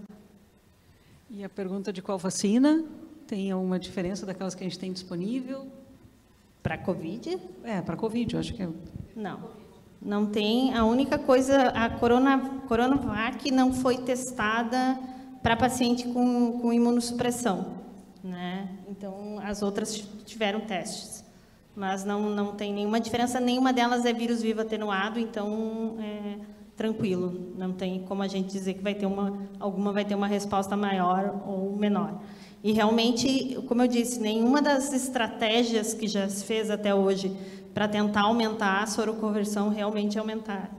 E 1.29 1.45
a 1.45 1.49
pergunta 1.51 1.93
de 1.93 2.01
qual 2.01 2.17
vacina? 2.17 2.83
Tem 3.27 3.51
alguma 3.51 3.79
diferença 3.79 4.25
daquelas 4.25 4.55
que 4.55 4.65
a 4.65 4.67
gente 4.67 4.79
tem 4.79 4.91
disponível? 4.91 5.67
Para 6.69 6.77
Covid? 6.77 7.39
É, 7.65 7.81
para 7.81 7.97
Covid, 7.97 8.35
eu 8.35 8.41
acho 8.41 8.53
que 8.53 8.63
é. 8.63 8.69
Não. 9.17 9.41
Não 10.03 10.27
tem. 10.27 10.75
A 10.75 10.85
única 10.85 11.19
coisa, 11.19 11.69
a 11.69 11.89
Corona, 11.89 12.61
Coronavac 12.69 13.51
não 13.51 13.73
foi 13.73 13.97
testada 13.97 15.01
para 15.43 15.57
paciente 15.57 16.07
com, 16.09 16.59
com 16.61 16.71
imunossupressão. 16.71 17.69
Né? 18.23 18.69
Então, 18.87 19.41
as 19.43 19.63
outras 19.63 20.07
tiveram 20.27 20.61
testes. 20.61 21.25
Mas 21.75 22.05
não, 22.05 22.29
não 22.29 22.53
tem 22.53 22.75
nenhuma 22.75 23.01
diferença, 23.01 23.41
nenhuma 23.41 23.73
delas 23.73 24.05
é 24.05 24.13
vírus 24.13 24.43
vivo 24.43 24.61
atenuado, 24.61 25.19
então 25.19 25.97
é 25.99 26.37
tranquilo. 26.77 27.55
Não 27.57 27.73
tem 27.73 28.03
como 28.03 28.23
a 28.23 28.29
gente 28.29 28.53
dizer 28.53 28.75
que 28.75 28.83
vai 28.83 28.95
ter 28.95 29.07
uma, 29.07 29.39
alguma 29.59 29.91
vai 29.91 30.05
ter 30.05 30.15
uma 30.15 30.27
resposta 30.27 30.77
maior 30.77 31.45
ou 31.47 31.75
menor. 31.75 32.21
E 32.63 32.73
realmente, 32.73 33.57
como 33.69 33.83
eu 33.83 33.89
disse, 33.89 34.21
nenhuma 34.21 34.61
das 34.61 34.93
estratégias 34.93 35.95
que 35.95 36.09
já 36.09 36.29
se 36.29 36.45
fez 36.45 36.71
até 36.71 36.95
hoje 36.95 37.35
para 37.73 37.87
tentar 37.87 38.23
aumentar 38.23 38.83
a 38.83 38.87
soroconversão 38.87 39.69
realmente 39.69 40.19
aumentaram. 40.19 40.77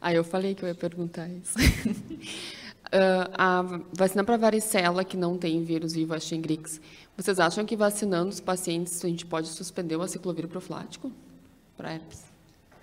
Ah, 0.00 0.12
eu 0.12 0.24
falei 0.24 0.54
que 0.54 0.64
eu 0.64 0.68
ia 0.68 0.74
perguntar 0.74 1.28
isso. 1.28 1.54
Ah, 2.94 3.60
a 3.60 3.62
vacina 3.96 4.22
para 4.22 4.36
varicela, 4.36 5.02
que 5.02 5.16
não 5.16 5.38
tem 5.38 5.64
vírus 5.64 5.94
vivo, 5.94 6.12
a 6.12 6.20
Shingrix, 6.20 6.78
vocês 7.16 7.40
acham 7.40 7.64
que 7.64 7.74
vacinando 7.74 8.28
os 8.28 8.38
pacientes 8.38 9.02
a 9.02 9.08
gente 9.08 9.24
pode 9.24 9.48
suspender 9.48 9.96
o 9.96 10.02
aciclovir 10.02 10.46
profilático 10.46 11.10
para 11.74 11.94
herpes? 11.94 12.31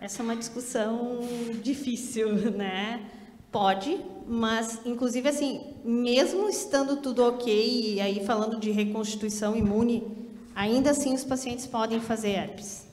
Essa 0.01 0.21
é 0.21 0.23
uma 0.23 0.35
discussão 0.35 1.19
difícil, 1.61 2.51
né? 2.51 3.05
Pode, 3.51 3.99
mas 4.25 4.79
inclusive 4.85 5.27
assim, 5.27 5.73
mesmo 5.83 6.47
estando 6.47 6.97
tudo 6.97 7.23
ok, 7.23 7.95
e 7.95 7.99
aí 7.99 8.23
falando 8.25 8.57
de 8.57 8.71
reconstituição 8.71 9.57
imune, 9.57 10.07
ainda 10.55 10.91
assim 10.91 11.13
os 11.13 11.25
pacientes 11.25 11.67
podem 11.67 11.99
fazer 11.99 12.29
herpes. 12.29 12.87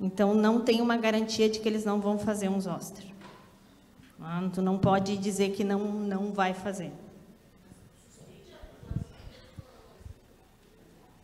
Então 0.00 0.34
não 0.34 0.60
tem 0.60 0.80
uma 0.80 0.96
garantia 0.96 1.48
de 1.48 1.58
que 1.58 1.68
eles 1.68 1.84
não 1.84 2.00
vão 2.00 2.16
fazer 2.16 2.48
um 2.48 2.60
zoster. 2.60 3.06
Ah, 4.20 4.48
Tu 4.54 4.62
não 4.62 4.78
pode 4.78 5.16
dizer 5.16 5.50
que 5.50 5.64
não, 5.64 5.80
não 5.80 6.30
vai 6.30 6.54
fazer. 6.54 6.92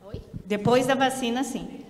Oi? 0.05 0.20
Depois 0.44 0.86
da 0.86 0.97
vacina, 0.97 1.44
sim. 1.44 1.85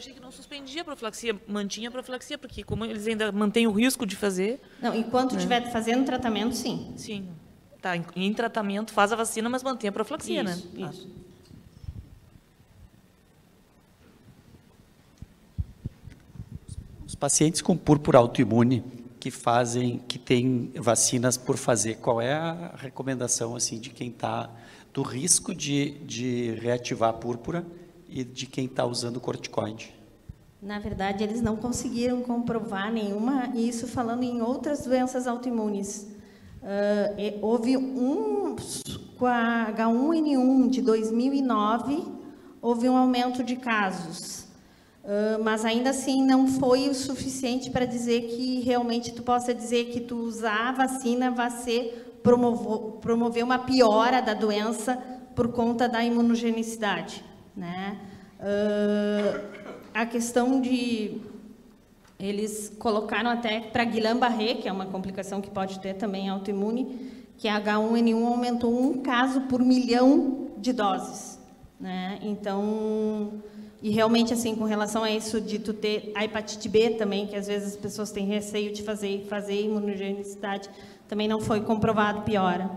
Eu 0.00 0.02
achei 0.02 0.14
que 0.14 0.20
não 0.20 0.32
suspendia 0.32 0.80
a 0.80 0.84
profilaxia, 0.86 1.38
mantinha 1.46 1.90
a 1.90 1.92
profilaxia, 1.92 2.38
porque 2.38 2.64
como 2.64 2.86
eles 2.86 3.06
ainda 3.06 3.30
mantêm 3.30 3.66
o 3.66 3.70
risco 3.70 4.06
de 4.06 4.16
fazer... 4.16 4.58
Não, 4.80 4.94
enquanto 4.94 5.32
né? 5.32 5.36
estiver 5.36 5.70
fazendo 5.70 6.06
tratamento, 6.06 6.56
sim. 6.56 6.94
Sim. 6.96 7.28
Tá, 7.82 7.94
em, 7.94 8.02
em 8.16 8.32
tratamento 8.32 8.94
faz 8.94 9.12
a 9.12 9.16
vacina, 9.16 9.46
mas 9.50 9.62
mantém 9.62 9.90
a 9.90 9.92
profilaxia, 9.92 10.42
Isso, 10.42 10.68
né? 10.72 10.90
isso. 10.90 11.06
Os 17.06 17.14
pacientes 17.14 17.60
com 17.60 17.76
púrpura 17.76 18.16
autoimune 18.16 18.82
que 19.20 19.30
fazem, 19.30 19.98
que 20.08 20.18
têm 20.18 20.72
vacinas 20.76 21.36
por 21.36 21.58
fazer, 21.58 21.96
qual 21.96 22.22
é 22.22 22.32
a 22.32 22.74
recomendação 22.74 23.54
assim 23.54 23.78
de 23.78 23.90
quem 23.90 24.08
está 24.08 24.48
do 24.94 25.02
risco 25.02 25.54
de, 25.54 25.90
de 26.06 26.52
reativar 26.54 27.10
a 27.10 27.12
púrpura 27.12 27.66
e 28.10 28.24
de 28.24 28.46
quem 28.46 28.66
está 28.66 28.84
usando 28.84 29.20
corticoide? 29.20 29.94
Na 30.60 30.78
verdade, 30.78 31.24
eles 31.24 31.40
não 31.40 31.56
conseguiram 31.56 32.20
comprovar 32.20 32.92
nenhuma, 32.92 33.50
e 33.54 33.68
isso 33.68 33.86
falando 33.86 34.24
em 34.24 34.42
outras 34.42 34.84
doenças 34.84 35.26
autoimunes. 35.26 36.08
E- 37.16 37.38
houve 37.40 37.76
um, 37.76 38.56
com 39.16 39.24
a 39.24 39.72
H1N1 39.72 40.68
de 40.68 40.82
2009, 40.82 42.04
houve 42.60 42.88
um 42.88 42.96
aumento 42.96 43.42
de 43.42 43.56
casos. 43.56 44.50
Ah, 45.04 45.38
mas 45.42 45.64
ainda 45.64 45.90
assim 45.90 46.24
não 46.24 46.46
foi 46.46 46.88
o 46.88 46.94
suficiente 46.94 47.70
para 47.70 47.84
dizer 47.84 48.22
que 48.28 48.60
realmente 48.60 49.12
tu 49.12 49.22
possa 49.22 49.54
dizer 49.54 49.86
que 49.86 50.00
tu 50.00 50.16
usar 50.16 50.68
a 50.68 50.72
vacina 50.72 51.30
vai 51.30 51.50
ser 51.50 52.20
promover 52.22 53.42
uma 53.42 53.58
piora 53.60 54.20
da 54.20 54.34
doença 54.34 54.96
por 55.34 55.48
conta 55.48 55.88
da 55.88 56.04
imunogenicidade, 56.04 57.24
né? 57.56 57.98
Ah, 58.40 59.40
a 59.92 60.06
questão 60.06 60.60
de 60.60 61.20
eles 62.18 62.72
colocaram 62.78 63.30
até 63.30 63.60
para 63.60 63.84
Guillain-Barré, 63.84 64.54
que 64.54 64.68
é 64.68 64.72
uma 64.72 64.86
complicação 64.86 65.40
que 65.40 65.50
pode 65.50 65.80
ter 65.80 65.94
também 65.94 66.28
autoimune, 66.28 67.24
que 67.38 67.48
a 67.48 67.60
H1N1 67.60 68.26
aumentou 68.26 68.78
um 68.78 69.00
caso 69.00 69.42
por 69.42 69.60
milhão 69.60 70.50
de 70.58 70.72
doses, 70.72 71.38
né? 71.78 72.18
Então, 72.20 73.42
e 73.82 73.90
realmente 73.90 74.34
assim, 74.34 74.54
com 74.54 74.64
relação 74.64 75.02
a 75.02 75.10
isso 75.10 75.40
de 75.40 75.58
tu 75.58 75.72
ter 75.72 76.12
a 76.14 76.22
hepatite 76.22 76.68
B 76.68 76.90
também, 76.90 77.26
que 77.26 77.34
às 77.34 77.46
vezes 77.46 77.68
as 77.68 77.76
pessoas 77.76 78.10
têm 78.10 78.26
receio 78.26 78.72
de 78.72 78.82
fazer 78.82 79.26
fazer 79.26 79.62
imunogenicidade, 79.62 80.68
também 81.08 81.26
não 81.26 81.40
foi 81.40 81.62
comprovado 81.62 82.20
piora. 82.22 82.70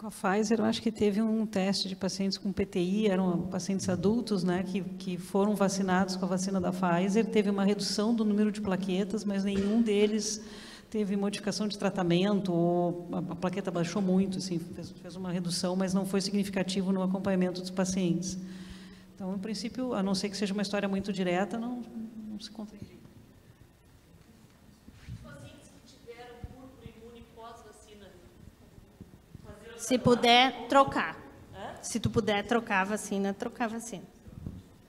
Com 0.00 0.06
a 0.06 0.10
Pfizer, 0.10 0.58
eu 0.58 0.64
acho 0.64 0.80
que 0.80 0.90
teve 0.90 1.20
um 1.20 1.44
teste 1.44 1.86
de 1.86 1.94
pacientes 1.94 2.38
com 2.38 2.50
PTI, 2.50 3.08
eram 3.08 3.42
pacientes 3.48 3.86
adultos, 3.86 4.42
né, 4.42 4.62
que, 4.62 4.80
que 4.80 5.18
foram 5.18 5.54
vacinados 5.54 6.16
com 6.16 6.24
a 6.24 6.28
vacina 6.28 6.58
da 6.58 6.72
Pfizer. 6.72 7.26
Teve 7.26 7.50
uma 7.50 7.66
redução 7.66 8.14
do 8.14 8.24
número 8.24 8.50
de 8.50 8.62
plaquetas, 8.62 9.26
mas 9.26 9.44
nenhum 9.44 9.82
deles 9.82 10.42
teve 10.88 11.18
modificação 11.18 11.68
de 11.68 11.76
tratamento, 11.76 12.50
ou 12.50 13.10
a, 13.12 13.36
plaqueta 13.36 13.70
baixou 13.70 14.00
muito, 14.00 14.38
assim, 14.38 14.58
fez, 14.58 14.90
fez 14.90 15.16
uma 15.16 15.30
redução, 15.30 15.76
mas 15.76 15.92
não 15.92 16.06
foi 16.06 16.22
significativo 16.22 16.92
no 16.92 17.02
acompanhamento 17.02 17.60
dos 17.60 17.68
pacientes. 17.68 18.38
Então, 19.14 19.34
em 19.34 19.38
princípio, 19.38 19.92
a 19.92 20.02
não 20.02 20.14
ser 20.14 20.30
que 20.30 20.36
seja 20.38 20.54
uma 20.54 20.62
história 20.62 20.88
muito 20.88 21.12
direta, 21.12 21.58
não, 21.58 21.82
não 22.26 22.40
se 22.40 22.50
conta. 22.50 22.74
Se 29.90 29.98
puder 29.98 30.68
trocar. 30.68 31.16
Se 31.82 31.98
tu 31.98 32.08
puder 32.08 32.46
trocar 32.46 32.82
a 32.82 32.84
vacina, 32.84 33.34
trocar 33.34 33.64
a 33.64 33.68
vacina. 33.68 34.04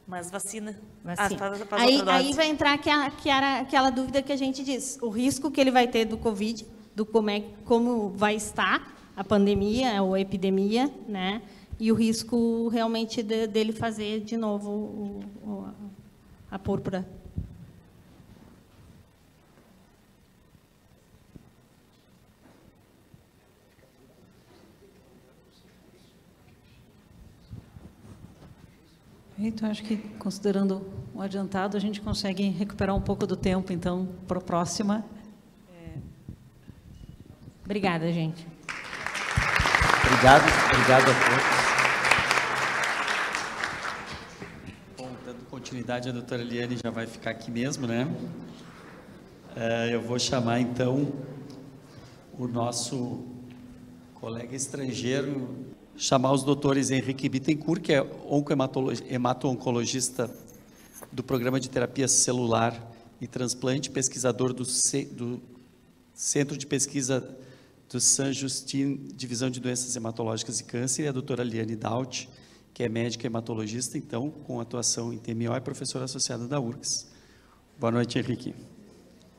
Mas 0.08 0.30
vacina. 0.30 0.76
Vacina. 1.04 1.26
Ah, 1.28 1.38
faz- 1.40 1.62
faz 1.64 1.82
aí, 1.82 1.96
outra 1.98 2.14
dose. 2.18 2.28
aí 2.28 2.34
vai 2.34 2.48
entrar 2.52 2.74
aquela, 2.74 3.08
aquela, 3.08 3.60
aquela 3.62 3.90
dúvida 3.90 4.22
que 4.22 4.32
a 4.32 4.36
gente 4.36 4.64
diz, 4.64 5.00
o 5.02 5.10
risco 5.10 5.50
que 5.50 5.60
ele 5.60 5.72
vai 5.72 5.88
ter 5.88 6.06
do 6.06 6.18
Covid, 6.20 6.68
do 6.96 7.04
como, 7.04 7.32
é, 7.32 7.44
como 7.66 8.10
vai 8.10 8.36
estar 8.36 8.94
a 9.18 9.24
pandemia 9.24 10.04
ou 10.04 10.14
a 10.14 10.20
epidemia, 10.20 10.94
né? 11.08 11.42
E 11.80 11.92
o 11.92 11.96
risco 11.96 12.68
realmente 12.68 13.24
de- 13.24 13.48
dele 13.48 13.74
fazer 13.74 14.20
de 14.20 14.38
novo 14.38 14.70
o- 14.70 15.20
o- 15.44 15.68
a 16.52 16.60
púrpura. 16.60 17.08
Então, 29.44 29.72
acho 29.72 29.82
que, 29.84 29.98
considerando 30.20 30.86
o 31.16 31.22
adiantado, 31.22 31.76
a 31.76 31.80
gente 31.80 32.00
consegue 32.00 32.48
recuperar 32.50 32.96
um 32.96 33.02
pouco 33.02 33.26
do 33.26 33.36
tempo, 33.36 33.74
então, 33.74 34.08
para 34.28 34.38
a 34.38 34.42
próxima. 34.42 35.04
Obrigada, 37.66 38.12
gente. 38.14 38.46
Obrigado, 40.06 40.44
obrigado 40.74 41.02
a 41.02 41.14
todos. 41.14 41.62
Bom, 44.96 45.10
dando 45.26 45.44
continuidade, 45.50 46.10
a 46.10 46.12
doutora 46.12 46.44
Eliane 46.44 46.78
já 46.84 46.92
vai 46.92 47.08
ficar 47.08 47.32
aqui 47.32 47.50
mesmo, 47.50 47.88
né? 47.88 48.08
Eh, 49.56 49.90
eu 49.94 50.02
vou 50.04 50.20
chamar, 50.20 50.60
então, 50.60 51.14
o 52.38 52.48
nosso 52.48 53.26
colega 54.14 54.56
estrangeiro, 54.56 55.71
chamar 55.96 56.32
os 56.34 56.44
doutores 56.44 56.90
Henrique 56.92 57.30
Bittencourt, 57.30 57.82
que 57.82 57.94
é 57.94 58.06
hemato-oncologista 59.10 60.30
do 61.12 61.24
Programa 61.24 61.60
de 61.60 61.70
Terapia 61.70 62.08
Celular 62.08 62.92
e 63.20 63.28
Transplante, 63.28 63.90
pesquisador 63.90 64.54
do, 64.54 64.66
C- 64.66 65.06
do 65.06 65.42
Centro 66.14 66.58
de 66.58 66.66
Pesquisa 66.66 67.38
do 67.90 68.00
San 68.00 68.32
Justin, 68.32 69.10
Divisão 69.14 69.50
de 69.50 69.60
Doenças 69.60 69.96
Hematológicas 69.96 70.60
e 70.60 70.64
Câncer, 70.64 71.04
e 71.04 71.08
a 71.08 71.12
doutora 71.12 71.44
Liane 71.44 71.76
Daut, 71.76 72.30
que 72.74 72.84
é 72.84 72.90
médica 72.90 73.28
hematologista, 73.28 73.98
então, 73.98 74.30
com 74.30 74.60
atuação 74.62 75.12
em 75.12 75.18
TMO 75.18 75.56
e 75.56 75.62
professora 75.62 76.06
associada 76.06 76.48
da 76.48 76.60
URGS. 76.60 77.08
Boa 77.78 77.92
noite, 77.92 78.18
Henrique. 78.18 78.56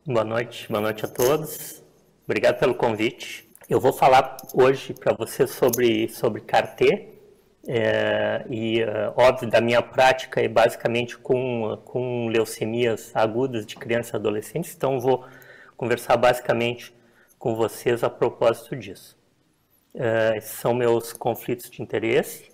Boa 0.05 0.25
noite, 0.25 0.67
boa 0.69 0.83
noite 0.83 1.05
a 1.05 1.09
todos. 1.09 1.83
Obrigado 2.27 2.59
pelo 2.59 2.75
convite. 2.75 3.49
Eu 3.73 3.81
vou 3.81 3.91
falar 3.91 4.37
hoje 4.53 4.93
para 4.93 5.15
você 5.15 5.47
sobre, 5.47 6.07
sobre 6.11 6.43
CAR-T, 6.43 7.09
é, 7.67 8.45
e, 8.51 8.83
é, 8.83 9.11
óbvio, 9.17 9.49
da 9.49 9.63
minha 9.63 9.81
prática 9.81 10.43
é 10.43 10.47
basicamente 10.47 11.17
com, 11.17 11.81
com 11.83 12.29
leucemias 12.29 13.11
agudas 13.17 13.65
de 13.65 13.75
crianças 13.77 14.13
e 14.13 14.17
adolescentes, 14.17 14.75
então 14.77 15.01
vou 15.01 15.25
conversar 15.75 16.19
basicamente 16.19 16.95
com 17.39 17.57
vocês 17.57 18.05
a 18.05 18.11
propósito 18.11 18.77
disso. 18.77 19.17
É, 19.95 20.37
esses 20.37 20.51
são 20.51 20.75
meus 20.75 21.15
conflitos 21.15 21.71
de 21.71 21.81
interesse. 21.81 22.52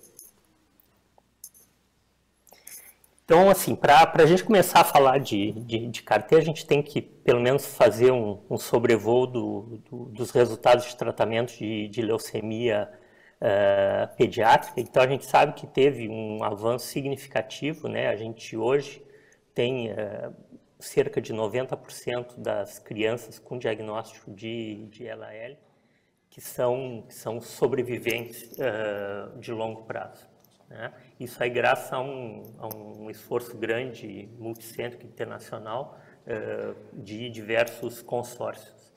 Então, 3.29 3.47
assim, 3.47 3.75
para 3.75 4.11
a 4.11 4.25
gente 4.25 4.43
começar 4.43 4.79
a 4.79 4.83
falar 4.83 5.19
de, 5.19 5.51
de, 5.51 5.87
de 5.87 6.01
carteira, 6.01 6.41
a 6.41 6.45
gente 6.45 6.65
tem 6.65 6.81
que, 6.81 6.99
pelo 6.99 7.39
menos, 7.39 7.63
fazer 7.63 8.11
um, 8.11 8.41
um 8.49 8.57
sobrevoo 8.57 9.27
do, 9.27 9.79
do, 9.87 10.05
dos 10.05 10.31
resultados 10.31 10.85
de 10.85 10.95
tratamento 10.95 11.55
de, 11.55 11.87
de 11.89 12.01
leucemia 12.01 12.89
uh, 13.39 14.17
pediátrica. 14.17 14.81
Então, 14.81 15.03
a 15.03 15.07
gente 15.07 15.27
sabe 15.27 15.53
que 15.53 15.67
teve 15.67 16.09
um 16.09 16.43
avanço 16.43 16.87
significativo, 16.87 17.87
né? 17.87 18.07
A 18.07 18.15
gente 18.15 18.57
hoje 18.57 18.99
tem 19.53 19.91
uh, 19.91 20.33
cerca 20.79 21.21
de 21.21 21.31
90% 21.31 22.35
das 22.35 22.79
crianças 22.79 23.37
com 23.37 23.59
diagnóstico 23.59 24.31
de, 24.31 24.87
de 24.87 25.07
LAL 25.07 25.55
que 26.31 26.41
são, 26.41 27.03
que 27.07 27.13
são 27.13 27.39
sobreviventes 27.39 28.53
uh, 28.53 29.37
de 29.39 29.51
longo 29.51 29.83
prazo. 29.83 30.27
Né? 30.67 30.91
Isso 31.19 31.43
aí 31.43 31.49
graças 31.49 31.91
a 31.91 31.99
um, 31.99 32.43
a 32.57 32.67
um 32.75 33.09
esforço 33.09 33.57
grande, 33.57 34.29
multicêntrico, 34.39 35.05
internacional, 35.05 35.99
uh, 36.25 36.75
de 36.93 37.29
diversos 37.29 38.01
consórcios. 38.01 38.93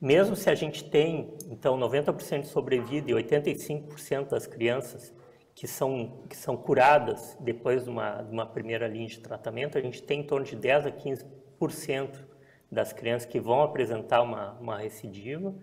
Mesmo 0.00 0.34
se 0.34 0.48
a 0.48 0.54
gente 0.54 0.84
tem, 0.84 1.34
então, 1.50 1.78
90% 1.78 2.42
de 2.42 2.46
sobrevida 2.48 3.10
e 3.10 3.14
85% 3.14 4.28
das 4.28 4.46
crianças 4.46 5.12
que 5.54 5.66
são, 5.66 6.22
que 6.28 6.36
são 6.36 6.56
curadas 6.56 7.36
depois 7.40 7.84
de 7.84 7.90
uma, 7.90 8.22
de 8.22 8.30
uma 8.30 8.46
primeira 8.46 8.86
linha 8.86 9.08
de 9.08 9.20
tratamento, 9.20 9.78
a 9.78 9.80
gente 9.80 10.02
tem 10.02 10.20
em 10.20 10.22
torno 10.22 10.44
de 10.44 10.54
10 10.54 10.86
a 10.86 10.92
15% 10.92 12.24
das 12.70 12.92
crianças 12.92 13.26
que 13.26 13.40
vão 13.40 13.62
apresentar 13.62 14.20
uma, 14.22 14.52
uma 14.60 14.78
recidiva 14.78 15.54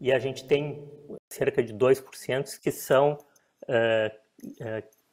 e 0.00 0.10
a 0.10 0.18
gente 0.18 0.46
tem 0.46 0.90
cerca 1.30 1.62
de 1.62 1.74
2% 1.74 2.58
que 2.60 2.70
são 2.70 3.18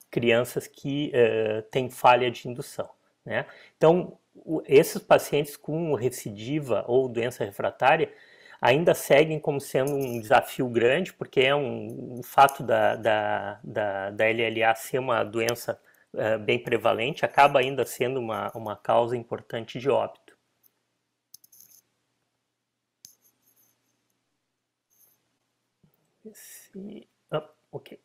crianças 0.09 0.67
que 0.67 1.11
uh, 1.13 1.61
têm 1.63 1.89
falha 1.89 2.29
de 2.31 2.47
indução. 2.47 2.89
Né? 3.25 3.45
Então, 3.77 4.17
esses 4.65 5.01
pacientes 5.01 5.55
com 5.57 5.93
recidiva 5.93 6.83
ou 6.87 7.07
doença 7.07 7.43
refratária 7.43 8.11
ainda 8.61 8.93
seguem 8.93 9.39
como 9.39 9.59
sendo 9.61 9.93
um 9.93 10.19
desafio 10.19 10.67
grande, 10.69 11.13
porque 11.13 11.41
é 11.41 11.55
um, 11.55 12.19
um 12.19 12.23
fato 12.23 12.63
da, 12.63 12.95
da, 12.95 13.59
da, 13.63 14.09
da, 14.11 14.25
LLA 14.25 14.75
ser 14.75 14.99
uma 14.99 15.23
doença 15.23 15.79
uh, 16.13 16.39
bem 16.39 16.61
prevalente, 16.61 17.25
acaba 17.25 17.59
ainda 17.59 17.85
sendo 17.85 18.19
uma, 18.19 18.51
uma 18.55 18.75
causa 18.75 19.15
importante 19.15 19.79
de 19.79 19.89
óbito. 19.89 20.37
Oh, 27.31 27.41
ok. 27.71 27.99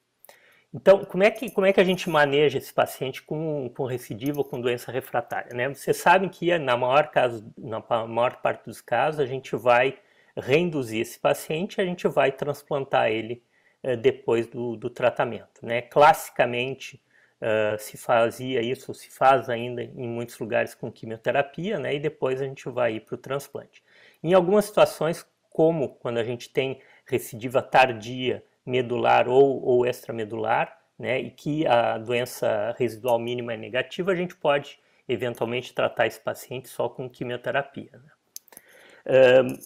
Então, 0.74 1.04
como 1.04 1.22
é 1.22 1.30
que, 1.30 1.48
como 1.50 1.66
é 1.66 1.72
que 1.72 1.80
a 1.80 1.84
gente 1.84 2.10
maneja 2.10 2.58
esse 2.58 2.74
paciente 2.74 3.22
com, 3.22 3.70
com 3.76 3.84
recidiva 3.84 4.38
ou 4.38 4.44
com 4.44 4.60
doença 4.60 4.90
refratária? 4.90 5.54
Né? 5.54 5.68
Vocês 5.68 5.96
sabem 5.98 6.28
que 6.28 6.58
na 6.58 6.76
maior, 6.76 7.12
caso, 7.12 7.46
na 7.56 7.80
maior 8.08 8.42
parte 8.42 8.64
dos 8.64 8.80
casos 8.80 9.20
a 9.20 9.26
gente 9.26 9.54
vai 9.54 9.96
reinduzir 10.36 11.00
esse 11.00 11.16
paciente 11.18 11.80
a 11.80 11.84
gente 11.84 12.08
vai 12.08 12.32
transplantar 12.32 13.08
ele 13.08 13.44
eh, 13.84 13.96
depois 13.96 14.48
do, 14.48 14.76
do, 14.76 14.90
tratamento. 14.90 15.64
Né? 15.64 15.80
Classicamente 15.82 17.00
uh, 17.40 17.78
se 17.78 17.96
fazia 17.96 18.60
isso, 18.60 18.92
se 18.94 19.10
faz 19.10 19.48
ainda 19.48 19.80
em 19.80 20.08
muitos 20.08 20.36
lugares 20.40 20.74
com 20.74 20.90
quimioterapia 20.90 21.78
né? 21.78 21.94
e 21.94 22.00
depois 22.00 22.42
a 22.42 22.46
gente 22.46 22.68
vai 22.68 22.98
para 22.98 23.14
o 23.14 23.18
transplante. 23.18 23.80
Em 24.22 24.34
algumas 24.34 24.64
situações, 24.64 25.24
como 25.50 25.90
quando 25.96 26.18
a 26.18 26.24
gente 26.24 26.50
tem 26.50 26.80
recidiva 27.06 27.62
tardia, 27.62 28.42
medular 28.64 29.28
ou, 29.28 29.62
ou 29.62 29.86
extramedular, 29.86 30.78
né, 30.98 31.20
e 31.20 31.30
que 31.30 31.66
a 31.66 31.98
doença 31.98 32.74
residual 32.78 33.18
mínima 33.18 33.54
é 33.54 33.56
negativa, 33.56 34.12
a 34.12 34.14
gente 34.14 34.34
pode 34.36 34.78
eventualmente 35.08 35.74
tratar 35.74 36.06
esse 36.06 36.20
paciente 36.20 36.68
só 36.68 36.88
com 36.88 37.08
quimioterapia. 37.10 37.90
Né. 37.92 39.42
Um, 39.44 39.58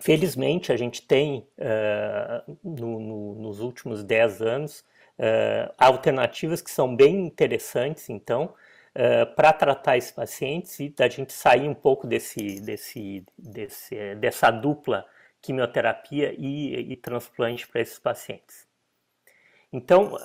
felizmente, 0.00 0.72
a 0.72 0.76
gente 0.76 1.02
tem, 1.02 1.46
uh, 1.58 2.58
no, 2.62 3.00
no, 3.00 3.34
nos 3.36 3.60
últimos 3.60 4.04
10 4.04 4.42
anos, 4.42 4.80
uh, 5.18 5.72
alternativas 5.78 6.62
que 6.62 6.70
são 6.70 6.94
bem 6.94 7.26
interessantes, 7.26 8.08
então, 8.08 8.54
Uh, 8.94 9.24
para 9.34 9.54
tratar 9.54 9.96
esses 9.96 10.10
pacientes 10.10 10.78
e 10.78 10.90
da 10.90 11.08
gente 11.08 11.32
sair 11.32 11.66
um 11.66 11.72
pouco 11.72 12.06
desse, 12.06 12.60
desse, 12.60 13.24
desse, 13.38 14.14
dessa 14.16 14.50
dupla 14.50 15.06
quimioterapia 15.42 16.34
e, 16.38 16.92
e 16.92 16.96
transplante 16.96 17.66
para 17.66 17.80
esses 17.80 17.98
pacientes. 17.98 18.66
Então, 19.72 20.16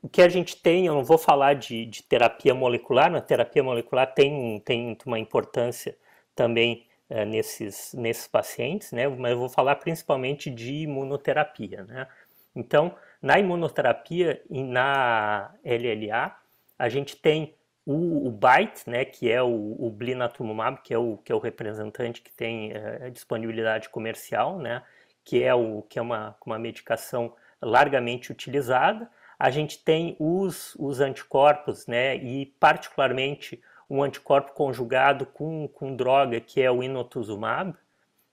o 0.00 0.08
que 0.08 0.22
a 0.22 0.28
gente 0.28 0.56
tem, 0.56 0.86
eu 0.86 0.94
não 0.94 1.04
vou 1.04 1.18
falar 1.18 1.54
de, 1.54 1.84
de 1.84 2.02
terapia 2.02 2.54
molecular, 2.54 3.10
na 3.10 3.20
terapia 3.20 3.62
molecular 3.62 4.14
tem, 4.14 4.60
tem 4.60 4.96
uma 5.04 5.18
importância 5.18 5.96
também 6.34 6.86
é, 7.10 7.24
nesses, 7.24 7.92
nesses 7.94 8.26
pacientes, 8.26 8.92
né? 8.92 9.06
mas 9.08 9.32
eu 9.32 9.38
vou 9.38 9.48
falar 9.48 9.76
principalmente 9.76 10.50
de 10.50 10.72
imunoterapia. 10.82 11.84
Né? 11.84 12.06
Então, 12.54 12.94
na 13.20 13.38
imunoterapia 13.38 14.42
e 14.48 14.62
na 14.62 15.54
LLA, 15.64 16.36
a 16.78 16.88
gente 16.88 17.16
tem 17.16 17.54
o, 17.84 18.28
o 18.28 18.30
BITE, 18.30 18.88
né, 18.88 19.04
que 19.04 19.30
é 19.30 19.42
o, 19.42 19.76
o 19.78 19.90
blinatumomab, 19.90 20.80
que 20.82 20.94
é 20.94 20.98
o, 20.98 21.16
que 21.18 21.32
é 21.32 21.34
o 21.34 21.38
representante 21.38 22.22
que 22.22 22.32
tem 22.32 22.72
é, 22.72 23.10
disponibilidade 23.10 23.88
comercial, 23.88 24.58
né, 24.58 24.82
que 25.24 25.42
é, 25.42 25.54
o, 25.54 25.82
que 25.82 25.98
é 25.98 26.02
uma, 26.02 26.36
uma 26.44 26.58
medicação 26.58 27.34
largamente 27.60 28.30
utilizada. 28.30 29.10
A 29.38 29.50
gente 29.50 29.78
tem 29.78 30.16
os, 30.18 30.74
os 30.76 31.00
anticorpos, 31.00 31.86
né, 31.86 32.16
e 32.16 32.46
particularmente 32.60 33.60
um 33.90 34.02
anticorpo 34.02 34.52
conjugado 34.52 35.26
com, 35.26 35.68
com 35.68 35.94
droga, 35.94 36.40
que 36.40 36.62
é 36.62 36.70
o 36.70 36.82
inotuzumab, 36.82 37.74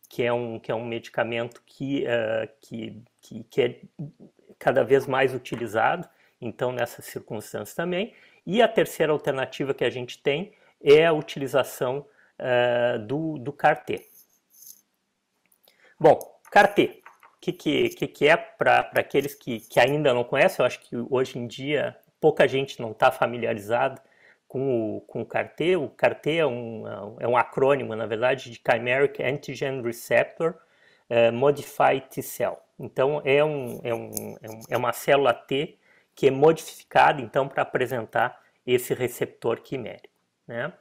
que 0.07 0.23
é 0.23 0.31
um, 0.31 0.59
que 0.59 0.71
é 0.71 0.75
um 0.75 0.85
medicamento 0.85 1.61
que, 1.65 2.05
uh, 2.05 2.49
que, 2.61 3.03
que, 3.21 3.43
que 3.43 3.61
é 3.61 3.81
cada 4.57 4.83
vez 4.83 5.05
mais 5.05 5.33
utilizado, 5.35 6.07
então 6.41 6.71
nessas 6.71 7.05
circunstâncias 7.05 7.75
também. 7.75 8.13
E 8.51 8.63
a 8.63 8.67
terceira 8.67 9.13
alternativa 9.13 9.75
que 9.75 9.85
a 9.85 9.91
gente 9.91 10.17
tem 10.17 10.53
é 10.83 11.05
a 11.05 11.13
utilização 11.13 12.03
uh, 12.39 12.97
do, 12.97 13.37
do 13.37 13.53
CAR-T. 13.53 14.09
Bom, 15.99 16.17
CAR-T, 16.49 17.03
o 17.35 17.39
que, 17.39 17.53
que, 17.53 18.07
que, 18.07 18.27
é 18.27 18.35
para 18.35 18.89
aqueles 18.95 19.35
que, 19.35 19.59
que 19.59 19.79
ainda 19.79 20.15
não 20.15 20.23
conhecem? 20.23 20.63
Eu 20.63 20.65
acho 20.65 20.79
que 20.79 20.95
hoje 21.11 21.37
em 21.37 21.45
dia 21.45 21.95
pouca 22.19 22.47
gente 22.47 22.81
não 22.81 22.89
está 22.89 23.11
familiarizada 23.11 24.01
com 24.47 24.97
o, 24.97 25.01
com 25.01 25.21
o 25.21 25.25
CAR-T. 25.27 25.75
O 25.75 25.87
CAR-T 25.87 26.35
é 26.35 26.47
um, 26.47 27.17
é 27.19 27.27
um 27.27 27.37
acrônimo, 27.37 27.95
na 27.95 28.07
verdade, 28.07 28.49
de 28.49 28.59
Chimeric 28.67 29.21
Antigen 29.21 29.83
Receptor 29.83 30.55
uh, 31.07 31.31
Modified 31.31 32.07
T-Cell. 32.09 32.57
Então, 32.79 33.21
é, 33.23 33.43
um, 33.43 33.79
é, 33.83 33.93
um, 33.93 34.35
é, 34.41 34.73
é 34.73 34.77
uma 34.77 34.91
célula 34.91 35.35
T 35.35 35.77
que 36.19 36.27
é 36.27 36.31
modificada, 36.31 37.21
então, 37.21 37.47
para 37.47 37.61
apresentar 37.61 38.41
esse 38.67 38.93
receptor 38.93 39.61
quimérico. 39.61 40.09
Né? 40.45 40.73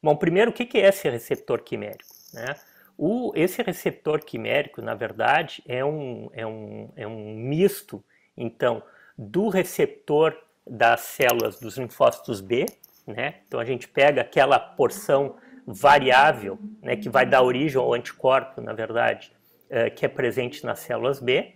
Bom, 0.00 0.14
primeiro, 0.14 0.52
o 0.52 0.54
que 0.54 0.78
é 0.78 0.86
esse 0.86 1.10
receptor 1.10 1.62
quimérico? 1.62 2.04
Né? 2.32 2.54
O, 2.96 3.32
esse 3.34 3.60
receptor 3.60 4.20
quimérico, 4.20 4.80
na 4.80 4.94
verdade, 4.94 5.64
é 5.66 5.84
um, 5.84 6.30
é, 6.32 6.46
um, 6.46 6.92
é 6.94 7.08
um 7.08 7.34
misto, 7.34 8.04
então, 8.36 8.84
do 9.18 9.48
receptor 9.48 10.32
das 10.64 11.00
células 11.00 11.58
dos 11.58 11.76
linfócitos 11.76 12.40
B, 12.40 12.64
né? 13.04 13.40
Então 13.48 13.58
a 13.58 13.64
gente 13.64 13.88
pega 13.88 14.20
aquela 14.20 14.60
porção 14.60 15.34
variável, 15.66 16.56
né, 16.80 16.94
que 16.94 17.08
vai 17.08 17.26
dar 17.26 17.42
origem 17.42 17.80
ao 17.80 17.92
anticorpo, 17.92 18.60
na 18.60 18.72
verdade, 18.72 19.32
é, 19.68 19.90
que 19.90 20.06
é 20.06 20.08
presente 20.08 20.64
nas 20.64 20.78
células 20.78 21.18
B, 21.18 21.53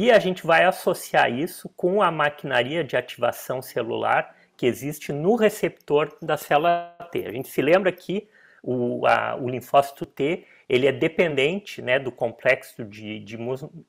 e 0.00 0.12
a 0.12 0.20
gente 0.20 0.46
vai 0.46 0.62
associar 0.62 1.28
isso 1.28 1.68
com 1.70 2.00
a 2.00 2.08
maquinaria 2.08 2.84
de 2.84 2.96
ativação 2.96 3.60
celular 3.60 4.32
que 4.56 4.64
existe 4.64 5.12
no 5.12 5.34
receptor 5.34 6.16
da 6.22 6.36
célula 6.36 6.96
T. 7.10 7.26
A 7.26 7.32
gente 7.32 7.48
se 7.48 7.60
lembra 7.60 7.90
que 7.90 8.28
o, 8.62 9.04
a, 9.04 9.34
o 9.34 9.48
linfócito 9.48 10.06
T 10.06 10.44
ele 10.68 10.86
é 10.86 10.92
dependente 10.92 11.82
né, 11.82 11.98
do 11.98 12.12
complexo 12.12 12.84
de, 12.84 13.18
de 13.18 13.36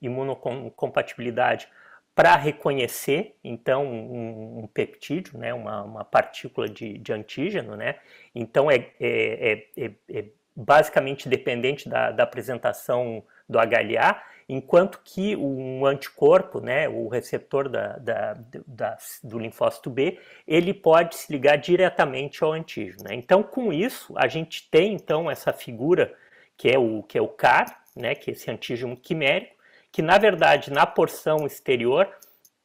imunocompatibilidade 0.01 1.67
para 2.15 2.35
reconhecer, 2.35 3.35
então, 3.43 3.85
um, 3.85 4.63
um 4.63 4.67
peptídeo, 4.67 5.37
né, 5.37 5.53
uma, 5.53 5.83
uma 5.83 6.03
partícula 6.03 6.67
de, 6.67 6.97
de, 6.97 7.13
antígeno, 7.13 7.75
né? 7.75 7.97
Então, 8.33 8.69
é, 8.71 8.87
é, 8.99 9.67
é, 9.77 9.91
é 10.09 10.25
basicamente 10.55 11.29
dependente 11.29 11.87
da, 11.87 12.11
da, 12.11 12.23
apresentação 12.23 13.23
do 13.47 13.59
HLA, 13.59 14.21
enquanto 14.49 14.99
que 15.03 15.35
um 15.35 15.85
anticorpo, 15.85 16.59
né, 16.59 16.89
o 16.89 17.07
receptor 17.07 17.69
da, 17.69 17.97
da, 17.97 18.37
da, 18.65 18.97
do 19.23 19.37
linfócito 19.37 19.91
B, 19.91 20.17
ele 20.47 20.73
pode 20.73 21.15
se 21.15 21.31
ligar 21.31 21.55
diretamente 21.57 22.43
ao 22.43 22.51
antígeno. 22.51 23.03
Né? 23.03 23.13
Então, 23.13 23.43
com 23.43 23.71
isso, 23.71 24.11
a 24.17 24.27
gente 24.27 24.67
tem 24.71 24.93
então 24.93 25.29
essa 25.29 25.53
figura 25.53 26.11
que 26.57 26.67
é 26.67 26.79
o 26.79 27.03
que 27.03 27.17
é 27.17 27.21
o 27.21 27.27
CAR, 27.27 27.83
né, 27.95 28.15
que 28.15 28.31
é 28.31 28.33
esse 28.33 28.49
antígeno 28.49 28.97
quimérico, 28.97 29.55
que 29.91 30.01
na 30.01 30.17
verdade 30.17 30.73
na 30.73 30.85
porção 30.85 31.45
exterior 31.45 32.05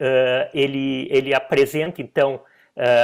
uh, 0.00 0.50
ele, 0.52 1.06
ele 1.10 1.34
apresenta 1.34 2.00
então 2.00 2.36
uh, 2.36 2.40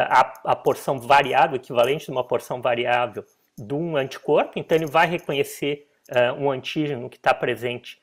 a, 0.08 0.40
a 0.46 0.56
porção 0.56 0.98
variável, 0.98 1.56
equivalente 1.56 2.06
de 2.06 2.10
uma 2.10 2.24
porção 2.24 2.60
variável 2.60 3.24
de 3.56 3.74
um 3.74 3.96
anticorpo, 3.96 4.58
então 4.58 4.76
ele 4.76 4.86
vai 4.86 5.06
reconhecer 5.06 5.86
uh, 6.10 6.32
um 6.42 6.50
antígeno 6.50 7.08
que 7.08 7.18
está 7.18 7.32
presente 7.32 8.00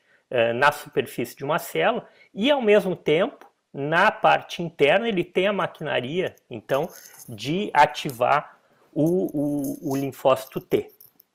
na 0.54 0.70
superfície 0.70 1.36
de 1.36 1.44
uma 1.44 1.58
célula 1.58 2.06
e 2.34 2.50
ao 2.50 2.60
mesmo 2.60 2.94
tempo 2.94 3.46
na 3.72 4.10
parte 4.10 4.62
interna 4.62 5.08
ele 5.08 5.24
tem 5.24 5.46
a 5.46 5.52
maquinaria 5.52 6.34
então 6.50 6.88
de 7.28 7.70
ativar 7.72 8.58
o, 8.92 9.88
o, 9.88 9.92
o 9.92 9.96
linfócito 9.96 10.60
T. 10.60 10.90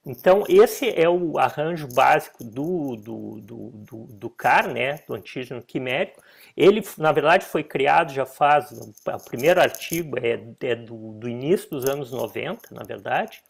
Então, 0.06 0.44
esse 0.49 0.90
é 0.90 1.07
o 1.07 1.38
arranjo 1.40 1.88
básico 1.88 2.44
do, 2.44 2.98
do, 2.98 3.40
do, 3.40 3.70
do, 3.70 3.98
do 4.10 4.30
CAR, 4.30 4.68
né, 4.68 4.99
do 5.07 5.14
antígeno 5.14 5.61
quimérico. 5.61 6.22
Ele, 6.57 6.84
na 6.98 7.14
verdade, 7.14 7.45
foi 7.45 7.64
criado 7.64 8.11
já 8.11 8.26
faz. 8.26 8.70
O 8.72 8.94
primeiro 9.26 9.61
artigo 9.61 10.18
é, 10.20 10.41
é 10.68 10.76
do, 10.76 11.14
do 11.14 11.30
início 11.30 11.70
dos 11.70 11.86
anos 11.86 12.11
90, 12.11 12.76
na 12.76 12.84
verdade, 12.84 13.41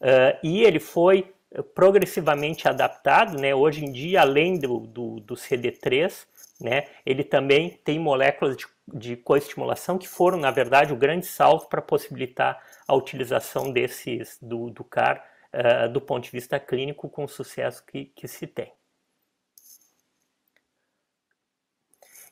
uh, 0.00 0.36
e 0.42 0.64
ele 0.64 0.80
foi 0.80 1.32
progressivamente 1.62 2.68
adaptado. 2.68 3.38
Né, 3.38 3.54
hoje 3.54 3.84
em 3.84 3.92
dia, 3.92 4.20
além 4.20 4.58
do, 4.58 4.80
do, 4.80 5.20
do 5.20 5.34
CD3, 5.34 6.26
né, 6.60 6.86
ele 7.04 7.24
também 7.24 7.70
tem 7.84 7.98
moléculas 7.98 8.56
de, 8.56 8.66
de 8.92 9.16
coestimulação 9.16 9.98
que 9.98 10.08
foram, 10.08 10.38
na 10.38 10.50
verdade, 10.50 10.92
o 10.92 10.96
grande 10.96 11.26
salto 11.26 11.68
para 11.68 11.82
possibilitar 11.82 12.62
a 12.86 12.94
utilização 12.94 13.72
desses 13.72 14.38
do, 14.40 14.70
do 14.70 14.84
CAR 14.84 15.24
uh, 15.52 15.88
do 15.88 16.00
ponto 16.00 16.24
de 16.24 16.30
vista 16.30 16.58
clínico 16.58 17.08
com 17.08 17.24
o 17.24 17.28
sucesso 17.28 17.84
que, 17.86 18.06
que 18.06 18.28
se 18.28 18.46
tem. 18.46 18.72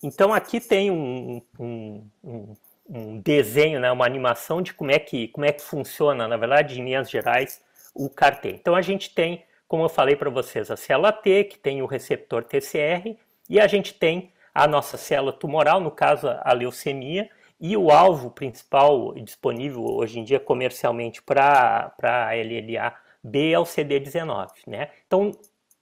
Então 0.02 0.34
aqui 0.34 0.60
tem 0.60 0.90
um, 0.90 1.40
um, 1.58 2.10
um, 2.24 2.56
um, 2.88 3.20
desenho, 3.20 3.78
né, 3.78 3.90
uma 3.92 4.04
animação 4.04 4.60
de 4.60 4.74
como 4.74 4.90
é, 4.90 4.98
que, 4.98 5.28
como 5.28 5.46
é 5.46 5.52
que 5.52 5.62
funciona, 5.62 6.26
na 6.26 6.36
verdade, 6.36 6.80
em 6.80 6.84
linhas 6.84 7.08
gerais, 7.08 7.62
o 7.94 8.08
CAR-T. 8.08 8.48
Então 8.48 8.74
a 8.74 8.82
gente 8.82 9.14
tem, 9.14 9.44
como 9.68 9.84
eu 9.84 9.88
falei 9.88 10.16
para 10.16 10.30
vocês, 10.30 10.70
a 10.70 10.76
célula 10.76 11.12
T, 11.12 11.44
que 11.44 11.58
tem 11.58 11.82
o 11.82 11.86
receptor 11.86 12.44
TCR, 12.44 13.16
e 13.48 13.60
a 13.60 13.66
gente 13.66 13.94
tem 13.94 14.32
a 14.54 14.66
nossa 14.66 14.96
célula 14.96 15.32
tumoral, 15.32 15.80
no 15.80 15.90
caso 15.90 16.28
a 16.28 16.52
leucemia, 16.52 17.28
e 17.60 17.76
o 17.76 17.90
alvo 17.90 18.30
principal 18.30 19.14
disponível 19.14 19.84
hoje 19.84 20.18
em 20.18 20.24
dia 20.24 20.40
comercialmente 20.40 21.22
para 21.22 21.94
a 22.02 22.34
LLA 22.34 22.92
B 23.22 23.52
é 23.52 23.58
o 23.58 23.62
CD19, 23.62 24.48
né? 24.66 24.88
Então, 25.06 25.30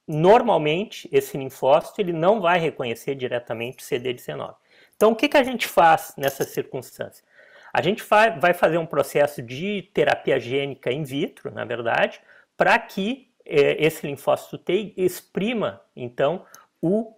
normalmente, 0.06 1.08
esse 1.10 1.38
linfócito 1.38 2.00
ele 2.00 2.12
não 2.12 2.40
vai 2.40 2.58
reconhecer 2.58 3.14
diretamente 3.14 3.82
o 3.82 3.86
CD19. 3.86 4.54
Então, 4.94 5.12
o 5.12 5.16
que, 5.16 5.28
que 5.28 5.38
a 5.38 5.42
gente 5.42 5.66
faz 5.66 6.12
nessa 6.18 6.44
circunstância? 6.44 7.24
A 7.72 7.82
gente 7.82 8.02
vai 8.02 8.52
fazer 8.52 8.78
um 8.78 8.86
processo 8.86 9.40
de 9.42 9.88
terapia 9.94 10.38
gênica 10.40 10.92
in 10.92 11.05
vitro, 11.05 11.51
na 11.51 11.64
verdade, 11.64 12.20
para 12.56 12.78
que 12.78 13.30
eh, 13.44 13.76
esse 13.78 14.06
linfócito 14.06 14.59
T 14.59 14.92
exprima, 14.97 15.80
então, 15.94 16.44
o 16.82 17.14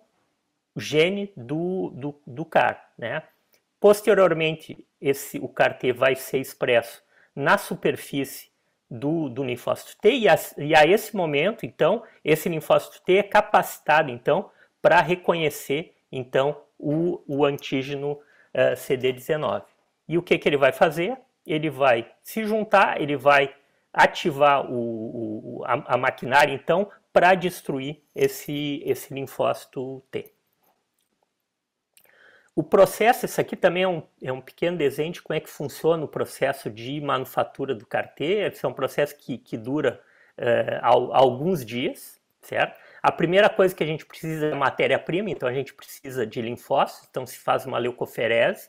gene 0.77 1.33
do, 1.37 1.91
do, 1.95 2.20
do 2.27 2.45
CAR. 2.45 2.93
Né? 2.97 3.23
Posteriormente, 3.81 4.87
esse, 5.01 5.39
o 5.39 5.49
CAR-T 5.49 5.93
vai 5.93 6.15
ser 6.15 6.39
expresso 6.39 7.03
na 7.35 7.59
superfície 7.59 8.51
do, 8.91 9.29
do 9.29 9.43
linfócito 9.43 9.97
T 10.01 10.11
e 10.11 10.29
a, 10.29 10.37
e 10.59 10.74
a, 10.74 10.87
esse 10.87 11.16
momento, 11.16 11.65
então, 11.65 12.03
esse 12.24 12.49
linfócito 12.49 13.03
T 13.05 13.16
é 13.16 13.23
capacitado, 13.23 14.11
então, 14.11 14.51
para 14.81 15.01
reconhecer, 15.01 15.95
então, 16.11 16.61
o, 16.79 17.23
o 17.27 17.45
antígeno 17.45 18.20
eh, 18.53 18.74
CD19. 18.74 19.65
E 20.09 20.19
o 20.19 20.23
que, 20.23 20.39
que 20.39 20.49
ele 20.49 20.57
vai 20.57 20.73
fazer? 20.73 21.16
Ele 21.47 21.70
vai 21.70 22.11
se 22.23 22.45
juntar, 22.45 23.01
ele 23.01 23.16
vai 23.16 23.55
ativar 23.93 24.70
o, 24.70 25.59
o 25.59 25.65
a, 25.65 25.95
a 25.95 25.97
maquinária, 25.97 26.53
então, 26.53 26.91
para 27.12 27.35
destruir 27.35 28.03
esse, 28.15 28.83
esse 28.87 29.12
linfócito 29.12 30.03
T. 30.11 30.33
O 32.55 32.62
processo, 32.62 33.24
isso 33.24 33.41
aqui 33.41 33.57
também 33.57 33.83
é 33.83 33.89
um, 33.89 34.03
é 34.23 34.33
um 34.33 34.41
pequeno 34.41 34.77
desenho 34.77 35.12
de 35.12 35.23
como 35.23 35.37
é 35.37 35.41
que 35.41 35.49
funciona 35.49 36.05
o 36.05 36.09
processo 36.09 36.69
de 36.69 37.01
manufatura 37.01 37.74
do 37.74 37.87
cartê. 37.87 38.47
Esse 38.47 38.65
é 38.65 38.69
um 38.69 38.74
processo 38.74 39.16
que, 39.16 39.39
que 39.39 39.57
dura 39.57 40.03
uh, 40.37 41.12
alguns 41.12 41.65
dias, 41.65 42.20
certo? 42.43 42.79
A 43.03 43.11
primeira 43.11 43.49
coisa 43.49 43.74
que 43.74 43.83
a 43.83 43.87
gente 43.87 44.05
precisa 44.05 44.49
é 44.49 44.55
matéria-prima, 44.55 45.31
então 45.31 45.49
a 45.49 45.53
gente 45.53 45.73
precisa 45.73 46.27
de 46.27 46.43
linfócitos, 46.43 47.09
então 47.11 47.27
se 47.27 47.39
faz 47.39 47.65
uma 47.65 47.79
leucoferese. 47.79 48.69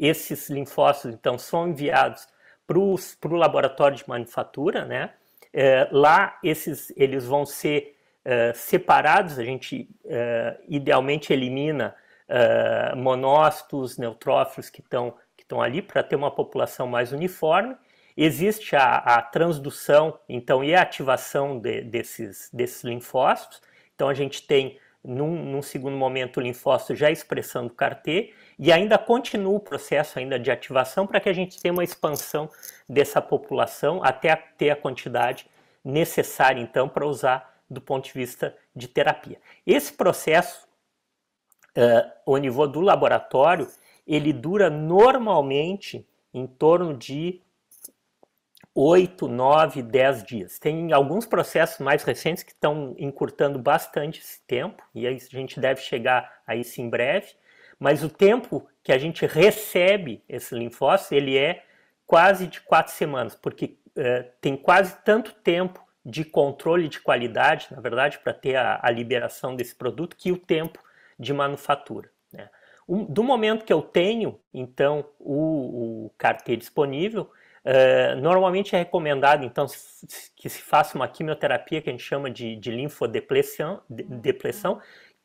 Esses 0.00 0.48
linfócitos, 0.48 1.12
então, 1.12 1.36
são 1.36 1.68
enviados 1.68 2.26
para 2.66 2.78
o 2.78 3.36
laboratório 3.36 3.96
de 3.96 4.08
manufatura, 4.08 4.86
né? 4.86 5.10
É, 5.52 5.88
lá, 5.92 6.38
esses, 6.42 6.92
eles 6.96 7.26
vão 7.26 7.44
ser 7.44 7.96
uh, 8.24 8.56
separados, 8.56 9.38
a 9.38 9.44
gente 9.44 9.90
uh, 10.04 10.62
idealmente 10.68 11.32
elimina 11.32 11.94
uh, 12.28 12.96
monócitos, 12.96 13.98
neutrófilos 13.98 14.70
que 14.70 14.80
estão 14.80 15.14
que 15.36 15.44
estão 15.44 15.60
ali 15.60 15.80
para 15.82 16.02
ter 16.02 16.16
uma 16.16 16.30
população 16.30 16.86
mais 16.86 17.12
uniforme. 17.12 17.74
Existe 18.16 18.76
a, 18.76 18.96
a 18.96 19.22
transdução, 19.22 20.18
então, 20.28 20.62
e 20.62 20.74
a 20.74 20.82
ativação 20.82 21.58
de, 21.58 21.80
desses, 21.80 22.50
desses 22.52 22.84
linfócitos. 22.84 23.62
Então, 23.94 24.08
a 24.08 24.14
gente 24.14 24.46
tem, 24.46 24.78
num, 25.02 25.42
num 25.42 25.62
segundo 25.62 25.96
momento, 25.96 26.36
o 26.36 26.42
linfócito 26.42 26.94
já 26.94 27.10
expressando 27.10 27.72
CAR-T 27.72 28.34
e 28.60 28.70
ainda 28.70 28.98
continua 28.98 29.54
o 29.54 29.60
processo 29.60 30.18
ainda 30.18 30.38
de 30.38 30.50
ativação 30.50 31.06
para 31.06 31.18
que 31.18 31.30
a 31.30 31.32
gente 31.32 31.58
tenha 31.58 31.72
uma 31.72 31.82
expansão 31.82 32.50
dessa 32.86 33.20
população 33.22 34.04
até 34.04 34.36
ter 34.36 34.68
a 34.68 34.76
quantidade 34.76 35.46
necessária, 35.82 36.60
então, 36.60 36.86
para 36.86 37.06
usar 37.06 37.58
do 37.70 37.80
ponto 37.80 38.04
de 38.04 38.12
vista 38.12 38.54
de 38.76 38.86
terapia. 38.86 39.40
Esse 39.66 39.94
processo 39.94 40.68
uh, 41.70 42.10
o 42.26 42.36
nível 42.36 42.66
do 42.66 42.80
laboratório, 42.80 43.66
ele 44.06 44.30
dura 44.30 44.68
normalmente 44.68 46.06
em 46.34 46.46
torno 46.46 46.94
de 46.94 47.40
8, 48.74 49.26
9, 49.26 49.82
10 49.82 50.24
dias. 50.24 50.58
Tem 50.58 50.92
alguns 50.92 51.24
processos 51.24 51.78
mais 51.78 52.02
recentes 52.02 52.42
que 52.42 52.52
estão 52.52 52.94
encurtando 52.98 53.58
bastante 53.58 54.20
esse 54.20 54.40
tempo, 54.46 54.82
e 54.94 55.06
a 55.06 55.12
gente 55.12 55.58
deve 55.58 55.80
chegar 55.80 56.42
a 56.46 56.54
isso 56.54 56.80
em 56.80 56.90
breve, 56.90 57.34
mas 57.80 58.04
o 58.04 58.10
tempo 58.10 58.68
que 58.84 58.92
a 58.92 58.98
gente 58.98 59.24
recebe 59.24 60.22
esse 60.28 60.54
linfócito, 60.54 61.14
ele 61.14 61.36
é 61.36 61.64
quase 62.06 62.46
de 62.46 62.60
4 62.60 62.92
semanas, 62.92 63.34
porque 63.34 63.78
uh, 63.96 64.30
tem 64.40 64.54
quase 64.56 64.96
tanto 65.02 65.32
tempo 65.32 65.82
de 66.04 66.24
controle 66.24 66.88
de 66.88 67.00
qualidade, 67.00 67.68
na 67.70 67.80
verdade, 67.80 68.18
para 68.18 68.34
ter 68.34 68.56
a, 68.56 68.80
a 68.82 68.90
liberação 68.90 69.56
desse 69.56 69.74
produto, 69.74 70.16
que 70.16 70.30
o 70.30 70.36
tempo 70.36 70.78
de 71.18 71.32
manufatura. 71.32 72.10
Né? 72.32 72.48
Um, 72.88 73.04
do 73.04 73.22
momento 73.22 73.64
que 73.64 73.72
eu 73.72 73.82
tenho, 73.82 74.38
então, 74.52 75.04
o, 75.18 76.06
o 76.06 76.10
cartê 76.18 76.56
disponível, 76.56 77.30
uh, 77.64 78.20
normalmente 78.20 78.74
é 78.74 78.78
recomendado, 78.78 79.44
então, 79.44 79.66
que 80.36 80.48
se 80.48 80.60
faça 80.62 80.96
uma 80.96 81.08
quimioterapia 81.08 81.80
que 81.80 81.88
a 81.88 81.92
gente 81.92 82.04
chama 82.04 82.30
de, 82.30 82.56
de 82.56 82.70
linfodepressão, 82.70 83.82
de, 83.88 84.02
depressão, 84.02 84.80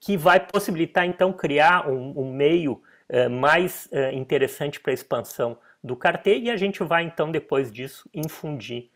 que 0.05 0.15
vai 0.15 0.39
possibilitar, 0.39 1.05
então, 1.05 1.33
criar 1.33 1.89
um, 1.89 2.13
um 2.15 2.31
meio 2.31 2.81
uh, 3.09 3.29
mais 3.29 3.89
uh, 3.91 4.13
interessante 4.13 4.79
para 4.79 4.91
a 4.91 4.93
expansão 4.93 5.57
do 5.83 5.95
cartê 5.95 6.37
e 6.37 6.51
a 6.51 6.55
gente 6.55 6.83
vai, 6.83 7.03
então, 7.03 7.31
depois 7.31 7.71
disso, 7.71 8.09
infundir 8.13 8.89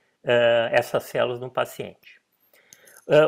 essas 0.72 1.04
células 1.04 1.40
no 1.40 1.50
paciente. 1.50 2.20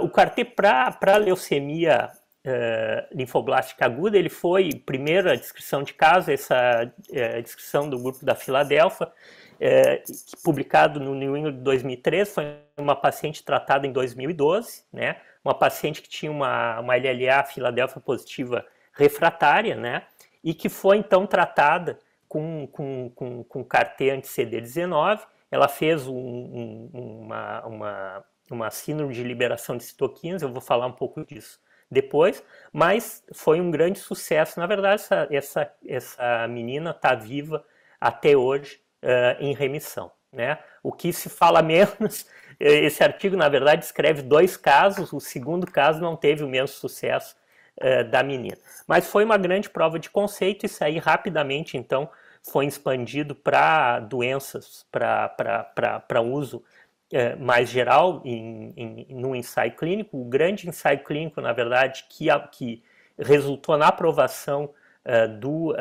o 0.01 0.09
cartê 0.09 0.43
para 0.43 1.15
leucemia 1.17 2.11
uh, 2.45 3.15
linfoblástica 3.15 3.85
aguda, 3.85 4.17
ele 4.17 4.29
foi, 4.29 4.69
primeiro, 4.85 5.29
a 5.29 5.35
descrição 5.35 5.83
de 5.83 5.93
caso, 5.93 6.31
essa 6.31 6.83
uh, 6.85 7.41
descrição 7.41 7.89
do 7.89 7.97
grupo 7.99 8.25
da 8.25 8.35
Filadélfia, 8.35 9.07
uh, 9.07 10.41
publicado 10.43 10.99
no 10.99 11.15
New 11.15 11.37
England 11.37 11.53
de 11.53 11.61
2003, 11.61 12.33
foi 12.33 12.57
uma 12.77 12.95
paciente 12.95 13.43
tratada 13.43 13.87
em 13.87 13.91
2012, 13.91 14.83
né, 14.91 15.17
uma 15.43 15.53
paciente 15.53 16.01
que 16.01 16.09
tinha 16.09 16.31
uma, 16.31 16.79
uma 16.79 16.95
LLA 16.95 17.43
Filadélfia 17.43 18.01
positiva 18.01 18.65
refratária, 18.93 19.75
né? 19.75 20.03
E 20.43 20.53
que 20.53 20.69
foi 20.69 20.97
então 20.97 21.25
tratada 21.25 21.99
com, 22.27 22.67
com, 22.67 23.11
com, 23.13 23.43
com 23.43 23.63
CAR-T 23.63 24.09
anti-CD19. 24.09 25.21
Ela 25.49 25.67
fez 25.67 26.07
um, 26.07 26.15
um, 26.15 26.89
uma, 26.93 27.65
uma, 27.65 28.23
uma 28.49 28.69
síndrome 28.71 29.13
de 29.13 29.23
liberação 29.23 29.75
de 29.77 29.83
citoquinas, 29.83 30.41
eu 30.41 30.51
vou 30.51 30.61
falar 30.61 30.87
um 30.87 30.93
pouco 30.93 31.25
disso 31.25 31.59
depois, 31.91 32.41
mas 32.71 33.21
foi 33.33 33.59
um 33.59 33.69
grande 33.69 33.99
sucesso. 33.99 34.57
Na 34.57 34.65
verdade, 34.65 35.01
essa, 35.01 35.27
essa, 35.29 35.73
essa 35.85 36.47
menina 36.47 36.91
está 36.91 37.13
viva 37.13 37.65
até 37.99 38.35
hoje 38.35 38.81
uh, 39.03 39.43
em 39.43 39.53
remissão. 39.53 40.09
Né? 40.31 40.57
O 40.81 40.93
que 40.93 41.11
se 41.11 41.29
fala 41.29 41.61
menos, 41.61 42.25
esse 42.61 43.03
artigo, 43.03 43.35
na 43.35 43.49
verdade, 43.49 43.81
descreve 43.81 44.21
dois 44.21 44.55
casos, 44.55 45.11
o 45.11 45.19
segundo 45.19 45.65
caso 45.65 45.99
não 45.99 46.15
teve 46.15 46.43
o 46.43 46.47
mesmo 46.47 46.67
sucesso 46.67 47.35
uh, 47.81 48.03
da 48.09 48.21
menina. 48.21 48.57
Mas 48.87 49.07
foi 49.07 49.25
uma 49.25 49.37
grande 49.37 49.69
prova 49.69 49.97
de 49.97 50.09
conceito, 50.09 50.65
isso 50.65 50.83
aí 50.83 50.99
rapidamente, 50.99 51.75
então, 51.75 52.09
foi 52.43 52.65
expandido 52.65 53.35
para 53.35 53.99
doenças, 53.99 54.85
para 54.91 56.21
uso 56.21 56.63
é, 57.11 57.35
mais 57.35 57.69
geral 57.69 58.21
em, 58.25 58.73
em, 58.75 59.07
no 59.09 59.35
ensaio 59.35 59.75
clínico. 59.75 60.19
O 60.19 60.25
grande 60.25 60.67
ensaio 60.67 61.03
clínico, 61.03 61.39
na 61.39 61.53
verdade, 61.53 62.05
que, 62.09 62.29
a, 62.29 62.39
que 62.39 62.83
resultou 63.19 63.77
na 63.77 63.87
aprovação 63.87 64.73
uh, 65.05 65.27
do 65.37 65.75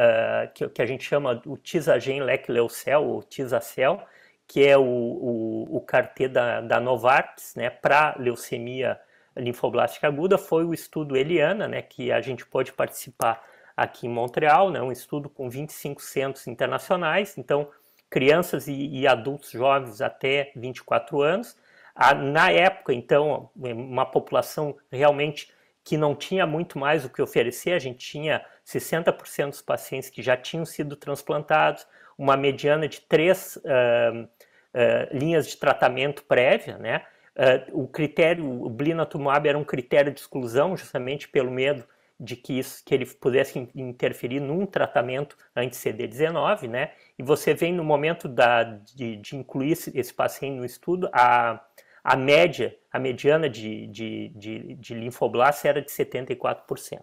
que, 0.55 0.69
que, 0.69 0.83
a 0.83 0.87
gente 0.87 1.05
chama 1.05 1.41
o 1.47 1.57
Tisagen 1.57 2.23
Leqleucel, 2.23 3.05
ou 3.05 3.23
Tisacel, 3.23 4.03
que 4.51 4.67
é 4.67 4.77
o, 4.77 4.83
o, 4.83 5.77
o 5.77 6.29
da, 6.29 6.61
da 6.61 6.81
Novartis, 6.81 7.55
né, 7.55 7.71
para 7.71 8.17
leucemia 8.19 9.01
linfoblástica 9.37 10.09
aguda, 10.09 10.37
foi 10.37 10.65
o 10.65 10.75
estudo 10.75 11.17
Eliana, 11.17 11.69
né, 11.69 11.81
que 11.81 12.11
a 12.11 12.21
gente 12.21 12.45
pode 12.45 12.73
participar 12.73 13.41
aqui 13.77 14.09
em 14.09 14.11
Montreal, 14.11 14.69
né, 14.69 14.83
um 14.83 14.91
estudo 14.91 15.31
com 15.31 15.49
25 15.49 16.03
centros 16.03 16.49
internacionais, 16.49 17.39
então 17.39 17.69
crianças 18.11 18.67
e, 18.67 18.89
e 18.89 19.07
adultos 19.07 19.53
jovens 19.53 20.01
até 20.01 20.51
24 20.57 21.23
anos. 21.23 21.57
Ah, 21.95 22.13
na 22.13 22.51
época, 22.51 22.93
então, 22.93 23.51
uma 23.55 24.05
população 24.05 24.77
realmente 24.91 25.53
que 25.85 25.97
não 25.97 26.13
tinha 26.13 26.45
muito 26.45 26.77
mais 26.77 27.05
o 27.05 27.09
que 27.09 27.23
oferecer, 27.23 27.73
a 27.73 27.79
gente 27.79 27.99
tinha 28.05 28.45
60% 28.67 29.51
dos 29.51 29.63
pacientes 29.63 30.11
que 30.11 30.23
já 30.23 30.37
tinham 30.37 30.65
sido 30.65 30.97
transplantados, 30.97 31.87
uma 32.21 32.37
mediana 32.37 32.87
de 32.87 33.01
três 33.01 33.57
uh, 33.57 34.25
uh, 34.25 35.17
linhas 35.17 35.49
de 35.49 35.57
tratamento 35.57 36.23
prévia, 36.25 36.77
né? 36.77 37.03
Uh, 37.35 37.85
o 37.85 37.89
critério, 37.89 38.45
o 38.45 38.69
blinatumab 38.69 39.49
era 39.49 39.57
um 39.57 39.65
critério 39.65 40.13
de 40.13 40.21
exclusão, 40.21 40.77
justamente 40.77 41.27
pelo 41.27 41.51
medo 41.51 41.83
de 42.19 42.37
que, 42.37 42.59
isso, 42.59 42.85
que 42.85 42.95
ele 42.95 43.07
pudesse 43.07 43.71
interferir 43.75 44.39
num 44.39 44.67
tratamento 44.67 45.35
anti-CD19, 45.57 46.69
né? 46.69 46.91
E 47.19 47.23
você 47.23 47.55
vem 47.55 47.73
no 47.73 47.83
momento 47.83 48.29
da, 48.29 48.65
de, 48.65 49.17
de 49.17 49.37
incluir 49.37 49.73
esse, 49.73 49.99
esse, 49.99 50.13
paciente 50.13 50.59
no 50.59 50.65
estudo, 50.67 51.09
a, 51.15 51.59
a 52.05 52.17
média, 52.17 52.77
a 52.93 52.99
mediana 52.99 53.49
de, 53.49 53.87
de, 53.87 54.29
de, 54.37 54.75
de 54.75 54.95
era 55.65 55.81
de 55.81 55.91
74%. 55.91 57.01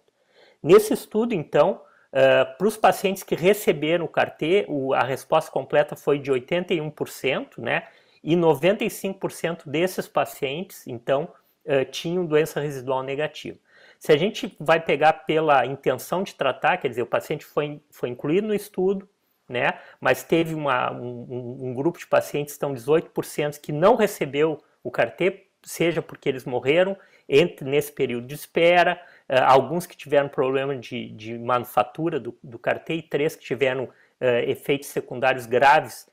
Nesse 0.61 0.93
estudo, 0.93 1.33
então, 1.33 1.81
uh, 2.17 2.57
para 2.57 2.67
os 2.67 2.75
pacientes 2.75 3.21
que 3.21 3.35
receberam 3.35 4.05
o 4.05 4.07
CAR-T, 4.07 4.67
a 4.95 5.03
resposta 5.03 5.51
completa 5.51 5.95
foi 5.95 6.17
de 6.17 6.31
81%, 6.31 7.59
né? 7.59 7.87
E 8.23 8.35
95% 8.35 9.69
desses 9.69 10.07
pacientes, 10.07 10.87
então, 10.87 11.29
uh, 11.65 11.85
tinham 11.91 12.25
doença 12.25 12.59
residual 12.59 13.03
negativa. 13.03 13.57
Se 13.99 14.11
a 14.11 14.17
gente 14.17 14.55
vai 14.59 14.79
pegar 14.79 15.13
pela 15.13 15.65
intenção 15.65 16.23
de 16.23 16.33
tratar, 16.35 16.77
quer 16.77 16.89
dizer, 16.89 17.03
o 17.03 17.07
paciente 17.07 17.45
foi, 17.45 17.79
foi 17.91 18.09
incluído 18.09 18.47
no 18.47 18.53
estudo, 18.53 19.07
né, 19.47 19.79
mas 20.01 20.23
teve 20.23 20.53
uma, 20.53 20.91
um, 20.91 21.69
um 21.69 21.73
grupo 21.73 21.97
de 21.97 22.05
pacientes, 22.05 22.53
estão 22.53 22.73
18%, 22.73 23.61
que 23.61 23.71
não 23.71 23.95
recebeu 23.95 24.61
o 24.83 24.91
CAR-T, 24.91 25.47
seja 25.63 26.01
porque 26.01 26.27
eles 26.27 26.45
morreram 26.45 26.97
entre, 27.27 27.67
nesse 27.67 27.91
período 27.91 28.27
de 28.27 28.35
espera, 28.35 29.01
uh, 29.29 29.43
alguns 29.45 29.85
que 29.85 29.97
tiveram 29.97 30.29
problema 30.29 30.75
de, 30.75 31.09
de 31.09 31.37
manufatura 31.37 32.19
do, 32.19 32.37
do 32.43 32.57
CAR-T 32.57 32.93
e 32.93 33.01
três 33.01 33.35
que 33.35 33.43
tiveram 33.43 33.85
uh, 33.85 34.25
efeitos 34.47 34.89
secundários 34.89 35.45
graves, 35.45 36.09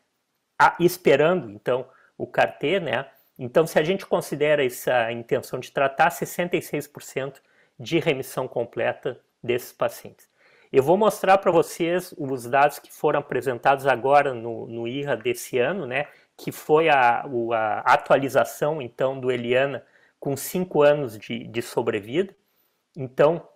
a, 0.59 0.77
esperando, 0.81 1.51
então, 1.51 1.87
o 2.17 2.27
CAR-T, 2.27 2.81
né, 2.81 3.07
então, 3.39 3.67
se 3.67 3.79
a 3.79 3.83
gente 3.83 4.07
considera 4.07 4.65
essa 4.65 5.11
intenção 5.11 5.59
de 5.59 5.73
tratar, 5.73 6.11
66% 6.11 7.41
de 7.79 7.99
remissão 7.99 8.47
completa 8.47 9.21
desses 9.43 9.73
pacientes. 9.73 10.29
Eu 10.73 10.83
vou 10.83 10.97
mostrar 10.97 11.39
para 11.39 11.51
vocês 11.51 12.15
os 12.17 12.47
dados 12.47 12.79
que 12.79 12.93
foram 12.93 13.21
apresentados 13.21 13.87
agora 13.87 14.33
no, 14.33 14.67
no 14.67 14.89
IRA 14.89 15.17
desse 15.17 15.59
ano, 15.59 15.87
né, 15.87 16.07
que 16.37 16.51
foi 16.51 16.89
a, 16.89 17.25
a 17.53 17.95
atualização 17.95 18.81
então 18.81 19.19
do 19.19 19.31
Eliana 19.31 19.85
com 20.25 20.39
cinco 20.39 20.81
anos 20.81 21.19
de, 21.19 21.47
de 21.47 21.61
sobrevida. 21.61 22.35
Então, 22.97 23.47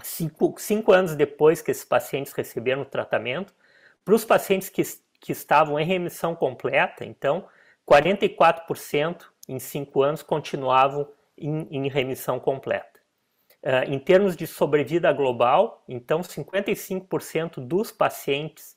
cinco, 0.00 0.54
cinco 0.56 0.92
anos 0.92 1.16
depois 1.16 1.60
que 1.60 1.72
esses 1.72 1.84
pacientes 1.84 2.32
receberam 2.32 2.82
o 2.82 2.84
tratamento, 2.84 3.52
para 4.04 4.14
os 4.14 4.24
pacientes 4.24 4.68
que, 4.68 4.84
que 5.18 5.32
estavam 5.32 5.80
em 5.80 5.84
remissão 5.84 6.36
completa, 6.36 7.04
então, 7.04 7.44
44% 7.84 9.22
em 9.48 9.58
cinco 9.58 10.00
anos 10.02 10.22
continuavam 10.22 11.08
em, 11.36 11.66
em 11.68 11.88
remissão 11.88 12.38
completa. 12.38 13.00
Uh, 13.60 13.92
em 13.92 13.98
termos 13.98 14.36
de 14.36 14.46
sobrevida 14.46 15.12
global, 15.12 15.82
então 15.88 16.20
55% 16.20 17.56
dos 17.66 17.90
pacientes 17.90 18.76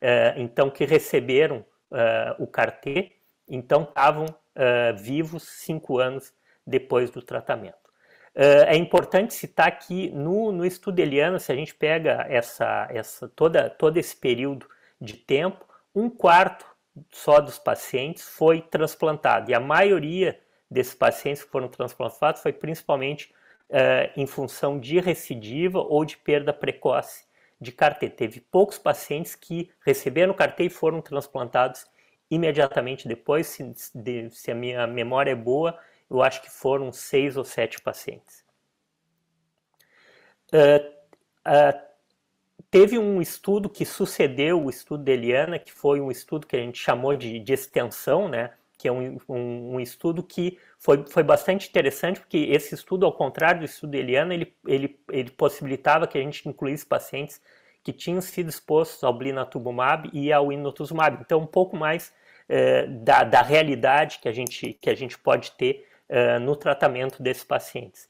uh, 0.00 0.40
então 0.40 0.70
que 0.70 0.86
receberam 0.86 1.58
uh, 1.90 2.42
o 2.42 2.46
CAR-T 2.46 3.12
então 3.46 3.82
estavam 3.82 4.24
vivos 4.96 5.42
cinco 5.42 5.98
anos 5.98 6.32
depois 6.66 7.10
do 7.10 7.22
tratamento. 7.22 7.90
é 8.34 8.76
importante 8.76 9.34
citar 9.34 9.78
que 9.78 10.10
no, 10.10 10.50
no 10.50 10.64
estudo 10.64 10.98
Eliana, 10.98 11.38
se 11.38 11.52
a 11.52 11.54
gente 11.54 11.74
pega 11.74 12.26
essa, 12.28 12.88
essa, 12.90 13.28
toda, 13.28 13.70
todo 13.70 13.96
esse 13.96 14.16
período 14.16 14.66
de 15.00 15.14
tempo, 15.14 15.64
um 15.94 16.10
quarto 16.10 16.66
só 17.10 17.40
dos 17.40 17.58
pacientes 17.58 18.24
foi 18.24 18.60
transplantado 18.60 19.50
e 19.50 19.54
a 19.54 19.60
maioria 19.60 20.38
desses 20.70 20.94
pacientes 20.94 21.42
que 21.42 21.50
foram 21.50 21.68
transplantados 21.68 22.42
foi 22.42 22.52
principalmente 22.52 23.32
uh, 23.70 24.10
em 24.16 24.26
função 24.26 24.78
de 24.78 24.98
recidiva 25.00 25.78
ou 25.78 26.04
de 26.04 26.16
perda 26.16 26.52
precoce 26.52 27.24
de 27.60 27.72
CAR-T. 27.72 28.10
Teve 28.10 28.40
poucos 28.40 28.78
pacientes 28.78 29.34
que 29.34 29.70
receberam 29.84 30.34
CAR-T 30.34 30.64
e 30.64 30.70
foram 30.70 31.00
transplantados 31.00 31.86
imediatamente 32.30 33.06
depois. 33.06 33.46
Se, 33.46 33.74
de, 33.94 34.30
se, 34.30 34.50
a 34.50 34.54
minha 34.54 34.86
memória 34.86 35.30
é 35.30 35.36
boa, 35.36 35.78
eu 36.10 36.22
acho 36.22 36.42
que 36.42 36.50
foram 36.50 36.92
seis 36.92 37.36
ou 37.36 37.44
sete 37.44 37.80
pacientes. 37.80 38.44
Uh, 40.52 40.88
uh, 41.48 41.80
teve 42.70 42.98
um 42.98 43.20
estudo 43.20 43.68
que 43.68 43.84
sucedeu 43.84 44.62
o 44.62 44.70
estudo 44.70 45.02
de 45.02 45.12
Eliana, 45.12 45.58
que 45.58 45.72
foi 45.72 46.00
um 46.00 46.10
estudo 46.10 46.46
que 46.46 46.56
a 46.56 46.60
gente 46.60 46.78
chamou 46.78 47.16
de, 47.16 47.38
de 47.38 47.52
extensão, 47.52 48.28
né? 48.28 48.52
que 48.76 48.88
é 48.88 48.92
um, 48.92 49.18
um, 49.28 49.74
um, 49.74 49.80
estudo 49.80 50.22
que 50.22 50.58
foi, 50.78 51.04
foi 51.06 51.22
bastante 51.22 51.68
interessante, 51.68 52.20
porque 52.20 52.36
esse 52.50 52.74
estudo, 52.74 53.06
ao 53.06 53.12
contrário 53.12 53.60
do 53.60 53.64
estudo 53.64 53.94
Eliana, 53.94 54.34
ele, 54.34 54.54
ele, 54.66 55.00
ele 55.10 55.30
possibilitava 55.30 56.06
que 56.06 56.18
a 56.18 56.20
gente 56.20 56.46
incluísse 56.46 56.84
pacientes 56.84 57.40
que 57.82 57.92
tinham 57.92 58.20
sido 58.20 58.50
expostos 58.50 59.02
ao 59.02 59.16
blinatumomab 59.16 60.10
e 60.12 60.32
ao 60.32 60.52
inotuzumab. 60.52 61.18
Então, 61.20 61.40
um 61.40 61.46
pouco 61.46 61.76
mais 61.76 62.12
eh, 62.48 62.86
da, 62.86 63.24
da 63.24 63.42
realidade 63.42 64.18
que 64.20 64.28
a 64.28 64.32
gente, 64.32 64.74
que 64.74 64.90
a 64.90 64.94
gente 64.94 65.18
pode 65.18 65.52
ter 65.52 65.86
eh, 66.08 66.38
no 66.38 66.56
tratamento 66.56 67.22
desses 67.22 67.44
pacientes. 67.44 68.08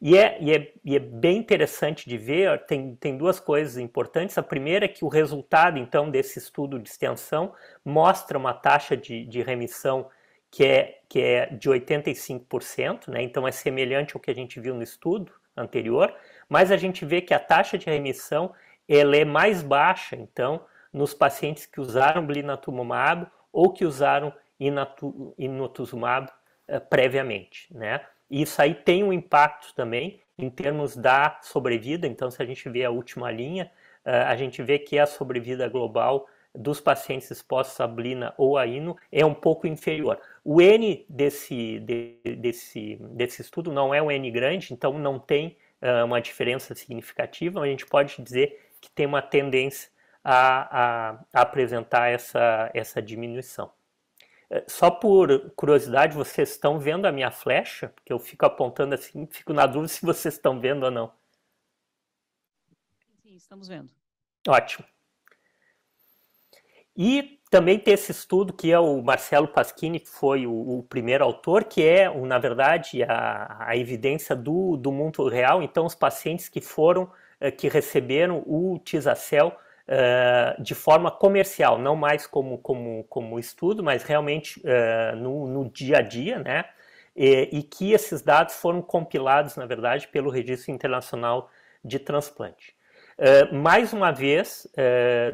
E 0.00 0.16
é, 0.16 0.36
e, 0.40 0.52
é, 0.52 0.72
e 0.84 0.96
é 0.96 0.98
bem 0.98 1.38
interessante 1.38 2.08
de 2.08 2.18
ver, 2.18 2.64
tem, 2.66 2.96
tem 2.96 3.16
duas 3.16 3.38
coisas 3.38 3.78
importantes. 3.78 4.36
A 4.36 4.42
primeira 4.42 4.84
é 4.84 4.88
que 4.88 5.04
o 5.04 5.08
resultado, 5.08 5.78
então, 5.78 6.10
desse 6.10 6.38
estudo 6.38 6.78
de 6.78 6.88
extensão 6.88 7.52
mostra 7.84 8.36
uma 8.38 8.52
taxa 8.52 8.96
de, 8.96 9.24
de 9.24 9.42
remissão 9.42 10.08
que 10.50 10.64
é, 10.64 11.00
que 11.08 11.20
é 11.20 11.46
de 11.46 11.70
85%, 11.70 13.08
né? 13.08 13.22
então 13.22 13.48
é 13.48 13.52
semelhante 13.52 14.14
ao 14.14 14.20
que 14.20 14.30
a 14.30 14.34
gente 14.34 14.60
viu 14.60 14.74
no 14.74 14.82
estudo 14.82 15.32
anterior, 15.56 16.14
mas 16.48 16.70
a 16.70 16.76
gente 16.76 17.06
vê 17.06 17.22
que 17.22 17.32
a 17.32 17.38
taxa 17.38 17.78
de 17.78 17.86
remissão 17.86 18.52
ela 18.86 19.16
é 19.16 19.24
mais 19.24 19.62
baixa, 19.62 20.14
então, 20.14 20.64
nos 20.92 21.14
pacientes 21.14 21.64
que 21.64 21.80
usaram 21.80 22.26
blinatumomab 22.26 23.26
ou 23.50 23.72
que 23.72 23.86
usaram 23.86 24.32
inotuzumab 25.38 26.28
uh, 26.68 26.80
previamente, 26.88 27.68
né? 27.74 28.00
E 28.30 28.42
isso 28.42 28.60
aí 28.60 28.74
tem 28.74 29.04
um 29.04 29.12
impacto 29.12 29.74
também 29.74 30.20
em 30.38 30.48
termos 30.48 30.96
da 30.96 31.38
sobrevida. 31.42 32.06
Então, 32.06 32.30
se 32.30 32.42
a 32.42 32.46
gente 32.46 32.68
vê 32.68 32.84
a 32.84 32.90
última 32.90 33.30
linha, 33.30 33.70
uh, 34.06 34.26
a 34.26 34.36
gente 34.36 34.62
vê 34.62 34.78
que 34.78 34.98
a 34.98 35.06
sobrevida 35.06 35.68
global 35.68 36.26
dos 36.54 36.80
pacientes 36.80 37.30
expostos 37.30 37.80
à 37.80 37.86
blina 37.86 38.34
ou 38.36 38.58
a 38.58 38.66
ino 38.66 38.96
é 39.10 39.24
um 39.24 39.34
pouco 39.34 39.66
inferior. 39.66 40.20
O 40.44 40.60
N 40.60 41.04
desse, 41.08 41.78
de, 41.80 42.18
desse, 42.36 42.96
desse 43.00 43.42
estudo 43.42 43.72
não 43.72 43.94
é 43.94 44.02
um 44.02 44.10
N 44.10 44.30
grande, 44.30 44.72
então 44.72 44.98
não 44.98 45.18
tem 45.18 45.56
uh, 45.80 46.04
uma 46.04 46.20
diferença 46.20 46.74
significativa, 46.74 47.60
a 47.60 47.66
gente 47.66 47.86
pode 47.86 48.20
dizer 48.20 48.70
que 48.80 48.90
tem 48.90 49.06
uma 49.06 49.22
tendência 49.22 49.90
a, 50.22 51.12
a, 51.12 51.24
a 51.32 51.40
apresentar 51.42 52.10
essa, 52.10 52.70
essa 52.74 53.00
diminuição. 53.00 53.70
Eh, 54.52 54.64
só 54.68 54.90
por 54.90 55.50
curiosidade, 55.56 56.14
vocês 56.14 56.50
estão 56.50 56.78
vendo 56.78 57.06
a 57.06 57.12
minha 57.12 57.30
flecha? 57.30 57.88
Porque 57.88 58.12
eu 58.12 58.18
fico 58.18 58.44
apontando 58.44 58.94
assim, 58.94 59.26
fico 59.26 59.54
na 59.54 59.66
dúvida 59.66 59.88
se 59.88 60.04
vocês 60.04 60.34
estão 60.34 60.60
vendo 60.60 60.84
ou 60.84 60.90
não. 60.90 61.10
Sim, 63.22 63.34
estamos 63.34 63.66
vendo. 63.66 63.90
Ótimo. 64.46 64.84
E 66.94 67.40
também 67.50 67.78
tem 67.78 67.94
esse 67.94 68.12
estudo 68.12 68.52
que 68.52 68.70
é 68.70 68.78
o 68.78 69.00
Marcelo 69.00 69.48
Pasquini, 69.48 69.98
que 69.98 70.08
foi 70.08 70.46
o, 70.46 70.78
o 70.78 70.82
primeiro 70.82 71.24
autor, 71.24 71.64
que 71.64 71.82
é, 71.82 72.10
na 72.14 72.38
verdade, 72.38 73.02
a, 73.04 73.68
a 73.68 73.76
evidência 73.76 74.36
do, 74.36 74.76
do 74.76 74.92
mundo 74.92 75.26
real. 75.28 75.62
Então, 75.62 75.86
os 75.86 75.94
pacientes 75.94 76.50
que 76.50 76.60
foram, 76.60 77.10
eh, 77.40 77.50
que 77.50 77.68
receberam 77.68 78.42
o 78.46 78.78
Tisacel 78.84 79.56
uh, 79.88 80.62
de 80.62 80.74
forma 80.74 81.10
comercial, 81.10 81.78
não 81.78 81.96
mais 81.96 82.26
como, 82.26 82.58
como, 82.58 83.04
como 83.04 83.38
estudo, 83.38 83.82
mas 83.82 84.02
realmente 84.02 84.60
uh, 84.60 85.16
no, 85.16 85.46
no 85.46 85.70
dia 85.70 85.98
a 85.98 86.02
dia, 86.02 86.38
né? 86.38 86.64
E, 87.14 87.48
e, 87.52 87.62
que 87.62 87.92
esses 87.92 88.22
dados 88.22 88.54
foram 88.54 88.80
compilados, 88.80 89.56
na 89.56 89.66
verdade, 89.66 90.08
pelo 90.08 90.30
Registro 90.30 90.72
Internacional 90.72 91.50
de 91.84 91.98
Transplante. 91.98 92.74
Uh, 93.18 93.54
mais 93.54 93.92
uma 93.92 94.10
vez, 94.10 94.66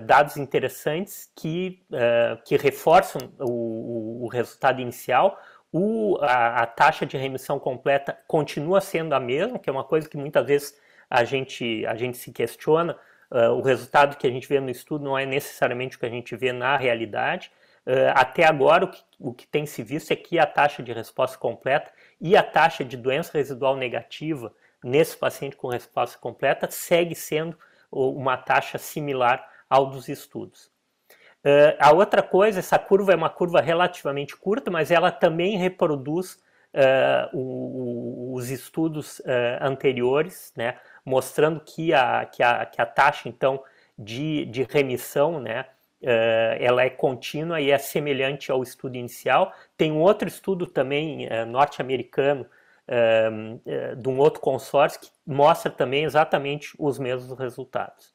dados 0.04 0.36
interessantes 0.36 1.30
que, 1.36 1.80
que 2.44 2.56
reforçam 2.56 3.32
o, 3.38 4.24
o, 4.24 4.28
resultado 4.28 4.80
inicial. 4.80 5.40
O, 5.70 6.18
a, 6.20 6.62
a 6.62 6.66
taxa 6.66 7.06
de 7.06 7.16
remissão 7.16 7.60
completa 7.60 8.18
continua 8.26 8.80
sendo 8.80 9.14
a 9.14 9.20
mesma, 9.20 9.60
que 9.60 9.70
é 9.70 9.72
uma 9.72 9.84
coisa 9.84 10.08
que 10.08 10.16
muitas 10.16 10.44
vezes 10.44 10.74
a 11.08 11.22
gente, 11.22 11.86
a 11.86 11.94
gente 11.94 12.18
se 12.18 12.32
questiona, 12.32 12.98
Uh, 13.30 13.52
o 13.52 13.60
resultado 13.60 14.16
que 14.16 14.26
a 14.26 14.30
gente 14.30 14.48
vê 14.48 14.58
no 14.58 14.70
estudo 14.70 15.04
não 15.04 15.18
é 15.18 15.26
necessariamente 15.26 15.96
o 15.96 16.00
que 16.00 16.06
a 16.06 16.10
gente 16.10 16.34
vê 16.34 16.52
na 16.52 16.76
realidade. 16.76 17.52
Uh, 17.86 18.12
até 18.14 18.44
agora, 18.44 18.86
o 18.86 18.88
que, 18.88 19.02
o 19.18 19.34
que, 19.34 19.46
tem 19.46 19.66
se 19.66 19.82
visto 19.82 20.10
é 20.10 20.16
que 20.16 20.38
a 20.38 20.46
taxa 20.46 20.82
de 20.82 20.92
resposta 20.92 21.36
completa 21.36 21.90
e 22.20 22.36
a 22.36 22.42
taxa 22.42 22.84
de 22.84 22.96
doença 22.96 23.36
residual 23.36 23.76
negativa 23.76 24.52
nesse 24.82 25.16
paciente 25.16 25.56
com 25.56 25.68
resposta 25.68 26.18
completa 26.18 26.70
segue 26.70 27.14
sendo 27.14 27.58
uma 27.90 28.36
taxa 28.36 28.78
similar 28.78 29.46
ao 29.68 29.86
dos 29.86 30.08
estudos. 30.08 30.70
Uh, 31.44 31.76
a 31.78 31.92
outra 31.92 32.22
coisa, 32.22 32.58
essa 32.58 32.78
curva 32.78 33.12
é 33.12 33.16
uma 33.16 33.30
curva 33.30 33.60
relativamente 33.60 34.36
curta, 34.36 34.70
mas 34.70 34.90
ela 34.90 35.10
também 35.10 35.56
reproduz 35.56 36.38
o, 37.32 38.34
os 38.34 38.50
estudos 38.50 39.20
anteriores, 39.60 40.52
né? 40.56 40.76
mostrando 41.08 41.60
que 41.60 41.94
a, 41.94 42.26
que 42.26 42.42
a, 42.42 42.66
que 42.66 42.80
a 42.80 42.86
taxa, 42.86 43.28
então, 43.28 43.62
de, 43.98 44.44
de 44.44 44.62
remissão, 44.62 45.40
né, 45.40 45.62
uh, 46.02 46.56
ela 46.60 46.84
é 46.84 46.90
contínua 46.90 47.60
e 47.60 47.70
é 47.70 47.78
semelhante 47.78 48.52
ao 48.52 48.62
estudo 48.62 48.96
inicial. 48.96 49.52
Tem 49.76 49.90
um 49.90 50.00
outro 50.00 50.28
estudo 50.28 50.66
também 50.66 51.26
uh, 51.26 51.46
norte-americano, 51.46 52.46
uh, 52.86 53.96
de 53.96 54.08
um 54.08 54.18
outro 54.18 54.40
consórcio, 54.40 55.00
que 55.00 55.10
mostra 55.26 55.72
também 55.72 56.04
exatamente 56.04 56.74
os 56.78 56.98
mesmos 56.98 57.36
resultados. 57.38 58.14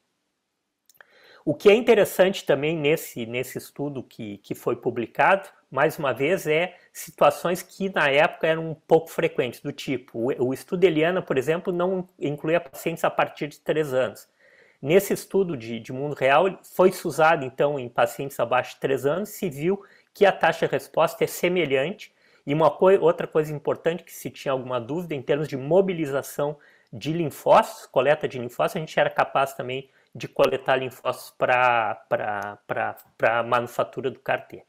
O 1.46 1.54
que 1.54 1.70
é 1.70 1.74
interessante 1.74 2.46
também 2.46 2.78
nesse, 2.78 3.26
nesse 3.26 3.58
estudo 3.58 4.02
que, 4.02 4.38
que 4.38 4.56
foi 4.56 4.78
publicado, 4.78 5.50
mais 5.74 5.98
uma 5.98 6.14
vez, 6.14 6.46
é 6.46 6.76
situações 6.94 7.64
que 7.64 7.92
na 7.92 8.08
época 8.08 8.46
eram 8.46 8.70
um 8.70 8.76
pouco 8.76 9.10
frequentes, 9.10 9.60
do 9.60 9.72
tipo, 9.72 10.32
o, 10.40 10.54
estudo 10.54 10.84
Eliana, 10.84 11.20
por 11.20 11.36
exemplo, 11.36 11.74
não 11.74 12.08
incluía 12.20 12.62
pacientes 12.62 13.04
a 13.04 13.10
partir 13.10 13.48
de 13.48 13.60
3 13.60 13.92
anos. 13.92 14.28
Nesse 14.80 15.14
estudo 15.14 15.58
de, 15.58 15.80
de 15.80 15.92
mundo 15.92 16.14
real, 16.14 16.60
foi-se 16.76 17.08
usado 17.08 17.44
então 17.44 17.80
em 17.80 17.90
pacientes 17.90 18.40
abaixo 18.40 18.76
de 18.76 18.82
3 18.82 19.06
anos, 19.08 19.30
se 19.30 19.50
viu 19.50 19.84
que 20.14 20.28
a 20.28 20.32
taxa 20.32 20.68
de 20.68 20.72
resposta 20.72 21.24
é 21.24 21.28
semelhante, 21.28 22.14
e 22.46 22.54
uma 22.54 22.72
outra 23.02 23.26
coisa 23.26 23.52
importante 23.52 24.04
que 24.04 24.14
se 24.14 24.30
tinha 24.30 24.52
alguma 24.52 24.80
dúvida, 24.80 25.16
em 25.16 25.24
termos 25.24 25.48
de 25.48 25.58
mobilização 25.58 26.56
de 26.92 27.12
linfócitos, 27.12 27.88
coleta 27.88 28.28
de 28.28 28.38
linfócitos, 28.38 28.76
a 28.76 28.80
gente 28.80 29.00
era 29.00 29.10
capaz 29.10 29.56
também 29.56 29.90
de 30.14 30.28
coletar 30.28 30.76
linfócitos 30.76 31.32
para 31.32 32.60
a 33.24 33.42
manufatura 33.42 34.12
do 34.12 34.20
CAR-T. 34.20 34.64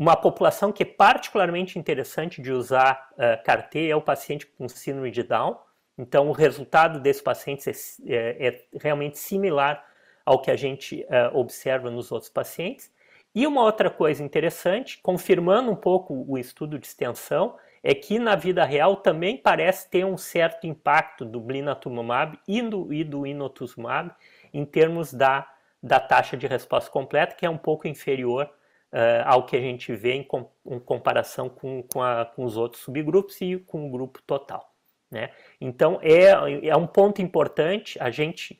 Uma 0.00 0.16
população 0.16 0.72
que 0.72 0.82
é 0.82 0.86
particularmente 0.86 1.78
interessante 1.78 2.40
de 2.40 2.50
usar 2.50 3.10
uh, 3.12 3.44
CAR-T 3.44 3.90
é 3.90 3.94
o 3.94 4.00
paciente 4.00 4.46
com 4.46 4.66
síndrome 4.66 5.10
de 5.10 5.22
Down. 5.22 5.58
Então, 5.98 6.26
o 6.30 6.32
resultado 6.32 6.98
desses 6.98 7.20
pacientes 7.20 8.00
é, 8.06 8.14
é, 8.14 8.46
é 8.48 8.64
realmente 8.80 9.18
similar 9.18 9.84
ao 10.24 10.40
que 10.40 10.50
a 10.50 10.56
gente 10.56 11.02
uh, 11.02 11.36
observa 11.36 11.90
nos 11.90 12.10
outros 12.10 12.30
pacientes. 12.30 12.90
E 13.34 13.46
uma 13.46 13.62
outra 13.62 13.90
coisa 13.90 14.24
interessante, 14.24 14.98
confirmando 15.02 15.70
um 15.70 15.76
pouco 15.76 16.24
o 16.26 16.38
estudo 16.38 16.78
de 16.78 16.86
extensão, 16.86 17.58
é 17.82 17.94
que 17.94 18.18
na 18.18 18.34
vida 18.36 18.64
real 18.64 18.96
também 18.96 19.36
parece 19.36 19.90
ter 19.90 20.06
um 20.06 20.16
certo 20.16 20.66
impacto 20.66 21.26
do 21.26 21.38
blinatumomab 21.38 22.38
e 22.48 22.62
do, 22.62 22.90
e 22.90 23.04
do 23.04 23.26
inotuzumab 23.26 24.12
em 24.50 24.64
termos 24.64 25.12
da, 25.12 25.46
da 25.82 26.00
taxa 26.00 26.38
de 26.38 26.46
resposta 26.46 26.90
completa, 26.90 27.34
que 27.34 27.44
é 27.44 27.50
um 27.50 27.58
pouco 27.58 27.86
inferior 27.86 28.50
uh, 28.92 29.22
ao 29.26 29.44
que 29.44 29.56
a 29.56 29.60
gente 29.60 29.92
vê 29.94 30.14
em, 30.14 30.22
com, 30.22 30.50
em 30.66 30.78
comparação 30.78 31.48
com, 31.48 31.82
com, 31.82 32.02
a, 32.02 32.24
com, 32.24 32.44
os 32.44 32.56
outros 32.56 32.82
subgrupos 32.82 33.40
e 33.40 33.56
com 33.58 33.86
o 33.86 33.90
grupo 33.90 34.20
total. 34.22 34.72
Né? 35.10 35.30
Então, 35.60 35.98
é, 36.02 36.68
é 36.68 36.76
um 36.76 36.86
ponto 36.86 37.20
importante 37.20 37.98
a 38.00 38.10
gente 38.10 38.58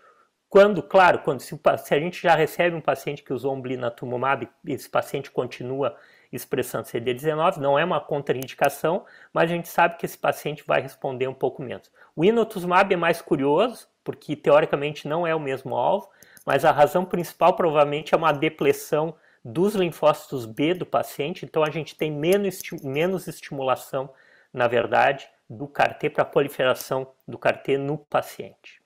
quando, 0.48 0.82
claro, 0.82 1.20
quando 1.20 1.38
se, 1.38 1.56
se, 1.78 1.94
a 1.94 2.00
gente 2.00 2.20
já 2.20 2.34
recebe 2.34 2.74
um 2.74 2.80
paciente 2.80 3.22
que 3.22 3.32
usou 3.32 3.54
um 3.54 3.60
blinatumomab, 3.60 4.48
esse 4.66 4.90
paciente 4.90 5.30
continua 5.30 5.96
expressando 6.32 6.88
CD19, 6.88 7.58
não 7.58 7.78
é 7.78 7.84
uma 7.84 8.00
contraindicação, 8.00 9.04
mas 9.32 9.44
a 9.44 9.54
gente 9.54 9.68
sabe 9.68 9.96
que 9.96 10.04
esse 10.04 10.18
paciente 10.18 10.64
vai 10.66 10.80
responder 10.80 11.28
um 11.28 11.34
pouco 11.34 11.62
menos. 11.62 11.88
O 12.16 12.24
inotuzumab 12.24 12.92
é 12.92 12.96
mais 12.96 13.22
curioso, 13.22 13.86
porque 14.02 14.34
teoricamente 14.34 15.06
não 15.06 15.24
é 15.24 15.32
o 15.32 15.40
mesmo 15.40 15.76
alvo, 15.76 16.08
mas 16.44 16.64
a 16.64 16.72
razão 16.72 17.04
principal 17.04 17.54
provavelmente 17.54 18.12
é 18.12 18.16
uma 18.16 18.32
depressão 18.32 19.14
dos 19.44 19.74
linfócitos 19.74 20.44
B 20.46 20.74
do 20.74 20.86
paciente, 20.86 21.44
então 21.44 21.62
a 21.64 21.70
gente 21.70 21.96
tem 21.96 22.10
menos, 22.10 22.60
menos 22.82 23.26
estimulação, 23.26 24.12
na 24.52 24.68
verdade, 24.68 25.28
do 25.48 25.66
CAR-T 25.66 26.10
para 26.10 26.22
a 26.22 26.26
proliferação 26.26 27.10
do 27.26 27.38
CAR-T 27.38 27.78
no 27.78 27.98
paciente. 27.98 28.80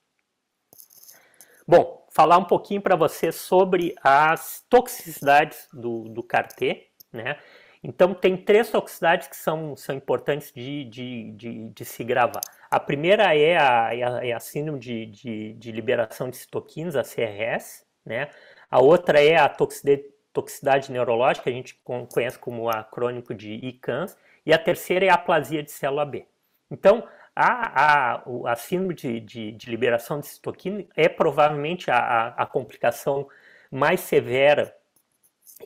Bom, 1.67 2.07
falar 2.11 2.39
um 2.39 2.45
pouquinho 2.45 2.81
para 2.81 2.95
você 2.95 3.33
sobre 3.33 3.95
as 4.03 4.65
toxicidades 4.69 5.67
do, 5.73 6.09
do 6.09 6.23
CAR-T, 6.23 6.89
né? 7.13 7.39
Então, 7.83 8.15
tem 8.15 8.35
três 8.35 8.71
toxicidades 8.71 9.29
que 9.29 9.37
são, 9.37 9.77
são 9.77 9.95
importantes 9.95 10.51
de, 10.51 10.85
de, 10.85 11.33
de, 11.33 11.69
de 11.69 11.85
se 11.85 12.03
gravar. 12.03 12.41
A 12.71 12.81
primeira 12.81 13.37
é 13.37 13.59
a, 13.59 13.95
é 13.95 14.03
a, 14.03 14.27
é 14.27 14.33
a 14.33 14.41
síndrome 14.41 14.79
de, 14.79 15.05
de, 15.05 15.53
de, 15.53 15.71
liberação 15.71 16.31
de 16.31 16.39
citoquinas, 16.39 16.97
a 16.97 17.03
CRS, 17.03 17.85
né? 18.05 18.31
A 18.71 18.81
outra 18.81 19.23
é 19.23 19.37
a 19.37 19.51
toxicidade, 19.51 20.03
toxicidade 20.35 20.93
neurológica, 20.93 21.49
a 21.49 21.53
gente 21.53 21.81
conhece 22.13 22.39
como 22.39 22.69
a 22.69 22.83
crônico 22.83 23.33
de 23.33 23.55
ICANS, 23.55 24.17
e 24.45 24.53
a 24.53 24.59
terceira 24.59 25.07
é 25.07 25.09
a 25.09 25.15
aplasia 25.15 25.63
de 25.63 25.71
célula 25.71 26.05
B. 26.05 26.27
Então, 26.71 27.09
a, 27.35 28.17
a, 28.17 28.23
a 28.53 28.57
síndrome 28.57 28.95
de, 28.95 29.21
de, 29.21 29.53
de, 29.53 29.71
liberação 29.71 30.21
de 30.21 30.27
citoquina 30.27 30.85
é 30.97 31.09
provavelmente 31.09 31.91
a, 31.91 32.29
a, 32.29 32.47
complicação 32.47 33.29
mais 33.71 34.01
severa 34.01 34.75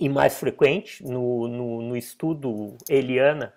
e 0.00 0.08
mais 0.08 0.38
frequente. 0.38 1.04
No, 1.04 1.48
no, 1.48 1.82
no 1.82 1.96
estudo 1.96 2.76
Eliana, 2.88 3.52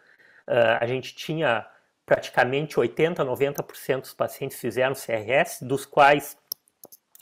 uh, 0.47 0.77
a 0.79 0.87
gente 0.87 1.15
tinha 1.15 1.65
praticamente 2.05 2.79
80, 2.79 3.23
90% 3.23 4.01
dos 4.01 4.13
pacientes 4.13 4.59
fizeram 4.59 4.93
CRS, 4.93 5.61
dos 5.61 5.85
quais 5.85 6.37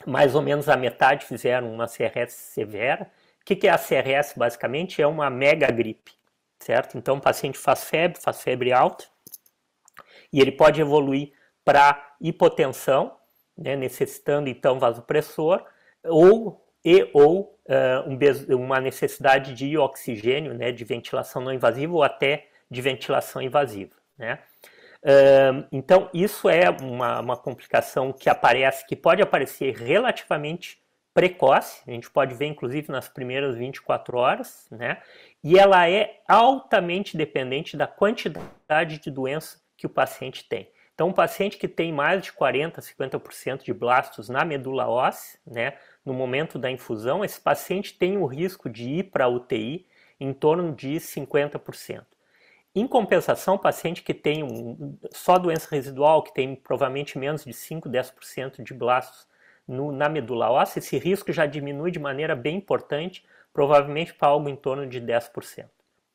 mais 0.06 0.34
ou 0.34 0.42
menos 0.42 0.68
a 0.68 0.76
metade 0.76 1.26
fizeram 1.26 1.72
uma 1.72 1.86
CRS 1.86 2.32
severa. 2.32 3.10
O 3.40 3.44
que 3.44 3.66
é 3.66 3.70
a 3.70 3.78
CRS, 3.78 4.34
basicamente? 4.36 5.00
É 5.00 5.06
uma 5.06 5.30
mega 5.30 5.70
gripe, 5.70 6.12
certo? 6.58 6.96
Então, 6.96 7.16
o 7.16 7.20
paciente 7.20 7.58
faz 7.58 7.84
febre, 7.84 8.20
faz 8.20 8.42
febre 8.42 8.72
alta, 8.72 9.06
e 10.32 10.40
ele 10.40 10.52
pode 10.52 10.80
evoluir 10.80 11.32
para 11.64 12.14
hipotensão, 12.20 13.16
né, 13.56 13.76
necessitando 13.76 14.48
então 14.48 14.78
vasopressor, 14.78 15.64
ou 16.04 16.64
e 16.84 17.10
ou 17.12 17.58
uh, 17.68 18.08
um, 18.08 18.56
uma 18.56 18.80
necessidade 18.80 19.52
de 19.52 19.76
oxigênio, 19.76 20.54
né, 20.54 20.72
de 20.72 20.84
ventilação 20.84 21.42
não 21.42 21.52
invasiva 21.52 21.92
ou 21.92 22.02
até 22.02 22.48
de 22.70 22.80
ventilação 22.80 23.42
invasiva, 23.42 23.96
né? 24.16 24.38
Uh, 25.02 25.66
então 25.72 26.10
isso 26.12 26.48
é 26.48 26.68
uma, 26.68 27.20
uma 27.20 27.36
complicação 27.36 28.12
que 28.12 28.28
aparece, 28.28 28.86
que 28.86 28.94
pode 28.94 29.22
aparecer 29.22 29.74
relativamente 29.74 30.78
precoce, 31.20 31.82
a 31.86 31.90
gente 31.90 32.10
pode 32.10 32.34
ver 32.34 32.46
inclusive 32.46 32.90
nas 32.90 33.06
primeiras 33.06 33.54
24 33.54 34.16
horas, 34.16 34.66
né? 34.70 35.02
E 35.44 35.58
ela 35.58 35.86
é 35.86 36.18
altamente 36.26 37.14
dependente 37.14 37.76
da 37.76 37.86
quantidade 37.86 38.98
de 38.98 39.10
doença 39.10 39.60
que 39.76 39.84
o 39.84 39.90
paciente 39.90 40.48
tem. 40.48 40.70
Então, 40.94 41.08
um 41.08 41.12
paciente 41.12 41.58
que 41.58 41.68
tem 41.68 41.92
mais 41.92 42.22
de 42.22 42.32
40, 42.32 42.80
50% 42.80 43.62
de 43.62 43.74
blastos 43.74 44.30
na 44.30 44.46
medula 44.46 44.88
óssea, 44.88 45.38
né, 45.46 45.74
no 46.06 46.14
momento 46.14 46.58
da 46.58 46.70
infusão, 46.70 47.22
esse 47.22 47.38
paciente 47.38 47.98
tem 47.98 48.16
o 48.16 48.24
risco 48.24 48.70
de 48.70 48.88
ir 48.88 49.04
para 49.04 49.26
a 49.26 49.28
UTI 49.28 49.86
em 50.18 50.32
torno 50.32 50.74
de 50.74 50.96
50%. 50.96 52.04
Em 52.74 52.86
compensação, 52.86 53.58
paciente 53.58 54.02
que 54.02 54.14
tem 54.14 54.42
um, 54.42 54.98
só 55.12 55.36
doença 55.36 55.68
residual, 55.70 56.22
que 56.22 56.32
tem 56.32 56.54
provavelmente 56.54 57.18
menos 57.18 57.44
de 57.44 57.52
5, 57.52 57.90
10% 57.90 58.62
de 58.62 58.72
blastos 58.72 59.29
no, 59.70 59.92
na 59.92 60.08
medula 60.08 60.50
óssea, 60.50 60.80
esse 60.80 60.98
risco 60.98 61.32
já 61.32 61.46
diminui 61.46 61.90
de 61.90 61.98
maneira 61.98 62.34
bem 62.34 62.56
importante, 62.56 63.24
provavelmente 63.52 64.12
para 64.12 64.28
algo 64.28 64.48
em 64.48 64.56
torno 64.56 64.86
de 64.86 65.00
10%. 65.00 65.66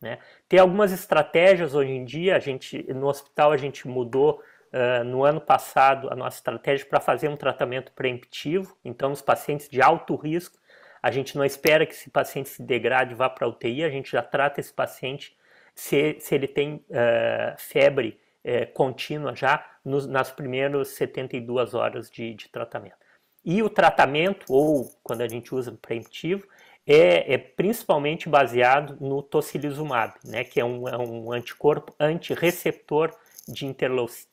Né? 0.02 0.20
Tem 0.48 0.60
algumas 0.60 0.92
estratégias 0.92 1.74
hoje 1.74 1.92
em 1.92 2.04
dia, 2.04 2.36
a 2.36 2.40
gente, 2.40 2.84
no 2.94 3.08
hospital 3.08 3.52
a 3.52 3.58
gente 3.58 3.88
mudou 3.88 4.42
uh, 4.74 5.04
no 5.06 5.24
ano 5.24 5.40
passado 5.40 6.12
a 6.12 6.16
nossa 6.16 6.38
estratégia 6.38 6.86
para 6.86 7.00
fazer 7.00 7.30
um 7.30 7.38
tratamento 7.38 7.92
preemptivo, 7.94 8.78
então 8.84 9.10
nos 9.10 9.22
pacientes 9.22 9.70
de 9.70 9.82
alto 9.82 10.16
risco, 10.16 10.58
a 11.02 11.10
gente 11.12 11.38
não 11.38 11.46
espera 11.46 11.86
que 11.86 11.94
esse 11.94 12.10
paciente 12.10 12.50
se 12.50 12.62
degrade 12.62 13.14
e 13.14 13.16
vá 13.16 13.30
para 13.30 13.46
a 13.46 13.50
UTI, 13.50 13.84
a 13.84 13.90
gente 13.90 14.12
já 14.12 14.22
trata 14.22 14.60
esse 14.60 14.74
paciente 14.74 15.38
se, 15.74 16.18
se 16.20 16.36
ele 16.36 16.48
tem 16.48 16.76
uh, 16.90 17.56
febre 17.58 18.20
uh, 18.44 18.74
contínua 18.74 19.36
já 19.36 19.66
nos, 19.84 20.08
nas 20.08 20.32
primeiras 20.32 20.90
72 20.90 21.74
horas 21.74 22.10
de, 22.10 22.34
de, 22.34 22.50
tratamento. 22.50 23.05
E 23.46 23.62
o 23.62 23.70
tratamento, 23.70 24.46
ou 24.50 24.92
quando 25.04 25.22
a 25.22 25.28
gente 25.28 25.54
usa 25.54 25.72
preemptivo, 25.80 26.48
é, 26.88 27.34
é 27.34 27.38
principalmente 27.38 28.28
baseado 28.28 28.98
no 29.00 29.22
tocilizumab, 29.22 30.16
né, 30.24 30.44
que 30.44 30.60
é 30.60 30.66
um, 30.66 30.88
é 30.88 30.98
um 30.98 31.32
anticorpo 31.32 31.94
antirreceptor 32.00 33.12
de 33.48 33.68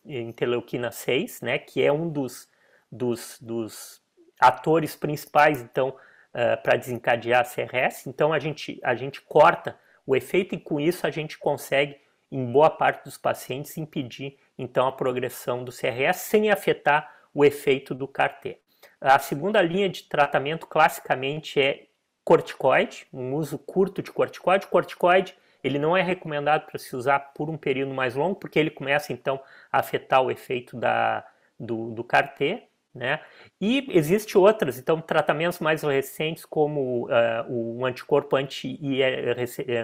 interleuquina 0.05 0.91
6, 0.91 1.43
né, 1.43 1.59
que 1.59 1.83
é 1.83 1.93
um 1.93 2.09
dos, 2.09 2.49
dos, 2.91 3.39
dos 3.41 4.03
atores 4.41 4.97
principais, 4.97 5.61
então, 5.61 5.91
uh, 5.91 6.63
para 6.63 6.77
desencadear 6.77 7.43
a 7.43 7.45
CRS. 7.45 8.07
Então, 8.07 8.33
a 8.33 8.39
gente, 8.39 8.81
a 8.83 8.95
gente 8.95 9.21
corta 9.21 9.79
o 10.07 10.17
efeito 10.17 10.55
e 10.55 10.59
com 10.59 10.81
isso 10.81 11.07
a 11.07 11.11
gente 11.11 11.39
consegue, 11.39 11.97
em 12.31 12.51
boa 12.51 12.71
parte 12.71 13.05
dos 13.05 13.19
pacientes, 13.19 13.77
impedir 13.77 14.39
então 14.57 14.87
a 14.87 14.93
progressão 14.93 15.65
do 15.65 15.71
CRS 15.71 16.17
sem 16.17 16.51
afetar 16.51 17.15
o 17.35 17.45
efeito 17.45 17.95
do 17.95 18.09
CAR-T. 18.09 18.59
A 19.03 19.19
segunda 19.19 19.61
linha 19.61 19.89
de 19.89 20.05
tratamento 20.05 20.67
classicamente 20.67 21.61
é 21.61 21.87
corticoide, 22.25 23.07
um 23.13 23.35
uso 23.35 23.59
curto 23.59 24.01
de 24.01 24.13
corticoide. 24.13 24.67
O 24.67 24.69
corticoide 24.69 25.35
ele 25.63 25.79
não 25.79 25.97
é 25.97 26.03
recomendado 26.03 26.67
para 26.67 26.79
se 26.79 26.95
usar 26.95 27.19
por 27.19 27.51
um 27.51 27.57
período 27.57 27.93
mais 27.93 28.15
longo, 28.15 28.37
porque 28.37 28.59
ele 28.59 28.71
começa 28.71 29.13
então 29.13 29.41
a 29.71 29.79
afetar 29.79 30.23
o 30.23 30.31
efeito 30.31 30.77
da, 30.77 31.27
do, 31.59 31.91
do 31.91 32.05
CAR-T. 32.05 32.63
Né? 32.95 33.21
E 33.59 33.87
existe 33.91 34.37
outras, 34.37 34.79
então 34.79 35.01
tratamentos 35.01 35.59
mais 35.61 35.83
recentes 35.83 36.45
como 36.45 37.07
uh, 37.07 37.11
o 37.49 37.87
anticorpo 37.87 38.37
anti 38.37 38.79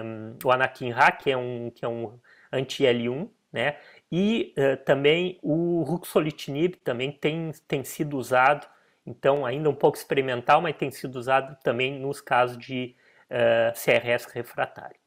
um, 0.03 0.37
o 0.45 0.51
anakinra, 0.51 1.11
que 1.11 1.31
é 1.31 1.35
um 1.35 1.71
que 1.71 1.83
é 1.83 1.87
um 1.87 2.19
anti-L1, 2.53 3.27
né? 3.51 3.77
E 4.11 4.53
uh, 4.55 4.77
também 4.85 5.39
o 5.41 5.81
ruxolitinib 5.81 6.75
também 6.83 7.11
tem, 7.11 7.51
tem 7.67 7.83
sido 7.83 8.15
usado, 8.15 8.67
então 9.09 9.45
ainda 9.45 9.69
um 9.69 9.75
pouco 9.75 9.97
experimental, 9.97 10.61
mas 10.61 10.75
tem 10.75 10.91
sido 10.91 11.15
usado 11.15 11.57
também 11.63 11.99
nos 11.99 12.21
casos 12.21 12.57
de 12.57 12.95
uh, 13.29 13.73
CRS 13.73 14.25
refratário. 14.31 14.97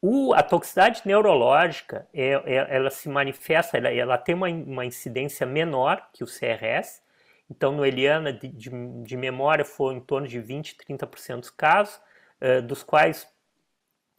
O, 0.00 0.32
a 0.32 0.42
toxicidade 0.42 1.02
neurológica, 1.04 2.06
é, 2.14 2.30
é, 2.30 2.76
ela 2.76 2.90
se 2.90 3.08
manifesta, 3.08 3.76
ela, 3.76 3.88
ela 3.88 4.18
tem 4.18 4.34
uma, 4.34 4.48
uma 4.48 4.86
incidência 4.86 5.44
menor 5.44 6.08
que 6.12 6.22
o 6.22 6.26
CRS, 6.26 7.02
então, 7.50 7.72
no 7.72 7.84
Eliana, 7.84 8.32
de, 8.32 8.48
de, 8.48 8.70
de 9.02 9.16
memória, 9.16 9.64
foi 9.64 9.94
em 9.94 10.00
torno 10.00 10.28
de 10.28 10.38
20, 10.38 10.76
30% 10.76 11.40
dos 11.40 11.50
casos, 11.50 12.00
uh, 12.42 12.62
dos 12.62 12.82
quais 12.82 13.26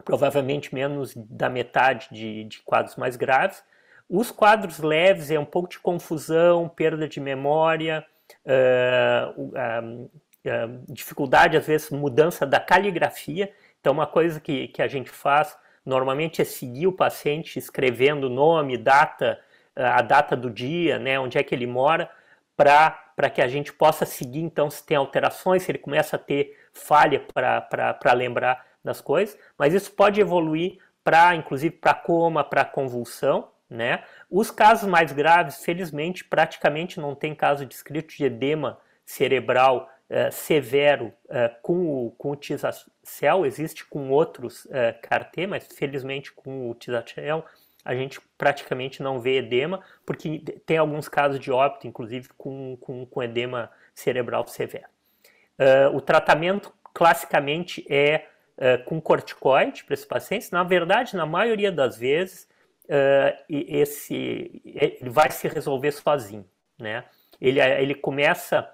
provavelmente 0.04 0.74
menos 0.74 1.14
da 1.16 1.50
metade 1.50 2.08
de, 2.12 2.46
de, 2.46 2.60
quadros 2.62 2.96
mais 2.96 3.16
graves. 3.16 3.64
Os 4.10 4.32
quadros 4.32 4.80
leves 4.80 5.30
é 5.30 5.40
um 5.40 5.46
pouco 5.46 5.70
de 5.70 5.78
confusão, 5.80 6.68
perda 6.68 7.08
de 7.08 7.20
memória, 7.20 8.04
uh, 8.46 9.42
uh, 9.42 10.06
uh, 10.06 10.84
dificuldade, 10.88 11.58
às 11.58 11.68
vezes, 11.68 11.90
mudança 11.90 12.46
da 12.46 12.60
caligrafia. 12.60 13.52
Então, 13.80 13.94
uma 13.94 14.08
coisa 14.08 14.40
que, 14.40 14.68
que 14.70 14.82
a 14.82 14.88
gente 14.88 15.10
faz 15.10 15.58
normalmente 15.86 16.42
é 16.42 16.46
seguir 16.46 16.88
o 16.88 16.94
paciente 16.94 17.58
escrevendo 17.58 18.30
nome, 18.30 18.78
data, 18.78 19.40
a 19.76 20.02
data 20.02 20.36
do 20.36 20.50
dia, 20.50 21.00
né, 21.00 21.20
onde 21.20 21.38
é 21.38 21.44
que 21.44 21.56
ele 21.56 21.66
mora, 21.66 22.10
para 22.56 23.30
que 23.34 23.42
a 23.42 23.48
gente 23.48 23.72
possa 23.72 24.06
seguir, 24.06 24.42
então, 24.42 24.70
se 24.70 24.86
tem 24.86 24.98
alterações, 24.98 25.64
se 25.64 25.72
ele 25.72 25.78
começa 25.78 26.18
a 26.18 26.20
ter 26.20 26.58
falha 26.74 27.26
para 27.34 28.14
lembrar 28.14 28.66
das 28.84 29.02
coisas, 29.02 29.38
mas 29.58 29.74
isso 29.74 29.92
pode 29.92 30.20
evoluir 30.20 30.78
para, 31.04 31.36
inclusive, 31.36 31.76
para 31.76 31.94
coma, 31.94 32.44
para 32.44 32.66
convulsão, 32.66 33.50
né? 33.70 34.04
Os 34.30 34.50
casos 34.50 34.90
mais 34.90 35.12
graves, 35.12 35.64
felizmente, 35.64 36.24
praticamente 36.24 37.00
não 37.00 37.14
tem 37.14 37.36
caso 37.36 37.66
descrito 37.66 38.16
de 38.16 38.26
edema 38.26 38.80
cerebral 39.06 39.90
uh, 40.10 40.32
severo 40.32 41.14
uh, 41.26 41.62
com 41.62 42.08
o, 42.08 42.12
com 42.12 42.32
o 42.32 42.36
tisacel, 42.36 43.46
existe 43.46 43.86
com 43.86 44.10
outros 44.10 44.66
uh, 44.66 45.00
CAR-T, 45.02 45.48
mas 45.48 45.68
felizmente 45.68 46.32
com 46.32 46.70
o 46.70 46.76
tisacel 46.76 47.46
a 47.84 47.96
gente 47.96 48.20
praticamente 48.38 49.02
não 49.02 49.20
vê 49.20 49.38
edema, 49.38 49.82
porque 50.06 50.40
tem 50.66 50.78
alguns 50.78 51.08
casos 51.08 51.40
de 51.40 51.52
óbito, 51.52 51.88
inclusive 51.88 52.30
com, 52.38 52.78
com, 52.80 53.06
com 53.06 53.24
edema 53.24 53.72
cerebral 53.94 54.46
severo. 54.48 54.88
Uh, 55.58 55.96
o 55.96 56.02
tratamento 56.02 56.74
classicamente 56.94 57.86
é 57.90 58.26
uh, 58.58 58.84
com 58.84 59.00
corticoide 59.02 59.84
para 59.84 59.94
esses 59.94 60.06
pacientes. 60.06 60.52
Na 60.52 60.64
verdade, 60.64 61.16
na 61.16 61.26
maioria 61.26 61.72
das 61.72 61.98
vezes, 61.98 62.48
uh, 62.90 63.44
esse 63.48 64.62
ele 64.66 65.10
vai 65.10 65.32
se 65.32 65.48
resolver 65.48 65.92
sozinho, 65.92 66.46
né? 66.78 67.06
Ele, 67.40 67.60
ele 67.60 67.96
começa 67.96 68.70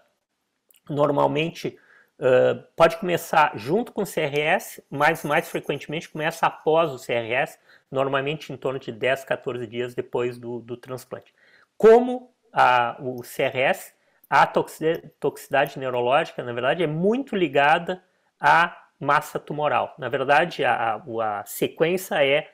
normalmente 0.90 1.78
Uh, 2.18 2.64
pode 2.78 2.96
começar 2.96 3.52
junto 3.58 3.92
com 3.92 4.04
o 4.04 4.06
CRS, 4.06 4.82
mas 4.90 5.26
mais 5.26 5.50
frequentemente 5.50 6.08
começa 6.08 6.46
após 6.46 6.94
o 6.94 6.98
CRS, 6.98 7.60
normalmente 7.92 8.54
em 8.54 8.56
torno 8.56 8.80
de 8.80 8.90
10, 8.90 9.26
14 9.26 9.68
dias 9.68 9.94
depois 9.94 10.38
do, 10.38 10.62
do 10.62 10.78
transplante. 10.78 11.34
Como 11.78 12.34
a, 12.54 12.96
o 13.02 13.22
CRS, 13.22 13.94
a 14.30 14.48
toxicidade 14.48 15.78
neurológica, 15.78 16.42
na 16.42 16.54
verdade, 16.54 16.84
é 16.84 16.88
muito 16.88 17.36
ligada 17.36 18.02
à 18.40 18.86
massa 18.98 19.38
tumoral. 19.38 19.94
Na 20.00 20.08
verdade, 20.08 20.64
a, 20.64 20.96
a, 20.96 21.40
a 21.40 21.46
sequência 21.46 22.26
é 22.26 22.50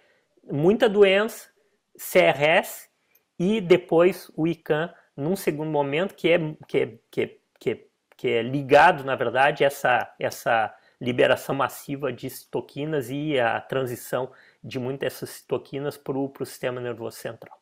muita 0.49 0.87
doença, 0.87 1.49
CRS 1.97 2.89
e 3.37 3.59
depois 3.59 4.31
o 4.35 4.47
ICANN 4.47 4.89
num 5.15 5.35
segundo 5.35 5.69
momento, 5.69 6.15
que 6.15 6.29
é, 6.29 6.39
que 6.67 6.77
é, 6.77 6.97
que 7.09 7.21
é, 7.21 7.37
que 7.59 7.69
é 7.71 7.91
que 8.21 8.29
é 8.29 8.43
ligado, 8.43 9.03
na 9.03 9.15
verdade, 9.15 9.63
a 9.63 9.67
essa, 9.67 10.13
essa 10.19 10.71
liberação 11.01 11.55
massiva 11.55 12.13
de 12.13 12.29
citoquinas 12.29 13.09
e 13.09 13.39
a 13.39 13.59
transição 13.59 14.31
de 14.63 14.77
muitas 14.77 14.99
dessas 14.99 15.31
citoquinas 15.31 15.97
para 15.97 16.15
o 16.15 16.31
sistema 16.45 16.79
nervoso 16.79 17.17
central. 17.17 17.59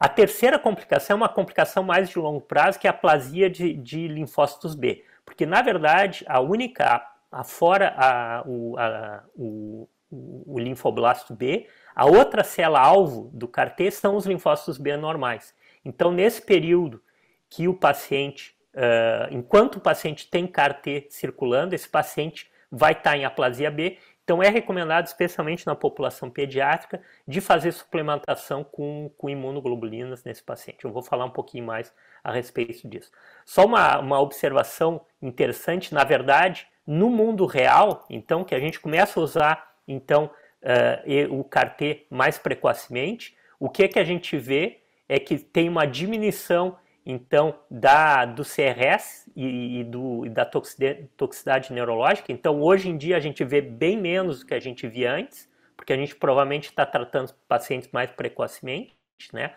A 0.00 0.08
terceira 0.08 0.58
complicação 0.58 1.14
é 1.14 1.18
uma 1.18 1.28
complicação 1.28 1.84
mais 1.84 2.10
de 2.10 2.18
longo 2.18 2.40
prazo, 2.40 2.80
que 2.80 2.88
é 2.88 2.90
a 2.90 2.92
plasia 2.92 3.48
de, 3.48 3.72
de 3.72 4.08
linfócitos 4.08 4.74
B. 4.74 5.04
Porque, 5.24 5.46
na 5.46 5.62
verdade, 5.62 6.24
a 6.26 6.40
única, 6.40 7.08
afora 7.30 7.94
a, 7.96 8.42
o, 8.44 8.76
a, 8.76 9.22
o, 9.36 9.88
o 10.10 10.58
linfoblasto 10.58 11.34
B, 11.34 11.68
a 11.94 12.06
outra 12.06 12.42
célula-alvo 12.42 13.30
do 13.32 13.46
CAR-T 13.46 13.90
são 13.90 14.16
os 14.16 14.26
linfócitos 14.26 14.78
B 14.78 14.96
normais. 14.96 15.54
Então, 15.84 16.10
nesse 16.10 16.42
período 16.42 17.02
que 17.48 17.68
o 17.68 17.74
paciente 17.74 18.58
Uh, 18.70 19.26
enquanto 19.32 19.76
o 19.76 19.80
paciente 19.80 20.28
tem 20.28 20.46
CAR-T 20.46 21.08
circulando, 21.10 21.74
esse 21.74 21.88
paciente 21.88 22.50
vai 22.70 22.92
estar 22.92 23.16
em 23.16 23.24
aplasia 23.24 23.70
B. 23.70 23.98
Então, 24.22 24.40
é 24.40 24.48
recomendado, 24.48 25.06
especialmente 25.06 25.66
na 25.66 25.74
população 25.74 26.30
pediátrica, 26.30 27.02
de 27.26 27.40
fazer 27.40 27.72
suplementação 27.72 28.62
com, 28.62 29.10
com 29.18 29.28
imunoglobulinas 29.28 30.22
nesse 30.22 30.42
paciente. 30.42 30.84
Eu 30.84 30.92
vou 30.92 31.02
falar 31.02 31.24
um 31.24 31.30
pouquinho 31.30 31.66
mais 31.66 31.92
a 32.22 32.30
respeito 32.30 32.88
disso. 32.88 33.10
Só 33.44 33.64
uma, 33.66 33.98
uma 33.98 34.20
observação 34.20 35.04
interessante, 35.20 35.92
na 35.92 36.04
verdade, 36.04 36.68
no 36.86 37.10
mundo 37.10 37.44
real, 37.44 38.06
então, 38.08 38.44
que 38.44 38.54
a 38.54 38.60
gente 38.60 38.78
começa 38.78 39.18
a 39.18 39.22
usar, 39.22 39.69
então, 39.92 40.30
uh, 40.62 41.38
o 41.38 41.44
CAR-T 41.44 42.06
mais 42.10 42.38
precocemente, 42.38 43.36
o 43.58 43.68
que, 43.68 43.84
é 43.84 43.88
que 43.88 43.98
a 43.98 44.04
gente 44.04 44.36
vê 44.36 44.78
é 45.08 45.18
que 45.18 45.38
tem 45.38 45.68
uma 45.68 45.86
diminuição 45.86 46.78
então 47.04 47.58
da 47.70 48.24
do 48.24 48.42
CRS 48.44 49.30
e, 49.34 49.80
e, 49.80 49.84
do, 49.84 50.26
e 50.26 50.28
da 50.28 50.44
toxicidade 50.44 51.72
neurológica. 51.72 52.30
Então, 52.30 52.60
hoje 52.60 52.88
em 52.88 52.96
dia, 52.96 53.16
a 53.16 53.20
gente 53.20 53.42
vê 53.44 53.60
bem 53.60 53.96
menos 53.96 54.40
do 54.40 54.46
que 54.46 54.54
a 54.54 54.60
gente 54.60 54.86
via 54.86 55.12
antes, 55.12 55.48
porque 55.76 55.92
a 55.92 55.96
gente 55.96 56.14
provavelmente 56.14 56.68
está 56.68 56.86
tratando 56.86 57.34
pacientes 57.48 57.88
mais 57.92 58.10
precocemente, 58.10 58.94
né? 59.32 59.54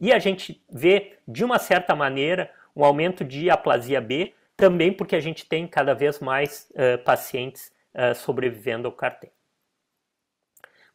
E 0.00 0.12
a 0.12 0.18
gente 0.18 0.62
vê, 0.70 1.14
de 1.26 1.44
uma 1.44 1.58
certa 1.58 1.94
maneira, 1.94 2.50
um 2.74 2.84
aumento 2.84 3.24
de 3.24 3.48
aplasia 3.48 4.00
B, 4.00 4.34
também 4.56 4.92
porque 4.92 5.16
a 5.16 5.20
gente 5.20 5.46
tem 5.46 5.66
cada 5.66 5.94
vez 5.94 6.20
mais 6.20 6.70
uh, 6.72 7.02
pacientes 7.04 7.72
uh, 7.94 8.14
sobrevivendo 8.14 8.86
ao 8.86 8.92
CAR-T. 8.92 9.30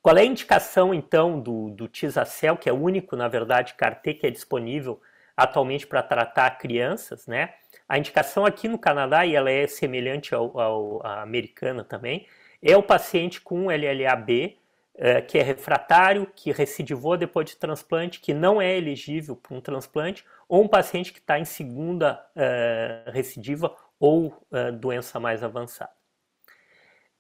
Qual 0.08 0.18
é 0.18 0.22
a 0.22 0.26
indicação, 0.26 0.94
então, 0.94 1.38
do, 1.38 1.70
do 1.70 1.86
Tisacel, 1.86 2.56
que 2.56 2.70
é 2.70 2.72
o 2.72 2.82
único, 2.82 3.14
na 3.18 3.28
verdade, 3.28 3.74
CAR-T 3.74 4.14
que 4.14 4.26
é 4.26 4.32
disponível 4.32 5.02
atualmente 5.36 5.86
para 5.86 6.02
tratar 6.02 6.50
crianças, 6.52 7.28
né? 7.28 7.56
A 7.90 7.98
indicação 7.98 8.46
aqui 8.46 8.70
no 8.70 8.80
Canadá, 8.80 9.26
e 9.26 9.36
ela 9.36 9.52
é 9.52 9.68
semelhante 9.68 10.34
ao, 10.34 10.58
ao 10.58 11.06
à 11.06 11.22
americana 11.22 11.84
também, 11.84 12.26
é 12.64 12.78
o 12.78 12.82
paciente 12.82 13.42
com 13.42 13.68
LLAB, 13.68 14.58
eh, 14.96 15.22
que 15.24 15.38
é 15.40 15.44
refratário, 15.44 16.26
que 16.34 16.54
recidivou 16.54 17.18
depois 17.18 17.46
de 17.50 17.58
transplante, 17.58 18.22
que 18.22 18.34
não 18.34 18.62
é 18.62 18.78
elegível 18.78 19.36
para 19.36 19.58
um 19.58 19.60
transplante, 19.60 20.24
ou 20.48 20.64
um 20.64 20.70
paciente 20.70 21.12
que 21.12 21.20
está 21.20 21.38
em 21.38 21.44
segunda 21.44 22.26
eh, 22.34 23.04
recidiva 23.08 23.76
ou 24.00 24.42
eh, 24.54 24.72
doença 24.72 25.20
mais 25.20 25.44
avançada. 25.44 25.92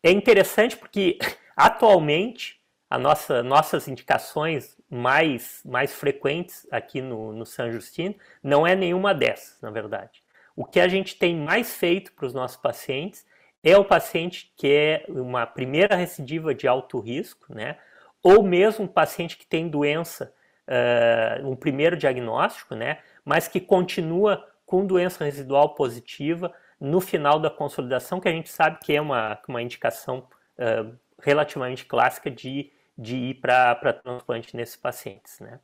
É 0.01 0.09
interessante 0.09 0.77
porque 0.77 1.17
atualmente 1.53 2.56
a 2.89 2.97
nossa, 2.97 3.43
nossas 3.43 3.87
indicações 3.87 4.77
mais, 4.89 5.61
mais 5.65 5.93
frequentes 5.93 6.65
aqui 6.71 7.01
no, 7.01 7.33
no 7.33 7.45
San 7.45 7.71
Justino 7.71 8.15
não 8.41 8.65
é 8.65 8.75
nenhuma 8.75 9.13
dessas, 9.13 9.61
na 9.61 9.69
verdade. 9.69 10.23
O 10.55 10.65
que 10.65 10.79
a 10.79 10.87
gente 10.87 11.17
tem 11.17 11.35
mais 11.35 11.75
feito 11.75 12.13
para 12.13 12.25
os 12.25 12.33
nossos 12.33 12.57
pacientes 12.57 13.25
é 13.63 13.77
o 13.77 13.83
paciente 13.83 14.53
que 14.55 14.67
é 14.67 15.05
uma 15.09 15.45
primeira 15.45 15.95
recidiva 15.95 16.55
de 16.55 16.67
alto 16.67 16.99
risco, 16.99 17.53
né? 17.53 17.77
ou 18.23 18.41
mesmo 18.41 18.85
um 18.85 18.87
paciente 18.87 19.37
que 19.37 19.45
tem 19.45 19.67
doença, 19.67 20.33
uh, 20.67 21.47
um 21.47 21.55
primeiro 21.55 21.97
diagnóstico, 21.97 22.73
né? 22.73 22.99
mas 23.23 23.47
que 23.47 23.59
continua 23.59 24.47
com 24.65 24.85
doença 24.85 25.23
residual 25.23 25.75
positiva 25.75 26.53
no 26.79 27.01
final 27.01 27.39
da 27.39 27.49
consolidação, 27.49 28.19
que 28.19 28.27
a 28.27 28.31
gente 28.31 28.49
sabe 28.49 28.79
que 28.81 28.95
é 28.95 29.01
uma, 29.01 29.37
uma 29.47 29.61
indicação 29.61 30.27
uh, 30.57 30.95
relativamente 31.21 31.85
clássica 31.85 32.31
de 32.31 32.71
de 32.97 33.15
ir 33.15 33.35
para 33.35 33.93
transplante 33.93 34.55
nesses 34.55 34.75
pacientes. 34.75 35.39
Né? 35.39 35.59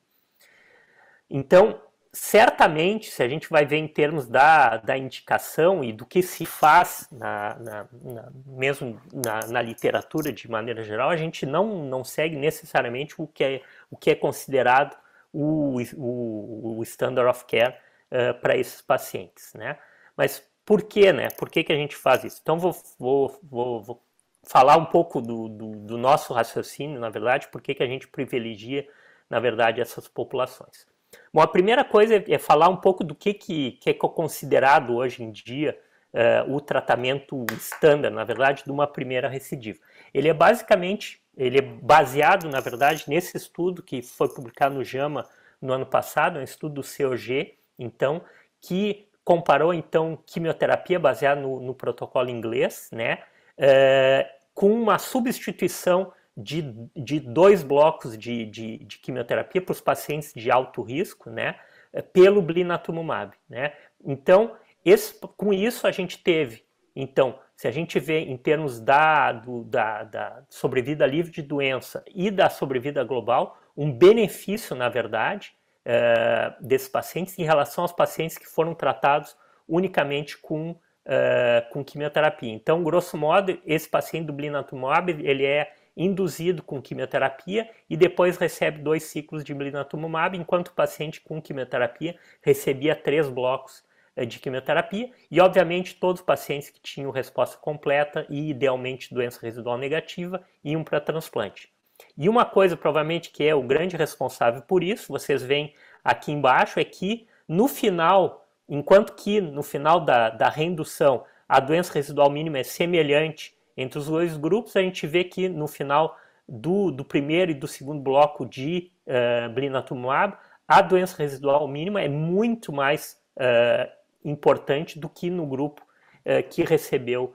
Então, 1.30 1.82
certamente, 2.12 3.10
se 3.10 3.24
a 3.24 3.28
gente 3.28 3.50
vai 3.50 3.66
ver 3.66 3.78
em 3.78 3.88
termos 3.88 4.28
da, 4.28 4.78
da 4.78 4.96
indicação 4.96 5.84
e 5.84 5.92
do 5.92 6.06
que 6.06 6.22
se 6.22 6.46
faz, 6.46 7.08
na, 7.12 7.56
na, 7.56 7.88
na 8.04 8.32
mesmo 8.46 9.02
na, 9.12 9.40
na, 9.48 9.62
literatura 9.62 10.32
de 10.32 10.50
maneira 10.50 10.84
geral, 10.84 11.10
a 11.10 11.18
gente 11.18 11.46
não, 11.46 11.84
não 11.86 12.04
segue 12.04 12.36
necessariamente 12.36 13.16
o 13.18 13.26
que 13.26 13.44
é, 13.44 13.62
o 13.90 13.98
que 13.98 14.12
é 14.12 14.16
considerado 14.16 14.96
o, 15.34 15.82
o, 15.96 16.78
o 16.78 16.84
standard 16.84 17.28
of 17.28 17.46
care 17.46 17.76
uh, 18.12 18.40
para 18.40 18.56
esses 18.56 18.82
pacientes. 18.82 19.52
Né? 19.56 19.78
Mas 20.16 20.48
por 20.64 20.84
que, 20.84 21.12
né? 21.12 21.30
Por 21.32 21.50
que, 21.50 21.64
que 21.64 21.74
a 21.74 21.76
gente 21.76 21.96
faz 21.96 22.24
isso? 22.24 22.40
Então, 22.42 22.60
vou, 22.60 22.76
vou, 23.00 23.40
vou, 23.42 23.82
vou 23.82 24.04
falar 24.44 24.78
um 24.78 24.86
pouco 24.86 25.22
do, 25.22 25.48
do, 25.48 25.72
do 25.78 25.98
nosso 25.98 26.34
raciocínio, 26.34 27.00
na 27.00 27.10
verdade, 27.10 27.48
por 27.48 27.62
que 27.62 27.82
a 27.82 27.88
gente 27.88 28.08
privilegia, 28.08 28.88
na 29.30 29.40
verdade, 29.40 29.82
essas 29.82 30.08
populações. 30.08 30.86
Bom, 31.34 31.42
a 31.42 31.48
primeira 31.48 31.84
coisa 31.84 32.16
é, 32.16 32.24
é 32.28 32.38
falar 32.38 32.70
um 32.70 32.78
pouco 32.78 33.04
do 33.04 33.16
que, 33.16 33.34
que, 33.34 33.74
que 33.74 33.90
é 33.90 33.94
considerado 33.94 34.96
hoje 34.96 35.24
em 35.24 35.32
dia 35.32 35.78
uh, 36.14 36.54
o 36.54 36.60
tratamento 36.60 37.46
estándar, 37.54 38.12
na 38.12 38.24
verdade, 38.24 38.64
de 38.64 38.72
uma 38.72 38.88
primeira 38.88 39.28
recidiva. 39.28 39.80
Ele 40.14 40.28
é 40.28 40.34
basicamente, 40.34 41.22
ele 41.38 41.60
é 41.60 41.62
baseado, 41.62 42.50
na 42.50 42.60
verdade, 42.60 43.06
nesse 43.08 43.38
estudo 43.38 43.82
que 43.82 44.02
foi 44.02 44.30
publicado 44.30 44.76
no 44.76 44.84
JAMA 44.84 45.28
no 45.62 45.74
ano 45.74 45.86
passado, 45.86 46.40
um 46.40 46.44
estudo 46.44 46.76
do 46.76 46.82
COG, 46.82 47.56
então, 47.80 48.22
que 48.62 49.08
comparou, 49.24 49.74
então, 49.74 50.20
quimioterapia 50.26 51.00
baseada 51.00 51.40
no, 51.40 51.60
no 51.62 51.74
protocolo 51.74 52.30
inglês, 52.30 52.90
né, 52.92 53.20
é, 53.58 54.30
com 54.54 54.72
uma 54.72 54.98
substituição 54.98 56.12
de, 56.36 56.74
de 56.96 57.20
dois 57.20 57.64
blocos 57.64 58.18
de, 58.18 58.46
de, 58.46 58.78
de 58.80 58.98
quimioterapia 58.98 59.62
para 59.62 59.72
os 59.72 59.82
pacientes 59.82 60.34
de 60.34 60.50
alto 60.50 60.82
risco, 60.82 61.30
né, 61.30 61.56
é, 61.92 62.02
pelo 62.02 62.42
blinatumomab, 62.42 63.34
né. 63.50 63.74
Então, 64.04 64.56
esse, 64.84 65.14
com 65.38 65.54
isso 65.54 65.88
a 65.88 65.92
gente 65.92 66.18
teve, 66.18 66.64
então, 66.96 67.40
se 67.56 67.68
a 67.68 67.72
gente 67.72 68.00
vê 68.00 68.20
em 68.20 68.38
termos 68.38 68.80
da, 68.80 69.32
do, 69.32 69.64
da, 69.64 70.04
da 70.04 70.44
sobrevida 70.50 71.06
livre 71.06 71.32
de 71.32 71.42
doença 71.42 72.04
e 72.14 72.30
da 72.30 72.50
sobrevida 72.50 73.04
global, 73.04 73.58
um 73.76 73.92
benefício, 73.92 74.76
na 74.76 74.90
verdade, 74.90 75.56
é, 75.86 76.54
desses 76.62 76.88
pacientes 76.88 77.38
em 77.38 77.44
relação 77.44 77.84
aos 77.84 77.92
pacientes 77.92 78.38
que 78.38 78.46
foram 78.46 78.74
tratados 78.74 79.36
unicamente 79.68 80.38
com 80.38 80.76
uh, 81.06 81.70
com 81.72 81.84
quimioterapia. 81.84 82.52
Então, 82.52 82.84
grosso 82.84 83.18
modo, 83.18 83.58
esse 83.66 83.88
paciente 83.88 84.28
do 84.28 84.34
blinatumomab, 84.34 85.12
ele 85.12 85.46
é 85.46 85.74
induzido 85.96 86.64
com 86.64 86.82
quimioterapia 86.82 87.70
e 87.90 87.96
depois 87.96 88.38
recebe 88.38 88.80
dois 88.80 89.04
ciclos 89.04 89.44
de 89.44 89.54
blinatumomab, 89.54 90.36
enquanto 90.38 90.70
o 90.70 90.74
paciente 90.74 91.22
com 91.22 91.42
quimioterapia 91.42 92.16
recebia 92.42 92.96
três 92.96 93.30
blocos 93.30 93.84
de 94.28 94.40
quimioterapia 94.40 95.10
e, 95.30 95.40
obviamente, 95.40 95.96
todos 95.96 96.22
os 96.22 96.26
pacientes 96.26 96.70
que 96.70 96.80
tinham 96.80 97.12
resposta 97.12 97.58
completa 97.58 98.26
e, 98.30 98.50
idealmente, 98.50 99.14
doença 99.14 99.40
residual 99.42 99.78
negativa 99.78 100.42
iam 100.64 100.84
para 100.84 101.02
transplante. 101.02 101.72
E 102.18 102.30
uma 102.30 102.46
coisa, 102.46 102.78
provavelmente, 102.78 103.32
que 103.32 103.44
é 103.44 103.56
o 103.56 103.64
grande 103.64 103.98
responsável 103.98 104.62
por 104.62 104.84
isso, 104.84 105.12
vocês 105.12 105.42
veem 105.42 105.74
aqui 106.04 106.32
embaixo, 106.32 106.80
é 106.80 106.84
que 106.84 107.28
no 107.48 107.68
final 107.68 108.43
Enquanto 108.68 109.14
que 109.14 109.42
no 109.42 109.64
final 109.64 110.00
da, 110.00 110.30
da 110.30 110.50
reindução 110.50 111.24
a 111.48 111.60
doença 111.60 111.94
residual 111.94 112.30
mínima 112.30 112.60
é 112.60 112.64
semelhante 112.64 113.56
entre 113.76 114.00
os 114.00 114.08
dois 114.08 114.38
grupos, 114.38 114.76
a 114.76 114.82
gente 114.82 115.06
vê 115.06 115.24
que 115.24 115.50
no 115.50 115.68
final 115.68 116.18
do, 116.48 116.92
do 116.92 117.04
primeiro 117.04 117.52
e 117.52 117.56
do 117.56 117.68
segundo 117.68 118.02
bloco 118.02 118.46
de 118.46 118.92
uh, 119.08 119.50
blinatumomab, 119.54 120.38
a 120.68 120.82
doença 120.82 121.18
residual 121.18 121.68
mínima 121.68 122.02
é 122.02 122.08
muito 122.08 122.72
mais 122.72 123.22
uh, 123.38 123.92
importante 124.24 125.00
do 125.00 125.10
que 125.10 125.30
no 125.30 125.46
grupo 125.46 125.82
uh, 126.26 126.48
que 126.50 126.64
recebeu 126.64 127.34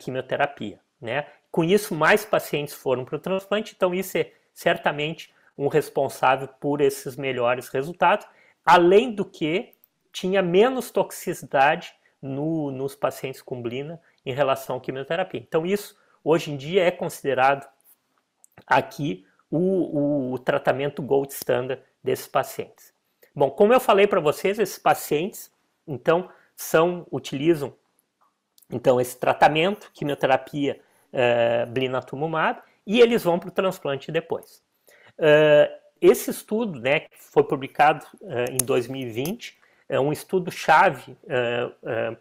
quimioterapia. 0.00 0.78
Né? 1.00 1.24
Com 1.50 1.64
isso, 1.64 1.94
mais 1.94 2.26
pacientes 2.26 2.74
foram 2.74 3.06
para 3.06 3.16
o 3.16 3.18
transplante, 3.18 3.72
então 3.74 3.94
isso 3.94 4.18
é 4.18 4.30
certamente 4.52 5.32
um 5.56 5.66
responsável 5.66 6.46
por 6.46 6.82
esses 6.82 7.16
melhores 7.16 7.70
resultados, 7.70 8.26
além 8.66 9.14
do 9.14 9.24
que 9.24 9.72
tinha 10.12 10.42
menos 10.42 10.90
toxicidade 10.90 11.94
no, 12.20 12.70
nos 12.70 12.94
pacientes 12.94 13.42
com 13.42 13.60
blina 13.60 14.00
em 14.24 14.32
relação 14.32 14.76
à 14.76 14.80
quimioterapia. 14.80 15.40
Então, 15.40 15.66
isso 15.66 15.98
hoje 16.22 16.52
em 16.52 16.56
dia 16.56 16.84
é 16.84 16.90
considerado 16.90 17.68
aqui 18.66 19.26
o, 19.50 19.58
o, 19.58 20.32
o 20.32 20.38
tratamento 20.38 21.02
gold 21.02 21.32
standard 21.32 21.82
desses 22.02 22.28
pacientes. 22.28 22.92
Bom, 23.34 23.50
como 23.50 23.72
eu 23.72 23.80
falei 23.80 24.06
para 24.06 24.20
vocês, 24.20 24.58
esses 24.58 24.78
pacientes, 24.78 25.50
então, 25.86 26.28
são, 26.54 27.06
utilizam 27.10 27.74
então 28.70 29.00
esse 29.00 29.18
tratamento, 29.18 29.90
quimioterapia 29.92 30.80
uh, 31.12 31.70
blinatumomab, 31.70 32.62
e 32.86 33.00
eles 33.00 33.22
vão 33.22 33.38
para 33.38 33.48
o 33.48 33.52
transplante 33.52 34.10
depois. 34.10 34.62
Uh, 35.18 35.82
esse 36.00 36.30
estudo, 36.30 36.80
né, 36.80 37.00
que 37.00 37.10
foi 37.18 37.44
publicado 37.44 38.04
uh, 38.22 38.50
em 38.50 38.64
2020, 38.64 39.60
é 39.88 39.98
um 40.00 40.12
estudo-chave 40.12 41.16
é, 41.28 41.70
é, 41.84 42.16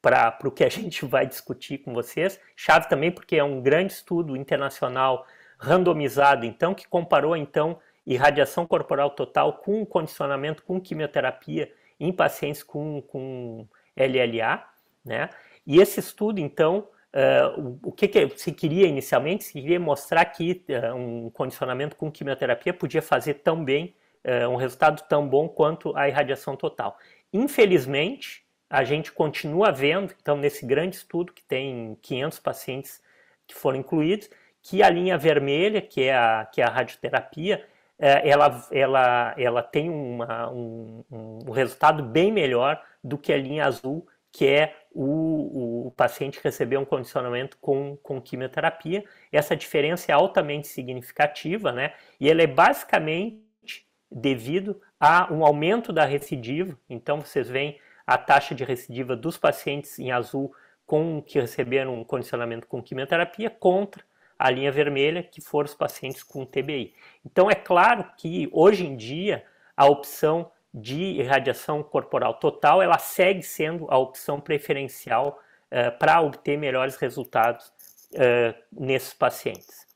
para 0.00 0.38
o 0.44 0.50
que 0.50 0.64
a 0.64 0.68
gente 0.70 1.04
vai 1.04 1.26
discutir 1.26 1.78
com 1.78 1.92
vocês. 1.94 2.40
Chave 2.56 2.88
também 2.88 3.10
porque 3.10 3.36
é 3.36 3.44
um 3.44 3.60
grande 3.60 3.92
estudo 3.92 4.36
internacional 4.36 5.26
randomizado, 5.58 6.44
então, 6.44 6.74
que 6.74 6.86
comparou, 6.86 7.36
então, 7.36 7.78
irradiação 8.06 8.66
corporal 8.66 9.10
total 9.10 9.54
com 9.54 9.84
condicionamento 9.86 10.62
com 10.62 10.80
quimioterapia 10.80 11.72
em 11.98 12.12
pacientes 12.12 12.62
com, 12.62 13.00
com 13.02 13.66
LLA, 13.96 14.64
né? 15.04 15.30
E 15.66 15.80
esse 15.80 16.00
estudo, 16.00 16.38
então, 16.40 16.88
uh, 17.14 17.60
o, 17.60 17.88
o 17.88 17.92
que, 17.92 18.06
que, 18.08 18.28
se 18.36 18.52
queria 18.52 18.86
inicialmente? 18.86 19.44
Se 19.44 19.52
queria 19.52 19.80
mostrar 19.80 20.24
que 20.26 20.64
uh, 20.68 20.94
um 20.94 21.30
condicionamento 21.30 21.96
com 21.96 22.10
quimioterapia 22.10 22.74
podia 22.74 23.00
fazer 23.00 23.34
tão 23.34 23.64
bem 23.64 23.94
é, 24.24 24.48
um 24.48 24.56
resultado 24.56 25.02
tão 25.08 25.28
bom 25.28 25.48
quanto 25.48 25.96
a 25.96 26.08
irradiação 26.08 26.56
total. 26.56 26.98
Infelizmente, 27.32 28.44
a 28.68 28.82
gente 28.82 29.12
continua 29.12 29.70
vendo, 29.70 30.14
então, 30.20 30.36
nesse 30.36 30.66
grande 30.66 30.96
estudo 30.96 31.32
que 31.32 31.44
tem 31.44 31.96
500 32.02 32.40
pacientes 32.40 33.02
que 33.46 33.54
foram 33.54 33.78
incluídos, 33.78 34.28
que 34.62 34.82
a 34.82 34.88
linha 34.88 35.18
vermelha, 35.18 35.82
que 35.82 36.04
é 36.04 36.14
a, 36.14 36.48
que 36.50 36.62
é 36.62 36.64
a 36.64 36.70
radioterapia, 36.70 37.64
é, 37.98 38.28
ela, 38.28 38.66
ela, 38.72 39.34
ela 39.38 39.62
tem 39.62 39.88
uma, 39.90 40.50
um, 40.50 41.04
um 41.10 41.50
resultado 41.50 42.02
bem 42.02 42.32
melhor 42.32 42.82
do 43.02 43.18
que 43.18 43.32
a 43.32 43.36
linha 43.36 43.66
azul, 43.66 44.06
que 44.32 44.48
é 44.48 44.74
o, 44.90 45.86
o 45.86 45.90
paciente 45.92 46.40
receber 46.42 46.76
um 46.76 46.84
condicionamento 46.84 47.56
com, 47.60 47.96
com 48.02 48.20
quimioterapia. 48.20 49.04
Essa 49.30 49.54
diferença 49.54 50.10
é 50.10 50.14
altamente 50.14 50.66
significativa, 50.66 51.70
né? 51.70 51.92
E 52.18 52.28
ela 52.28 52.42
é 52.42 52.46
basicamente 52.46 53.43
devido 54.14 54.80
a 55.00 55.32
um 55.32 55.44
aumento 55.44 55.92
da 55.92 56.04
recidiva. 56.04 56.78
Então, 56.88 57.20
vocês 57.20 57.48
veem 57.48 57.80
a 58.06 58.16
taxa 58.16 58.54
de 58.54 58.62
recidiva 58.62 59.16
dos 59.16 59.36
pacientes 59.36 59.98
em 59.98 60.12
azul 60.12 60.54
com 60.86 61.20
que 61.20 61.40
receberam 61.40 61.94
um 61.94 62.04
condicionamento 62.04 62.66
com 62.66 62.82
quimioterapia 62.82 63.50
contra 63.50 64.04
a 64.38 64.50
linha 64.50 64.70
vermelha, 64.70 65.22
que 65.22 65.40
foram 65.40 65.66
os 65.66 65.74
pacientes 65.74 66.22
com 66.22 66.44
TBI. 66.44 66.94
Então, 67.24 67.50
é 67.50 67.54
claro 67.54 68.04
que 68.16 68.48
hoje 68.52 68.86
em 68.86 68.96
dia 68.96 69.44
a 69.76 69.86
opção 69.86 70.50
de 70.72 71.00
irradiação 71.00 71.82
corporal 71.82 72.34
total 72.34 72.82
ela 72.82 72.98
segue 72.98 73.42
sendo 73.42 73.86
a 73.88 73.96
opção 73.96 74.40
preferencial 74.40 75.40
uh, 75.70 75.96
para 75.98 76.20
obter 76.20 76.58
melhores 76.58 76.96
resultados 76.96 77.68
uh, 78.12 78.54
nesses 78.72 79.14
pacientes. 79.14 79.86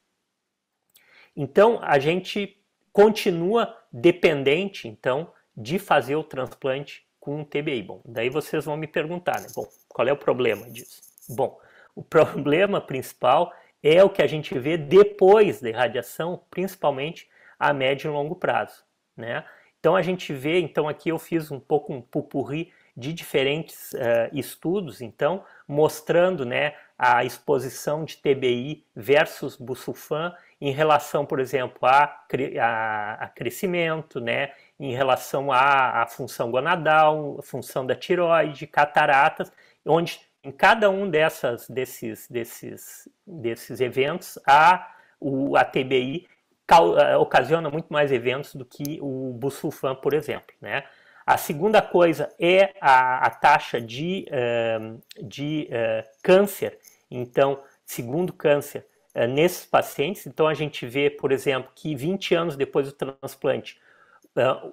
Então, 1.36 1.78
a 1.82 1.98
gente 1.98 2.57
continua 2.98 3.78
dependente, 3.92 4.88
então, 4.88 5.32
de 5.56 5.78
fazer 5.78 6.16
o 6.16 6.24
transplante 6.24 7.06
com 7.20 7.44
TBI. 7.44 7.80
Bom, 7.80 8.00
daí 8.04 8.28
vocês 8.28 8.64
vão 8.64 8.76
me 8.76 8.88
perguntar, 8.88 9.40
né? 9.40 9.46
Bom, 9.54 9.68
qual 9.86 10.08
é 10.08 10.12
o 10.12 10.16
problema 10.16 10.68
disso? 10.68 11.00
Bom, 11.28 11.60
o 11.94 12.02
problema 12.02 12.80
principal 12.80 13.52
é 13.84 14.02
o 14.02 14.10
que 14.10 14.20
a 14.20 14.26
gente 14.26 14.58
vê 14.58 14.76
depois 14.76 15.60
da 15.60 15.68
irradiação, 15.68 16.42
principalmente 16.50 17.30
a 17.56 17.72
médio 17.72 18.10
e 18.10 18.12
longo 18.12 18.34
prazo, 18.34 18.82
né? 19.16 19.44
Então 19.78 19.94
a 19.94 20.02
gente 20.02 20.32
vê, 20.32 20.58
então 20.58 20.88
aqui 20.88 21.10
eu 21.10 21.20
fiz 21.20 21.52
um 21.52 21.60
pouco 21.60 21.92
um 21.92 22.02
pupurri 22.02 22.72
de 22.96 23.12
diferentes 23.12 23.92
uh, 23.92 24.28
estudos, 24.32 25.00
então 25.00 25.44
mostrando, 25.68 26.44
né, 26.44 26.74
a 26.98 27.24
exposição 27.24 28.04
de 28.04 28.16
TBI 28.16 28.84
versus 28.96 29.54
busulfan 29.54 30.34
em 30.60 30.72
relação, 30.72 31.24
por 31.24 31.39
exemplo, 31.39 31.78
a, 31.82 32.24
a, 32.60 33.12
a 33.24 33.28
crescimento, 33.28 34.20
né, 34.20 34.52
em 34.78 34.93
relação 34.93 35.52
à, 35.52 36.06
função 36.06 36.51
gonadal, 36.51 37.40
função 37.43 37.86
da 37.86 37.94
tiroide, 37.94 38.66
cataratas, 38.66 39.52
onde 39.85 40.20
em 40.43 40.51
cada 40.51 40.90
um 40.90 41.09
dessas, 41.09 41.68
desses, 41.68 42.28
desses, 42.28 43.09
desses 43.26 43.80
eventos 43.80 44.39
a, 44.47 44.94
o, 45.20 45.56
a 45.56 45.64
TBI 45.64 46.26
eh, 46.70 47.16
ocasiona 47.16 47.70
muito 47.70 47.93
mais 47.93 48.12
eventos 48.12 48.55
do 48.55 48.64
que 48.64 48.98
o 49.01 49.32
busulfan, 49.32 49.94
por 49.94 50.12
exemplo. 50.12 50.55
Né? 50.60 50.85
A 51.26 51.36
segunda 51.36 51.82
coisa 51.82 52.32
é 52.39 52.74
a, 52.80 53.26
a 53.26 53.30
taxa 53.30 53.80
de, 53.80 54.26
uh, 54.30 55.01
de 55.22 55.68
uh, 55.70 56.05
câncer. 56.22 56.78
Então, 57.10 57.62
segundo 57.85 58.32
câncer, 58.32 58.86
nesses 59.26 59.66
pacientes, 59.66 60.26
então 60.26 60.46
a 60.46 60.54
gente 60.54 60.86
vê, 60.86 61.10
por 61.10 61.32
exemplo, 61.32 61.70
que 61.74 61.94
20 61.94 62.34
anos 62.34 62.56
depois 62.56 62.86
do 62.86 62.92
transplante, 62.92 63.80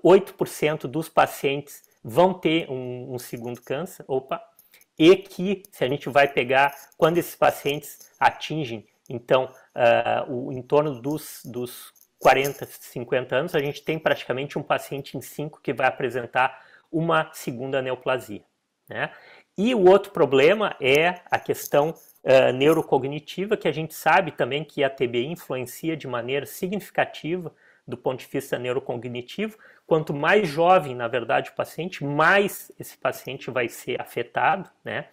8% 0.03 0.81
dos 0.81 1.09
pacientes 1.09 1.83
vão 2.03 2.33
ter 2.33 2.69
um, 2.69 3.15
um, 3.15 3.19
segundo 3.19 3.61
câncer, 3.61 4.05
opa, 4.07 4.41
e 4.97 5.15
que 5.15 5.63
se 5.71 5.83
a 5.83 5.87
gente 5.87 6.07
vai 6.09 6.27
pegar 6.27 6.73
quando 6.97 7.17
esses 7.17 7.35
pacientes 7.35 8.11
atingem, 8.19 8.85
então, 9.09 9.45
uh, 9.75 10.31
o, 10.31 10.51
em 10.53 10.61
torno 10.61 10.99
dos, 11.01 11.41
dos 11.43 11.91
40, 12.19 12.65
50 12.65 13.35
anos, 13.35 13.55
a 13.55 13.59
gente 13.59 13.83
tem 13.83 13.99
praticamente 13.99 14.57
um 14.57 14.63
paciente 14.63 15.17
em 15.17 15.21
5 15.21 15.61
que 15.61 15.73
vai 15.73 15.87
apresentar 15.87 16.63
uma 16.91 17.29
segunda 17.33 17.81
neoplasia. 17.81 18.43
Né? 18.87 19.11
E 19.57 19.75
o 19.75 19.85
outro 19.87 20.11
problema 20.11 20.75
é 20.81 21.21
a 21.29 21.39
questão 21.39 21.93
uh, 22.25 22.51
neurocognitiva, 22.51 23.55
que 23.55 23.67
a 23.67 23.71
gente 23.71 23.93
sabe 23.93 24.31
também 24.31 24.63
que 24.63 24.83
a 24.83 24.89
TBI 24.89 25.27
influencia 25.27 25.95
de 25.95 26.07
maneira 26.07 26.45
significativa 26.45 27.53
do 27.87 27.95
ponto 27.95 28.19
de 28.19 28.25
vista 28.25 28.57
neurocognitivo. 28.57 29.57
Quanto 29.85 30.13
mais 30.13 30.49
jovem, 30.49 30.95
na 30.95 31.07
verdade, 31.07 31.51
o 31.51 31.55
paciente, 31.55 32.03
mais 32.03 32.71
esse 32.79 32.97
paciente 32.97 33.51
vai 33.51 33.69
ser 33.69 34.01
afetado. 34.01 34.69
Né? 34.83 35.05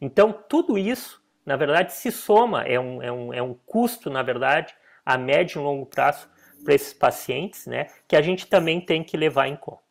Então, 0.00 0.32
tudo 0.32 0.76
isso, 0.76 1.22
na 1.44 1.56
verdade, 1.56 1.92
se 1.92 2.10
soma, 2.10 2.62
é 2.62 2.78
um, 2.78 3.00
é 3.00 3.12
um, 3.12 3.32
é 3.34 3.42
um 3.42 3.54
custo, 3.54 4.10
na 4.10 4.22
verdade, 4.22 4.74
a 5.04 5.16
médio 5.16 5.60
e 5.60 5.64
longo 5.64 5.86
prazo 5.86 6.28
para 6.64 6.74
esses 6.74 6.92
pacientes, 6.92 7.66
né, 7.66 7.86
que 8.08 8.16
a 8.16 8.22
gente 8.22 8.48
também 8.48 8.80
tem 8.80 9.04
que 9.04 9.16
levar 9.16 9.46
em 9.46 9.54
conta. 9.54 9.82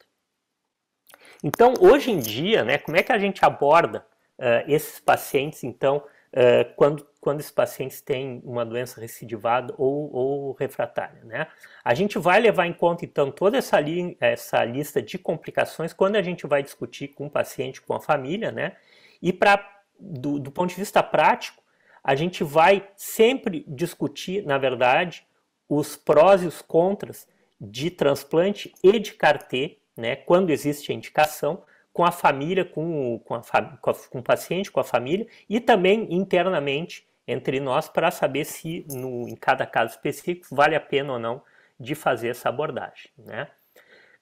Então, 1.42 1.74
hoje 1.80 2.12
em 2.12 2.20
dia, 2.20 2.66
né, 2.66 2.78
como 2.78 2.98
é 2.98 3.04
que 3.04 3.14
a 3.14 3.18
gente 3.18 3.46
aborda 3.46 4.06
uh, 4.38 4.70
esses 4.70 5.00
pacientes, 5.00 5.64
então, 5.64 6.04
uh, 6.36 6.76
quando, 6.76 7.08
quando 7.22 7.40
esses 7.40 7.52
pacientes 7.52 8.02
têm 8.02 8.42
uma 8.44 8.66
doença 8.66 9.00
recidivada 9.00 9.74
ou, 9.78 10.14
ou 10.14 10.52
refratária, 10.54 11.24
né? 11.24 11.48
A 11.84 11.94
gente 11.94 12.20
vai 12.20 12.40
levar 12.40 12.68
em 12.68 12.74
conta, 12.74 13.06
então, 13.06 13.32
toda 13.32 13.58
essa, 13.58 13.80
li 13.80 14.18
essa 14.20 14.64
lista 14.64 15.02
de 15.02 15.18
complicações 15.18 15.94
quando 15.94 16.18
a 16.18 16.22
gente 16.22 16.46
vai 16.46 16.62
discutir 16.62 17.10
com 17.10 17.28
o 17.28 17.30
paciente, 17.30 17.82
com 17.82 17.94
a 17.94 18.00
família, 18.00 18.52
né? 18.52 18.76
E 19.22 19.32
para 19.34 19.74
do, 20.00 20.40
do 20.40 20.52
ponto 20.52 20.70
de 20.70 20.76
vista 20.76 21.02
prático, 21.02 21.64
a 22.04 22.16
gente 22.16 22.44
vai 22.44 22.88
sempre 22.96 23.66
discutir, 23.68 24.46
na 24.46 24.58
verdade, 24.58 25.26
os 25.68 25.96
prós 25.96 26.44
e 26.44 26.46
os 26.46 26.62
contras 26.62 27.28
de 27.60 27.90
transplante 27.90 28.74
e 28.84 29.00
de 29.00 29.14
CAR-T, 29.14 29.80
né, 29.98 30.16
quando 30.16 30.50
existe 30.50 30.92
a 30.92 30.96
indicação, 30.96 31.64
com 31.96 32.04
a 32.04 32.12
família, 32.12 32.66
com, 32.66 33.20
com, 33.20 33.36
a, 33.36 33.42
com, 33.42 33.90
a, 33.90 33.94
com 33.94 34.20
o 34.20 34.22
paciente, 34.22 34.70
com 34.70 34.82
a 34.82 34.84
família, 34.84 35.26
e 35.50 35.62
também 35.62 36.14
internamente 36.14 37.08
entre 37.26 37.58
nós 37.62 37.88
para 37.88 38.12
saber 38.12 38.44
se 38.44 38.86
no, 38.92 39.26
em 39.30 39.36
cada 39.38 39.66
caso 39.66 39.92
específico 39.92 40.54
vale 40.54 40.76
a 40.76 40.82
pena 40.82 41.14
ou 41.14 41.20
não 41.20 41.42
de 41.80 41.96
fazer 41.96 42.28
essa 42.28 42.50
abordagem. 42.50 43.10
Né? 43.18 43.48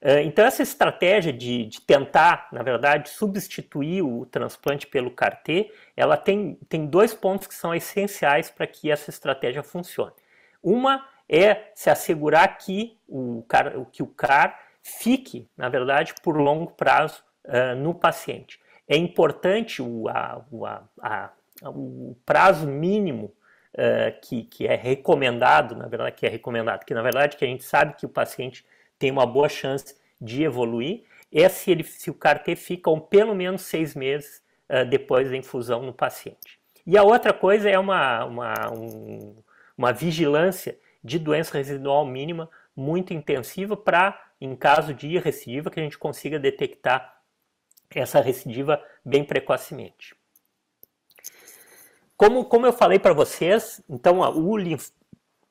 Eh, 0.00 0.22
então 0.22 0.44
essa 0.44 0.62
estratégia 0.62 1.32
de, 1.32 1.66
de, 1.66 1.80
tentar, 1.80 2.46
na 2.52 2.62
verdade, 2.62 3.08
substituir 3.08 4.02
o 4.02 4.24
transplante 4.24 4.86
pelo 4.86 5.10
CAR-T, 5.10 5.68
ela 5.96 6.16
tem, 6.16 6.56
tem 6.68 6.86
dois 6.86 7.12
pontos 7.12 7.48
que 7.48 7.56
são 7.56 7.74
essenciais 7.74 8.52
para 8.52 8.68
que 8.68 8.88
essa 8.88 9.10
estratégia 9.10 9.64
funcione. 9.64 10.14
Uma 10.62 11.04
é 11.28 11.72
se 11.74 11.90
assegurar 11.90 12.56
que 12.56 12.96
o 13.08 13.42
CAR, 13.48 13.84
que 13.90 14.00
o 14.00 14.06
CAR 14.06 14.60
fique, 14.80 15.48
na 15.56 15.68
verdade, 15.68 16.14
por 16.22 16.36
longo 16.36 16.70
prazo 16.70 17.24
no 17.76 17.94
paciente. 17.94 18.58
É 18.88 18.96
importante 18.96 19.80
o, 19.82 20.08
a, 20.08 20.44
a, 21.02 21.30
a, 21.62 21.70
o 21.70 22.16
prazo 22.24 22.66
mínimo 22.66 23.32
uh, 23.74 24.20
que, 24.20 24.44
que 24.44 24.66
é 24.66 24.74
recomendado, 24.74 25.74
na 25.74 25.86
verdade, 25.86 26.16
que 26.16 26.26
é 26.26 26.28
recomendado, 26.28 26.84
que 26.84 26.94
na 26.94 27.02
verdade 27.02 27.36
que 27.36 27.44
a 27.44 27.48
gente 27.48 27.64
sabe 27.64 27.94
que 27.94 28.06
o 28.06 28.08
paciente 28.08 28.64
tem 28.98 29.10
uma 29.10 29.26
boa 29.26 29.48
chance 29.48 29.96
de 30.20 30.42
evoluir, 30.42 31.04
é 31.32 31.48
se, 31.48 31.70
ele, 31.70 31.82
se 31.82 32.10
o 32.10 32.14
CAR-T 32.14 32.54
fica 32.56 32.90
um, 32.90 33.00
pelo 33.00 33.34
menos 33.34 33.62
seis 33.62 33.94
meses 33.94 34.42
uh, 34.70 34.84
depois 34.88 35.30
da 35.30 35.36
infusão 35.36 35.82
no 35.82 35.92
paciente. 35.92 36.60
E 36.86 36.96
a 36.96 37.02
outra 37.02 37.32
coisa 37.32 37.68
é 37.68 37.78
uma, 37.78 38.24
uma, 38.24 38.72
um, 38.72 39.36
uma 39.76 39.92
vigilância 39.92 40.78
de 41.02 41.18
doença 41.18 41.56
residual 41.56 42.06
mínima 42.06 42.48
muito 42.76 43.12
intensiva 43.12 43.76
para, 43.76 44.18
em 44.40 44.54
caso 44.54 44.92
de 44.92 45.18
recidiva, 45.18 45.70
que 45.70 45.80
a 45.80 45.82
gente 45.82 45.98
consiga 45.98 46.38
detectar 46.38 47.13
essa 47.94 48.20
recidiva 48.20 48.82
bem 49.04 49.24
precocemente. 49.24 50.14
Como, 52.16 52.44
como 52.44 52.66
eu 52.66 52.72
falei 52.72 52.98
para 52.98 53.12
vocês, 53.12 53.82
então 53.88 54.20
o, 54.20 54.56
linf, 54.56 54.90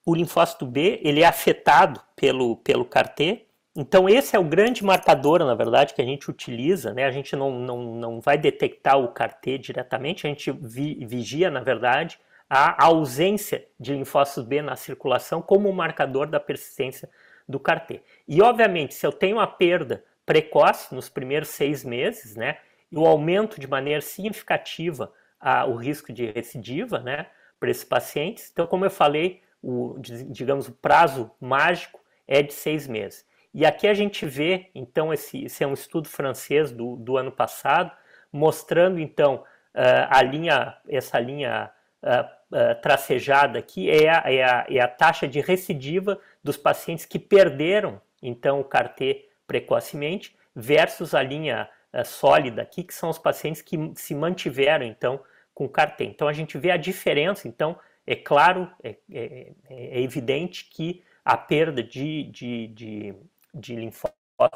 o 0.06 0.16
linfócito 0.16 0.66
B 0.66 1.00
ele 1.04 1.22
é 1.22 1.26
afetado 1.26 2.02
pelo, 2.16 2.58
pelo 2.58 2.86
CAR-T, 2.86 3.46
então 3.76 4.08
esse 4.08 4.36
é 4.36 4.40
o 4.40 4.44
grande 4.44 4.84
marcador, 4.84 5.40
na 5.40 5.56
verdade, 5.56 5.94
que 5.94 6.02
a 6.02 6.06
gente 6.06 6.30
utiliza, 6.30 6.94
né? 6.94 7.06
A 7.06 7.12
gente 7.12 7.36
não, 7.36 7.52
não, 7.60 7.84
não 7.96 8.22
vai 8.22 8.38
detectar 8.38 9.00
o 9.00 9.08
CAR-T 9.08 9.58
diretamente, 9.58 10.28
a 10.28 10.30
gente 10.30 10.52
vi, 10.52 11.04
vigia, 11.06 11.50
na 11.50 11.60
verdade, 11.60 12.20
a 12.48 12.86
ausência 12.86 13.66
de 13.80 13.94
linfócitos 13.94 14.44
B 14.44 14.62
na 14.62 14.76
circulação 14.76 15.42
como 15.42 15.74
marcador 15.74 16.28
da 16.28 16.40
persistência 16.40 17.10
do 17.50 17.60
CAR-T. 17.60 18.02
E, 18.28 18.42
obviamente, 18.44 18.94
se 18.94 19.06
eu 19.06 19.12
tenho 19.12 19.38
uma 19.38 19.48
perda 19.48 20.04
precoce 20.26 20.94
nos 20.94 21.10
primeiros 21.10 21.50
seis 21.50 21.84
meses, 21.84 22.36
né, 22.36 22.58
e 22.92 22.98
o 22.98 23.06
aumento 23.06 23.60
de 23.60 23.68
maneira 23.68 24.02
significativa 24.02 25.12
a, 25.40 25.66
o 25.66 25.76
risco 25.76 26.14
de 26.14 26.32
recidiva, 26.32 27.00
né, 27.00 27.28
para 27.60 27.70
esses 27.70 27.84
pacientes, 27.84 28.50
então, 28.52 28.68
como 28.68 28.86
eu 28.86 28.92
falei, 28.92 29.42
o, 29.62 29.96
digamos, 30.00 30.68
o 30.68 30.74
prazo 30.74 31.32
mágico 31.40 32.02
é 32.28 32.42
de 32.42 32.54
seis 32.54 32.88
meses. 32.88 33.26
E 33.54 33.66
aqui 33.66 33.88
a 33.88 33.94
gente 33.94 34.26
vê, 34.26 34.70
então, 34.74 35.14
esse, 35.14 35.46
esse 35.46 35.64
é 35.64 35.68
um 35.68 35.74
estudo 35.74 36.10
francês 36.10 36.72
do, 36.72 36.96
do 36.98 37.18
ano 37.18 37.32
passado, 37.32 37.92
mostrando, 38.32 39.00
então, 39.00 39.44
uh, 39.76 40.08
a 40.10 40.22
linha, 40.24 40.76
essa 40.90 41.20
linha 41.20 41.72
uh, 42.02 42.82
tracejada 42.82 43.60
aqui 43.60 43.90
é 43.90 44.10
a, 44.10 44.24
é, 44.26 44.44
a, 44.44 44.66
é 44.70 44.80
a 44.80 44.88
taxa 44.88 45.28
de 45.28 45.40
recidiva 45.40 46.20
dos 46.44 46.58
pacientes 46.58 47.06
que 47.06 47.20
perderam, 47.20 48.02
então, 48.22 48.60
o 48.60 48.64
CAR-T 48.64 49.24
precocemente, 49.46 50.36
versus 50.56 51.14
a 51.14 51.22
linha 51.22 51.70
uh, 51.94 52.06
sólida 52.06 52.62
aqui, 52.62 52.84
que 52.84 52.94
são 52.94 53.10
os 53.10 53.18
pacientes 53.18 53.62
que 53.62 53.92
se 53.96 54.14
mantiveram, 54.14 54.86
então, 54.86 55.20
com 55.54 55.68
CAR-T. 55.68 56.04
Então, 56.04 56.28
a 56.28 56.34
gente 56.34 56.58
vê 56.58 56.72
a 56.72 56.78
diferença, 56.78 57.48
então, 57.48 57.78
é 58.06 58.16
claro, 58.16 58.70
é, 58.84 58.98
é, 59.12 59.52
é 59.70 60.02
evidente 60.02 60.70
que 60.70 61.04
a 61.24 61.38
perda 61.38 61.82
de, 61.82 62.24
de, 62.24 62.68
de, 62.68 63.16
de 63.54 63.76
linfócito 63.76 64.14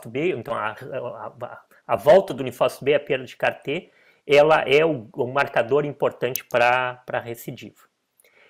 B, 0.08 0.34
então 0.34 0.54
a, 0.54 0.72
a, 0.72 1.62
a, 1.88 1.96
volta 1.96 2.34
do 2.34 2.44
linfócito 2.44 2.84
B, 2.84 2.94
a 2.94 3.00
perda 3.00 3.26
de 3.26 3.38
CAR-T, 3.38 3.90
ela 4.26 4.62
é 4.62 4.86
o, 4.86 5.08
o 5.14 5.28
marcador 5.28 5.86
importante 5.86 6.44
para 6.44 7.22
recidiva. 7.24 7.88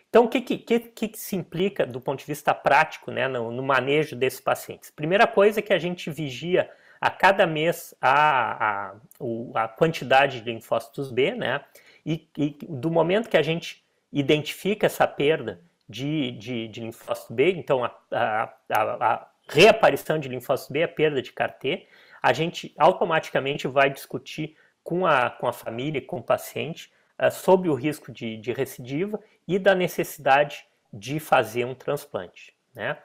Então, 0.10 0.26
o 0.26 0.30
que, 0.30 0.42
que, 0.42 0.58
que, 0.58 0.80
que, 0.80 1.20
se 1.20 1.36
implica 1.36 1.86
do 1.86 2.00
ponto 2.00 2.20
de 2.20 2.26
vista 2.26 2.54
prático 2.54 3.12
né, 3.12 3.28
no, 3.28 3.52
no, 3.52 3.62
manejo 3.62 4.16
desses 4.16 4.40
pacientes? 4.40 4.90
Primeira 4.90 5.28
coisa 5.28 5.60
é 5.60 5.62
que 5.62 5.74
a 5.74 5.80
gente 5.80 6.10
vigia 6.10 6.70
a 7.00 7.10
cada 7.10 7.46
mês 7.46 7.94
a, 8.02 8.90
a, 8.90 8.96
a 9.56 9.68
quantidade 9.68 10.42
de 10.42 10.52
linfócitos 10.52 11.12
B, 11.12 11.36
né? 11.36 11.62
E, 12.06 12.28
e, 12.38 12.58
do 12.70 12.90
momento 12.90 13.30
que 13.30 13.38
a 13.38 13.42
gente 13.42 13.84
identifica 14.12 14.86
essa 14.86 15.06
perda 15.06 15.62
de, 15.88 16.32
de, 16.32 16.68
de 16.70 16.80
linfócito 16.82 17.34
B, 17.34 17.52
então 17.52 17.84
a, 17.84 17.94
a, 18.12 18.54
a, 18.70 19.28
reaparição 19.50 20.18
de 20.18 20.30
linfócito 20.30 20.74
B, 20.74 20.84
a 20.84 20.88
perda 20.88 21.22
de 21.22 21.32
CAR-T, 21.32 21.88
a 22.22 22.34
gente 22.34 22.74
automaticamente 22.78 23.68
vai 23.68 23.90
discutir 23.90 24.56
com 24.84 25.06
a, 25.06 25.30
com 25.30 25.48
a 25.48 25.54
família 25.54 26.00
e 26.00 26.02
com 26.02 26.18
o 26.18 26.24
paciente 26.24 26.92
uh, 27.20 27.32
sobre 27.32 27.70
o 27.70 27.74
risco 27.74 28.12
de, 28.12 28.38
de 28.38 28.52
recidiva 28.52 29.20
e 29.48 29.58
da 29.60 29.74
necessidade 29.74 30.66
de 30.92 31.20
fazer 31.20 31.66
um 31.66 31.76
transplante. 31.76 32.54
Né? 32.74 32.98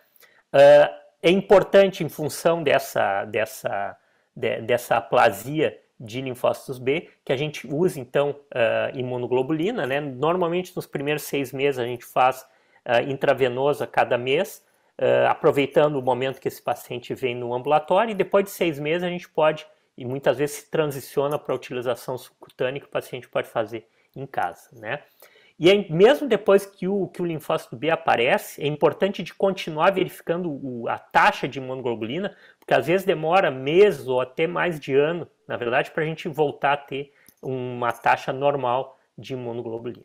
Uh, 0.52 1.02
é 1.22 1.30
importante, 1.30 2.02
em 2.02 2.08
função 2.08 2.62
dessa, 2.62 3.24
dessa, 3.24 3.96
de, 4.34 4.60
dessa 4.62 4.96
aplasia 4.96 5.78
de 5.98 6.20
linfócitos 6.20 6.78
B, 6.78 7.08
que 7.24 7.32
a 7.32 7.36
gente 7.36 7.66
use, 7.66 8.00
então, 8.00 8.30
uh, 8.30 8.98
imunoglobulina. 8.98 9.86
Né? 9.86 10.00
Normalmente, 10.00 10.74
nos 10.74 10.86
primeiros 10.86 11.22
seis 11.22 11.52
meses, 11.52 11.78
a 11.78 11.86
gente 11.86 12.04
faz 12.04 12.42
uh, 12.84 13.08
intravenosa 13.08 13.86
cada 13.86 14.18
mês, 14.18 14.66
uh, 15.00 15.28
aproveitando 15.28 15.96
o 15.96 16.02
momento 16.02 16.40
que 16.40 16.48
esse 16.48 16.60
paciente 16.60 17.14
vem 17.14 17.36
no 17.36 17.54
ambulatório, 17.54 18.10
e 18.10 18.14
depois 18.14 18.44
de 18.44 18.50
seis 18.50 18.80
meses, 18.80 19.04
a 19.04 19.08
gente 19.08 19.28
pode, 19.28 19.64
e 19.96 20.04
muitas 20.04 20.38
vezes 20.38 20.56
se 20.56 20.70
transiciona 20.70 21.38
para 21.38 21.54
a 21.54 21.56
utilização 21.56 22.18
subcutânea, 22.18 22.80
que 22.80 22.86
o 22.86 22.90
paciente 22.90 23.28
pode 23.28 23.48
fazer 23.48 23.88
em 24.14 24.26
casa. 24.26 24.68
Né? 24.72 25.02
E 25.58 25.70
aí, 25.70 25.90
mesmo 25.92 26.28
depois 26.28 26.66
que 26.66 26.88
o, 26.88 27.08
que 27.08 27.22
o 27.22 27.24
linfócito 27.24 27.76
B 27.76 27.90
aparece, 27.90 28.62
é 28.62 28.66
importante 28.66 29.22
de 29.22 29.32
continuar 29.32 29.92
verificando 29.92 30.50
o, 30.50 30.88
a 30.88 30.98
taxa 30.98 31.46
de 31.46 31.58
imunoglobulina, 31.58 32.36
porque 32.58 32.74
às 32.74 32.86
vezes 32.86 33.06
demora 33.06 33.50
meses 33.50 34.08
ou 34.08 34.20
até 34.20 34.46
mais 34.46 34.80
de 34.80 34.94
ano, 34.94 35.28
na 35.46 35.56
verdade, 35.56 35.90
para 35.90 36.02
a 36.02 36.06
gente 36.06 36.28
voltar 36.28 36.72
a 36.72 36.76
ter 36.76 37.12
uma 37.40 37.92
taxa 37.92 38.32
normal 38.32 38.98
de 39.16 39.34
imunoglobulina. 39.34 40.04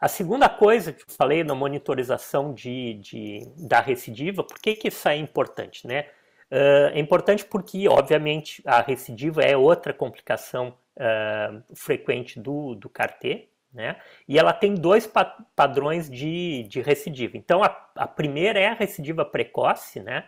A 0.00 0.06
segunda 0.06 0.48
coisa 0.48 0.92
que 0.92 1.02
eu 1.02 1.06
falei 1.08 1.42
na 1.42 1.56
monitorização 1.56 2.54
de, 2.54 2.94
de 2.94 3.52
da 3.56 3.80
recidiva, 3.80 4.44
por 4.44 4.58
que, 4.60 4.76
que 4.76 4.88
isso 4.88 5.08
é 5.08 5.16
importante? 5.16 5.86
Né? 5.86 6.06
Uh, 6.50 6.94
é 6.94 6.98
importante 6.98 7.44
porque, 7.44 7.86
obviamente, 7.88 8.62
a 8.64 8.80
recidiva 8.80 9.42
é 9.42 9.56
outra 9.56 9.92
complicação 9.92 10.74
uh, 10.96 11.76
frequente 11.76 12.40
do, 12.40 12.74
do 12.74 12.88
CAR-T, 12.88 13.48
né? 13.72 13.96
E 14.26 14.38
ela 14.38 14.52
tem 14.52 14.74
dois 14.74 15.06
pa 15.06 15.24
padrões 15.54 16.10
de, 16.10 16.64
de 16.64 16.80
recidiva. 16.80 17.36
Então, 17.36 17.62
a, 17.62 17.90
a, 17.94 18.06
primeira 18.06 18.58
é 18.58 18.68
a 18.68 18.74
recidiva 18.74 19.24
precoce, 19.24 20.00
né? 20.00 20.24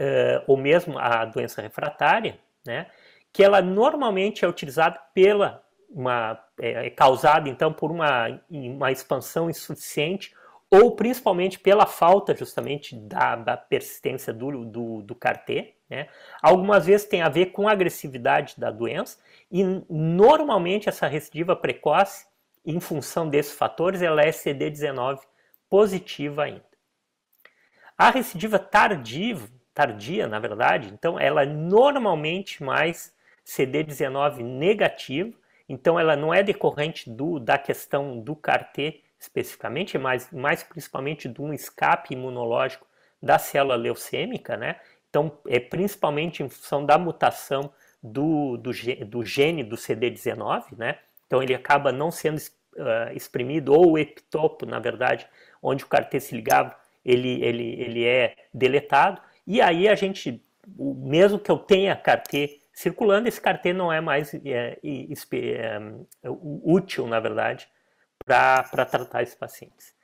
Uh, 0.00 0.42
ou 0.48 0.56
mesmo 0.56 0.98
a 0.98 1.24
doença 1.24 1.62
refratária, 1.62 2.38
né? 2.66 2.88
Que 3.32 3.44
ela 3.44 3.62
normalmente 3.62 4.44
é 4.44 4.48
utilizada 4.48 4.98
pela 5.14 5.62
uma 5.88 6.42
é, 6.58 6.86
é 6.86 6.90
causada 6.90 7.48
então 7.50 7.70
por 7.72 7.90
uma, 7.90 8.40
uma 8.50 8.90
expansão 8.90 9.50
insuficiente 9.50 10.34
ou 10.72 10.96
principalmente 10.96 11.58
pela 11.58 11.84
falta 11.84 12.34
justamente 12.34 12.96
da, 12.96 13.36
da 13.36 13.58
persistência 13.58 14.32
do, 14.32 14.64
do, 14.64 15.02
do 15.02 15.14
CAR-T. 15.14 15.74
Né? 15.86 16.08
Algumas 16.40 16.86
vezes 16.86 17.06
tem 17.06 17.20
a 17.20 17.28
ver 17.28 17.52
com 17.52 17.68
a 17.68 17.72
agressividade 17.72 18.54
da 18.56 18.70
doença 18.70 19.18
e 19.50 19.62
normalmente 19.90 20.88
essa 20.88 21.06
recidiva 21.06 21.54
precoce 21.54 22.26
em 22.64 22.80
função 22.80 23.28
desses 23.28 23.52
fatores, 23.52 24.00
ela 24.00 24.22
é 24.22 24.30
CD19 24.30 25.20
positiva 25.68 26.44
ainda. 26.44 26.64
A 27.98 28.08
recidiva 28.08 28.58
tardiva, 28.58 29.46
tardia, 29.74 30.26
na 30.26 30.38
verdade, 30.38 30.88
então 30.90 31.20
ela 31.20 31.42
é 31.42 31.46
normalmente 31.46 32.62
mais 32.62 33.14
CD19 33.44 34.38
negativa, 34.38 35.36
então 35.68 36.00
ela 36.00 36.16
não 36.16 36.32
é 36.32 36.42
decorrente 36.42 37.10
do, 37.10 37.38
da 37.38 37.58
questão 37.58 38.18
do 38.18 38.34
CAR-T 38.34 39.02
especificamente, 39.22 39.96
mas 39.96 40.28
mais 40.32 40.64
principalmente 40.64 41.28
de 41.28 41.40
um 41.40 41.52
escape 41.54 42.12
imunológico 42.12 42.84
da 43.22 43.38
célula 43.38 43.76
leucêmica, 43.76 44.56
né? 44.56 44.80
Então 45.08 45.38
é 45.46 45.60
principalmente 45.60 46.42
em 46.42 46.48
função 46.48 46.84
da 46.84 46.98
mutação 46.98 47.72
do, 48.02 48.56
do, 48.56 48.72
do 49.06 49.24
gene 49.24 49.62
do 49.62 49.76
CD19, 49.76 50.76
né? 50.76 50.98
Então 51.26 51.40
ele 51.40 51.54
acaba 51.54 51.92
não 51.92 52.10
sendo 52.10 52.38
uh, 52.38 53.14
exprimido, 53.14 53.72
ou 53.72 53.92
o 53.92 53.98
epitopo, 53.98 54.66
na 54.66 54.80
verdade, 54.80 55.28
onde 55.62 55.84
o 55.84 55.86
CAR-T 55.86 56.18
se 56.18 56.34
ligava, 56.34 56.76
ele, 57.04 57.42
ele, 57.44 57.80
ele 57.80 58.04
é 58.04 58.34
deletado. 58.52 59.22
E 59.46 59.60
aí 59.60 59.88
a 59.88 59.94
gente, 59.94 60.42
mesmo 60.76 61.38
que 61.38 61.50
eu 61.50 61.58
tenha 61.58 61.94
CAR-T 61.94 62.60
circulando, 62.72 63.28
esse 63.28 63.40
CAR-T 63.40 63.72
não 63.72 63.92
é 63.92 64.00
mais 64.00 64.34
é, 64.34 64.78
é, 64.82 65.78
útil, 66.24 67.06
na 67.06 67.20
verdade, 67.20 67.68
para 68.24 68.84
tratar 68.84 69.22
esses 69.22 69.34
pacientes. 69.34 69.94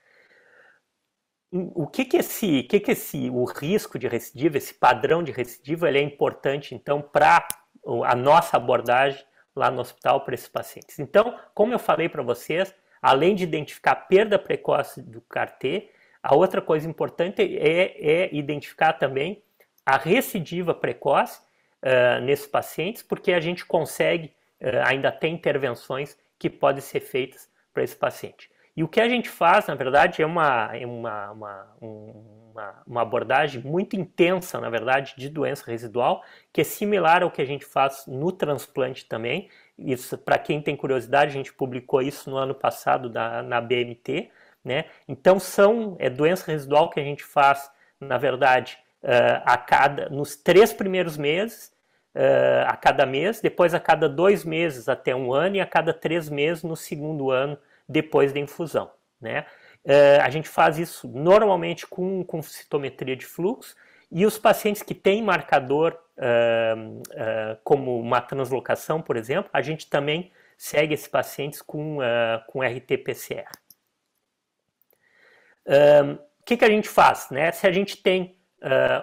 O 1.50 1.86
que 1.86 2.04
que 2.04 2.18
esse, 2.18 2.62
que 2.64 2.78
que 2.78 2.90
esse, 2.90 3.30
o 3.30 3.44
risco 3.44 3.98
de 3.98 4.06
recidiva, 4.06 4.58
esse 4.58 4.74
padrão 4.74 5.22
de 5.22 5.32
recidiva, 5.32 5.88
ele 5.88 5.98
é 5.98 6.02
importante 6.02 6.74
então 6.74 7.00
para 7.00 7.46
a 8.04 8.14
nossa 8.14 8.56
abordagem 8.58 9.24
lá 9.56 9.70
no 9.70 9.80
hospital 9.80 10.20
para 10.20 10.34
esses 10.34 10.48
pacientes. 10.48 10.98
Então, 10.98 11.38
como 11.54 11.72
eu 11.72 11.78
falei 11.78 12.08
para 12.08 12.22
vocês, 12.22 12.74
além 13.00 13.34
de 13.34 13.44
identificar 13.44 13.92
a 13.92 13.96
perda 13.96 14.38
precoce 14.38 15.00
do 15.00 15.22
CAR-T, 15.22 15.90
a 16.22 16.34
outra 16.34 16.60
coisa 16.60 16.88
importante 16.88 17.40
é, 17.40 18.24
é 18.24 18.34
identificar 18.34 18.92
também 18.92 19.42
a 19.86 19.96
recidiva 19.96 20.74
precoce 20.74 21.40
uh, 21.82 22.20
nesses 22.22 22.46
pacientes, 22.46 23.02
porque 23.02 23.32
a 23.32 23.40
gente 23.40 23.64
consegue 23.64 24.32
uh, 24.60 24.84
ainda 24.84 25.10
ter 25.10 25.28
intervenções 25.28 26.16
que 26.38 26.50
podem 26.50 26.82
ser 26.82 27.00
feitas 27.00 27.48
para 27.78 27.84
esse 27.84 27.94
paciente. 27.94 28.50
E 28.76 28.82
o 28.82 28.88
que 28.88 29.00
a 29.00 29.08
gente 29.08 29.28
faz, 29.28 29.68
na 29.68 29.74
verdade, 29.76 30.20
é 30.20 30.26
uma, 30.26 30.70
é 30.76 30.84
uma, 30.84 31.30
uma, 31.30 31.76
uma, 31.80 32.82
uma 32.84 33.02
abordagem 33.02 33.62
muito 33.62 33.94
intensa, 33.94 34.60
na 34.60 34.68
verdade, 34.68 35.14
de 35.16 35.28
doença 35.28 35.70
residual, 35.70 36.24
que 36.52 36.60
é 36.60 36.64
similar 36.64 37.22
ao 37.22 37.30
que 37.30 37.40
a 37.40 37.44
gente 37.44 37.64
faz 37.64 38.04
no 38.08 38.32
transplante 38.32 39.06
também. 39.06 39.48
Isso, 39.78 40.18
para 40.18 40.38
quem 40.38 40.60
tem 40.60 40.74
curiosidade, 40.74 41.30
a 41.30 41.34
gente 41.34 41.52
publicou 41.52 42.02
isso 42.02 42.28
no 42.28 42.36
ano 42.36 42.54
passado 42.54 43.08
da, 43.08 43.42
na 43.44 43.60
BMT. 43.60 44.28
Né? 44.64 44.86
Então, 45.06 45.38
são 45.38 45.96
é 46.00 46.10
doença 46.10 46.50
residual 46.50 46.90
que 46.90 46.98
a 46.98 47.04
gente 47.04 47.22
faz, 47.22 47.70
na 48.00 48.18
verdade, 48.18 48.76
uh, 49.04 49.42
a 49.44 49.56
cada, 49.56 50.08
nos 50.08 50.34
três 50.34 50.72
primeiros 50.72 51.16
meses, 51.16 51.72
uh, 52.14 52.66
a 52.66 52.76
cada 52.76 53.06
mês, 53.06 53.40
depois 53.40 53.72
a 53.72 53.80
cada 53.80 54.08
dois 54.08 54.44
meses 54.44 54.88
até 54.88 55.14
um 55.14 55.32
ano 55.32 55.56
e 55.56 55.60
a 55.60 55.66
cada 55.66 55.94
três 55.94 56.28
meses 56.28 56.64
no 56.64 56.74
segundo 56.74 57.30
ano 57.30 57.56
depois 57.88 58.32
da 58.32 58.40
infusão. 58.40 58.90
Né? 59.20 59.46
Uh, 59.84 60.20
a 60.22 60.30
gente 60.30 60.48
faz 60.48 60.78
isso 60.78 61.08
normalmente 61.08 61.86
com, 61.86 62.22
com 62.24 62.42
citometria 62.42 63.16
de 63.16 63.24
fluxo 63.24 63.74
e 64.10 64.26
os 64.26 64.38
pacientes 64.38 64.82
que 64.82 64.94
têm 64.94 65.22
marcador 65.22 65.98
uh, 66.16 67.00
uh, 67.00 67.58
como 67.64 67.98
uma 68.00 68.20
translocação, 68.20 69.00
por 69.00 69.16
exemplo, 69.16 69.50
a 69.52 69.62
gente 69.62 69.88
também 69.88 70.30
segue 70.56 70.94
esses 70.94 71.08
pacientes 71.08 71.62
com, 71.62 71.98
com 72.48 72.62
RT-PCR. 72.62 73.48
O 76.40 76.44
que, 76.44 76.56
que 76.56 76.64
a 76.64 76.68
gente 76.68 76.88
faz? 76.88 77.28
Né? 77.30 77.52
Se 77.52 77.64
a 77.64 77.70
gente 77.70 78.02
tem 78.02 78.36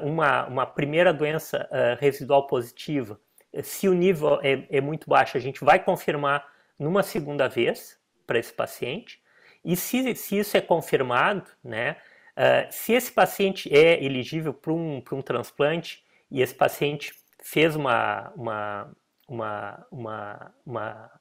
uma, 0.01 0.45
uma 0.47 0.65
primeira 0.65 1.13
doença 1.13 1.69
residual 1.97 2.45
positiva, 2.45 3.17
se 3.63 3.87
o 3.87 3.93
nível 3.93 4.37
é, 4.43 4.67
é 4.69 4.81
muito 4.81 5.09
baixo, 5.09 5.37
a 5.37 5.39
gente 5.39 5.63
vai 5.63 5.81
confirmar 5.81 6.45
numa 6.77 7.03
segunda 7.03 7.47
vez, 7.47 7.97
para 8.25 8.39
esse 8.39 8.53
paciente. 8.53 9.21
E 9.63 9.75
se, 9.75 10.15
se 10.15 10.37
isso 10.37 10.55
é 10.55 10.61
confirmado, 10.61 11.43
né, 11.63 11.97
uh, 12.37 12.71
se 12.71 12.93
esse 12.93 13.11
paciente 13.11 13.73
é 13.75 14.03
elegível 14.03 14.53
para 14.53 14.73
um, 14.73 15.01
um 15.11 15.21
transplante 15.21 16.03
e 16.29 16.41
esse 16.41 16.53
paciente 16.53 17.13
fez 17.41 17.75
uma, 17.75 18.31
uma, 18.35 18.91
uma, 19.27 19.87
uma, 19.91 20.53
uma 20.65 21.11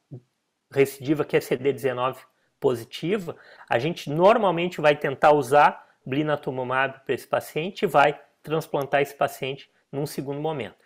recidiva 0.71 1.25
que 1.25 1.37
é 1.37 1.41
CD19 1.41 2.17
positiva, 2.59 3.37
a 3.69 3.79
gente 3.79 4.11
normalmente 4.11 4.81
vai 4.81 4.97
tentar 4.97 5.33
usar 5.33 5.85
blinatumomab 6.05 7.01
para 7.05 7.15
esse 7.15 7.27
paciente 7.27 7.83
e 7.83 7.87
vai 7.87 8.19
transplantar 8.43 9.01
esse 9.01 9.15
paciente 9.15 9.71
num 9.91 10.07
segundo 10.07 10.41
momento. 10.41 10.77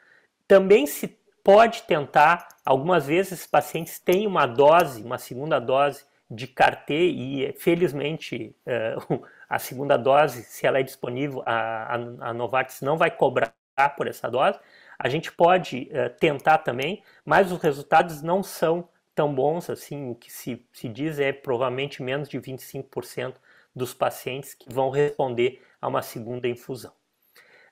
Também 0.47 0.87
se 0.87 1.19
pode 1.43 1.83
tentar, 1.85 2.49
algumas 2.65 3.07
vezes 3.07 3.33
esses 3.33 3.47
pacientes 3.47 3.99
têm 3.99 4.27
uma 4.27 4.47
dose, 4.47 5.03
uma 5.03 5.19
segunda 5.19 5.59
dose 5.59 6.05
de 6.31 6.47
CAR-T 6.47 6.95
e 6.95 7.53
felizmente 7.59 8.55
a 9.49 9.59
segunda 9.59 9.97
dose, 9.97 10.43
se 10.43 10.67
ela 10.67 10.79
é 10.79 10.83
disponível, 10.83 11.43
a, 11.47 11.95
a, 12.21 12.35
Novartis 12.35 12.83
não 12.83 12.97
vai 12.97 13.11
cobrar 13.11 13.53
por 13.97 14.07
essa 14.07 14.31
dose. 14.31 14.59
A 14.99 15.09
gente 15.09 15.33
pode 15.33 15.89
tentar 16.19 16.59
também, 16.59 17.03
mas 17.25 17.51
os 17.53 17.61
resultados 17.63 18.21
não 18.23 18.43
são 18.43 18.89
tão 19.15 19.35
bons 19.35 19.69
assim. 19.69 20.11
O 20.11 20.15
que 20.15 20.31
se, 20.31 20.65
se 20.73 20.89
diz 20.89 21.19
é 21.19 21.33
provavelmente 21.33 22.03
menos 22.03 22.29
de 22.29 22.39
25% 22.41 23.35
dos 23.75 23.93
pacientes 23.93 24.55
que 24.55 24.73
vão 24.73 24.91
responder 24.91 25.61
a 25.81 25.89
uma 25.89 26.03
segunda 26.03 26.47
infusão. 26.47 26.93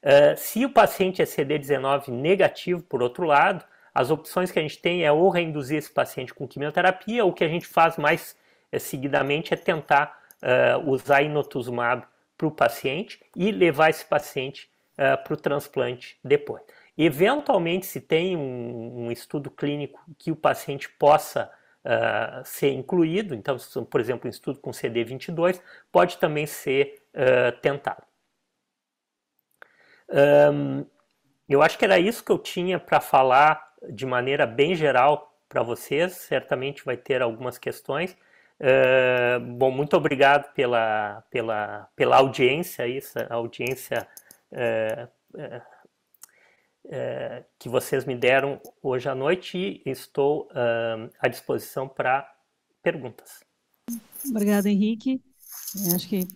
Uh, 0.03 0.37
se 0.37 0.65
o 0.65 0.71
paciente 0.71 1.23
é 1.23 1.25
CD19 1.25 2.09
negativo, 2.09 2.83
por 2.83 3.03
outro 3.03 3.25
lado, 3.25 3.65
as 3.95 4.11
opções 4.11 4.51
que 4.51 4.59
a 4.59 4.63
gente 4.63 4.79
tem 4.79 5.05
é 5.05 5.11
ou 5.11 5.29
reinduzir 5.29 5.79
esse 5.79 5.91
paciente 5.91 6.35
com 6.35 6.47
quimioterapia, 6.47 7.25
ou 7.25 7.33
que 7.33 7.45
a 7.45 7.49
gente 7.49 7.67
faz 7.67 7.97
mais 7.97 8.37
seguidamente 8.79 9.55
é 9.55 9.57
tentar 9.57 10.23
uh, 10.43 10.91
usar 10.91 11.23
inotuzumab 11.23 12.07
para 12.37 12.47
o 12.47 12.51
paciente 12.51 13.21
e 13.35 13.51
levar 13.51 13.91
esse 13.91 14.05
paciente 14.05 14.71
uh, 14.93 15.23
para 15.23 15.35
o 15.35 15.37
transplante 15.37 16.19
depois. 16.23 16.63
Eventualmente, 16.99 17.87
se 17.87 18.01
tem 18.01 18.37
um, 18.37 19.07
um, 19.07 19.13
estudo 19.13 19.51
clínico 19.51 20.01
que 20.19 20.31
o 20.31 20.37
paciente 20.37 20.89
possa 20.89 21.51
uh, 21.85 22.45
ser 22.45 22.73
incluído, 22.73 23.35
então, 23.35 23.57
por 23.91 24.01
exemplo, 24.01 24.27
um 24.27 24.31
estudo 24.31 24.59
com 24.61 24.71
CD22, 24.71 25.61
pode 25.93 26.19
também 26.19 26.47
ser 26.47 27.03
tentado. 27.63 28.03
Um, 30.11 30.85
eu 31.49 31.63
acho 31.63 31.79
que 31.79 31.85
era 31.85 31.99
isso 31.99 32.23
que 32.23 32.31
eu 32.31 32.39
tinha 32.39 32.79
para 32.79 33.01
falar 33.01 33.73
de 33.89 34.05
maneira 34.05 34.47
bem 34.47 34.75
geral 34.75 35.41
para 35.49 35.63
vocês. 35.63 36.13
Certamente 36.13 36.85
vai 36.85 36.97
ter 36.97 37.23
algumas 37.23 37.57
questões. 37.57 38.17
Bom, 39.59 39.71
muito 39.71 39.97
obrigado 39.97 40.53
pela, 40.55 41.23
pela, 41.31 41.89
pela 41.95 42.17
audiência, 42.17 42.89
essa 42.89 43.27
audiência 43.31 44.09
uh, 44.53 45.09
uh, 45.35 45.77
que 47.59 47.69
vocês 47.69 48.05
me 48.05 48.17
deram 48.17 48.61
hoje 48.83 49.09
à 49.09 49.15
noite 49.15 49.83
e 49.85 49.91
estou 49.91 50.49
à 51.21 51.29
disposição 51.29 51.89
para 51.89 52.33
perguntas. 52.83 53.45
Obrigada, 54.29 54.71
Henrique. 54.71 55.21
Acho 55.95 56.09
que 56.09 56.27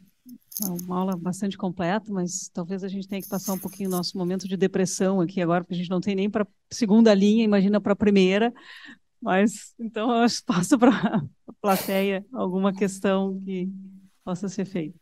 uma 0.63 0.99
aula 0.99 1.17
bastante 1.17 1.57
completa, 1.57 2.13
mas 2.13 2.51
talvez 2.53 2.85
a 2.85 2.89
gente 2.89 3.09
tenha 3.09 3.23
que 3.23 3.29
passar 3.29 3.55
um 3.55 3.59
pouquinho 3.59 3.89
o 3.89 3.93
nosso 3.93 4.19
momento 4.19 4.47
de 4.47 4.57
depressão 4.57 5.21
aqui 5.21 5.41
agora, 5.41 5.63
porque 5.63 5.75
a 5.75 5.77
gente 5.77 5.91
não 5.91 6.01
tem 6.01 6.15
nem 6.15 6.29
para 6.29 6.47
segunda 6.71 7.15
linha, 7.15 7.45
imagina 7.45 7.81
para 7.81 7.93
a 7.93 7.97
primeira. 7.97 8.53
Mas 9.21 9.75
então 9.79 10.23
eu 10.23 10.29
passo 10.47 10.79
para 10.79 11.23
plateia 11.61 12.25
alguma 12.33 12.73
questão 12.73 13.41
que 13.45 13.69
possa 14.25 14.49
ser 14.49 14.65
feita. 14.65 14.99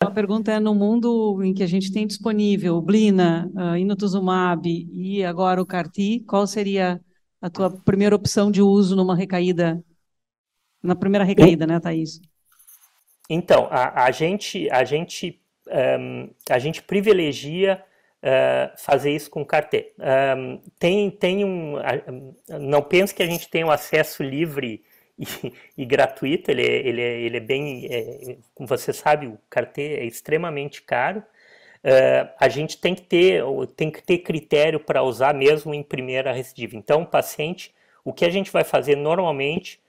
A 0.00 0.10
pergunta 0.10 0.52
é: 0.52 0.60
no 0.60 0.74
mundo 0.74 1.42
em 1.42 1.54
que 1.54 1.62
a 1.62 1.66
gente 1.66 1.92
tem 1.92 2.06
disponível 2.06 2.80
Blina, 2.80 3.50
uh, 3.54 3.76
Inotuzumab 3.76 4.68
e 4.68 5.24
agora 5.24 5.62
o 5.62 5.66
CAR-T, 5.66 6.24
qual 6.26 6.46
seria 6.46 7.00
a 7.40 7.48
tua 7.48 7.70
primeira 7.70 8.14
opção 8.14 8.50
de 8.50 8.60
uso 8.60 8.96
numa 8.96 9.14
recaída, 9.14 9.82
na 10.82 10.94
primeira 10.94 11.24
recaída, 11.24 11.66
né, 11.66 11.80
Thaís? 11.80 12.20
Então, 13.28 13.68
a, 13.70 14.04
a 14.04 14.10
gente, 14.10 14.68
a 14.70 14.84
gente, 14.84 15.40
um, 15.98 16.30
a 16.50 16.58
gente 16.58 16.82
privilegia 16.82 17.82
uh, 18.22 18.78
fazer 18.78 19.14
isso 19.14 19.30
com 19.30 19.44
carteira. 19.44 19.88
Um, 20.36 20.60
tem, 20.78 21.10
tem 21.10 21.44
um, 21.44 21.76
não 22.60 22.82
pense 22.82 23.14
que 23.14 23.22
a 23.22 23.26
gente 23.26 23.48
tem 23.48 23.64
um 23.64 23.70
acesso 23.70 24.22
livre 24.22 24.82
e, 25.18 25.52
e 25.76 25.84
gratuito. 25.84 26.50
Ele 26.50 26.62
é, 26.62 26.86
ele 26.86 27.00
é, 27.00 27.20
ele 27.20 27.36
é 27.36 27.40
bem, 27.40 27.86
é, 27.90 28.36
como 28.54 28.68
você 28.68 28.92
sabe, 28.92 29.26
o 29.26 29.38
carteira 29.48 30.02
é 30.02 30.06
extremamente 30.06 30.82
caro. 30.82 31.22
Uh, 31.84 32.32
a 32.40 32.48
gente 32.48 32.78
tem 32.80 32.94
que 32.94 33.02
ter, 33.02 33.42
tem 33.76 33.90
que 33.90 34.02
ter 34.02 34.18
critério 34.18 34.80
para 34.80 35.02
usar 35.02 35.34
mesmo 35.34 35.74
em 35.74 35.82
primeira 35.82 36.32
recidiva. 36.32 36.76
Então, 36.76 37.02
o 37.02 37.06
paciente, 37.06 37.74
o 38.02 38.10
que 38.10 38.24
a 38.24 38.30
gente 38.30 38.50
vai 38.50 38.64
fazer 38.64 38.96
normalmente 38.96 39.82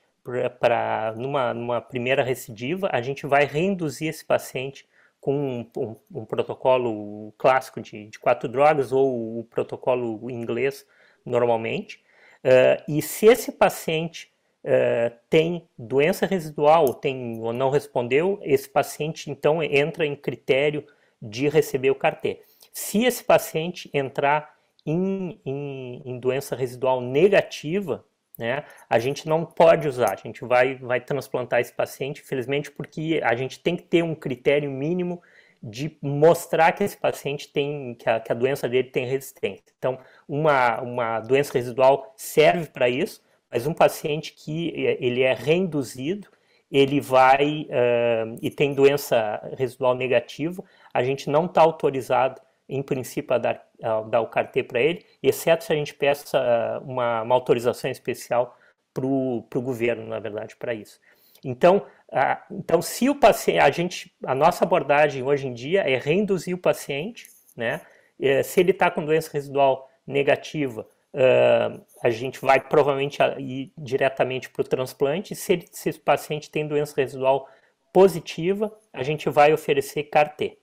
para 0.60 1.14
numa, 1.16 1.54
numa 1.54 1.80
primeira 1.80 2.22
recidiva, 2.22 2.90
a 2.92 3.02
gente 3.02 3.26
vai 3.26 3.46
reinduzir 3.46 4.10
esse 4.10 4.26
paciente 4.26 4.86
com 5.22 5.34
um, 5.36 5.70
um, 5.78 5.96
um 6.22 6.26
protocolo 6.26 7.34
clássico 7.38 7.80
de, 7.80 8.08
de, 8.08 8.20
quatro 8.20 8.50
drogas 8.50 8.92
ou 8.92 9.40
o 9.40 9.44
protocolo 9.46 10.30
inglês 10.30 10.86
normalmente. 11.26 12.04
Uh, 12.44 12.98
e 12.98 13.02
se 13.02 13.26
esse 13.26 13.54
paciente 13.54 14.32
uh, 14.66 15.16
tem 15.30 15.68
doença 15.78 16.26
residual, 16.26 16.94
tem 16.94 17.40
ou 17.40 17.54
não 17.54 17.70
respondeu, 17.70 18.40
esse 18.42 18.68
paciente 18.68 19.30
então 19.30 19.64
entra 19.64 20.06
em 20.06 20.16
critério 20.16 20.86
de 21.22 21.48
receber 21.48 21.92
o 21.92 21.96
CAR-T. 21.96 22.42
Se 22.74 23.06
esse 23.06 23.24
paciente 23.24 23.90
entrar 23.94 24.54
em, 24.86 25.40
em, 25.46 26.02
em 26.06 26.20
doença 26.20 26.56
residual 26.56 27.00
negativa, 27.00 28.06
né? 28.38 28.66
A 28.90 29.00
gente 29.00 29.28
não 29.28 29.46
pode 29.46 29.88
usar, 29.88 30.12
a 30.12 30.16
gente 30.16 30.44
vai, 30.44 30.76
vai 30.76 31.00
transplantar 31.00 31.62
esse 31.62 31.72
paciente, 31.72 32.22
infelizmente, 32.22 32.70
porque 32.70 33.22
a 33.24 33.36
gente 33.36 33.60
tem 33.60 33.78
que 33.78 33.84
ter 33.84 34.04
um 34.04 34.14
critério 34.14 34.70
mínimo 34.70 35.22
de 35.64 35.98
mostrar 36.02 36.74
que 36.74 36.84
esse 36.84 36.98
paciente 36.98 37.52
tem, 37.52 37.96
que 37.96 38.10
a, 38.10 38.20
que 38.20 38.32
a 38.32 38.36
doença 38.36 38.68
dele 38.68 38.90
tem 38.90 39.06
resistência. 39.06 39.64
Então, 39.78 39.98
uma, 40.28 40.82
uma 40.82 41.20
doença 41.22 41.54
residual 41.54 42.14
serve 42.16 42.68
para 42.68 42.90
isso, 42.90 43.24
mas 43.52 43.68
um 43.68 43.74
paciente 43.74 44.34
que 44.34 44.70
eh, 44.70 44.98
ele 45.00 45.22
é 45.22 45.34
reinduzido, 45.34 46.28
ele 46.72 47.00
vai 47.00 47.68
uh, 47.70 48.38
e 48.42 48.50
tem 48.50 48.74
doença 48.74 49.40
residual 49.58 49.96
negativa, 49.96 50.64
a 50.94 51.04
gente 51.04 51.30
não 51.30 51.46
está 51.46 51.62
autorizado 51.62 52.42
em 52.68 52.82
princípio, 52.82 53.36
a 53.36 53.38
dar, 53.38 53.68
a 53.82 54.02
dar 54.02 54.22
o 54.22 54.28
CAR-T 54.28 54.64
para 54.64 54.82
ele, 54.82 55.06
exceto 55.22 55.64
se 55.64 55.72
a 55.72 55.76
gente 55.76 55.94
peça 55.94 56.82
uma, 56.84 57.22
uma 57.22 57.36
autorização 57.36 57.90
especial 57.92 58.58
para 58.94 59.06
o 59.06 59.62
governo, 59.62 60.08
na 60.08 60.20
verdade, 60.20 60.56
para 60.56 60.74
isso. 60.74 61.00
Então, 61.44 61.86
a, 62.12 62.44
então, 62.50 62.82
se 62.82 63.10
o 63.10 63.16
paciente, 63.16 63.60
a 63.60 63.70
gente, 63.70 64.12
a 64.26 64.34
nossa 64.34 64.64
abordagem 64.64 65.22
hoje 65.22 65.48
em 65.48 65.54
dia 65.54 65.82
é 65.82 65.98
reinduzir 65.98 66.56
o 66.56 66.60
paciente, 66.60 67.28
né? 67.56 67.82
É, 68.20 68.42
se 68.42 68.60
ele 68.60 68.72
está 68.72 68.90
com 68.90 69.06
doença 69.06 69.30
residual 69.32 69.90
negativa, 70.08 70.88
uh, 71.16 71.82
a 72.04 72.10
gente 72.10 72.40
vai 72.42 72.60
provavelmente 72.60 73.20
ir 73.40 73.72
diretamente 73.78 74.50
para 74.50 74.62
o 74.62 74.68
transplante. 74.68 75.34
Se, 75.36 75.54
ele, 75.54 75.66
se 75.72 75.90
esse 75.90 76.00
paciente 76.00 76.52
tem 76.52 76.68
doença 76.68 76.94
residual 76.96 77.48
positiva, 77.94 78.76
a 78.92 79.02
gente 79.02 79.30
vai 79.30 79.54
oferecer 79.54 80.04
CAR-T. 80.04 80.58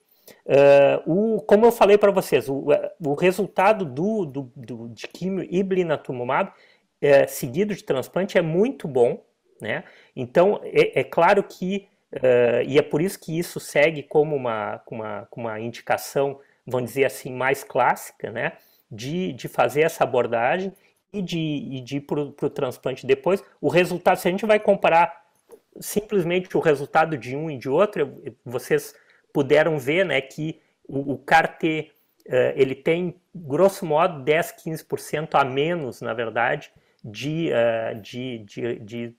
Uh, 0.47 1.37
o, 1.37 1.41
como 1.41 1.67
eu 1.67 1.73
falei 1.73 1.99
para 1.99 2.13
vocês, 2.13 2.49
o, 2.49 2.67
o 3.05 3.15
resultado 3.15 3.85
do, 3.85 4.25
do, 4.25 4.53
do, 4.55 4.89
de 4.91 5.09
quimio 5.09 5.47
e 5.51 5.63
blinatumomab 5.63 6.53
é, 7.01 7.27
seguido 7.27 7.75
de 7.75 7.83
transplante 7.83 8.39
é 8.39 8.43
muito 8.43 8.87
bom, 8.87 9.25
né? 9.61 9.83
Então, 10.15 10.61
é, 10.63 11.01
é 11.01 11.05
claro 11.05 11.43
que, 11.43 11.89
uh, 12.13 12.63
e 12.65 12.79
é 12.79 12.83
por 12.83 13.03
isso 13.03 13.19
que 13.19 13.37
isso 13.37 13.59
segue 13.59 14.03
como 14.05 14.37
uma, 14.37 14.81
uma, 14.89 15.29
uma 15.37 15.61
indicação, 15.61 16.39
vamos 16.65 16.91
dizer 16.91 17.07
assim, 17.07 17.33
mais 17.33 17.65
clássica, 17.65 18.31
né? 18.31 18.53
De, 18.95 19.33
de 19.33 19.49
fazer 19.49 19.83
essa 19.83 20.05
abordagem 20.05 20.71
e 21.13 21.23
de, 21.23 21.39
e 21.39 21.81
de 21.81 21.97
ir 21.97 22.01
para 22.03 22.21
o 22.21 22.51
transplante 22.51 23.07
depois. 23.07 23.43
O 23.61 23.69
resultado, 23.69 24.19
se 24.19 24.29
a 24.29 24.31
gente 24.31 24.45
vai 24.45 24.61
comparar 24.61 25.23
simplesmente 25.81 26.55
o 26.57 26.61
resultado 26.61 27.17
de 27.17 27.35
um 27.37 27.51
e 27.51 27.59
de 27.59 27.69
outro, 27.69 28.23
vocês 28.45 28.95
puderam 29.33 29.79
ver 29.79 30.05
né, 30.05 30.21
que 30.21 30.61
o, 30.87 31.13
o 31.13 31.19
CAR-T 31.19 31.91
uh, 32.27 32.33
ele 32.55 32.75
tem, 32.75 33.21
grosso 33.35 33.87
modo, 33.87 34.23
10, 34.23 34.55
15% 34.65 35.29
a 35.33 35.45
menos, 35.45 36.01
na 36.01 36.13
verdade, 36.13 36.71
de, 37.05 37.51
uh, 37.51 38.01
de, 38.01 38.39
de, 38.41 38.79
de, 38.81 39.17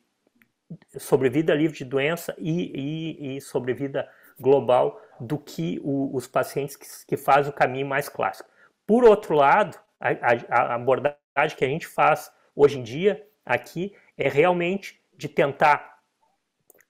sobrevida 0.98 1.54
livre 1.54 1.78
de 1.78 1.86
doença 1.86 2.36
e, 2.38 2.72
e, 2.74 3.38
e 3.38 3.42
sobrevida 3.42 4.08
global 4.40 5.02
do 5.20 5.38
que 5.38 5.80
o, 5.84 6.16
os 6.16 6.28
pacientes 6.28 6.76
que, 6.76 6.86
que 7.08 7.18
fazem 7.18 7.52
o 7.52 7.56
caminho 7.56 7.88
mais 7.88 8.10
clássico. 8.10 8.50
Por 8.86 9.04
outro 9.04 9.36
lado, 9.36 9.78
a, 10.00 10.10
a, 10.50 10.76
abordagem 10.76 11.58
que 11.58 11.64
a 11.64 11.68
gente 11.68 11.88
faz 11.88 12.32
hoje 12.56 12.80
em 12.80 12.84
dia 12.84 13.26
aqui 13.46 13.96
é 14.18 14.28
realmente 14.28 15.02
de 15.16 15.30
tentar 15.30 16.00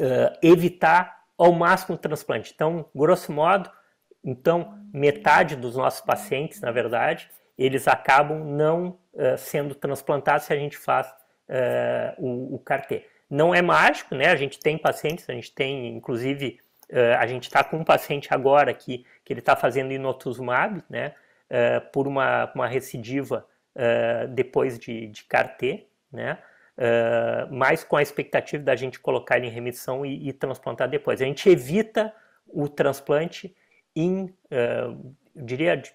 uh, 0.01 0.37
evitar 0.41 1.23
ao 1.37 1.51
máximo 1.51 1.95
o 1.95 1.97
transplante. 1.97 2.51
Então, 2.53 2.89
grosso 2.95 3.31
modo, 3.31 3.69
então 4.23 4.79
metade 4.93 5.55
dos 5.55 5.75
nossos 5.75 6.01
pacientes, 6.01 6.61
na 6.61 6.71
verdade, 6.71 7.29
eles 7.57 7.87
acabam 7.87 8.43
não 8.43 8.99
uh, 9.13 9.37
sendo 9.37 9.75
transplantados 9.75 10.45
se 10.45 10.53
a 10.53 10.57
gente 10.57 10.77
faz 10.77 11.07
uh, 11.07 12.15
o, 12.17 12.55
o 12.55 12.59
CAR-T. 12.59 13.05
Não 13.29 13.53
é 13.53 13.61
mágico, 13.61 14.15
né? 14.15 14.27
A 14.27 14.35
gente 14.35 14.59
tem 14.59 14.77
pacientes, 14.77 15.29
a 15.29 15.33
gente 15.33 15.51
tem, 15.53 15.87
inclusive, 15.95 16.59
a 17.17 17.25
gente 17.25 17.45
está 17.45 17.63
com 17.63 17.77
um 17.77 17.83
paciente 17.83 18.27
agora 18.31 18.71
que, 18.71 19.03
que 19.25 19.33
ele 19.33 19.39
está 19.39 19.55
fazendo 19.55 19.91
inotuzumab, 19.91 20.83
né? 20.87 21.15
Por 21.91 22.07
uma, 22.07 22.51
uma 22.53 22.67
recidiva 22.67 23.47
uh, 23.75 24.27
depois 24.29 24.79
de, 24.79 25.07
de 25.07 25.23
CAR-T, 25.25 25.87
né? 26.11 26.41
Uh, 26.75 27.53
mas 27.53 27.83
com 27.83 27.95
a 27.95 28.01
expectativa 28.01 28.63
da 28.63 28.75
gente 28.75 28.99
colocar 28.99 29.37
ele 29.37 29.45
em 29.45 29.51
remissão 29.51 30.03
e, 30.03 30.29
e 30.29 30.33
transplantar 30.33 30.89
depois. 30.89 31.21
A 31.21 31.25
gente 31.25 31.47
evita 31.47 32.13
o 32.47 32.67
transplante 32.67 33.55
em, 33.95 34.25
uh, 34.25 35.15
eu 35.35 35.45
diria, 35.45 35.77
de, 35.77 35.91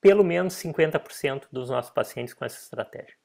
pelo 0.00 0.24
menos 0.24 0.54
50% 0.54 1.46
dos 1.52 1.70
nossos 1.70 1.92
pacientes 1.92 2.34
com 2.34 2.44
essa 2.44 2.58
estratégia. 2.58 3.16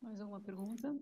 Mais 0.00 0.20
alguma 0.20 0.40
pergunta? 0.40 0.94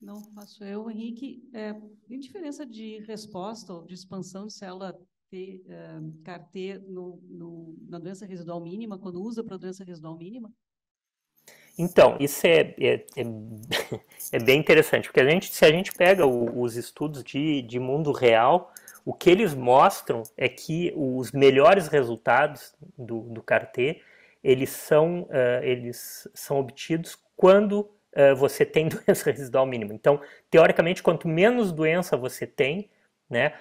Não, 0.00 0.22
faço 0.32 0.64
eu. 0.64 0.90
Henrique, 0.90 1.42
é, 1.52 1.74
tem 2.06 2.20
diferença 2.20 2.64
de 2.64 2.98
resposta 3.00 3.72
ou 3.72 3.84
de 3.84 3.94
expansão 3.94 4.46
de 4.46 4.52
célula 4.52 4.96
T, 5.30 5.62
uh, 5.66 6.22
CAR-T 6.22 6.78
no, 6.86 7.20
no, 7.28 7.76
na 7.88 7.98
doença 7.98 8.24
residual 8.24 8.60
mínima, 8.60 8.98
quando 8.98 9.20
usa 9.20 9.42
para 9.44 9.56
doença 9.56 9.84
residual 9.84 10.16
mínima? 10.16 10.52
Então, 11.76 12.16
isso 12.18 12.46
é, 12.46 12.74
é, 12.78 13.06
é, 13.16 13.22
é, 14.32 14.38
bem 14.38 14.58
interessante, 14.58 15.08
porque 15.08 15.20
a 15.20 15.28
gente, 15.28 15.52
se 15.52 15.64
a 15.64 15.70
gente 15.70 15.92
pega 15.92 16.26
o, 16.26 16.60
os 16.60 16.76
estudos 16.76 17.22
de, 17.22 17.62
de 17.62 17.78
mundo 17.78 18.10
real, 18.10 18.72
o 19.04 19.12
que 19.12 19.30
eles 19.30 19.54
mostram 19.54 20.22
é 20.36 20.48
que 20.48 20.92
os 20.96 21.30
melhores 21.32 21.88
resultados 21.88 22.74
do, 22.96 23.20
do 23.22 23.42
CAR-T, 23.42 24.00
eles 24.42 24.70
são, 24.70 25.22
uh, 25.22 25.62
eles 25.62 26.28
são 26.34 26.58
obtidos 26.58 27.16
quando 27.36 27.88
uh, 28.18 28.34
você 28.36 28.66
tem 28.66 28.88
doença 29.06 29.30
residual 29.30 29.64
mínima. 29.66 29.94
Então, 29.94 30.20
teoricamente, 30.50 31.02
quanto 31.02 31.28
menos 31.28 31.72
doença 31.72 32.16
você 32.16 32.46
tem, 32.46 32.90
né, 33.30 33.52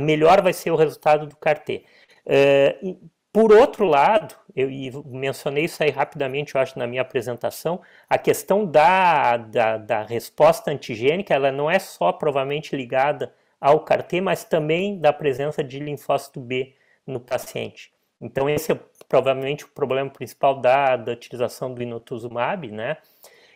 melhor 0.00 0.42
vai 0.42 0.52
ser 0.52 0.70
o 0.70 0.76
resultado 0.76 1.26
do 1.26 1.36
CAR-T. 1.36 1.84
Uh, 2.26 3.10
por 3.32 3.50
outro 3.50 3.86
lado, 3.86 4.34
eu 4.54 4.68
mencionei 5.06 5.64
isso 5.64 5.82
aí 5.82 5.88
rapidamente, 5.88 6.54
eu 6.54 6.60
acho, 6.60 6.78
na 6.78 6.86
minha 6.86 7.00
apresentação, 7.00 7.80
a 8.08 8.18
questão 8.18 8.66
da, 8.66 9.38
da, 9.38 9.78
da 9.78 10.02
resposta 10.02 10.70
antigênica, 10.70 11.32
ela 11.32 11.50
não 11.50 11.70
é 11.70 11.78
só 11.78 12.12
provavelmente 12.12 12.76
ligada 12.76 13.32
ao 13.58 13.80
CAR-T, 13.80 14.20
mas 14.20 14.44
também 14.44 14.98
da 14.98 15.14
presença 15.14 15.64
de 15.64 15.78
linfócito 15.78 16.40
B 16.40 16.74
no 17.06 17.20
paciente. 17.20 17.90
Então, 18.20 18.50
esse 18.50 18.72
é 18.72 18.78
provavelmente 19.08 19.64
o 19.64 19.68
problema 19.68 20.10
principal 20.10 20.60
da, 20.60 20.96
da 20.96 21.12
utilização 21.12 21.72
do 21.72 21.82
inotuzumab, 21.82 22.70
né? 22.70 22.98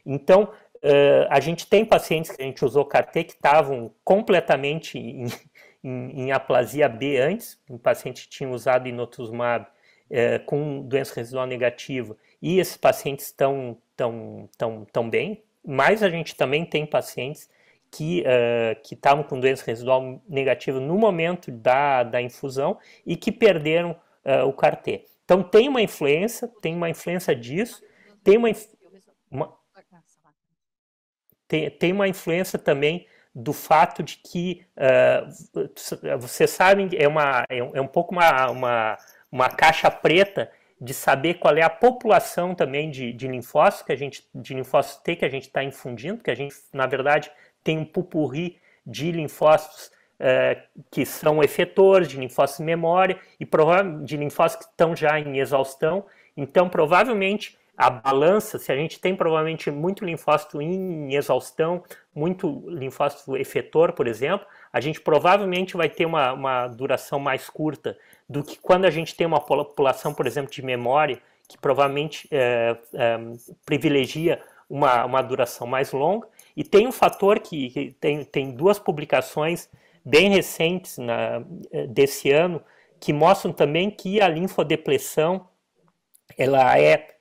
Então, 0.06 0.44
uh, 0.44 1.26
a 1.28 1.40
gente 1.40 1.66
tem 1.66 1.84
pacientes 1.84 2.30
que 2.30 2.40
a 2.40 2.44
gente 2.44 2.64
usou 2.64 2.84
CAR-T 2.84 3.24
que 3.24 3.32
estavam 3.32 3.92
completamente 4.04 4.98
em, 4.98 5.26
em, 5.82 6.22
em, 6.22 6.32
aplasia 6.32 6.88
B 6.88 7.18
antes, 7.18 7.58
um 7.68 7.76
paciente 7.76 8.22
que 8.22 8.28
tinha 8.28 8.48
usado 8.48 8.88
inotuzumab 8.88 9.66
uh, 9.66 10.44
com 10.46 10.82
doença 10.82 11.14
residual 11.16 11.46
negativa, 11.46 12.16
e 12.40 12.60
esses 12.60 12.76
pacientes 12.76 13.26
estão 13.26 13.76
tão, 13.96 14.48
tão, 14.56 14.86
tão 14.92 15.10
bem, 15.10 15.42
mas 15.64 16.02
a 16.02 16.08
gente 16.08 16.36
também 16.36 16.64
tem 16.64 16.86
pacientes 16.86 17.48
que 17.90 18.22
uh, 18.22 18.80
que 18.82 18.94
estavam 18.94 19.24
com 19.24 19.40
doença 19.40 19.64
residual 19.66 20.20
negativa 20.28 20.78
no 20.78 20.96
momento 20.98 21.50
da, 21.50 22.02
da 22.02 22.20
infusão 22.20 22.78
e 23.04 23.16
que 23.16 23.32
perderam 23.32 23.92
uh, 24.24 24.46
o 24.46 24.52
CAR-T. 24.52 25.04
Então 25.24 25.42
tem 25.42 25.68
uma 25.68 25.82
influência, 25.82 26.48
tem 26.60 26.74
uma 26.74 26.90
influência 26.90 27.34
disso, 27.34 27.82
tem 28.22 28.36
uma, 28.36 28.48
uma 29.30 29.55
tem, 31.48 31.70
tem 31.70 31.92
uma 31.92 32.08
influência 32.08 32.58
também 32.58 33.06
do 33.34 33.52
fato 33.52 34.02
de 34.02 34.16
que 34.16 34.64
uh, 34.76 36.18
vocês 36.18 36.50
sabem 36.50 36.88
é 36.94 37.06
uma 37.06 37.44
é 37.48 37.62
um, 37.62 37.76
é 37.76 37.80
um 37.80 37.86
pouco 37.86 38.14
uma, 38.14 38.50
uma, 38.50 38.98
uma 39.30 39.48
caixa 39.50 39.90
preta 39.90 40.50
de 40.80 40.94
saber 40.94 41.34
qual 41.34 41.54
é 41.56 41.62
a 41.62 41.70
população 41.70 42.54
também 42.54 42.90
de, 42.90 43.12
de 43.12 43.28
linfócitos 43.28 43.86
que 43.86 43.92
a 43.92 43.96
gente 43.96 44.26
de 44.34 44.54
linfócitos 44.54 45.02
T 45.02 45.16
que 45.16 45.24
a 45.24 45.28
gente 45.28 45.48
está 45.48 45.62
infundindo, 45.62 46.22
que 46.22 46.30
a 46.30 46.34
gente 46.34 46.56
na 46.72 46.86
verdade 46.86 47.30
tem 47.62 47.76
um 47.78 47.84
pupurri 47.84 48.58
de 48.86 49.10
linfócitos 49.12 49.90
uh, 50.20 50.82
que 50.90 51.04
são 51.04 51.42
efetores, 51.42 52.08
de 52.08 52.16
linfócitos 52.16 52.64
memória 52.64 53.18
e 53.40 53.46
de 54.04 54.16
linfócitos 54.16 54.66
que 54.66 54.72
estão 54.72 54.94
já 54.94 55.18
em 55.18 55.38
exaustão. 55.38 56.06
Então, 56.36 56.68
provavelmente 56.68 57.58
a 57.76 57.90
balança, 57.90 58.58
se 58.58 58.72
a 58.72 58.76
gente 58.76 58.98
tem 58.98 59.14
provavelmente 59.14 59.70
muito 59.70 60.04
linfócito 60.04 60.62
em 60.62 61.14
exaustão, 61.14 61.84
muito 62.14 62.64
linfócito 62.68 63.36
efetor, 63.36 63.92
por 63.92 64.06
exemplo, 64.06 64.46
a 64.72 64.80
gente 64.80 65.00
provavelmente 65.00 65.76
vai 65.76 65.90
ter 65.90 66.06
uma, 66.06 66.32
uma 66.32 66.68
duração 66.68 67.18
mais 67.18 67.50
curta 67.50 67.98
do 68.28 68.42
que 68.42 68.58
quando 68.58 68.86
a 68.86 68.90
gente 68.90 69.14
tem 69.14 69.26
uma 69.26 69.40
população, 69.40 70.14
por 70.14 70.26
exemplo, 70.26 70.50
de 70.50 70.62
memória, 70.62 71.20
que 71.46 71.58
provavelmente 71.58 72.26
é, 72.30 72.76
é, 72.94 73.18
privilegia 73.66 74.40
uma, 74.68 75.04
uma 75.04 75.22
duração 75.22 75.66
mais 75.66 75.92
longa. 75.92 76.26
E 76.56 76.64
tem 76.64 76.86
um 76.86 76.92
fator 76.92 77.38
que, 77.40 77.68
que 77.70 77.90
tem, 78.00 78.24
tem 78.24 78.52
duas 78.52 78.78
publicações 78.78 79.68
bem 80.02 80.30
recentes 80.30 80.96
na, 80.96 81.44
desse 81.90 82.30
ano 82.30 82.62
que 82.98 83.12
mostram 83.12 83.52
também 83.52 83.90
que 83.90 84.20
a 84.20 84.28
linfodepressão 84.28 85.46
ela 86.38 86.78
é 86.78 86.82
é, 86.88 86.92
é, 86.92 87.15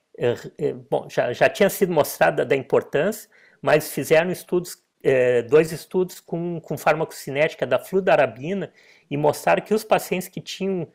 bom, 0.89 1.07
já, 1.09 1.33
já 1.33 1.49
tinha 1.49 1.69
sido 1.69 1.93
mostrada 1.93 2.45
da 2.45 2.55
importância, 2.55 3.29
mas 3.61 3.91
fizeram 3.91 4.31
estudos, 4.31 4.77
é, 5.03 5.41
dois 5.41 5.71
estudos 5.71 6.19
com, 6.19 6.59
com 6.61 6.77
farmacocinética 6.77 7.65
da 7.65 7.79
fludarabina 7.79 8.71
e 9.09 9.17
mostraram 9.17 9.63
que 9.63 9.73
os 9.73 9.83
pacientes 9.83 10.27
que 10.27 10.41
tinham 10.41 10.87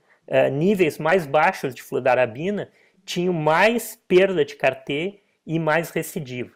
níveis 0.53 0.97
mais 0.97 1.27
baixos 1.27 1.75
de 1.75 1.83
fludarabina 1.83 2.71
tinham 3.05 3.35
mais 3.35 3.99
perda 4.07 4.45
de 4.45 4.55
CAR-T 4.55 5.21
e 5.45 5.59
mais 5.59 5.91
recidiva. 5.91 6.53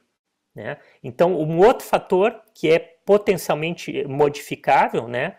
Né? 0.54 0.76
Então, 1.02 1.36
um 1.36 1.58
outro 1.58 1.84
fator 1.84 2.40
que 2.54 2.70
é 2.70 2.78
potencialmente 2.78 4.06
modificável, 4.06 5.08
né, 5.08 5.34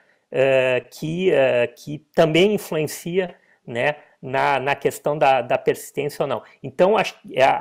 que, 0.92 1.32
que 1.78 2.00
também 2.14 2.56
influencia 2.56 3.34
né, 3.66 3.96
na, 4.26 4.60
na 4.60 4.76
questão 4.76 5.18
da, 5.18 5.42
da 5.42 5.58
persistência 5.58 6.24
ou 6.24 6.28
não. 6.28 6.42
Então, 6.64 6.98
a, 6.98 7.04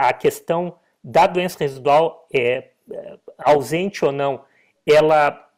a 0.08 0.12
questão 0.12 0.76
da 1.02 1.26
doença 1.26 1.58
residual 1.58 2.26
é, 2.32 2.70
é, 2.90 3.18
ausente 3.38 4.04
ou 4.04 4.10
não, 4.10 4.42
ela, 4.86 5.48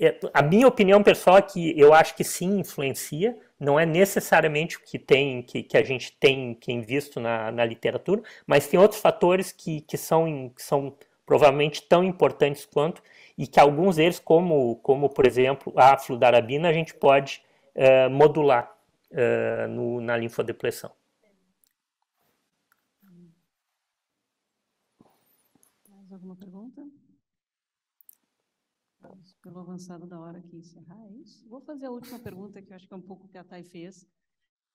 é, 0.00 0.18
a 0.32 0.42
minha 0.42 0.66
opinião 0.66 1.02
pessoal 1.02 1.36
é 1.36 1.42
que 1.42 1.78
eu 1.78 1.92
acho 1.92 2.16
que 2.16 2.24
sim 2.24 2.58
influencia, 2.58 3.36
não 3.60 3.78
é 3.78 3.84
necessariamente 3.84 4.78
o 4.78 4.80
que 4.80 4.98
tem 4.98 5.42
que, 5.42 5.62
que 5.62 5.76
a 5.76 5.82
gente 5.82 6.12
tem, 6.18 6.54
tem 6.54 6.80
visto 6.80 7.20
na, 7.20 7.52
na 7.52 7.64
literatura, 7.64 8.22
mas 8.46 8.66
tem 8.66 8.80
outros 8.80 9.00
fatores 9.00 9.52
que, 9.52 9.82
que, 9.82 9.98
são, 9.98 10.50
que 10.54 10.62
são 10.62 10.96
provavelmente 11.26 11.82
tão 11.82 12.02
importantes 12.02 12.64
quanto 12.64 13.02
e 13.36 13.46
que 13.46 13.60
alguns 13.60 13.96
deles, 13.96 14.18
como, 14.18 14.76
como 14.76 15.08
por 15.08 15.26
exemplo 15.26 15.72
a 15.76 15.98
fludarabina, 15.98 16.68
a 16.68 16.72
gente 16.72 16.94
pode 16.94 17.42
uh, 17.74 18.10
modular 18.10 18.73
uh, 19.14 19.68
no, 19.68 20.00
na 20.00 20.16
linfodepressão. 20.16 20.94
Mais 25.88 26.12
alguma 26.12 26.36
pergunta? 26.36 26.86
Pelo 29.42 29.58
avançado 29.58 30.06
da 30.06 30.18
hora 30.18 30.38
aqui 30.38 30.56
encerrar, 30.56 30.98
é 31.06 31.12
isso? 31.12 31.46
Vou 31.48 31.60
fazer 31.60 31.86
a 31.86 31.90
última 31.90 32.18
pergunta, 32.18 32.60
que 32.60 32.72
eu 32.72 32.76
acho 32.76 32.88
que 32.88 32.94
é 32.94 32.96
um 32.96 33.02
pouco 33.02 33.26
o 33.26 33.28
que 33.28 33.38
a 33.38 33.44
Thay 33.44 33.62
fez. 33.62 34.06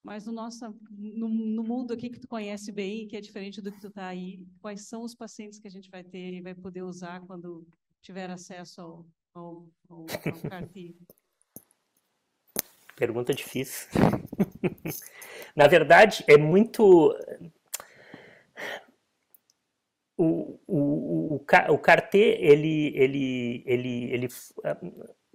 Mas 0.03 0.25
no, 0.25 0.31
nosso, 0.31 0.65
no, 0.91 1.27
no, 1.27 1.63
mundo 1.63 1.93
aqui 1.93 2.09
que 2.09 2.19
tu 2.19 2.27
conhece 2.27 2.71
bem, 2.71 3.07
que 3.07 3.17
é 3.17 3.21
diferente 3.21 3.61
do 3.61 3.71
que 3.71 3.81
tu 3.81 3.87
está 3.87 4.07
aí, 4.07 4.47
quais 4.61 4.87
são 4.87 5.03
os 5.03 5.13
pacientes 5.13 5.59
que 5.59 5.67
a 5.67 5.71
gente 5.71 5.89
vai 5.89 6.03
ter 6.03 6.33
e 6.33 6.41
vai 6.41 6.55
poder 6.55 6.83
usar 6.83 7.19
quando 7.27 7.67
tiver 8.01 8.29
acesso 8.29 8.79
ao, 8.79 9.05
ao, 9.33 9.67
ao, 9.89 9.99
ao? 9.99 10.07
Pergunta 12.95 13.33
difícil. 13.33 13.89
Na 15.55 15.67
verdade, 15.67 16.23
é 16.27 16.37
muito. 16.37 17.15
O, 20.17 20.59
o, 20.67 21.35
o, 21.37 21.45
o 21.69 21.77
CAR-T, 21.77 22.17
ele, 22.17 22.93
ele, 22.93 23.63
ele, 23.65 24.11
ele, 24.11 24.27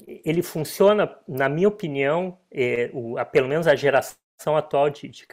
ele 0.06 0.42
funciona, 0.42 1.18
na 1.26 1.48
minha 1.48 1.68
opinião, 1.68 2.38
é, 2.50 2.90
o, 2.92 3.16
a, 3.16 3.24
pelo 3.24 3.48
menos 3.48 3.66
a 3.66 3.74
geração 3.74 4.56
atual 4.56 4.90
de, 4.90 5.08
de 5.08 5.26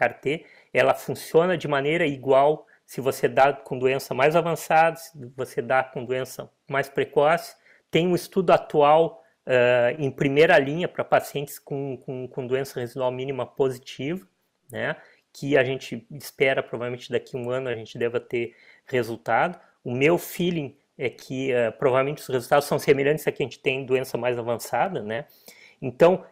ela 0.73 0.93
funciona 0.93 1.57
de 1.57 1.67
maneira 1.67 2.05
igual 2.05 2.65
se 2.85 3.01
você 3.01 3.27
dá 3.27 3.53
com 3.53 3.77
doença 3.77 4.13
mais 4.13 4.35
avançada, 4.35 4.97
se 4.97 5.11
você 5.35 5.61
dá 5.61 5.83
com 5.83 6.05
doença 6.05 6.49
mais 6.69 6.89
precoce. 6.89 7.55
Tem 7.89 8.07
um 8.07 8.15
estudo 8.15 8.51
atual 8.51 9.21
uh, 9.47 10.01
em 10.01 10.09
primeira 10.11 10.57
linha 10.57 10.87
para 10.87 11.03
pacientes 11.03 11.59
com, 11.59 11.97
com, 11.97 12.27
com, 12.27 12.47
doença 12.47 12.79
residual 12.79 13.11
mínima 13.11 13.45
positiva, 13.45 14.27
né? 14.71 14.95
Que 15.33 15.57
a 15.57 15.63
gente 15.63 16.05
espera, 16.11 16.61
provavelmente 16.61 17.09
daqui 17.11 17.37
a 17.37 17.39
um 17.39 17.49
ano 17.49 17.69
a 17.69 17.75
gente 17.75 17.97
deva 17.97 18.19
ter 18.19 18.55
resultado. 18.85 19.59
O 19.83 19.93
meu 19.93 20.17
feeling 20.17 20.75
é 20.97 21.09
que 21.09 21.51
uh, 21.53 21.71
provavelmente 21.77 22.21
os 22.21 22.27
resultados 22.27 22.67
são 22.67 22.77
semelhantes 22.77 23.27
a 23.27 23.31
que 23.31 23.41
a 23.41 23.45
gente 23.45 23.59
tem 23.59 23.85
doença 23.85 24.17
mais 24.17 24.37
avançada, 24.37 25.01
né? 25.01 25.25
Então, 25.81 26.23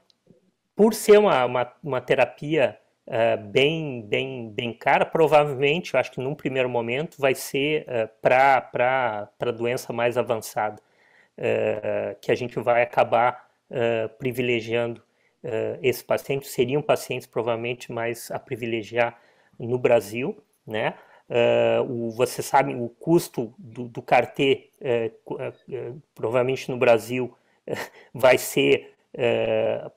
por 0.75 0.93
ser 0.93 1.17
uma, 1.17 1.45
uma, 1.45 1.73
uma 1.83 2.01
terapia 2.01 2.77
uh, 3.09 3.43
bem, 3.47 4.01
bem, 4.07 4.49
bem 4.51 4.73
cara. 4.73 5.05
Provavelmente, 5.05 5.93
eu 5.93 5.99
acho 5.99 6.11
que 6.11 6.21
num 6.21 6.35
primeiro 6.35 6.69
momento 6.69 7.19
vai 7.19 7.35
ser 7.35 7.81
uh, 7.83 8.09
para 8.21 9.51
doença 9.55 9.91
mais 9.91 10.17
avançada, 10.17 10.81
uh, 11.39 12.19
que 12.21 12.31
a 12.31 12.35
gente 12.35 12.59
vai 12.59 12.83
acabar 12.83 13.49
privilegiando 14.17 14.99
esses 15.79 16.01
pacientes. 16.01 16.49
Seriam 16.49 16.81
pacientes 16.81 17.27
provavelmente 17.27 17.91
mais 17.91 18.31
a 18.31 18.39
privilegiar 18.39 19.21
no 19.59 19.77
Brasil, 19.77 20.43
né? 20.65 20.95
o, 21.87 22.09
você 22.09 22.41
sabe, 22.41 22.73
o 22.73 22.89
custo 22.89 23.53
do, 23.59 23.87
do 23.87 24.03
provavelmente 26.15 26.71
no 26.71 26.77
Brasil, 26.77 27.31
vai 28.11 28.39
ser 28.39 28.95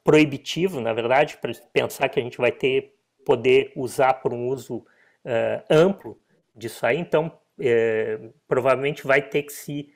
proibitivo, 0.04 0.82
na 0.82 0.92
verdade, 0.92 1.38
para 1.38 1.50
pensar 1.72 2.10
que 2.10 2.20
a 2.20 2.22
gente 2.22 2.36
vai 2.36 2.52
ter 2.52 2.94
poder 3.24 3.72
usar 3.74 4.12
por 4.20 4.34
um 4.34 4.48
uso 4.48 4.84
amplo 5.70 6.20
disso 6.54 6.84
aí, 6.84 6.98
então 6.98 7.32
provavelmente 8.46 9.06
vai 9.06 9.22
ter 9.22 9.44
que 9.44 9.52
se 9.54 9.90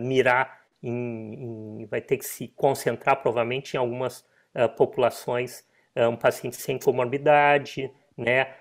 mirar 0.00 0.59
em, 0.82 1.82
em, 1.82 1.86
vai 1.86 2.00
ter 2.00 2.16
que 2.16 2.24
se 2.24 2.48
concentrar 2.48 3.20
provavelmente 3.22 3.74
em 3.74 3.78
algumas 3.78 4.24
é, 4.54 4.66
populações, 4.68 5.64
é, 5.94 6.06
um 6.06 6.16
paciente 6.16 6.56
sem 6.56 6.78
comorbidade, 6.78 7.92
né, 8.16 8.54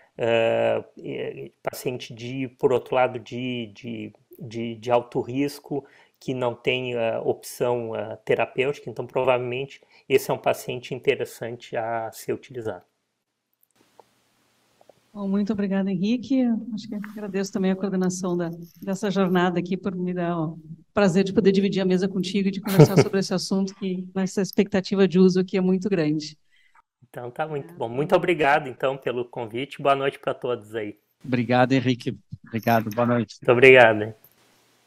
paciente 1.64 2.14
de, 2.14 2.48
por 2.60 2.74
outro 2.74 2.96
lado, 2.96 3.18
de, 3.20 3.72
de, 3.74 4.14
de, 4.38 4.76
de 4.76 4.92
alto 4.92 5.22
risco, 5.22 5.86
que 6.20 6.34
não 6.34 6.54
tem 6.54 6.96
uh, 6.96 7.22
opção 7.24 7.92
uh, 7.92 8.18
terapêutica, 8.26 8.90
então 8.90 9.08
provavelmente 9.08 9.82
esse 10.08 10.30
é 10.30 10.34
um 10.34 10.38
paciente 10.38 10.94
interessante 10.94 11.78
a 11.78 12.12
ser 12.12 12.34
utilizado. 12.34 12.84
Bom, 15.14 15.28
muito 15.28 15.54
obrigada, 15.54 15.90
Henrique. 15.90 16.44
Acho 16.74 16.88
que 16.88 16.96
agradeço 16.96 17.52
também 17.52 17.72
a 17.72 17.76
coordenação 17.76 18.38
da, 18.38 18.52
dessa 18.82 19.10
jornada 19.10 19.60
aqui 19.60 19.76
por 19.76 19.96
me 19.96 20.14
dar 20.14 20.38
prazer 21.00 21.24
de 21.24 21.32
poder 21.32 21.54
dividir 21.54 21.82
a 21.82 21.86
mesa 21.86 22.10
contigo 22.10 22.50
e 22.50 22.52
de 22.52 22.60
conversar 22.60 22.98
sobre 23.02 23.20
esse 23.20 23.34
assunto 23.34 23.74
que 23.76 24.06
nossa 24.14 24.42
expectativa 24.42 25.08
de 25.08 25.18
uso 25.18 25.40
aqui 25.40 25.56
é 25.56 25.62
muito 25.62 25.90
grande. 25.90 26.38
Então 27.10 27.32
tá 27.32 27.48
muito 27.48 27.74
bom. 27.74 27.88
Muito 27.88 28.14
obrigado 28.14 28.68
então 28.68 28.98
pelo 28.98 29.24
convite. 29.24 29.82
Boa 29.82 29.96
noite 29.96 30.20
para 30.20 30.34
todos 30.34 30.76
aí. 30.76 30.98
Obrigado, 31.24 31.72
Henrique. 31.72 32.20
Obrigado. 32.46 32.90
Boa 32.90 33.08
noite. 33.08 33.38
Muito 33.42 33.52
obrigado. 33.52 34.04
Hein? 34.04 34.14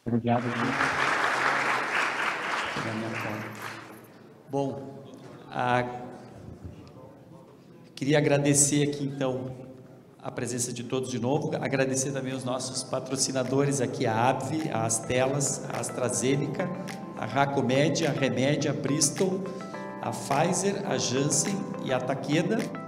Obrigado. 0.04 0.42
Bom, 4.50 5.02
a... 5.50 5.82
queria 7.94 8.18
agradecer 8.18 8.86
aqui 8.86 9.04
então 9.04 9.61
a 10.22 10.30
presença 10.30 10.72
de 10.72 10.84
todos 10.84 11.10
de 11.10 11.18
novo, 11.18 11.50
agradecer 11.56 12.12
também 12.12 12.32
os 12.32 12.44
nossos 12.44 12.84
patrocinadores 12.84 13.80
aqui, 13.80 14.06
a 14.06 14.28
ABV, 14.28 14.70
a 14.72 14.86
Astelas, 14.86 15.64
a 15.68 15.80
AstraZeneca, 15.80 16.70
a 17.18 17.26
Racomed, 17.26 18.06
a 18.06 18.12
Remédia, 18.12 18.70
a 18.70 18.74
Bristol, 18.74 19.40
a 20.00 20.10
Pfizer, 20.10 20.88
a 20.88 20.96
Janssen 20.96 21.56
e 21.84 21.92
a 21.92 21.98
Takeda 21.98 22.81